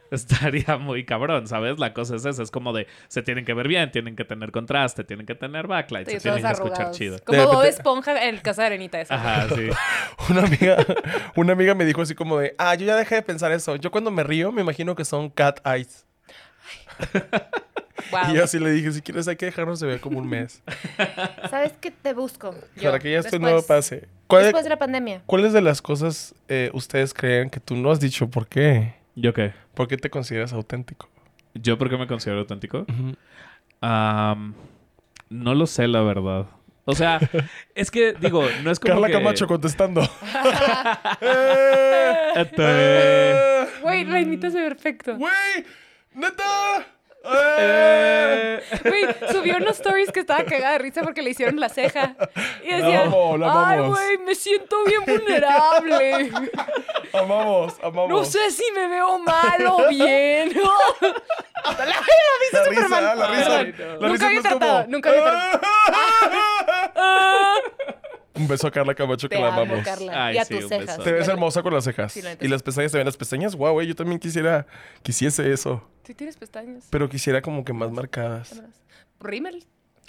Estaría 0.11 0.77
muy 0.77 1.05
cabrón, 1.05 1.47
¿sabes? 1.47 1.79
La 1.79 1.93
cosa 1.93 2.15
es 2.15 2.25
esa, 2.25 2.43
es 2.43 2.51
como 2.51 2.71
de, 2.73 2.87
se 3.07 3.23
tienen 3.23 3.45
que 3.45 3.53
ver 3.53 3.67
bien, 3.67 3.89
tienen 3.91 4.15
que 4.15 4.25
tener 4.25 4.51
contraste, 4.51 5.03
tienen 5.03 5.25
que 5.25 5.33
tener 5.35 5.65
backlight, 5.67 6.07
Sí, 6.07 6.15
se 6.15 6.19
tienen 6.21 6.43
que 6.43 6.51
escuchar 6.51 6.91
chido. 6.91 7.17
Como 7.25 7.39
De 7.39 7.45
Bob 7.45 7.63
Esponja 7.63 8.21
en 8.23 8.35
el 8.35 8.41
Casa 8.41 8.61
de 8.61 8.65
Arenita 8.67 9.01
esa. 9.01 9.15
Ajá, 9.15 9.47
sí. 9.55 9.69
Una 10.29 10.43
amiga, 10.43 10.77
una 11.35 11.53
amiga 11.53 11.73
me 11.75 11.85
dijo 11.85 12.01
así 12.01 12.13
como 12.15 12.37
de, 12.39 12.53
ah, 12.57 12.75
yo 12.75 12.85
ya 12.85 12.95
dejé 12.95 13.15
de 13.15 13.21
pensar 13.23 13.51
eso. 13.51 13.75
Yo 13.75 13.89
cuando 13.91 14.11
me 14.11 14.23
río 14.23 14.51
me 14.51 14.61
imagino 14.61 14.95
que 14.95 15.03
son 15.05 15.29
cat 15.29 15.59
eyes. 15.65 16.05
Wow. 18.11 18.21
Y 18.31 18.35
yo 18.35 18.43
así 18.43 18.59
le 18.59 18.69
dije, 18.71 18.91
si 18.91 19.01
quieres 19.01 19.27
hay 19.27 19.35
que 19.37 19.45
dejarnos 19.45 19.79
de 19.79 19.87
ver 19.87 19.99
como 19.99 20.19
un 20.19 20.27
mes. 20.27 20.61
¿Sabes 21.49 21.73
qué 21.79 21.89
te 21.89 22.13
busco? 22.13 22.53
Yo, 22.75 22.83
para 22.83 22.99
que 22.99 23.11
ya 23.11 23.19
esto 23.19 23.39
no 23.39 23.61
pase. 23.63 24.07
¿Cuál- 24.27 24.43
Después 24.43 24.63
de 24.65 24.69
la 24.69 24.77
pandemia. 24.77 25.21
¿Cuáles 25.25 25.53
de 25.53 25.61
las 25.61 25.81
cosas 25.81 26.35
eh, 26.47 26.69
ustedes 26.73 27.13
creen 27.13 27.49
que 27.49 27.59
tú 27.59 27.75
no 27.75 27.91
has 27.91 27.99
dicho 27.99 28.29
por 28.29 28.47
qué? 28.47 28.93
¿Yo 29.15 29.33
qué? 29.33 29.53
¿Por 29.73 29.87
qué 29.87 29.97
te 29.97 30.09
consideras 30.09 30.53
auténtico? 30.53 31.09
¿Yo 31.53 31.77
por 31.77 31.89
qué 31.89 31.97
me 31.97 32.07
considero 32.07 32.39
auténtico? 32.39 32.85
No 33.81 35.55
lo 35.55 35.67
sé, 35.67 35.87
la 35.87 36.01
verdad. 36.01 36.47
O 36.85 36.95
sea, 36.95 37.19
es 37.75 37.91
que, 37.91 38.13
digo, 38.13 38.45
no 38.63 38.71
es 38.71 38.79
como 38.79 38.93
Carla 38.93 39.07
que... 39.07 39.13
Camacho 39.13 39.47
contestando. 39.47 40.01
Eh, 42.45 43.65
Güey, 43.81 44.03
Reinita 44.05 44.49
se 44.49 44.59
ve 44.59 44.67
perfecto. 44.69 45.15
¡Güey! 45.17 45.65
¡Neta! 46.13 46.85
¡Eh! 47.25 48.61
Güey, 48.83 49.05
subió 49.31 49.57
unos 49.57 49.75
stories 49.77 50.11
que 50.11 50.19
estaba 50.21 50.43
cagada 50.43 50.73
de 50.73 50.79
risa 50.79 51.01
porque 51.03 51.21
le 51.21 51.29
hicieron 51.29 51.59
la 51.59 51.69
ceja. 51.69 52.15
Y 52.63 52.73
decía, 52.73 53.05
la 53.05 53.67
ay, 53.69 53.77
amamos". 53.77 53.99
güey, 53.99 54.17
me 54.19 54.35
siento 54.35 54.75
bien 54.85 55.01
vulnerable. 55.05 56.31
Amamos, 57.13 57.75
amamos. 57.81 58.09
No 58.09 58.25
sé 58.25 58.51
si 58.51 58.63
me 58.73 58.87
veo 58.87 59.19
mal 59.19 59.65
o 59.67 59.87
bien. 59.89 60.53
la, 60.53 61.71
la 61.85 61.85
La 61.85 61.95
risa 62.69 63.15
la 63.15 63.27
risa. 63.27 63.63
La 63.63 64.07
Nunca 64.07 64.09
risa 64.09 64.25
había 64.27 64.39
no 64.39 64.39
es 64.39 64.47
como- 64.53 64.59
tratado, 64.59 64.85
nunca 64.89 65.09
había 65.09 65.23
Un 68.35 68.47
beso 68.47 68.67
a 68.67 68.71
Carla 68.71 68.95
Camacho 68.95 69.29
que 69.29 69.35
la 69.37 69.49
amo, 69.49 69.61
amamos. 69.61 69.85
Carla. 69.85 70.25
Ay, 70.25 70.35
y 70.35 70.37
a 70.39 70.45
sí, 70.45 70.55
tus 70.55 70.69
cejas. 70.69 70.97
beso. 70.97 71.03
Te 71.03 71.11
ves 71.11 71.27
hermosa 71.27 71.61
con 71.61 71.73
las 71.73 71.83
cejas. 71.83 72.11
Sí, 72.11 72.21
la 72.21 72.33
y 72.33 72.37
sí. 72.39 72.47
las 72.47 72.63
pestañas, 72.63 72.91
te 72.91 72.97
ven 72.97 73.05
las 73.05 73.17
pestañas. 73.17 73.55
Guau, 73.55 73.73
güey, 73.73 73.87
yo 73.87 73.95
también 73.95 74.19
quisiera, 74.19 74.65
quisiese 75.03 75.51
eso. 75.51 75.87
Sí 76.03 76.13
tienes 76.13 76.37
pestañas. 76.37 76.87
Pero 76.89 77.07
quisiera 77.09 77.41
como 77.41 77.63
que 77.63 77.73
más 77.73 77.91
marcadas. 77.91 78.61
Rímel. 79.19 79.65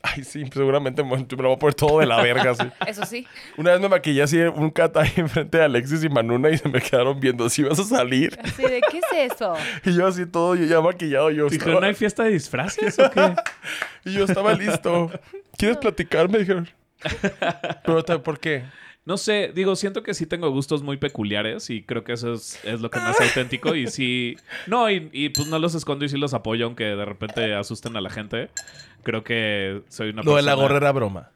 Ay, 0.06 0.22
sí, 0.22 0.44
seguramente 0.52 1.02
me, 1.02 1.16
lo 1.16 1.24
voy 1.24 1.52
a 1.54 1.58
poner 1.58 1.74
todo 1.74 2.00
de 2.00 2.06
la 2.06 2.20
verga, 2.20 2.50
así. 2.50 2.64
Eso 2.86 3.06
sí. 3.06 3.26
Una 3.56 3.72
vez 3.72 3.80
me 3.80 3.88
maquillé 3.88 4.22
así 4.22 4.38
un 4.38 4.68
cat 4.68 4.94
ahí 4.98 5.10
enfrente 5.16 5.56
de 5.56 5.64
Alexis 5.64 6.04
y 6.04 6.10
Manuna 6.10 6.50
y 6.50 6.58
se 6.58 6.68
me 6.68 6.78
quedaron 6.82 7.18
viendo 7.18 7.48
si 7.48 7.62
vas 7.62 7.78
a 7.78 7.84
salir. 7.84 8.38
Así 8.44 8.62
de, 8.64 8.82
¿qué 8.90 8.98
es 8.98 9.32
eso? 9.32 9.54
Y 9.84 9.94
yo 9.94 10.06
así 10.06 10.26
todo, 10.26 10.56
yo 10.56 10.66
ya 10.66 10.82
maquillado, 10.82 11.30
yo 11.30 11.44
Dijeron, 11.44 11.68
estaba, 11.68 11.80
¿no 11.80 11.86
hay 11.86 11.94
fiesta 11.94 12.24
de 12.24 12.32
disfraces 12.32 12.98
o 12.98 13.10
qué? 13.10 13.34
y 14.04 14.12
yo 14.12 14.24
estaba 14.24 14.52
listo. 14.52 15.10
¿Quieres 15.56 15.78
platicar? 15.78 16.28
Me 16.28 16.38
dijeron. 16.38 16.68
Pero, 17.84 18.22
¿por 18.22 18.38
qué? 18.38 18.64
No 19.06 19.18
sé, 19.18 19.52
digo, 19.54 19.76
siento 19.76 20.02
que 20.02 20.14
sí 20.14 20.24
tengo 20.24 20.50
gustos 20.50 20.82
muy 20.82 20.96
peculiares 20.96 21.68
y 21.68 21.82
creo 21.82 22.04
que 22.04 22.14
eso 22.14 22.32
es, 22.32 22.58
es 22.64 22.80
lo 22.80 22.90
que 22.90 22.98
me 23.00 23.04
hace 23.06 23.24
auténtico. 23.28 23.74
Y 23.74 23.86
sí, 23.88 24.36
no, 24.66 24.90
y, 24.90 25.10
y, 25.12 25.28
pues 25.28 25.46
no 25.48 25.58
los 25.58 25.74
escondo 25.74 26.06
y 26.06 26.08
sí 26.08 26.16
los 26.16 26.32
apoyo, 26.32 26.64
aunque 26.64 26.84
de 26.84 27.04
repente 27.04 27.54
asusten 27.54 27.96
a 27.96 28.00
la 28.00 28.08
gente. 28.08 28.48
Creo 29.02 29.22
que 29.22 29.82
soy 29.90 30.10
una 30.10 30.22
Lo 30.22 30.36
de 30.36 30.42
la 30.42 30.52
persona- 30.52 30.62
gorra 30.62 30.76
era 30.78 30.92
broma. 30.92 31.30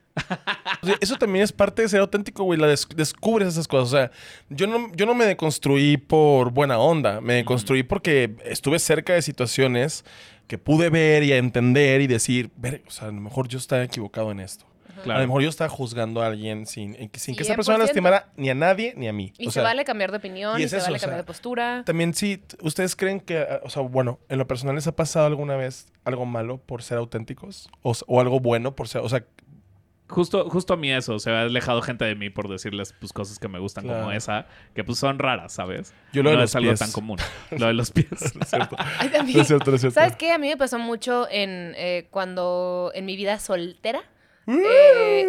Eso 1.00 1.16
también 1.16 1.44
es 1.44 1.52
parte 1.52 1.82
de 1.82 1.88
ser 1.88 2.00
auténtico, 2.00 2.42
güey. 2.44 2.58
La 2.58 2.66
des- 2.66 2.88
descubres 2.96 3.48
esas 3.48 3.68
cosas. 3.68 3.88
O 3.92 3.96
sea, 3.96 4.10
yo 4.48 4.66
no, 4.66 4.90
yo 4.96 5.04
no 5.06 5.14
me 5.14 5.26
deconstruí 5.26 5.96
por 5.98 6.50
buena 6.50 6.78
onda. 6.78 7.20
Me 7.20 7.34
deconstruí 7.34 7.82
porque 7.82 8.34
estuve 8.44 8.78
cerca 8.78 9.12
de 9.12 9.22
situaciones 9.22 10.04
que 10.46 10.56
pude 10.58 10.88
ver 10.90 11.22
y 11.22 11.32
entender 11.34 12.00
y 12.00 12.06
decir, 12.06 12.50
ver, 12.56 12.82
o 12.86 12.90
sea, 12.90 13.08
a 13.08 13.12
lo 13.12 13.20
mejor 13.20 13.46
yo 13.48 13.58
estaba 13.58 13.82
equivocado 13.84 14.30
en 14.32 14.40
esto. 14.40 14.64
A 15.04 15.18
lo 15.20 15.26
mejor 15.26 15.42
yo 15.42 15.48
estaba 15.48 15.68
juzgando 15.70 16.22
a 16.22 16.26
alguien 16.26 16.66
sin, 16.66 16.94
sin 17.14 17.36
que 17.36 17.42
esa 17.42 17.54
100%. 17.54 17.56
persona 17.56 17.78
lastimara 17.78 18.30
ni 18.36 18.50
a 18.50 18.54
nadie 18.54 18.94
ni 18.96 19.08
a 19.08 19.12
mí. 19.12 19.32
Y 19.38 19.46
O 19.48 19.50
se 19.50 19.54
sea, 19.54 19.62
vale 19.62 19.84
cambiar 19.84 20.10
de 20.10 20.18
opinión, 20.18 20.58
y 20.58 20.62
y, 20.62 20.64
es 20.64 20.70
se 20.70 20.78
eso, 20.78 20.86
vale 20.86 20.96
o 20.96 20.98
sea, 20.98 21.06
cambiar 21.08 21.24
de 21.24 21.26
postura. 21.26 21.82
También 21.84 22.14
sí, 22.14 22.42
¿ustedes 22.62 22.96
creen 22.96 23.20
que, 23.20 23.38
ah, 23.38 23.60
o 23.64 23.70
sea, 23.70 23.82
bueno, 23.82 24.18
en 24.28 24.38
lo 24.38 24.46
personal 24.46 24.74
les 24.74 24.86
ha 24.86 24.96
pasado 24.96 25.26
alguna 25.26 25.56
vez 25.56 25.86
algo 26.04 26.26
malo 26.26 26.58
por 26.58 26.82
ser 26.82 26.98
auténticos? 26.98 27.68
O, 27.82 27.94
o 28.06 28.20
algo 28.20 28.40
bueno 28.40 28.74
por 28.74 28.88
ser, 28.88 29.02
o 29.02 29.08
sea, 29.08 29.24
Justo, 30.10 30.48
justo 30.48 30.72
a 30.72 30.76
mí 30.78 30.90
eso, 30.90 31.18
se 31.18 31.30
ha 31.30 31.42
alejado 31.42 31.82
gente 31.82 32.06
de 32.06 32.14
mí 32.14 32.30
por 32.30 32.48
decirles 32.48 32.94
pues, 32.98 33.12
cosas 33.12 33.38
que 33.38 33.46
me 33.46 33.58
gustan 33.58 33.86
como 33.86 34.10
esa, 34.10 34.46
que 34.74 34.82
pues 34.82 34.98
son 34.98 35.18
raras, 35.18 35.52
¿sabes? 35.52 35.92
Yo 36.14 36.22
lo 36.22 36.30
de 36.30 36.36
no 36.36 36.42
los 36.42 36.50
es 36.50 36.56
algo 36.56 36.70
pies. 36.70 36.78
tan 36.78 36.92
común. 36.92 37.18
Lo 37.50 37.66
de 37.66 37.74
los 37.74 37.90
pies. 37.90 38.08
Ay, 38.98 39.10
también. 39.10 39.36
No 39.36 39.42
es 39.42 39.48
cierto, 39.48 39.70
no 39.70 39.74
es 39.74 39.82
cierto. 39.82 40.00
¿Sabes 40.00 40.16
qué? 40.16 40.32
A 40.32 40.38
mí 40.38 40.48
me 40.48 40.56
pasó 40.56 40.78
mucho 40.78 41.28
en 41.30 41.74
eh, 41.76 42.06
cuando 42.10 42.90
en 42.94 43.04
mi 43.04 43.16
vida 43.16 43.38
soltera. 43.38 44.02
Eh, 44.48 45.26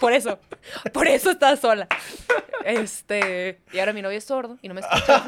por 0.00 0.12
eso, 0.12 0.38
por 0.92 1.06
eso 1.06 1.30
estaba 1.30 1.56
sola. 1.56 1.88
Este, 2.64 3.60
y 3.72 3.78
ahora 3.78 3.92
mi 3.92 4.02
novio 4.02 4.18
es 4.18 4.24
sordo 4.24 4.58
y 4.62 4.68
no 4.68 4.74
me 4.74 4.80
escucha. 4.80 5.24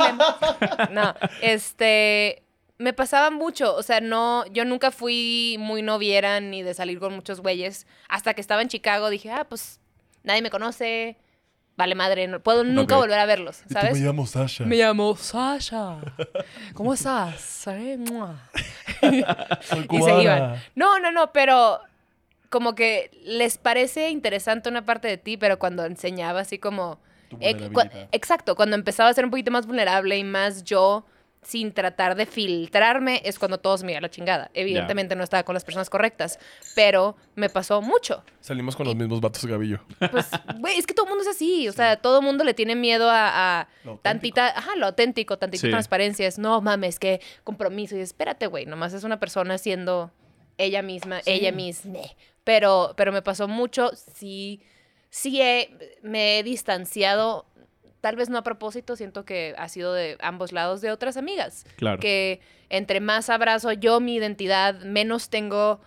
No, 0.90 1.14
este, 1.40 2.42
me 2.78 2.92
pasaba 2.92 3.30
mucho, 3.30 3.74
o 3.76 3.82
sea, 3.82 4.00
no, 4.00 4.44
yo 4.46 4.64
nunca 4.64 4.90
fui 4.90 5.56
muy 5.58 5.82
noviera 5.82 6.40
ni 6.40 6.62
de 6.62 6.74
salir 6.74 6.98
con 6.98 7.14
muchos 7.14 7.40
güeyes. 7.40 7.86
Hasta 8.08 8.34
que 8.34 8.40
estaba 8.40 8.62
en 8.62 8.68
Chicago 8.68 9.08
dije, 9.08 9.30
ah, 9.30 9.46
pues 9.48 9.80
nadie 10.24 10.42
me 10.42 10.50
conoce, 10.50 11.16
vale 11.76 11.94
madre, 11.94 12.26
no 12.28 12.40
puedo 12.40 12.64
nunca 12.64 12.96
volver 12.96 13.18
a 13.18 13.26
verlos, 13.26 13.62
¿sabes? 13.70 13.92
me 13.94 14.00
llamo 14.04 14.26
Sasha. 14.26 14.64
Me 14.64 14.76
llamo 14.76 15.16
Sasha. 15.16 15.96
¿Cómo 16.74 16.94
estás? 16.94 17.66
Eh, 17.66 17.96
mua. 17.98 18.36
Soy 19.62 19.86
y 19.90 20.02
se 20.02 20.22
iban. 20.22 20.56
No, 20.74 20.98
no, 20.98 21.10
no, 21.12 21.32
pero 21.32 21.80
como 22.50 22.74
que 22.74 23.10
les 23.24 23.56
parece 23.58 24.10
interesante 24.10 24.68
una 24.68 24.84
parte 24.84 25.08
de 25.08 25.16
ti, 25.16 25.36
pero 25.36 25.58
cuando 25.58 25.84
enseñaba 25.84 26.40
así 26.40 26.58
como... 26.58 26.98
Tu 27.30 27.36
vulnerabilidad. 27.38 27.72
cua- 27.72 28.08
exacto, 28.12 28.54
cuando 28.56 28.76
empezaba 28.76 29.08
a 29.08 29.14
ser 29.14 29.24
un 29.24 29.30
poquito 29.30 29.50
más 29.50 29.66
vulnerable 29.66 30.18
y 30.18 30.24
más 30.24 30.62
yo 30.64 31.06
sin 31.42 31.72
tratar 31.72 32.14
de 32.14 32.24
filtrarme, 32.24 33.20
es 33.24 33.38
cuando 33.38 33.58
todos 33.58 33.82
me 33.82 33.96
a 33.96 34.00
la 34.00 34.08
chingada. 34.08 34.50
Evidentemente 34.54 35.16
no 35.16 35.24
estaba 35.24 35.42
con 35.42 35.54
las 35.54 35.64
personas 35.64 35.90
correctas, 35.90 36.38
pero 36.76 37.16
me 37.34 37.48
pasó 37.48 37.82
mucho. 37.82 38.22
Salimos 38.40 38.76
con 38.76 38.86
los 38.86 38.94
mismos 38.94 39.20
vatos 39.20 39.44
Gavillo. 39.44 39.80
Pues, 40.12 40.28
güey, 40.60 40.78
es 40.78 40.86
que 40.86 40.94
todo 40.94 41.06
el 41.06 41.10
mundo 41.10 41.22
es 41.22 41.28
así. 41.36 41.68
O 41.68 41.72
sea, 41.72 41.96
todo 41.96 42.20
el 42.20 42.24
mundo 42.24 42.44
le 42.44 42.54
tiene 42.54 42.76
miedo 42.76 43.08
a, 43.10 43.68
tantita, 44.02 44.56
ajá, 44.56 44.76
lo 44.76 44.86
auténtico, 44.86 45.36
tantita 45.36 45.62
Sí. 45.62 45.70
transparencia. 45.70 46.26
Es, 46.28 46.38
no 46.38 46.60
mames, 46.60 46.98
que 47.00 47.20
compromiso. 47.42 47.96
Y 47.96 48.00
espérate, 48.00 48.46
güey, 48.46 48.64
nomás 48.66 48.92
es 48.92 49.02
una 49.02 49.18
persona 49.18 49.58
siendo 49.58 50.12
ella 50.58 50.82
misma, 50.82 51.20
ella 51.26 51.50
misma. 51.50 51.98
Pero, 52.44 52.94
pero 52.96 53.10
me 53.10 53.22
pasó 53.22 53.48
mucho. 53.48 53.90
Sí, 53.96 54.62
sí 55.10 55.40
he- 55.42 55.98
me 56.02 56.38
he 56.38 56.42
distanciado, 56.42 57.46
tal 58.02 58.16
vez 58.16 58.28
no 58.28 58.36
a 58.36 58.42
propósito, 58.42 58.94
siento 58.96 59.24
que 59.24 59.54
ha 59.56 59.68
sido 59.70 59.94
de 59.94 60.18
ambos 60.20 60.52
lados 60.52 60.82
de 60.82 60.90
otras 60.90 61.16
amigas 61.16 61.64
Claro. 61.76 61.98
que 62.00 62.40
entre 62.68 63.00
más 63.00 63.30
abrazo 63.30 63.72
yo 63.72 63.98
mi 64.00 64.16
identidad, 64.16 64.80
menos 64.82 65.30
tengo 65.30 65.80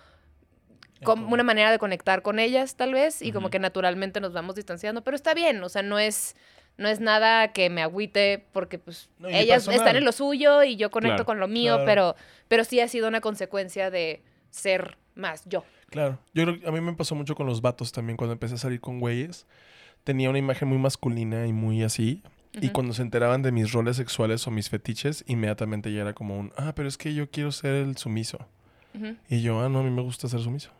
como 1.03 1.31
una 1.33 1.43
manera 1.43 1.69
de 1.71 1.77
conectar 1.77 2.21
con 2.23 2.39
ellas, 2.39 2.75
tal 2.77 2.93
vez, 2.93 3.21
y 3.21 3.31
como 3.31 3.49
que 3.51 3.59
naturalmente 3.59 4.19
nos 4.21 4.33
vamos 4.33 4.55
distanciando, 4.55 5.03
pero 5.03 5.13
está 5.15 5.33
bien, 5.35 5.61
o 5.61 5.69
sea, 5.69 5.83
no 5.83 5.99
es, 5.99 6.35
no 6.77 6.87
es 6.87 6.99
nada 6.99 7.51
que 7.53 7.69
me 7.69 7.83
agüite 7.83 8.47
porque 8.53 8.79
pues 8.79 9.09
No, 9.19 9.27
ellas 9.27 9.65
personal. 9.65 9.75
están 9.79 9.95
en 9.97 10.05
lo 10.05 10.11
suyo 10.13 10.63
y 10.63 10.77
yo 10.77 10.89
conecto 10.89 11.17
Claro. 11.17 11.25
con 11.25 11.39
lo 11.39 11.47
mío, 11.47 11.73
Claro. 11.75 11.85
pero, 11.85 12.15
pero 12.47 12.63
sí 12.63 12.79
ha 12.79 12.87
sido 12.87 13.07
una 13.07 13.21
consecuencia 13.21 13.91
de 13.91 14.23
ser 14.49 14.97
más 15.15 15.43
yo. 15.45 15.63
Claro. 15.89 16.17
Yo 16.33 16.43
creo 16.43 16.59
que 16.59 16.67
a 16.67 16.71
mí 16.71 16.81
me 16.81 16.93
pasó 16.93 17.13
mucho 17.13 17.35
con 17.35 17.45
los 17.45 17.61
vatos 17.61 17.91
también. 17.91 18.17
Cuando 18.17 18.33
empecé 18.33 18.55
a 18.55 18.57
salir 18.57 18.81
con 18.81 18.99
güeyes, 18.99 19.45
tenía 20.05 20.29
una 20.29 20.39
imagen 20.39 20.69
muy 20.69 20.77
masculina 20.77 21.45
y 21.45 21.51
muy 21.51 21.83
así. 21.83 22.23
Y 22.61 22.69
cuando 22.69 22.93
se 22.93 23.01
enteraban 23.01 23.41
de 23.41 23.51
mis 23.51 23.73
roles 23.73 23.97
sexuales 23.97 24.47
o 24.47 24.51
mis 24.51 24.69
fetiches, 24.69 25.25
inmediatamente 25.27 25.91
ya 25.91 26.03
era 26.03 26.13
como 26.13 26.39
un, 26.39 26.53
ah, 26.55 26.71
pero 26.73 26.87
es 26.87 26.97
que 26.97 27.13
yo 27.13 27.29
quiero 27.29 27.51
ser 27.51 27.73
el 27.75 27.97
sumiso. 27.97 28.39
Y 29.29 29.41
yo, 29.41 29.59
ah, 29.59 29.67
no, 29.67 29.79
a 29.79 29.83
mí 29.83 29.89
me 29.89 30.01
gusta 30.01 30.29
ser 30.29 30.39
sumiso. 30.39 30.71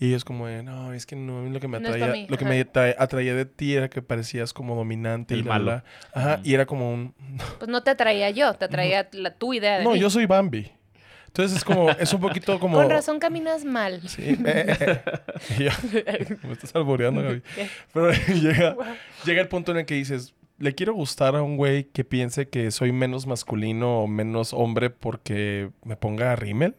Y 0.00 0.08
ellos 0.08 0.24
como, 0.24 0.46
de, 0.46 0.62
no, 0.62 0.94
es 0.94 1.04
que 1.04 1.14
no, 1.16 1.38
a 1.38 1.42
mí 1.42 1.50
lo 1.50 1.60
que 1.60 1.68
me 1.68 1.76
atraía, 1.78 2.26
lo 2.28 2.36
que 2.38 2.44
me 2.46 2.60
atra- 2.64 2.94
atraía 2.98 3.34
de 3.34 3.44
ti 3.46 3.74
era 3.74 3.88
que 3.90 4.00
parecías 4.02 4.52
como 4.54 4.74
dominante 4.74 5.34
El 5.34 5.40
y 5.40 5.42
malo. 5.44 5.66
la. 5.66 5.84
Ajá, 6.14 6.34
Ujú. 6.36 6.42
y 6.48 6.54
era 6.54 6.64
como 6.66 6.90
un, 6.92 7.14
Pues 7.58 7.68
no 7.70 7.82
te 7.82 7.90
atraía 7.90 8.30
yo, 8.30 8.54
te 8.54 8.64
atraía 8.66 9.08
la, 9.12 9.34
tu 9.34 9.52
idea 9.52 9.78
de 9.78 9.84
no, 9.84 9.92
mí. 9.92 9.98
yo 9.98 10.08
soy 10.08 10.24
Bambi. 10.26 10.70
Entonces 11.36 11.58
es 11.58 11.64
como, 11.64 11.90
es 11.90 12.14
un 12.14 12.20
poquito 12.20 12.58
como... 12.60 12.78
Con 12.78 12.88
razón 12.88 13.18
caminas 13.18 13.64
mal. 13.64 14.00
Sí. 14.08 14.38
Y 15.58 15.64
yo, 15.64 15.70
me 16.46 16.52
estás 16.52 16.74
alboreando, 16.74 17.22
Gaby. 17.22 17.42
Pero 17.92 18.10
llega, 18.12 18.76
llega 19.26 19.42
el 19.42 19.48
punto 19.48 19.72
en 19.72 19.78
el 19.78 19.86
que 19.86 19.94
dices, 19.94 20.34
le 20.58 20.74
quiero 20.74 20.94
gustar 20.94 21.36
a 21.36 21.42
un 21.42 21.58
güey 21.58 21.84
que 21.84 22.04
piense 22.04 22.48
que 22.48 22.70
soy 22.70 22.90
menos 22.90 23.26
masculino 23.26 24.00
o 24.00 24.06
menos 24.06 24.54
hombre 24.54 24.88
porque 24.88 25.70
me 25.84 25.96
ponga 25.96 26.34
rímel. 26.36 26.74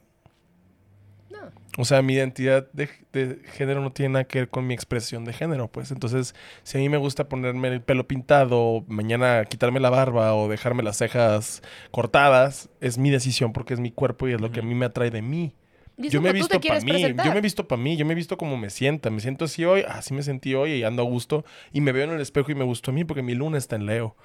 O 1.79 1.85
sea, 1.85 2.01
mi 2.01 2.15
identidad 2.15 2.67
de, 2.73 2.89
de 3.13 3.39
género 3.53 3.81
no 3.81 3.91
tiene 3.91 4.13
nada 4.13 4.23
que 4.23 4.39
ver 4.39 4.49
con 4.49 4.65
mi 4.65 4.73
expresión 4.73 5.25
de 5.25 5.31
género, 5.31 5.67
pues. 5.67 5.91
Entonces, 5.91 6.33
si 6.63 6.77
a 6.77 6.81
mí 6.81 6.89
me 6.89 6.97
gusta 6.97 7.29
ponerme 7.29 7.67
el 7.67 7.81
pelo 7.81 8.07
pintado, 8.07 8.83
mañana 8.87 9.45
quitarme 9.45 9.79
la 9.79 9.91
barba 9.91 10.33
o 10.33 10.49
dejarme 10.49 10.81
las 10.81 10.97
cejas 10.97 11.61
cortadas, 11.91 12.69
es 12.81 12.97
mi 12.97 13.11
decisión 13.11 13.53
porque 13.53 13.75
es 13.75 13.79
mi 13.79 13.91
cuerpo 13.91 14.27
y 14.27 14.33
es 14.33 14.41
lo 14.41 14.51
que 14.51 14.61
a 14.61 14.63
mí 14.63 14.73
me 14.73 14.87
atrae 14.87 15.11
de 15.11 15.21
mí. 15.21 15.53
Yo 15.97 16.19
me 16.19 16.29
he 16.29 16.33
visto 16.33 16.59
para 16.59 16.79
mí, 16.79 17.01
yo 17.01 17.31
me 17.31 17.37
he 17.37 17.41
visto 17.41 17.67
para 17.67 17.81
mí, 17.81 17.95
yo 17.95 18.05
me 18.05 18.13
he 18.13 18.15
visto 18.15 18.37
como 18.37 18.57
me 18.57 18.71
sienta. 18.71 19.11
Me 19.11 19.19
siento 19.19 19.45
así 19.45 19.63
hoy, 19.63 19.83
así 19.87 20.15
me 20.15 20.23
sentí 20.23 20.55
hoy 20.55 20.73
y 20.73 20.83
ando 20.83 21.03
a 21.03 21.05
gusto. 21.05 21.45
Y 21.71 21.81
me 21.81 21.91
veo 21.91 22.05
en 22.05 22.11
el 22.11 22.21
espejo 22.21 22.51
y 22.51 22.55
me 22.55 22.63
gustó 22.63 22.89
a 22.89 22.93
mí 22.95 23.03
porque 23.03 23.21
mi 23.21 23.35
luna 23.35 23.59
está 23.59 23.75
en 23.75 23.85
Leo. 23.85 24.15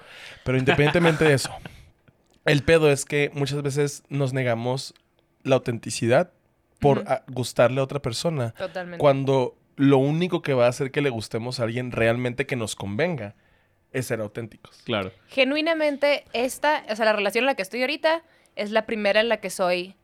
Pero 0.43 0.57
independientemente 0.57 1.23
de 1.23 1.33
eso, 1.33 1.51
el 2.45 2.63
pedo 2.63 2.91
es 2.91 3.05
que 3.05 3.29
muchas 3.33 3.61
veces 3.61 4.03
nos 4.09 4.33
negamos 4.33 4.95
la 5.43 5.55
autenticidad 5.55 6.31
por 6.83 7.05
gustarle 7.27 7.79
a 7.79 7.83
otra 7.83 8.01
persona. 8.01 8.51
Totalmente. 8.51 8.99
Cuando 8.99 9.57
lo 9.75 9.97
único 9.97 10.41
que 10.41 10.53
va 10.53 10.65
a 10.65 10.69
hacer 10.69 10.91
que 10.91 11.01
le 11.01 11.09
gustemos 11.09 11.59
a 11.59 11.63
alguien 11.63 11.91
realmente 11.91 12.45
que 12.45 12.55
nos 12.55 12.75
convenga 12.75 13.35
es 13.91 14.07
ser 14.07 14.21
auténticos. 14.21 14.81
Claro. 14.83 15.11
genuinamente 15.27 16.25
esta, 16.33 16.83
o 16.89 16.95
sea, 16.95 17.05
la 17.05 17.13
relación 17.13 17.43
en 17.43 17.47
la 17.47 17.55
que 17.55 17.61
estoy 17.61 17.81
ahorita 17.81 18.23
es 18.55 18.71
la 18.71 18.85
primera 18.85 19.19
en 19.21 19.29
la 19.29 19.37
que 19.37 19.49
soy 19.49 19.95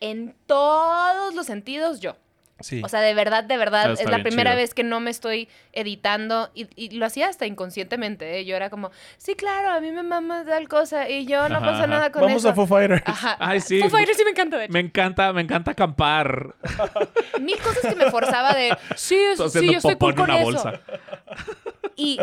en 0.00 0.34
todos 0.46 1.34
los 1.34 1.46
sentidos 1.46 2.00
yo. 2.00 2.16
Sí. 2.60 2.82
O 2.84 2.88
sea, 2.88 3.00
de 3.00 3.14
verdad, 3.14 3.44
de 3.44 3.56
verdad, 3.56 3.90
Ah, 3.90 3.92
es 4.02 4.10
la 4.10 4.20
primera 4.22 4.50
chido. 4.50 4.56
vez 4.62 4.74
que 4.74 4.82
no 4.82 4.98
me 4.98 5.10
estoy 5.10 5.48
editando 5.72 6.50
y, 6.54 6.66
y 6.74 6.90
lo 6.98 7.06
hacía 7.06 7.28
hasta 7.28 7.46
inconscientemente. 7.46 8.38
¿eh? 8.40 8.44
Yo 8.44 8.56
era 8.56 8.68
como, 8.68 8.90
sí, 9.16 9.36
claro, 9.36 9.70
a 9.70 9.80
mí 9.80 9.92
me 9.92 10.02
mama 10.02 10.44
tal 10.44 10.66
cosa 10.68 11.08
y 11.08 11.24
yo 11.24 11.48
no 11.48 11.56
Ajá, 11.58 11.66
pasa 11.66 11.78
ajá. 11.78 11.86
nada 11.86 12.10
con 12.12 12.22
Vamos 12.22 12.38
eso. 12.42 12.48
a 12.48 12.54
Foo 12.54 12.66
Fighters. 12.66 13.02
Ajá. 13.06 13.36
Ay, 13.38 13.60
sí. 13.60 13.80
Foo 13.80 13.90
Fighters 13.90 14.16
sí 14.18 14.24
me 14.24 14.30
encanta, 14.30 14.58
de 14.58 14.64
hecho. 14.64 14.72
Me 14.72 14.80
encanta, 14.80 15.32
me 15.32 15.42
encanta 15.42 15.70
acampar. 15.70 16.56
Mil 17.40 17.58
cosas 17.58 17.86
que 17.86 17.94
me 17.94 18.10
forzaba 18.10 18.52
de, 18.54 18.76
sí, 18.96 19.14
Estoy 19.32 19.50
sí, 19.50 19.72
yo 19.72 19.78
estoy 19.78 19.94
cool 19.96 20.14
en 20.14 20.20
una 20.20 20.42
con 20.42 20.54
eso. 20.54 20.64
bolsa. 20.64 20.80
Y, 21.94 22.18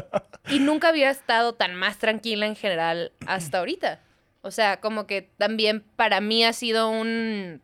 y 0.49 0.59
nunca 0.59 0.89
había 0.89 1.09
estado 1.09 1.53
tan 1.53 1.75
más 1.75 1.97
tranquila 1.97 2.45
en 2.45 2.55
general 2.55 3.11
hasta 3.27 3.59
ahorita. 3.59 3.99
O 4.41 4.51
sea, 4.51 4.79
como 4.79 5.07
que 5.07 5.29
también 5.37 5.83
para 5.95 6.21
mí 6.21 6.43
ha 6.45 6.53
sido 6.53 6.89
un 6.89 7.61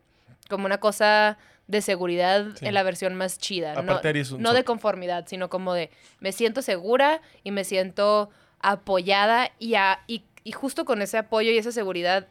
como 0.48 0.66
una 0.66 0.78
cosa 0.78 1.38
de 1.72 1.80
seguridad 1.82 2.46
Sí. 2.54 2.66
en 2.66 2.74
la 2.74 2.82
versión 2.84 3.14
más 3.16 3.38
chida. 3.38 3.74
No, 3.74 3.80
Aparte 3.80 4.12
no 4.38 4.50
so- 4.50 4.54
de 4.54 4.62
conformidad, 4.62 5.24
sino 5.26 5.48
como 5.48 5.72
de 5.74 5.90
me 6.20 6.30
siento 6.30 6.62
segura 6.62 7.20
y 7.42 7.50
me 7.50 7.64
siento 7.64 8.30
apoyada 8.60 9.50
y, 9.58 9.74
a- 9.74 10.00
y, 10.06 10.22
y 10.44 10.52
justo 10.52 10.84
con 10.84 11.02
ese 11.02 11.18
apoyo 11.18 11.50
y 11.50 11.58
esa 11.58 11.72
seguridad 11.72 12.28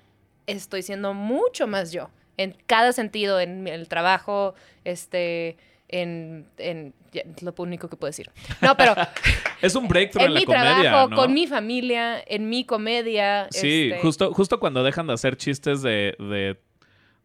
estoy 0.47 0.81
siendo 0.83 1.13
mucho 1.13 1.67
más 1.67 1.91
yo. 1.91 2.09
En 2.37 2.55
cada 2.67 2.93
sentido, 2.93 3.39
en 3.39 3.67
el 3.67 3.87
trabajo, 3.87 4.53
este, 4.85 5.57
en, 5.89 6.47
en 6.57 6.93
ya, 7.11 7.23
es 7.35 7.43
lo 7.43 7.53
único 7.57 7.89
que 7.89 7.97
puedo 7.97 8.09
decir. 8.09 8.29
No, 8.61 8.77
pero 8.77 8.95
Es 9.61 9.75
un 9.75 9.87
breakthrough 9.87 10.23
en, 10.25 10.27
en 10.29 10.33
la 10.35 10.39
mi 10.39 10.45
comedia, 10.45 10.81
trabajo, 10.81 11.09
¿no? 11.09 11.15
con 11.17 11.33
mi 11.33 11.47
familia, 11.47 12.23
en 12.25 12.47
mi 12.49 12.63
comedia. 12.63 13.47
Sí, 13.51 13.89
este, 13.91 14.01
justo, 14.01 14.33
justo 14.33 14.59
cuando 14.59 14.83
dejan 14.83 15.07
de 15.07 15.13
hacer 15.13 15.35
chistes 15.35 15.81
de, 15.81 16.15
de, 16.19 16.57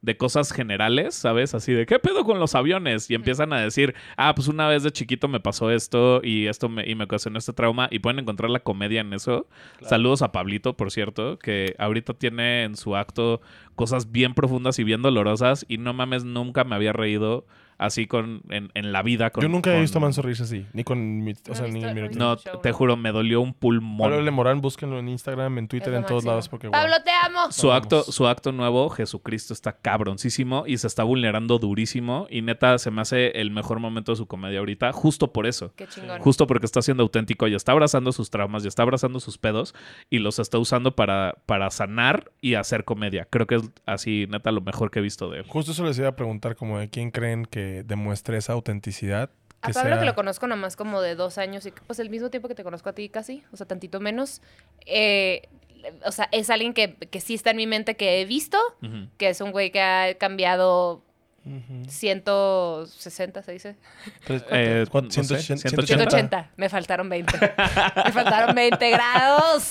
de 0.06 0.16
cosas 0.16 0.52
generales, 0.52 1.16
¿sabes? 1.16 1.52
Así 1.52 1.72
de, 1.72 1.84
¿qué 1.84 1.98
pedo 1.98 2.24
con 2.24 2.38
los 2.38 2.54
aviones? 2.54 3.10
Y 3.10 3.16
empiezan 3.16 3.52
a 3.52 3.60
decir, 3.60 3.92
ah, 4.16 4.36
pues 4.36 4.46
una 4.46 4.68
vez 4.68 4.84
de 4.84 4.92
chiquito 4.92 5.26
me 5.26 5.40
pasó 5.40 5.72
esto 5.72 6.20
y 6.22 6.46
esto 6.46 6.68
me, 6.68 6.88
y 6.88 6.94
me 6.94 7.04
ocasionó 7.04 7.38
este 7.38 7.52
trauma. 7.52 7.88
Y 7.90 7.98
pueden 7.98 8.20
encontrar 8.20 8.48
la 8.48 8.60
comedia 8.60 9.00
en 9.00 9.12
eso. 9.12 9.48
Saludos 9.82 10.22
a 10.22 10.30
Pablito, 10.30 10.76
por 10.76 10.92
cierto, 10.92 11.40
que 11.40 11.74
ahorita 11.78 12.14
tiene 12.14 12.62
en 12.62 12.76
su 12.76 12.94
acto 12.94 13.40
cosas 13.74 14.12
bien 14.12 14.34
profundas 14.34 14.78
y 14.78 14.84
bien 14.84 15.02
dolorosas. 15.02 15.66
Y 15.68 15.78
no 15.78 15.92
mames, 15.92 16.22
nunca 16.22 16.62
me 16.62 16.76
había 16.76 16.92
reído 16.92 17.44
así 17.78 18.06
con 18.06 18.42
en, 18.50 18.70
en 18.74 18.92
la 18.92 19.02
vida. 19.02 19.30
Con, 19.30 19.42
Yo 19.42 19.48
nunca 19.48 19.76
he 19.76 19.80
visto 19.80 19.98
a 19.98 20.00
Manso 20.00 20.22
reírse 20.22 20.44
así. 20.44 20.66
Ni 20.72 20.84
con 20.84 21.24
mi, 21.24 21.32
o 21.32 21.34
No 21.48 21.54
sea, 21.54 21.68
ni 21.68 21.82
en 21.84 21.94
mi 21.94 22.00
no 22.00 22.06
rutina. 22.34 22.36
Te 22.62 22.72
juro, 22.72 22.96
me 22.96 23.12
dolió 23.12 23.40
un 23.40 23.54
pulmón. 23.54 24.10
Pablo 24.10 24.22
Lemorán, 24.22 24.60
búsquenlo 24.60 24.98
en 24.98 25.08
Instagram, 25.08 25.58
en 25.58 25.68
Twitter, 25.68 25.94
en 25.94 26.02
todos 26.04 26.24
máximo. 26.24 26.30
lados. 26.32 26.48
Porque, 26.48 26.68
wow. 26.68 26.72
Pablo, 26.72 26.94
te 27.04 27.10
amo. 27.10 27.52
Su 27.52 27.68
Vamos. 27.68 27.82
acto, 27.82 28.02
su 28.04 28.26
acto 28.26 28.52
nuevo, 28.52 28.88
Jesucristo, 28.90 29.52
está 29.52 29.72
cabroncísimo 29.76 30.64
y 30.66 30.78
se 30.78 30.86
está 30.86 31.02
vulnerando 31.02 31.58
durísimo. 31.58 32.26
Y 32.30 32.42
neta, 32.42 32.78
se 32.78 32.90
me 32.90 33.02
hace 33.02 33.28
el 33.40 33.50
mejor 33.50 33.80
momento 33.80 34.12
de 34.12 34.16
su 34.16 34.26
comedia 34.26 34.58
ahorita, 34.60 34.92
justo 34.92 35.32
por 35.32 35.46
eso. 35.46 35.72
Qué 35.76 35.86
chingón. 35.86 36.20
Justo 36.20 36.46
porque 36.46 36.66
está 36.66 36.82
siendo 36.82 37.02
auténtico 37.02 37.46
y 37.48 37.54
está 37.54 37.72
abrazando 37.72 38.12
sus 38.12 38.30
traumas 38.30 38.64
y 38.64 38.68
está 38.68 38.82
abrazando 38.82 39.20
sus 39.20 39.38
pedos 39.38 39.74
y 40.10 40.18
los 40.18 40.38
está 40.38 40.58
usando 40.58 40.94
para, 40.96 41.34
para 41.46 41.70
sanar 41.70 42.30
y 42.40 42.54
hacer 42.54 42.84
comedia. 42.84 43.26
Creo 43.30 43.46
que 43.46 43.56
es 43.56 43.62
así, 43.86 44.26
neta, 44.30 44.50
lo 44.52 44.60
mejor 44.60 44.90
que 44.90 45.00
he 45.00 45.02
visto 45.02 45.30
de 45.30 45.40
él. 45.40 45.44
Justo 45.48 45.72
eso 45.72 45.84
les 45.84 45.98
iba 45.98 46.08
a 46.08 46.16
preguntar, 46.16 46.56
como 46.56 46.78
de 46.78 46.88
quién 46.88 47.10
creen 47.10 47.44
que 47.44 47.65
demuestre 47.84 48.36
esa 48.38 48.52
autenticidad. 48.52 49.30
A 49.62 49.70
Pablo 49.70 49.90
sea- 49.90 49.98
que 50.00 50.04
lo 50.06 50.14
conozco 50.14 50.46
nomás 50.46 50.76
como 50.76 51.00
de 51.00 51.14
dos 51.14 51.38
años 51.38 51.64
y 51.66 51.72
pues 51.72 51.98
el 51.98 52.10
mismo 52.10 52.30
tiempo 52.30 52.46
que 52.48 52.54
te 52.54 52.62
conozco 52.64 52.88
a 52.88 52.92
ti 52.92 53.08
casi, 53.08 53.42
o 53.52 53.56
sea, 53.56 53.66
tantito 53.66 54.00
menos. 54.00 54.42
Eh, 54.84 55.42
o 56.04 56.12
sea, 56.12 56.28
es 56.32 56.50
alguien 56.50 56.74
que, 56.74 56.94
que 56.96 57.20
sí 57.20 57.34
está 57.34 57.50
en 57.50 57.56
mi 57.56 57.66
mente 57.66 57.96
que 57.96 58.20
he 58.20 58.24
visto, 58.24 58.58
que 59.18 59.28
es 59.28 59.40
un 59.40 59.52
güey 59.52 59.70
que 59.70 59.80
ha 59.80 60.14
cambiado 60.18 61.02
Ujú. 61.46 61.84
160, 61.88 63.42
se 63.42 63.52
dice. 63.52 63.76
Tres- 64.26 64.44
Eh, 64.50 64.84
¿cuánto? 64.90 65.16
no 65.16 65.22
sé, 65.24 65.38
180. 65.40 65.68
180. 65.86 66.10
180. 66.10 66.50
Me 66.56 66.68
faltaron 66.68 67.08
20. 67.08 67.38
Me 68.04 68.12
faltaron 68.12 68.54
20 68.54 68.90
grados. 68.90 69.70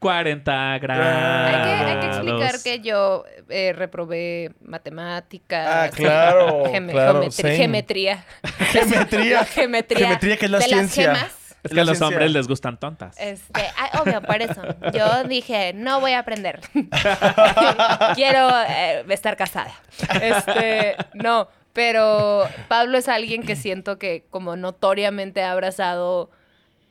40 0.00 0.78
grados. 0.78 1.46
Hay 1.46 1.62
que, 1.62 1.70
hay 1.92 2.00
que 2.00 2.06
explicar 2.06 2.62
que 2.62 2.80
yo 2.80 3.24
eh, 3.48 3.72
reprobé 3.72 4.52
matemáticas. 4.62 5.66
Ah, 5.68 5.90
claro, 5.94 6.64
geme- 6.66 6.92
claro, 6.92 7.22
geometría. 7.30 8.24
Geometría. 8.72 9.44
Geometría. 9.52 9.98
Geometría, 10.00 10.36
que 10.36 10.44
es 10.46 10.50
la 10.50 10.58
de 10.58 10.64
ciencia. 10.64 11.06
Las 11.12 11.18
gemas. 11.18 11.32
Es 11.62 11.70
que 11.72 11.80
a 11.80 11.84
los 11.84 12.00
hombres 12.00 12.32
les 12.32 12.48
gustan 12.48 12.78
tontas. 12.78 13.16
Este, 13.20 13.62
ah, 13.78 14.02
obvio, 14.02 14.20
por 14.22 14.42
eso. 14.42 14.62
Yo 14.92 15.24
dije, 15.24 15.72
no 15.74 16.00
voy 16.00 16.12
a 16.12 16.18
aprender. 16.20 16.60
Quiero 18.14 18.48
eh, 18.68 19.04
estar 19.08 19.36
casada. 19.36 19.72
Este, 20.20 20.96
no, 21.14 21.48
pero 21.72 22.48
Pablo 22.68 22.98
es 22.98 23.08
alguien 23.08 23.42
que 23.42 23.56
siento 23.56 23.98
que 23.98 24.24
como 24.30 24.56
notoriamente 24.56 25.42
ha 25.42 25.52
abrazado 25.52 26.30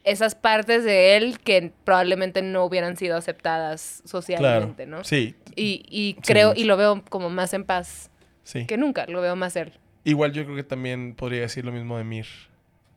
esas 0.03 0.33
partes 0.35 0.83
de 0.83 1.15
él 1.17 1.39
que 1.39 1.71
probablemente 1.83 2.41
no 2.41 2.65
hubieran 2.65 2.97
sido 2.97 3.17
aceptadas 3.17 3.97
Claro. 4.03 4.09
socialmente, 4.09 4.85
¿no? 4.87 5.03
Sí, 5.03 5.35
Y, 5.55 5.83
y 5.89 6.15
creo, 6.15 6.53
y 6.55 6.63
lo 6.63 6.75
veo 6.77 7.03
como 7.09 7.29
más 7.29 7.53
en 7.53 7.65
paz 7.65 8.09
sí. 8.43 8.65
que 8.65 8.77
nunca, 8.77 9.05
lo 9.05 9.21
veo 9.21 9.35
más 9.35 9.55
él. 9.55 9.73
Igual 10.03 10.31
yo 10.33 10.43
creo 10.45 10.55
que 10.55 10.63
también 10.63 11.13
podría 11.13 11.41
decir 11.41 11.63
lo 11.65 11.71
mismo 11.71 11.97
de 11.99 12.03
Mir. 12.03 12.25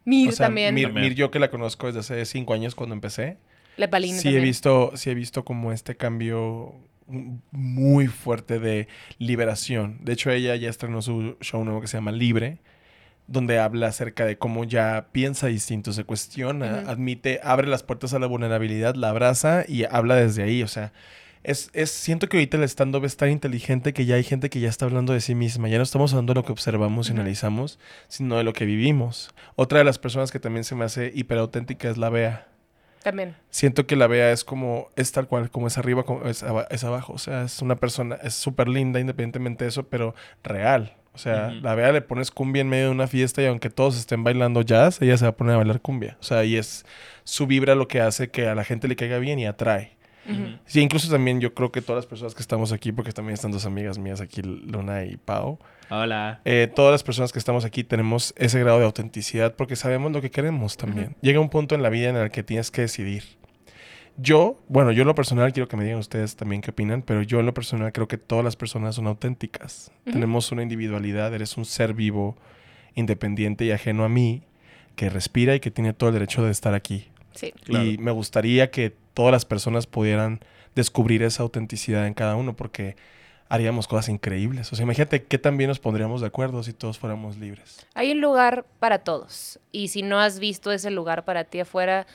Mir 0.04 0.28
O 0.28 0.32
sea, 0.32 0.46
también. 0.46 0.74
Mir, 0.74 0.86
También. 0.88 1.08
Mir, 1.08 1.14
yo 1.14 1.30
que 1.30 1.38
la 1.38 1.50
conozco 1.50 1.86
desde 1.86 2.00
hace 2.00 2.24
cinco 2.26 2.54
años 2.54 2.74
cuando 2.74 2.94
empecé. 2.94 3.38
Lepalini 3.76 4.18
sí 4.18 4.28
he 4.28 4.40
visto, 4.40 4.92
sí 4.94 5.10
he 5.10 5.14
visto 5.14 5.44
como 5.44 5.72
este 5.72 5.96
cambio 5.96 6.74
muy 7.06 8.06
fuerte 8.06 8.58
de 8.60 8.88
liberación. 9.18 9.98
De 10.02 10.12
hecho, 10.12 10.30
ella 10.30 10.54
ya 10.56 10.70
estrenó 10.70 11.02
su 11.02 11.36
show 11.40 11.64
nuevo 11.64 11.80
que 11.80 11.86
se 11.86 11.96
llama 11.96 12.12
Libre, 12.12 12.58
donde 13.26 13.58
habla 13.58 13.88
acerca 13.88 14.24
de 14.24 14.38
cómo 14.38 14.64
ya 14.64 15.08
piensa 15.12 15.48
distinto, 15.48 15.92
se 15.92 16.04
cuestiona, 16.04 16.84
admite, 16.86 17.40
abre 17.42 17.66
las 17.66 17.82
puertas 17.82 18.14
a 18.14 18.18
la 18.18 18.26
vulnerabilidad, 18.26 18.94
la 18.94 19.10
abraza 19.10 19.64
y 19.66 19.84
habla 19.84 20.16
desde 20.16 20.44
ahí. 20.44 20.62
O 20.62 20.68
sea, 20.68 20.92
es, 21.44 21.70
es 21.74 21.90
siento 21.90 22.28
que 22.28 22.38
ahorita 22.38 22.56
el 22.56 22.64
stand-up 22.64 23.04
es 23.04 23.16
tan 23.16 23.30
inteligente 23.30 23.92
que 23.92 24.06
ya 24.06 24.16
hay 24.16 24.24
gente 24.24 24.48
que 24.48 24.60
ya 24.60 24.68
está 24.68 24.86
hablando 24.86 25.12
de 25.12 25.20
sí 25.20 25.34
misma. 25.34 25.68
Ya 25.68 25.76
no 25.76 25.82
estamos 25.82 26.12
hablando 26.12 26.32
de 26.32 26.40
lo 26.40 26.44
que 26.44 26.52
observamos 26.52 27.08
y 27.08 27.12
analizamos, 27.12 27.78
sino 28.08 28.36
de 28.38 28.44
lo 28.44 28.54
que 28.54 28.64
vivimos. 28.64 29.34
Otra 29.54 29.78
de 29.78 29.84
las 29.84 29.98
personas 29.98 30.32
que 30.32 30.40
también 30.40 30.64
se 30.64 30.74
me 30.74 30.84
hace 30.84 31.12
hiperauténtica 31.14 31.90
es 31.90 31.98
la 31.98 32.08
Bea 32.08 32.48
También. 33.02 33.36
siento 33.50 33.86
que 33.86 33.94
la 33.94 34.06
Bea 34.06 34.32
es 34.32 34.42
como, 34.42 34.88
es 34.96 35.12
tal 35.12 35.28
cual, 35.28 35.50
como 35.50 35.66
es 35.66 35.76
arriba, 35.76 36.04
como 36.04 36.24
es, 36.24 36.42
es 36.70 36.84
abajo. 36.84 37.12
O 37.12 37.18
sea, 37.18 37.42
es 37.44 37.60
una 37.60 37.76
persona, 37.76 38.16
es 38.22 38.34
súper 38.34 38.68
linda 38.68 38.98
independientemente 38.98 39.64
de 39.64 39.68
eso, 39.68 39.86
pero 39.88 40.14
real. 40.42 40.96
O 41.12 41.18
sea, 41.18 41.50
la 41.50 41.76
Bea 41.76 41.92
le 41.92 42.00
pones 42.00 42.32
cumbia 42.32 42.62
en 42.62 42.68
medio 42.68 42.86
de 42.86 42.90
una 42.90 43.06
fiesta 43.06 43.40
y 43.40 43.46
aunque 43.46 43.70
todos 43.70 43.96
estén 43.96 44.24
bailando 44.24 44.62
jazz, 44.62 45.00
ella 45.00 45.16
se 45.16 45.26
va 45.26 45.28
a 45.28 45.36
poner 45.36 45.54
a 45.54 45.58
bailar 45.58 45.80
cumbia. 45.80 46.16
O 46.20 46.24
sea, 46.24 46.42
y 46.44 46.56
es 46.56 46.84
su 47.22 47.46
vibra 47.46 47.76
lo 47.76 47.86
que 47.86 48.00
hace 48.00 48.30
que 48.30 48.48
a 48.48 48.54
la 48.56 48.64
gente 48.64 48.88
le 48.88 48.96
caiga 48.96 49.18
bien 49.18 49.38
y 49.38 49.46
atrae. 49.46 49.94
Ujú. 50.28 50.58
Sí, 50.64 50.80
incluso 50.80 51.10
también 51.10 51.40
yo 51.40 51.54
creo 51.54 51.70
que 51.70 51.82
todas 51.82 51.98
las 51.98 52.06
personas 52.06 52.34
que 52.34 52.40
estamos 52.42 52.72
aquí, 52.72 52.92
porque 52.92 53.12
también 53.12 53.34
están 53.34 53.50
dos 53.52 53.66
amigas 53.66 53.98
mías 53.98 54.20
aquí, 54.20 54.42
Luna 54.42 55.04
y 55.04 55.16
Pau, 55.16 55.58
Hola. 55.90 56.40
eh, 56.44 56.70
todas 56.74 56.92
las 56.92 57.02
personas 57.02 57.32
que 57.32 57.38
estamos 57.38 57.64
aquí 57.64 57.84
tenemos 57.84 58.32
ese 58.36 58.58
grado 58.60 58.78
de 58.78 58.84
autenticidad 58.86 59.54
porque 59.54 59.76
sabemos 59.76 60.12
lo 60.12 60.20
que 60.22 60.30
queremos 60.30 60.76
también. 60.76 61.16
Llega 61.20 61.40
un 61.40 61.50
punto 61.50 61.74
en 61.74 61.82
la 61.82 61.90
vida 61.90 62.08
en 62.08 62.16
el 62.16 62.30
que 62.30 62.42
tienes 62.42 62.70
que 62.70 62.82
decidir. 62.82 63.24
Yo, 64.16 64.62
bueno, 64.68 64.92
yo 64.92 65.02
en 65.02 65.08
lo 65.08 65.14
personal 65.16 65.52
quiero 65.52 65.66
que 65.68 65.76
me 65.76 65.82
digan 65.84 65.98
ustedes 65.98 66.36
también 66.36 66.62
qué 66.62 66.70
opinan, 66.70 67.02
pero 67.02 67.22
yo 67.22 67.40
en 67.40 67.46
lo 67.46 67.52
personal 67.54 67.92
creo 67.92 68.06
que 68.06 68.16
todas 68.16 68.44
las 68.44 68.54
personas 68.54 68.94
son 68.94 69.08
auténticas. 69.08 69.90
Ujú. 70.02 70.12
Tenemos 70.12 70.52
una 70.52 70.62
individualidad, 70.62 71.34
eres 71.34 71.56
un 71.56 71.64
ser 71.64 71.94
vivo, 71.94 72.36
independiente 72.94 73.64
y 73.64 73.72
ajeno 73.72 74.04
a 74.04 74.08
mí, 74.08 74.42
que 74.94 75.10
respira 75.10 75.56
y 75.56 75.60
que 75.60 75.72
tiene 75.72 75.92
todo 75.92 76.10
el 76.10 76.14
derecho 76.14 76.44
de 76.44 76.52
estar 76.52 76.74
aquí. 76.74 77.08
Sí. 77.32 77.52
Claro. 77.64 77.84
Y 77.84 77.98
me 77.98 78.12
gustaría 78.12 78.70
que 78.70 78.94
todas 79.14 79.32
las 79.32 79.44
personas 79.44 79.86
pudieran 79.86 80.40
descubrir 80.74 81.22
esa 81.22 81.42
autenticidad 81.42 82.06
en 82.06 82.14
cada 82.14 82.36
uno 82.36 82.54
porque 82.54 82.96
haríamos 83.48 83.86
cosas 83.86 84.08
increíbles. 84.08 84.72
O 84.72 84.76
sea, 84.76 84.82
imagínate 84.82 85.24
qué 85.24 85.38
tan 85.38 85.56
bien 85.56 85.68
nos 85.68 85.78
pondríamos 85.78 86.20
de 86.20 86.26
acuerdo 86.26 86.62
si 86.62 86.72
todos 86.72 86.98
fuéramos 86.98 87.38
libres. 87.38 87.86
Hay 87.94 88.10
un 88.12 88.20
lugar 88.20 88.64
para 88.80 88.98
todos. 88.98 89.58
Y 89.72 89.88
si 89.88 90.02
no 90.02 90.18
has 90.20 90.38
visto 90.38 90.72
ese 90.72 90.90
lugar 90.90 91.24
para 91.24 91.44
ti 91.44 91.60
afuera, 91.60 92.06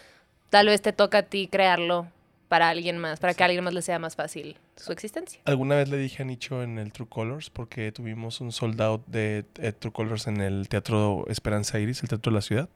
tal 0.49 0.67
vez 0.67 0.81
te 0.81 0.93
toca 0.93 1.19
a 1.19 1.23
ti 1.23 1.47
crearlo 1.47 2.07
para 2.49 2.69
alguien 2.69 2.97
más, 2.97 3.19
para 3.19 3.35
que 3.35 3.43
a 3.43 3.45
alguien 3.45 3.63
más 3.63 3.73
le 3.73 3.81
sea 3.83 3.99
más 3.99 4.15
fácil 4.15 4.57
su 4.75 4.91
existencia. 4.91 5.39
Alguna 5.45 5.75
vez 5.75 5.87
le 5.87 5.97
dije 5.97 6.23
a 6.23 6.25
Nicho 6.25 6.63
en 6.63 6.79
el 6.79 6.91
True 6.91 7.07
Colors, 7.07 7.51
porque 7.51 7.91
tuvimos 7.91 8.41
un 8.41 8.51
sold 8.51 8.81
out 8.81 9.05
de 9.05 9.45
eh, 9.59 9.71
True 9.71 9.93
Colors 9.93 10.27
en 10.27 10.41
el 10.41 10.67
Teatro 10.67 11.25
Esperanza 11.27 11.79
Iris, 11.79 12.01
el 12.01 12.09
Teatro 12.09 12.31
de 12.31 12.35
la 12.35 12.41
Ciudad, 12.41 12.69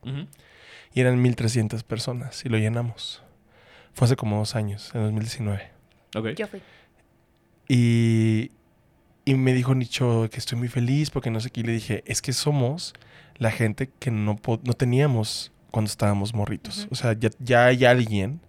y 0.94 1.02
eran 1.02 1.20
1300 1.20 1.84
personas 1.84 2.46
y 2.46 2.50
lo 2.50 2.58
llenamos. 2.60 3.24
Fue 3.94 4.06
hace 4.06 4.16
como 4.16 4.38
dos 4.38 4.56
años, 4.56 4.92
en 4.94 5.04
2019. 5.04 5.70
Ok. 6.16 6.28
Yo 6.36 6.48
fui. 6.48 6.62
Y, 7.68 8.52
y 9.26 9.36
me 9.36 9.54
dijo 9.54 9.74
Nicho 9.76 10.28
que 10.32 10.38
estoy 10.38 10.58
muy 10.58 10.68
feliz 10.68 11.10
porque 11.10 11.32
no 11.32 11.40
sé 11.40 11.50
qué. 11.50 11.62
Y 11.62 11.64
le 11.64 11.74
dije, 11.74 12.04
es 12.06 12.22
que 12.22 12.34
somos 12.34 12.94
la 13.38 13.52
gente 13.52 13.90
que 14.00 14.12
no, 14.12 14.40
no 14.64 14.74
teníamos 14.74 15.52
cuando 15.72 15.90
estábamos 15.90 16.34
morritos. 16.34 16.88
O 16.92 16.96
sea, 16.96 17.14
ya, 17.14 17.30
ya 17.40 17.66
hay 17.66 17.86
alguien 17.86 18.42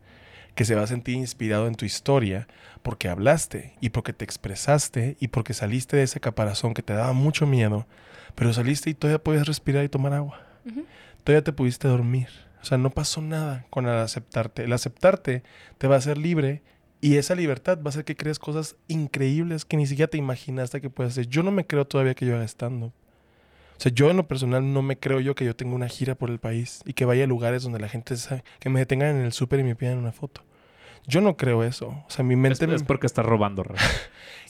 que 0.54 0.64
se 0.64 0.74
va 0.74 0.82
a 0.82 0.86
sentir 0.86 1.16
inspirado 1.16 1.66
en 1.66 1.74
tu 1.74 1.84
historia 1.84 2.46
porque 2.82 3.08
hablaste 3.08 3.74
y 3.80 3.90
porque 3.90 4.12
te 4.12 4.24
expresaste 4.24 5.16
y 5.18 5.28
porque 5.28 5.54
saliste 5.54 5.96
de 5.96 6.02
ese 6.02 6.20
caparazón 6.20 6.74
que 6.74 6.82
te 6.82 6.92
daba 6.92 7.12
mucho 7.12 7.46
miedo, 7.46 7.86
pero 8.34 8.52
saliste 8.52 8.90
y 8.90 8.94
todavía 8.94 9.22
puedes 9.22 9.46
respirar 9.46 9.84
y 9.84 9.88
tomar 9.88 10.12
agua. 10.12 10.40
Ujú. 10.66 10.84
Todavía 11.24 11.42
te 11.42 11.52
pudiste 11.52 11.88
dormir. 11.88 12.28
O 12.64 12.66
sea, 12.66 12.78
no 12.78 12.88
pasó 12.88 13.20
nada 13.20 13.66
con 13.68 13.84
el 13.84 13.92
aceptarte. 13.94 14.64
El 14.64 14.72
aceptarte 14.72 15.42
te 15.76 15.86
va 15.86 15.96
a 15.96 15.98
hacer 15.98 16.16
libre 16.16 16.62
y 17.02 17.18
esa 17.18 17.34
libertad 17.34 17.76
va 17.76 17.84
a 17.84 17.88
hacer 17.90 18.06
que 18.06 18.16
crees 18.16 18.38
cosas 18.38 18.76
increíbles 18.88 19.66
que 19.66 19.76
ni 19.76 19.86
siquiera 19.86 20.08
te 20.08 20.16
imaginaste 20.16 20.80
que 20.80 20.88
puedes 20.88 21.12
hacer. 21.12 21.26
Yo 21.26 21.42
no 21.42 21.50
me 21.50 21.66
creo 21.66 21.86
todavía 21.86 22.14
que 22.14 22.24
yo 22.24 22.34
haga 22.34 22.48
stand-up. 22.48 22.94
O 23.76 23.80
sea, 23.80 23.92
yo 23.92 24.08
en 24.08 24.16
lo 24.16 24.26
personal 24.26 24.72
no 24.72 24.80
me 24.80 24.98
creo 24.98 25.20
yo 25.20 25.34
que 25.34 25.44
yo 25.44 25.54
tenga 25.54 25.74
una 25.74 25.88
gira 25.88 26.14
por 26.14 26.30
el 26.30 26.38
país 26.38 26.80
y 26.86 26.94
que 26.94 27.04
vaya 27.04 27.24
a 27.24 27.26
lugares 27.26 27.64
donde 27.64 27.80
la 27.80 27.88
gente 27.90 28.16
sabe, 28.16 28.44
que 28.60 28.70
me 28.70 28.80
detengan 28.80 29.14
en 29.14 29.26
el 29.26 29.34
súper 29.34 29.60
y 29.60 29.64
me 29.64 29.76
pidan 29.76 29.98
una 29.98 30.12
foto. 30.12 30.40
Yo 31.06 31.20
no 31.20 31.36
creo 31.36 31.62
eso. 31.64 31.88
O 31.88 32.10
sea, 32.10 32.24
mi 32.24 32.34
Es, 32.34 32.40
mente... 32.40 32.66
me- 32.66 32.74
es 32.76 32.82
porque 32.82 33.06
está 33.06 33.22
robando. 33.22 33.64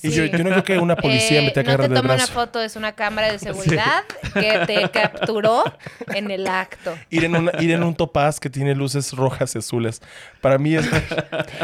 Y 0.03 0.11
yo, 0.11 0.25
Sí. 0.25 0.31
yo 0.33 0.45
no 0.45 0.51
creo 0.51 0.65
que 0.65 0.79
una 0.79 0.97
policía 0.97 1.41
Eh, 1.41 1.47
me 1.47 1.51
tenga 1.51 1.73
que 1.77 1.79
no 1.79 1.79
te 1.79 1.85
agarrar 1.85 1.97
toma 2.03 2.15
una 2.15 2.25
brazo. 2.25 2.33
foto, 2.35 2.61
es 2.61 2.77
una 2.77 2.93
cámara 2.93 3.33
de 3.33 3.39
seguridad 3.49 4.05
que 4.35 4.61
te 4.67 4.91
capturó 4.93 5.65
en 6.09 6.31
el 6.31 6.47
acto. 6.47 6.95
Ir 7.09 7.25
en, 7.25 7.35
una- 7.37 7.53
ir 7.63 7.71
en 7.71 7.83
un 7.83 7.95
topaz 7.95 8.39
que 8.39 8.51
tiene 8.51 8.75
luces 8.75 9.13
rojas 9.15 9.55
y 9.55 9.59
azules. 9.59 10.03
Para 10.43 10.59
mí 10.59 10.75
es... 10.75 10.87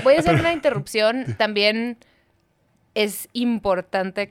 Voy 0.05 0.15
a 0.15 0.21
hacer 0.21 0.37
una 0.37 0.55
interrupción. 0.55 1.35
También 1.37 1.99
es 2.95 3.29
importante 3.35 4.31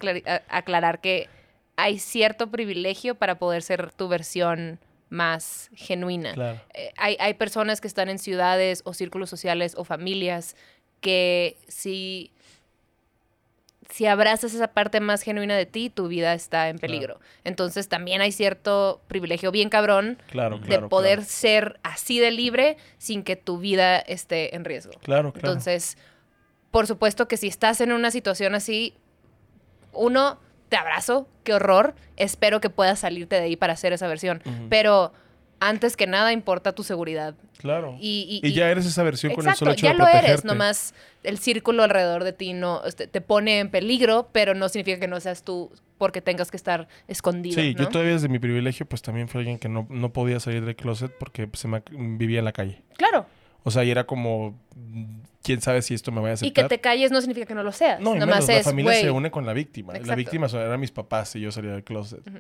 aclarar 0.50 1.02
que 1.02 1.30
hay 1.76 2.00
cierto 2.00 2.50
privilegio 2.50 3.14
para 3.14 3.38
poder 3.38 3.62
ser 3.62 3.92
tu 3.92 4.08
versión 4.08 4.80
más 5.10 5.70
genuina. 5.74 6.34
Claro. 6.34 6.62
Eh, 6.74 6.92
hay, 6.98 7.18
hay 7.20 7.34
personas 7.34 7.82
que 7.82 7.88
están 7.88 8.10
en 8.10 8.20
ciudades 8.20 8.82
o 8.86 8.94
círculos 8.94 9.30
sociales 9.30 9.74
o 9.78 9.84
familias 9.84 10.56
que 11.02 11.58
si, 11.68 12.32
si 13.90 14.06
abrazas 14.06 14.54
esa 14.54 14.68
parte 14.70 15.00
más 15.00 15.22
genuina 15.22 15.56
de 15.56 15.66
ti, 15.66 15.90
tu 15.90 16.08
vida 16.08 16.34
está 16.34 16.70
en 16.70 16.78
peligro. 16.78 17.20
Entonces 17.44 17.88
también 17.88 18.22
hay 18.22 18.32
cierto 18.32 19.02
privilegio 19.08 19.52
bien 19.52 19.70
cabrón 19.70 20.22
Claro, 20.28 20.60
de 20.60 20.80
poder 20.80 21.24
ser 21.24 21.80
así 21.84 22.20
de 22.20 22.32
libre 22.32 22.78
sin 22.98 23.24
que 23.24 23.36
tu 23.36 23.58
vida 23.58 23.98
esté 24.00 24.56
en 24.56 24.66
riesgo. 24.66 24.94
claro. 25.02 25.32
claro. 25.34 25.48
Entonces, 25.50 25.98
por 26.72 26.86
supuesto 26.86 27.28
que 27.28 27.38
si 27.38 27.48
estás 27.48 27.82
en 27.82 27.92
una 27.92 28.12
situación 28.12 28.54
así, 28.54 28.94
uno, 29.92 30.40
te 30.70 30.78
abrazo, 30.78 31.28
qué 31.44 31.54
horror, 31.54 31.96
espero 32.16 32.62
que 32.62 32.70
puedas 32.70 33.00
salirte 33.00 33.36
de 33.36 33.42
ahí 33.42 33.56
para 33.56 33.74
hacer 33.74 33.92
esa 33.92 34.08
versión. 34.08 34.42
Pero 34.70 35.12
antes 35.60 35.98
que 35.98 36.08
nada 36.08 36.32
importa 36.32 36.74
tu 36.74 36.84
seguridad. 36.84 37.36
Claro. 37.58 37.98
Y, 38.00 38.40
Y, 38.42 38.54
ya 38.54 38.70
eres 38.70 38.86
esa 38.86 39.04
versión 39.04 39.34
con 39.34 39.48
el 39.48 39.56
solo 39.56 39.72
hecho 39.72 39.86
ya 39.86 39.92
de 39.92 39.98
lo 39.98 40.08
eres, 40.08 40.46
nomás 40.46 40.94
el 41.24 41.38
círculo 41.38 41.84
alrededor 41.84 42.24
de 42.24 42.32
ti 42.32 42.54
no 42.54 42.82
este, 42.86 43.08
te 43.08 43.20
pone 43.20 43.60
en 43.60 43.70
peligro, 43.70 44.30
pero 44.32 44.56
no 44.56 44.70
significa 44.70 45.00
que 45.00 45.08
no 45.08 45.20
seas 45.20 45.44
tú 45.44 45.72
porque 45.98 46.22
tengas 46.22 46.50
que 46.50 46.58
estar 46.58 46.88
escondido. 47.08 47.62
Sí, 47.62 47.74
¿no? 47.74 47.84
yo 47.84 47.90
todavía 47.90 48.14
desde 48.14 48.30
mi 48.30 48.40
privilegio, 48.40 48.86
pues 48.86 49.02
también 49.02 49.28
fui 49.28 49.40
alguien 49.40 49.60
que 49.60 49.68
no, 49.68 49.86
no 49.90 50.14
podía 50.14 50.40
salir 50.40 50.64
del 50.64 50.76
closet 50.78 51.12
porque 51.20 51.48
pues, 51.48 51.60
se 51.60 51.68
me, 51.68 51.84
vivía 51.92 52.40
en 52.40 52.46
la 52.46 52.54
calle. 52.54 52.82
Claro. 52.96 53.26
O 53.64 53.72
sea, 53.72 53.84
y 53.84 53.92
era 53.92 54.06
como, 54.06 54.58
quién 55.50 55.62
sabe 55.62 55.82
si 55.82 55.96
esto 55.96 56.12
me 56.12 56.22
vaya 56.22 56.30
a 56.30 56.34
Y 56.34 56.36
aceptar. 56.36 56.66
que 56.66 56.70
te 56.78 56.80
calles 56.82 57.12
no 57.12 57.20
significa 57.22 57.48
que 57.48 57.56
no 57.56 57.64
lo 57.64 57.72
seas. 57.72 58.00
No, 58.00 58.16
y 58.16 58.20
nomás 58.20 58.36
menos, 58.38 58.48
la 58.50 58.58
es, 58.58 58.66
familia 58.66 58.94
se 58.94 59.02
güey, 59.02 59.18
une 59.18 59.32
con 59.32 59.46
la 59.48 59.54
víctima. 59.54 59.94
La 59.94 60.00
Exacto. 60.00 60.18
víctima 60.18 60.48
son- 60.48 60.62
eran 60.62 60.80
mis 60.80 60.92
papás 60.92 61.36
y 61.36 61.40
yo 61.42 61.52
salía 61.52 61.72
del 61.72 61.84
closet. 61.84 62.20
Ujú. 62.28 62.38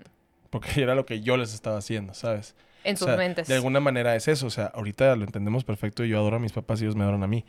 Porque 0.51 0.81
era 0.83 0.93
lo 0.93 1.05
que 1.05 1.21
yo 1.21 1.37
les 1.37 1.53
estaba 1.55 1.77
haciendo, 1.77 2.13
¿sabes? 2.13 2.55
en 2.83 2.95
O 2.95 2.97
sus 2.97 3.07
sea, 3.07 3.17
mentes. 3.17 3.47
De 3.47 3.55
alguna 3.55 3.79
manera 3.79 4.15
es 4.15 4.27
eso. 4.27 4.47
O 4.47 4.49
sea, 4.49 4.65
ahorita 4.67 5.15
lo 5.15 5.25
entendemos 5.25 5.63
perfecto 5.63 6.05
y 6.05 6.09
yo 6.09 6.17
adoro 6.19 6.37
a 6.37 6.39
mis 6.39 6.51
papás 6.53 6.79
y 6.81 6.85
ellos 6.85 6.95
me 6.95 7.03
adoran 7.03 7.23
a 7.23 7.27
mí. 7.27 7.43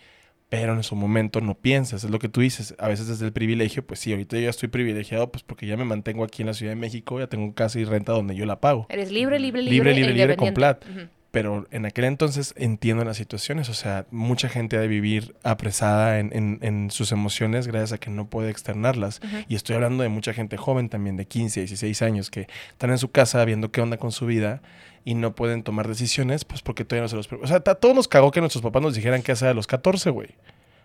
Pero 0.48 0.72
en 0.74 0.82
su 0.82 0.96
momento 0.96 1.40
no 1.40 1.54
piensas, 1.54 2.02
es 2.02 2.10
lo 2.10 2.18
que 2.18 2.28
tú 2.28 2.40
dices. 2.40 2.74
A 2.80 2.88
veces 2.88 3.06
desde 3.06 3.24
el 3.26 3.32
privilegio, 3.32 3.86
pues 3.86 4.00
sí, 4.00 4.10
ahorita 4.10 4.36
yo 4.36 4.42
ya 4.42 4.50
estoy 4.50 4.68
privilegiado, 4.68 5.30
pues 5.30 5.44
porque 5.44 5.66
ya 5.68 5.76
me 5.76 5.84
mantengo 5.84 6.24
aquí 6.24 6.42
en 6.42 6.46
la 6.46 6.54
Ciudad 6.54 6.72
de 6.72 6.76
México, 6.76 7.20
ya 7.20 7.28
tengo 7.28 7.54
casa 7.54 7.78
y 7.78 7.84
renta 7.84 8.10
donde 8.12 8.34
yo 8.34 8.44
la 8.46 8.58
pago. 8.60 8.86
Eres 8.88 9.12
libre, 9.12 9.38
libre, 9.38 9.62
libre. 9.62 9.74
Libre, 9.76 9.90
e 9.92 9.94
libre, 9.94 10.12
libre, 10.14 10.36
con 10.36 10.52
plat. 10.52 10.84
Ujú. 10.84 11.06
Pero 11.30 11.68
en 11.70 11.86
aquel 11.86 12.06
entonces 12.06 12.54
entiendo 12.56 13.04
las 13.04 13.16
situaciones. 13.16 13.68
O 13.68 13.74
sea, 13.74 14.06
mucha 14.10 14.48
gente 14.48 14.76
ha 14.76 14.80
de 14.80 14.88
vivir 14.88 15.36
apresada 15.44 16.18
en, 16.18 16.30
en- 16.34 16.58
en 16.62 16.90
sus 16.90 17.12
emociones 17.12 17.68
gracias 17.68 17.92
a 17.92 17.98
que 17.98 18.10
no 18.10 18.28
puede 18.28 18.50
externarlas. 18.50 19.20
Y 19.48 19.54
estoy 19.54 19.76
hablando 19.76 20.02
de 20.02 20.08
mucha 20.08 20.32
gente 20.32 20.56
joven 20.56 20.88
también, 20.88 21.16
de 21.16 21.26
15, 21.26 21.60
16 21.60 22.02
años, 22.02 22.30
que 22.30 22.48
están 22.70 22.90
en 22.90 22.98
su 22.98 23.10
casa 23.12 23.44
viendo 23.44 23.70
qué 23.70 23.80
onda 23.80 23.96
con 23.96 24.10
su 24.10 24.26
vida 24.26 24.60
y 25.04 25.14
no 25.14 25.34
pueden 25.34 25.62
tomar 25.62 25.86
decisiones, 25.86 26.44
pues 26.44 26.62
porque 26.62 26.84
todavía 26.84 27.02
no 27.04 27.08
se 27.08 27.16
los... 27.16 27.28
O 27.32 27.46
sea, 27.46 27.56
a 27.58 27.74
todos 27.76 27.94
nos 27.94 28.08
cagó 28.08 28.32
que 28.32 28.40
nuestros 28.40 28.62
papás 28.62 28.82
nos 28.82 28.94
dijeran 28.94 29.22
qué 29.22 29.32
hacer 29.32 29.48
a 29.48 29.54
los 29.54 29.66
14, 29.68 30.10
güey. 30.10 30.28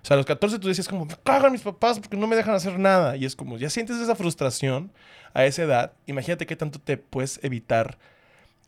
O 0.04 0.08
sea, 0.08 0.14
a 0.14 0.18
los 0.18 0.28
14 0.28 0.60
tú 0.60 0.68
decías 0.68 0.88
como, 0.88 1.06
me 1.06 1.16
cagan 1.24 1.52
mis 1.52 1.62
papás 1.62 2.00
porque 2.00 2.16
no 2.18 2.28
me 2.28 2.36
dejan 2.36 2.54
hacer 2.54 2.78
nada. 2.78 3.18
Y 3.18 3.26
es 3.26 3.36
como, 3.36 3.58
ya 3.58 3.72
sientes 3.72 3.98
esa 3.98 4.16
frustración 4.16 4.92
a 5.34 5.46
esa 5.46 5.64
edad. 5.64 5.94
Imagínate 6.06 6.46
qué 6.46 6.56
tanto 6.56 6.78
te 6.80 6.98
puedes 6.98 7.40
evitar, 7.44 7.98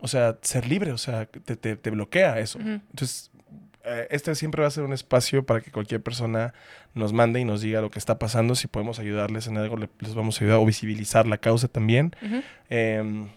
o 0.02 0.08
sea, 0.08 0.38
ser 0.42 0.68
libre, 0.68 0.92
o 0.92 0.98
sea, 0.98 1.26
te, 1.26 1.56
te- 1.56 1.76
te 1.76 1.90
bloquea 1.90 2.40
eso. 2.40 2.60
Entonces, 2.60 3.32
eh, 3.84 4.08
este 4.12 4.36
siempre 4.36 4.62
va 4.62 4.68
a 4.68 4.72
ser 4.72 4.84
un 4.84 4.94
espacio 4.94 5.46
para 5.46 5.62
que 5.62 5.72
cualquier 5.72 6.02
persona 6.04 6.54
nos 6.94 7.14
mande 7.14 7.40
y 7.40 7.46
nos 7.46 7.62
diga 7.62 7.82
lo 7.82 7.90
que 7.90 8.00
está 8.00 8.20
pasando. 8.20 8.54
Si 8.56 8.68
podemos 8.68 9.00
ayudarles 9.00 9.48
en 9.48 9.58
algo, 9.58 9.78
le- 9.78 9.90
les 10.00 10.14
vamos 10.16 10.40
a 10.40 10.44
ayudar 10.44 10.60
o 10.60 10.66
visibilizar 10.66 11.26
la 11.28 11.38
causa 11.38 11.68
también. 11.68 12.16
Em, 12.70 13.28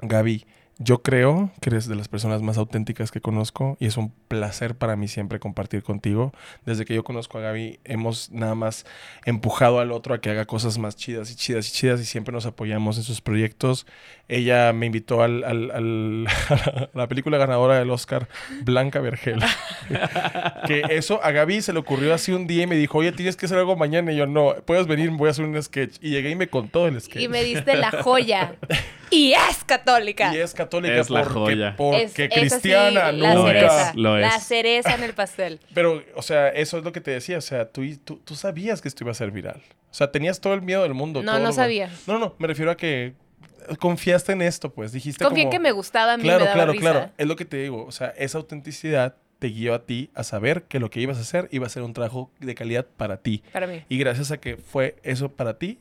Gaby, 0.00 0.46
yo 0.80 1.02
creo 1.02 1.50
que 1.60 1.70
eres 1.70 1.88
de 1.88 1.96
las 1.96 2.06
personas 2.06 2.40
más 2.40 2.56
auténticas 2.56 3.10
que 3.10 3.20
conozco 3.20 3.76
y 3.80 3.86
es 3.86 3.96
un 3.96 4.12
placer 4.28 4.76
para 4.76 4.94
mí 4.94 5.08
siempre 5.08 5.40
compartir 5.40 5.82
contigo. 5.82 6.32
Desde 6.66 6.84
que 6.84 6.94
yo 6.94 7.02
conozco 7.02 7.36
a 7.38 7.40
Gaby, 7.40 7.80
hemos 7.84 8.30
nada 8.30 8.54
más 8.54 8.86
empujado 9.24 9.80
al 9.80 9.90
otro 9.90 10.14
a 10.14 10.20
que 10.20 10.30
haga 10.30 10.44
cosas 10.44 10.78
más 10.78 10.94
chidas 10.94 11.32
y 11.32 11.34
chidas 11.34 11.68
y 11.68 11.72
chidas 11.72 12.00
y 12.00 12.04
siempre 12.04 12.32
nos 12.32 12.46
apoyamos 12.46 12.96
en 12.96 13.02
sus 13.02 13.20
proyectos. 13.20 13.86
Ella 14.28 14.72
me 14.72 14.86
invitó 14.86 15.22
al, 15.24 15.42
al- 15.42 15.70
al- 15.72 16.26
a 16.48 16.90
la 16.96 17.08
película 17.08 17.38
ganadora 17.38 17.76
del 17.80 17.90
Oscar, 17.90 18.28
Blanca 18.62 19.00
Vergel. 19.00 19.40
que 20.68 20.82
eso 20.90 21.18
a 21.24 21.32
Gaby 21.32 21.60
se 21.60 21.72
le 21.72 21.80
ocurrió 21.80 22.14
así 22.14 22.30
un 22.30 22.46
día 22.46 22.62
y 22.62 22.66
me 22.68 22.76
dijo, 22.76 22.98
oye, 22.98 23.10
tienes 23.10 23.34
que 23.34 23.46
hacer 23.46 23.58
algo 23.58 23.74
mañana. 23.74 24.12
Y 24.12 24.16
yo, 24.16 24.26
no, 24.26 24.54
puedes 24.64 24.86
venir, 24.86 25.10
voy 25.10 25.26
a 25.26 25.30
hacer 25.32 25.44
un 25.44 25.60
sketch. 25.60 25.96
Y 26.00 26.10
llegué 26.10 26.30
y 26.30 26.36
me 26.36 26.46
contó 26.46 26.86
el 26.86 27.00
sketch. 27.00 27.20
Y 27.22 27.26
me 27.26 27.42
diste 27.42 27.74
la 27.74 27.90
joya. 28.02 28.54
y 29.10 29.32
es 29.32 29.64
católica. 29.64 30.32
Y 30.32 30.38
es 30.38 30.52
católica 30.54 30.67
Es 30.72 31.10
la 31.10 31.22
porque, 31.22 31.34
joya. 31.34 31.74
porque 31.76 32.02
Es- 32.04 32.18
es 32.18 32.28
cristiana, 32.28 33.12
la 33.12 33.34
nunca. 33.34 33.48
cereza. 33.52 33.92
Lo 33.96 34.16
es. 34.16 34.22
La 34.22 34.38
cereza 34.40 34.94
en 34.94 35.02
el 35.02 35.14
pastel. 35.14 35.60
Pero, 35.74 36.02
o 36.14 36.22
sea, 36.22 36.48
eso 36.48 36.78
es 36.78 36.84
lo 36.84 36.92
que 36.92 37.00
te 37.00 37.10
decía. 37.10 37.38
O 37.38 37.42
sea, 37.42 37.68
tú, 37.70 37.82
tú, 38.04 38.16
tú 38.24 38.34
sabías 38.34 38.80
que 38.80 38.88
esto 38.88 39.04
iba 39.04 39.10
a 39.10 39.14
ser 39.14 39.30
viral. 39.30 39.60
O 39.90 39.94
sea, 39.94 40.10
tenías 40.12 40.40
todo 40.40 40.54
el 40.54 40.62
miedo 40.62 40.82
del 40.82 40.94
mundo. 40.94 41.22
No, 41.22 41.32
todo 41.32 41.40
no 41.40 41.46
lo- 41.48 41.52
sabía. 41.52 41.90
No, 42.06 42.18
no, 42.18 42.34
me 42.38 42.46
refiero 42.46 42.70
a 42.70 42.76
que 42.76 43.14
confiaste 43.78 44.32
en 44.32 44.42
esto, 44.42 44.72
pues. 44.72 44.92
Dijiste 44.92 45.24
Confié 45.24 45.42
en 45.44 45.48
como... 45.48 45.52
que 45.52 45.58
me 45.60 45.72
gustaba, 45.72 46.14
a 46.14 46.16
mí 46.16 46.22
Claro, 46.22 46.40
me 46.40 46.44
daba 46.46 46.54
claro, 46.54 46.72
risa. 46.72 46.80
claro. 46.92 47.10
Es 47.18 47.26
lo 47.26 47.36
que 47.36 47.44
te 47.44 47.56
digo. 47.58 47.84
O 47.86 47.92
sea, 47.92 48.08
esa 48.16 48.38
autenticidad 48.38 49.16
te 49.38 49.48
guió 49.48 49.74
a 49.74 49.84
ti 49.86 50.10
a 50.14 50.24
saber 50.24 50.64
que 50.64 50.80
lo 50.80 50.90
que 50.90 51.00
ibas 51.00 51.16
a 51.18 51.20
hacer 51.20 51.48
iba 51.52 51.66
a 51.66 51.70
ser 51.70 51.82
un 51.82 51.92
trabajo 51.92 52.30
de 52.40 52.54
calidad 52.54 52.86
para 52.96 53.18
ti. 53.18 53.42
Para 53.52 53.66
mí. 53.66 53.84
Y 53.88 53.98
gracias 53.98 54.30
a 54.32 54.38
que 54.38 54.56
fue 54.56 54.96
eso 55.02 55.30
para 55.30 55.58
ti, 55.58 55.78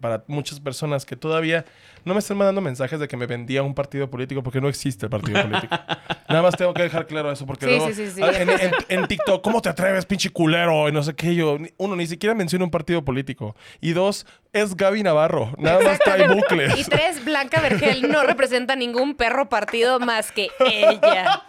para 0.00 0.24
muchas 0.26 0.60
personas 0.60 1.04
que 1.04 1.16
todavía 1.16 1.64
no 2.04 2.14
me 2.14 2.20
están 2.20 2.36
mandando 2.36 2.60
mensajes 2.60 2.98
de 3.00 3.08
que 3.08 3.16
me 3.16 3.26
vendía 3.26 3.62
un 3.62 3.74
partido 3.74 4.08
político 4.08 4.42
porque 4.42 4.60
no 4.60 4.68
existe 4.68 5.06
el 5.06 5.10
partido 5.10 5.42
político. 5.42 5.74
Nada 6.28 6.42
más 6.42 6.56
tengo 6.56 6.72
que 6.74 6.82
dejar 6.82 7.06
claro 7.06 7.30
eso 7.32 7.44
porque 7.46 7.66
Sí, 7.66 7.70
luego 7.72 7.92
sí, 7.92 8.10
sí, 8.10 8.20
ah, 8.22 8.30
En, 8.34 8.48
en- 8.50 8.70
en 8.88 9.06
TikTok, 9.06 9.42
¿cómo 9.42 9.60
te 9.62 9.68
atreves, 9.68 10.06
pinche 10.06 10.30
culero? 10.30 10.88
Y 10.88 10.92
no 10.92 11.02
sé 11.02 11.14
qué 11.14 11.34
yo. 11.34 11.58
Uno, 11.78 11.96
ni 11.96 12.06
siquiera 12.06 12.34
menciona 12.34 12.64
un 12.64 12.70
partido 12.70 13.04
político. 13.04 13.56
Y 13.80 13.92
dos, 13.92 14.26
es 14.52 14.76
Gaby 14.76 15.02
Navarro. 15.02 15.52
Nada 15.58 15.80
más 15.80 15.98
trae 15.98 16.24
Y 16.24 16.28
bucles. 16.28 16.88
tres, 16.88 17.24
Blanca 17.24 17.60
Vergel 17.60 18.10
no 18.10 18.22
representa 18.22 18.76
ningún 18.76 19.14
perro 19.14 19.48
partido 19.48 20.00
más 20.00 20.32
que 20.32 20.48
ella. 20.60 21.42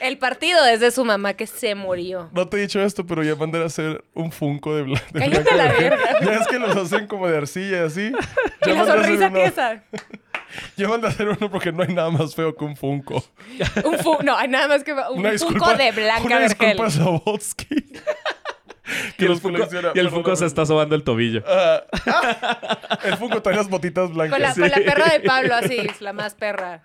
El 0.00 0.18
partido 0.18 0.64
es 0.66 0.80
de 0.80 0.90
su 0.90 1.04
mamá 1.04 1.34
que 1.34 1.46
se 1.46 1.74
murió. 1.74 2.30
No 2.32 2.48
te 2.48 2.56
he 2.56 2.60
dicho 2.60 2.80
esto, 2.80 3.06
pero 3.06 3.22
ya 3.22 3.34
mandé 3.36 3.62
a 3.62 3.66
hacer 3.66 4.04
un 4.14 4.30
Funko 4.32 4.74
de, 4.76 4.84
Bla- 4.84 5.02
de 5.12 5.28
Blanca 5.28 5.54
la 5.56 5.64
Vergel. 5.64 5.92
Ya 6.24 6.32
es 6.34 6.46
que 6.48 6.58
los 6.58 6.76
hacen 6.76 7.06
como 7.06 7.28
de 7.28 7.36
arcilla 7.38 7.78
y 7.82 7.86
así. 7.86 8.12
Y 8.12 8.66
Ya 8.68 8.74
la 8.74 8.84
mandé 8.84 8.92
a 8.92 8.94
hacer 8.94 9.04
sonrisa 9.18 9.30
tiesa. 9.32 9.82
Ya 10.76 10.86
mandé 10.86 11.08
a 11.08 11.10
hacer 11.10 11.28
uno 11.28 11.50
porque 11.50 11.72
no 11.72 11.82
hay 11.82 11.92
nada 11.92 12.10
más 12.10 12.32
feo 12.36 12.54
que 12.54 12.64
un 12.64 12.76
Funko. 12.76 13.24
Un 13.82 13.98
fu 13.98 14.18
no, 14.22 14.36
hay 14.36 14.46
nada 14.46 14.68
más 14.68 14.84
que 14.84 14.92
un 14.92 14.98
Una 15.18 15.30
Funko 15.30 15.30
disculpa, 15.32 15.74
de 15.74 15.90
Blanca 15.90 16.22
una 16.22 16.38
Vergel. 16.38 16.58
disculpa 16.68 16.90
Zabotsky. 16.92 17.84
que 19.16 19.24
Y 19.24 19.26
el 19.26 19.32
los 19.32 19.40
Funko, 19.40 19.58
colecciona. 19.58 19.90
y 19.94 19.98
el 19.98 20.10
Funko 20.10 20.36
se 20.36 20.46
está 20.46 20.66
sobando 20.66 20.94
el 20.94 21.02
tobillo. 21.04 21.42
Ah, 21.46 21.82
el 23.04 23.16
Funko 23.16 23.42
trae 23.42 23.56
las 23.56 23.68
botitas 23.68 24.12
blancas. 24.12 24.32
Con 24.34 24.42
la, 24.42 24.54
Sí. 24.54 24.60
con 24.60 24.70
la 24.70 24.76
perra 24.76 25.08
de 25.12 25.20
Pablo, 25.20 25.54
así, 25.54 25.76
es 25.78 26.00
la 26.00 26.12
más 26.12 26.34
perra. 26.34 26.82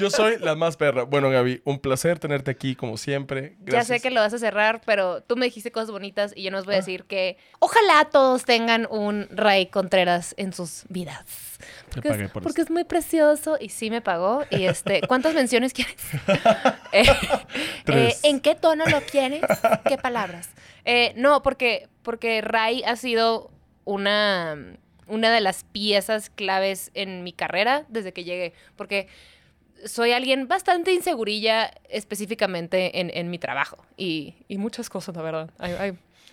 Yo 0.00 0.08
soy 0.10 0.38
la 0.38 0.54
más 0.54 0.76
perra. 0.76 1.02
Bueno, 1.02 1.28
Gaby, 1.30 1.62
un 1.64 1.78
placer 1.80 2.18
tenerte 2.18 2.50
aquí 2.50 2.74
como 2.76 2.96
siempre. 2.96 3.56
Ya 3.66 3.84
sé 3.84 4.00
que 4.00 4.10
lo 4.10 4.20
vas 4.20 4.32
a 4.32 4.38
cerrar, 4.38 4.80
pero 4.86 5.22
tú 5.22 5.36
me 5.36 5.46
dijiste 5.46 5.72
cosas 5.72 5.90
bonitas 5.90 6.32
y 6.36 6.44
yo 6.44 6.50
nos 6.50 6.62
Ah. 6.62 6.66
voy 6.66 6.74
a 6.74 6.78
decir 6.78 7.04
que 7.04 7.36
ojalá 7.58 8.08
todos 8.10 8.44
tengan 8.44 8.86
un 8.90 9.26
Ray 9.30 9.66
Contreras 9.66 10.34
en 10.38 10.52
sus 10.52 10.84
vidas. 10.88 11.58
Porque, 11.92 12.08
pagué 12.08 12.24
es, 12.24 12.30
por 12.30 12.42
porque 12.42 12.62
es 12.62 12.70
muy 12.70 12.84
precioso 12.84 13.56
y 13.60 13.68
sí 13.70 13.90
me 13.90 14.00
pagó. 14.00 14.44
Y 14.50 14.64
este, 14.64 15.00
¿cuántas 15.08 15.34
menciones 15.34 15.72
quieres? 15.72 15.96
Eh, 16.92 17.06
eh, 17.86 18.14
¿En 18.24 18.40
qué 18.40 18.54
tono 18.54 18.84
lo 18.86 19.00
quieres? 19.00 19.40
¿Qué 19.88 19.96
palabras? 19.96 20.50
Eh, 20.84 21.14
no, 21.16 21.42
porque, 21.42 21.88
porque 22.02 22.42
Ray 22.42 22.82
ha 22.84 22.96
sido 22.96 23.50
una, 23.84 24.76
una 25.06 25.30
de 25.30 25.40
las 25.40 25.64
piezas 25.64 26.28
claves 26.28 26.90
en 26.92 27.24
mi 27.24 27.32
carrera 27.32 27.86
desde 27.88 28.12
que 28.12 28.24
llegué. 28.24 28.52
Porque 28.76 29.08
soy 29.84 30.12
alguien 30.12 30.48
bastante 30.48 30.92
insegurilla 30.92 31.72
específicamente 31.88 33.00
en, 33.00 33.10
en 33.14 33.30
mi 33.30 33.38
trabajo. 33.38 33.84
Y, 33.96 34.34
y 34.48 34.58
muchas 34.58 34.88
cosas, 34.88 35.14
la 35.16 35.22
verdad. 35.22 35.50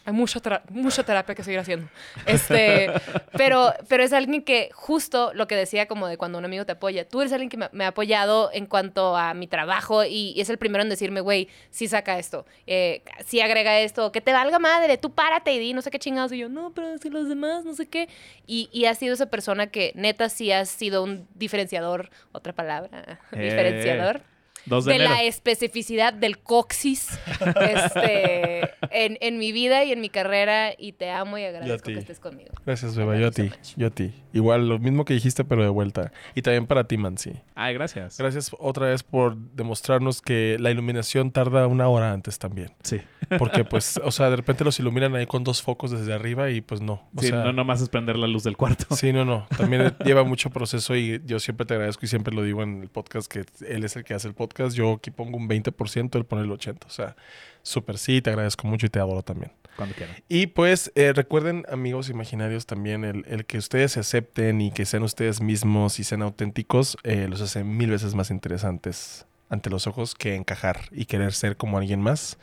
Hay 0.10 0.16
mucha, 0.16 0.40
tera- 0.40 0.64
mucha 0.70 1.04
terapia 1.04 1.36
que 1.36 1.44
seguir 1.44 1.60
haciendo. 1.60 1.88
Este, 2.26 2.92
pero, 3.38 3.74
pero 3.88 4.04
es 4.04 4.12
alguien 4.14 4.44
que 4.44 4.70
justo 4.74 5.32
lo 5.34 5.48
que 5.48 5.56
decía 5.56 5.88
como 5.88 6.08
de 6.08 6.18
cuando 6.18 6.38
un 6.38 6.46
amigo 6.46 6.66
te 6.66 6.72
apoya. 6.74 7.08
Tú 7.08 7.22
eres 7.22 7.32
alguien 7.34 7.50
que 7.50 7.58
me, 7.58 7.70
me 7.72 7.86
ha 7.86 7.90
apoyado 7.90 8.50
en 8.54 8.66
cuanto 8.66 9.16
a 9.16 9.34
mi 9.34 9.48
trabajo 9.48 10.04
y, 10.04 10.34
y 10.36 10.42
es 10.42 10.50
el 10.50 10.58
primero 10.58 10.82
en 10.84 10.90
decirme, 10.90 11.22
güey, 11.22 11.48
sí 11.70 11.88
saca 11.88 12.18
esto, 12.20 12.46
eh, 12.68 13.04
sí 13.26 13.40
agrega 13.42 13.80
esto, 13.80 14.12
que 14.12 14.22
te 14.22 14.34
valga 14.34 14.60
madre, 14.60 14.98
tú 14.98 15.12
párate 15.14 15.54
y 15.54 15.60
di 15.60 15.74
no 15.74 15.82
sé 15.82 15.92
qué 15.92 16.00
chingados. 16.00 16.32
Y 16.34 16.38
yo, 16.40 16.50
no, 16.50 16.72
pero 16.74 16.98
si 16.98 17.10
los 17.10 17.30
demás, 17.30 17.66
no 17.66 17.74
sé 17.74 17.88
qué. 17.88 18.10
Y, 18.48 18.70
y 18.72 18.86
has 18.86 18.98
sido 18.98 19.14
esa 19.14 19.28
persona 19.28 19.68
que 19.68 19.92
neta 19.96 20.30
sí 20.30 20.52
has 20.52 20.70
sido 20.70 21.04
un 21.04 21.28
diferenciador, 21.36 22.10
otra 22.32 22.54
palabra, 22.54 23.20
Eh. 23.32 23.44
diferenciador. 23.44 24.22
2 24.70 24.86
de, 24.86 25.00
la 25.00 25.24
especificidad 25.24 26.14
del 26.14 26.40
coxis 26.40 27.20
este, 27.62 28.62
en, 28.92 29.18
en 29.20 29.38
mi 29.38 29.52
vida 29.52 29.84
y 29.84 29.92
en 29.92 30.00
mi 30.00 30.10
carrera 30.10 30.74
y 30.78 30.94
te 30.94 31.10
amo 31.10 31.38
y 31.38 31.44
agradezco 31.44 31.86
que 31.92 32.00
estés 32.00 32.20
conmigo. 32.20 32.52
Gracias, 32.66 32.96
Beba. 32.96 33.18
Yo 33.18 33.28
a 33.28 33.32
ti. 33.32 33.50
Yo 33.76 33.88
a 33.88 33.90
ti. 33.90 34.14
Igual, 34.34 34.70
lo 34.70 34.80
mismo 34.80 35.06
que 35.06 35.14
dijiste, 35.14 35.44
pero 35.44 35.64
de 35.64 35.70
vuelta. 35.70 36.12
Y 36.36 36.42
también 36.42 36.68
para 36.68 36.86
ti, 36.86 36.98
Mansi. 36.98 37.34
Ay, 37.56 37.74
gracias. 37.74 38.18
Gracias 38.18 38.52
otra 38.60 38.88
vez 38.88 39.04
por 39.04 39.36
demostrarnos 39.36 40.22
que 40.22 40.58
la 40.60 40.72
iluminación 40.72 41.32
tarda 41.32 41.68
una 41.68 41.88
hora 41.88 42.14
antes 42.14 42.38
también. 42.38 42.72
Sí. 42.84 43.02
Porque, 43.38 43.64
pues, 43.64 44.00
o 44.04 44.12
sea, 44.12 44.30
de 44.30 44.36
repente 44.36 44.64
los 44.64 44.80
iluminan 44.80 45.16
ahí 45.16 45.26
con 45.26 45.44
dos 45.44 45.62
focos 45.62 45.92
desde 45.92 46.14
arriba 46.14 46.52
y 46.52 46.62
pues 46.62 46.82
no. 46.82 47.10
O 47.16 47.22
sí, 47.22 47.28
sea, 47.28 47.44
no 47.44 47.54
nomás 47.54 47.82
es 47.82 47.90
prender 47.90 48.18
la 48.18 48.28
luz 48.28 48.44
del 48.44 48.58
cuarto. 48.58 48.96
Sí, 48.96 49.12
no, 49.14 49.26
no. 49.26 49.48
También 49.58 49.96
lleva 50.06 50.24
mucho 50.24 50.50
proceso 50.50 50.96
y 50.96 51.22
yo 51.26 51.40
siempre 51.40 51.66
te 51.66 51.74
agradezco 51.74 52.06
y 52.06 52.08
siempre 52.08 52.34
lo 52.34 52.44
digo 52.44 52.64
en 52.64 52.84
el 52.84 52.90
podcast 52.90 53.32
que 53.32 53.46
él 53.68 53.84
es 53.84 53.96
el 53.96 54.04
que 54.04 54.14
hace 54.14 54.28
el 54.28 54.34
podcast. 54.34 54.59
Yo 54.68 54.94
aquí 54.94 55.12
pongo 55.12 55.38
un 55.38 55.48
20%, 55.48 56.16
él 56.16 56.26
pone 56.26 56.44
el 56.44 56.50
80%. 56.50 56.86
O 56.86 56.90
sea, 56.90 57.16
súper 57.62 57.98
sí, 57.98 58.22
te 58.22 58.30
agradezco 58.30 58.68
mucho 58.68 58.86
y 58.86 58.90
te 58.90 59.00
adoro 59.00 59.24
también. 59.24 59.52
Cuando 59.76 59.96
quieran. 59.96 60.16
Y 60.28 60.48
pues 60.48 60.92
eh, 60.96 61.14
recuerden, 61.14 61.66
amigos 61.70 62.10
imaginarios, 62.10 62.66
también 62.66 63.06
el, 63.06 63.26
el 63.28 63.46
que 63.46 63.58
ustedes 63.58 63.94
se 63.94 64.02
acepten 64.02 64.60
y 64.60 64.72
que 64.72 64.86
sean 64.86 65.04
ustedes 65.04 65.42
mismos 65.42 66.00
y 66.00 66.04
sean 66.04 66.22
auténticos, 66.22 66.98
eh, 67.04 67.28
los 67.30 67.42
hace 67.42 67.64
mil 67.64 67.90
veces 67.90 68.14
más 68.16 68.30
interesantes 68.30 69.26
ante 69.50 69.70
los 69.70 69.88
ojos 69.88 70.16
que 70.16 70.36
encajar 70.36 70.82
y 70.92 71.06
querer 71.06 71.34
ser 71.34 71.58
como 71.58 71.78
alguien 71.78 72.02
más. 72.02 72.38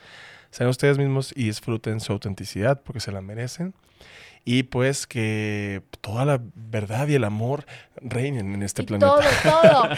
Sean 0.51 0.69
ustedes 0.69 0.99
mismos 0.99 1.33
y 1.37 1.45
disfruten 1.45 2.01
su 2.01 2.13
autenticidad 2.13 2.83
porque 2.83 3.01
se 3.01 3.13
la 3.13 3.21
merecen. 3.21 3.75
Y 4.49 4.63
pues 4.63 5.09
que 5.09 5.83
toda 6.01 6.25
la 6.25 6.41
verdad 6.55 7.09
y 7.09 7.17
el 7.17 7.25
amor 7.25 7.67
reinen 7.97 8.55
en 8.55 8.63
este 8.63 8.83
Y 8.83 8.87
planeta. 8.87 9.09
todo, 9.09 9.21
todo. 9.43 9.89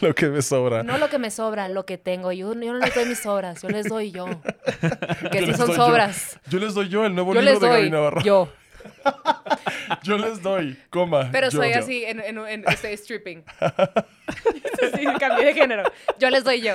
Lo 0.00 0.14
que 0.16 0.26
me 0.26 0.42
sobra. 0.42 0.82
No 0.82 0.98
lo 0.98 1.08
que 1.08 1.18
me 1.20 1.30
sobra, 1.30 1.68
lo 1.68 1.86
que 1.86 1.96
tengo. 1.96 2.32
Yo, 2.32 2.54
yo 2.54 2.72
no 2.72 2.78
les 2.80 2.92
doy 2.92 3.04
mis 3.04 3.20
sobras, 3.20 3.62
yo 3.62 3.68
les 3.68 3.86
doy 3.88 4.10
yo. 4.10 4.26
Que 5.30 5.40
Yo 5.42 5.46
sí 5.46 5.54
son 5.54 5.68
doy 5.68 5.76
yo. 5.76 5.86
sobras. 5.86 6.40
Yo 6.48 6.58
les 6.58 6.74
doy 6.74 6.88
yo 6.88 7.06
el 7.06 7.14
nuevo 7.14 7.34
Yo 7.34 7.40
libro 7.40 7.52
les 7.54 7.60
de 7.60 7.68
Gaby 7.68 7.80
doy 7.82 7.90
Navarro. 7.90 8.20
yo. 8.22 8.52
Yo 10.02 10.18
les 10.18 10.42
doy, 10.42 10.76
coma. 10.90 11.28
Pero 11.32 11.48
yo, 11.50 11.58
soy 11.58 11.72
yo. 11.72 11.78
así, 11.80 12.04
en, 12.04 12.20
en, 12.20 12.38
en- 12.38 12.64
estoy 12.68 12.96
stripping. 12.96 13.44
sí, 14.94 15.06
cambié 15.18 15.46
de 15.46 15.54
género. 15.54 15.82
Yo 16.18 16.30
les 16.30 16.44
doy 16.44 16.60
yo. 16.60 16.74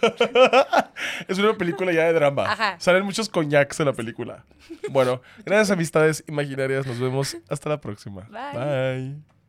Es 1.28 1.38
una 1.38 1.54
película 1.54 1.92
ya 1.92 2.04
de 2.04 2.12
drama. 2.12 2.50
Ajá. 2.50 2.76
Salen 2.78 3.04
muchos 3.04 3.28
coñacs 3.28 3.80
en 3.80 3.86
la 3.86 3.92
película. 3.92 4.44
Bueno, 4.90 5.20
gracias 5.44 5.70
amistades 5.70 6.24
imaginarias. 6.28 6.86
Nos 6.86 6.98
vemos 6.98 7.36
hasta 7.48 7.68
la 7.68 7.80
próxima. 7.80 8.22
Bye. 8.30 8.58
Bye. 8.58 9.41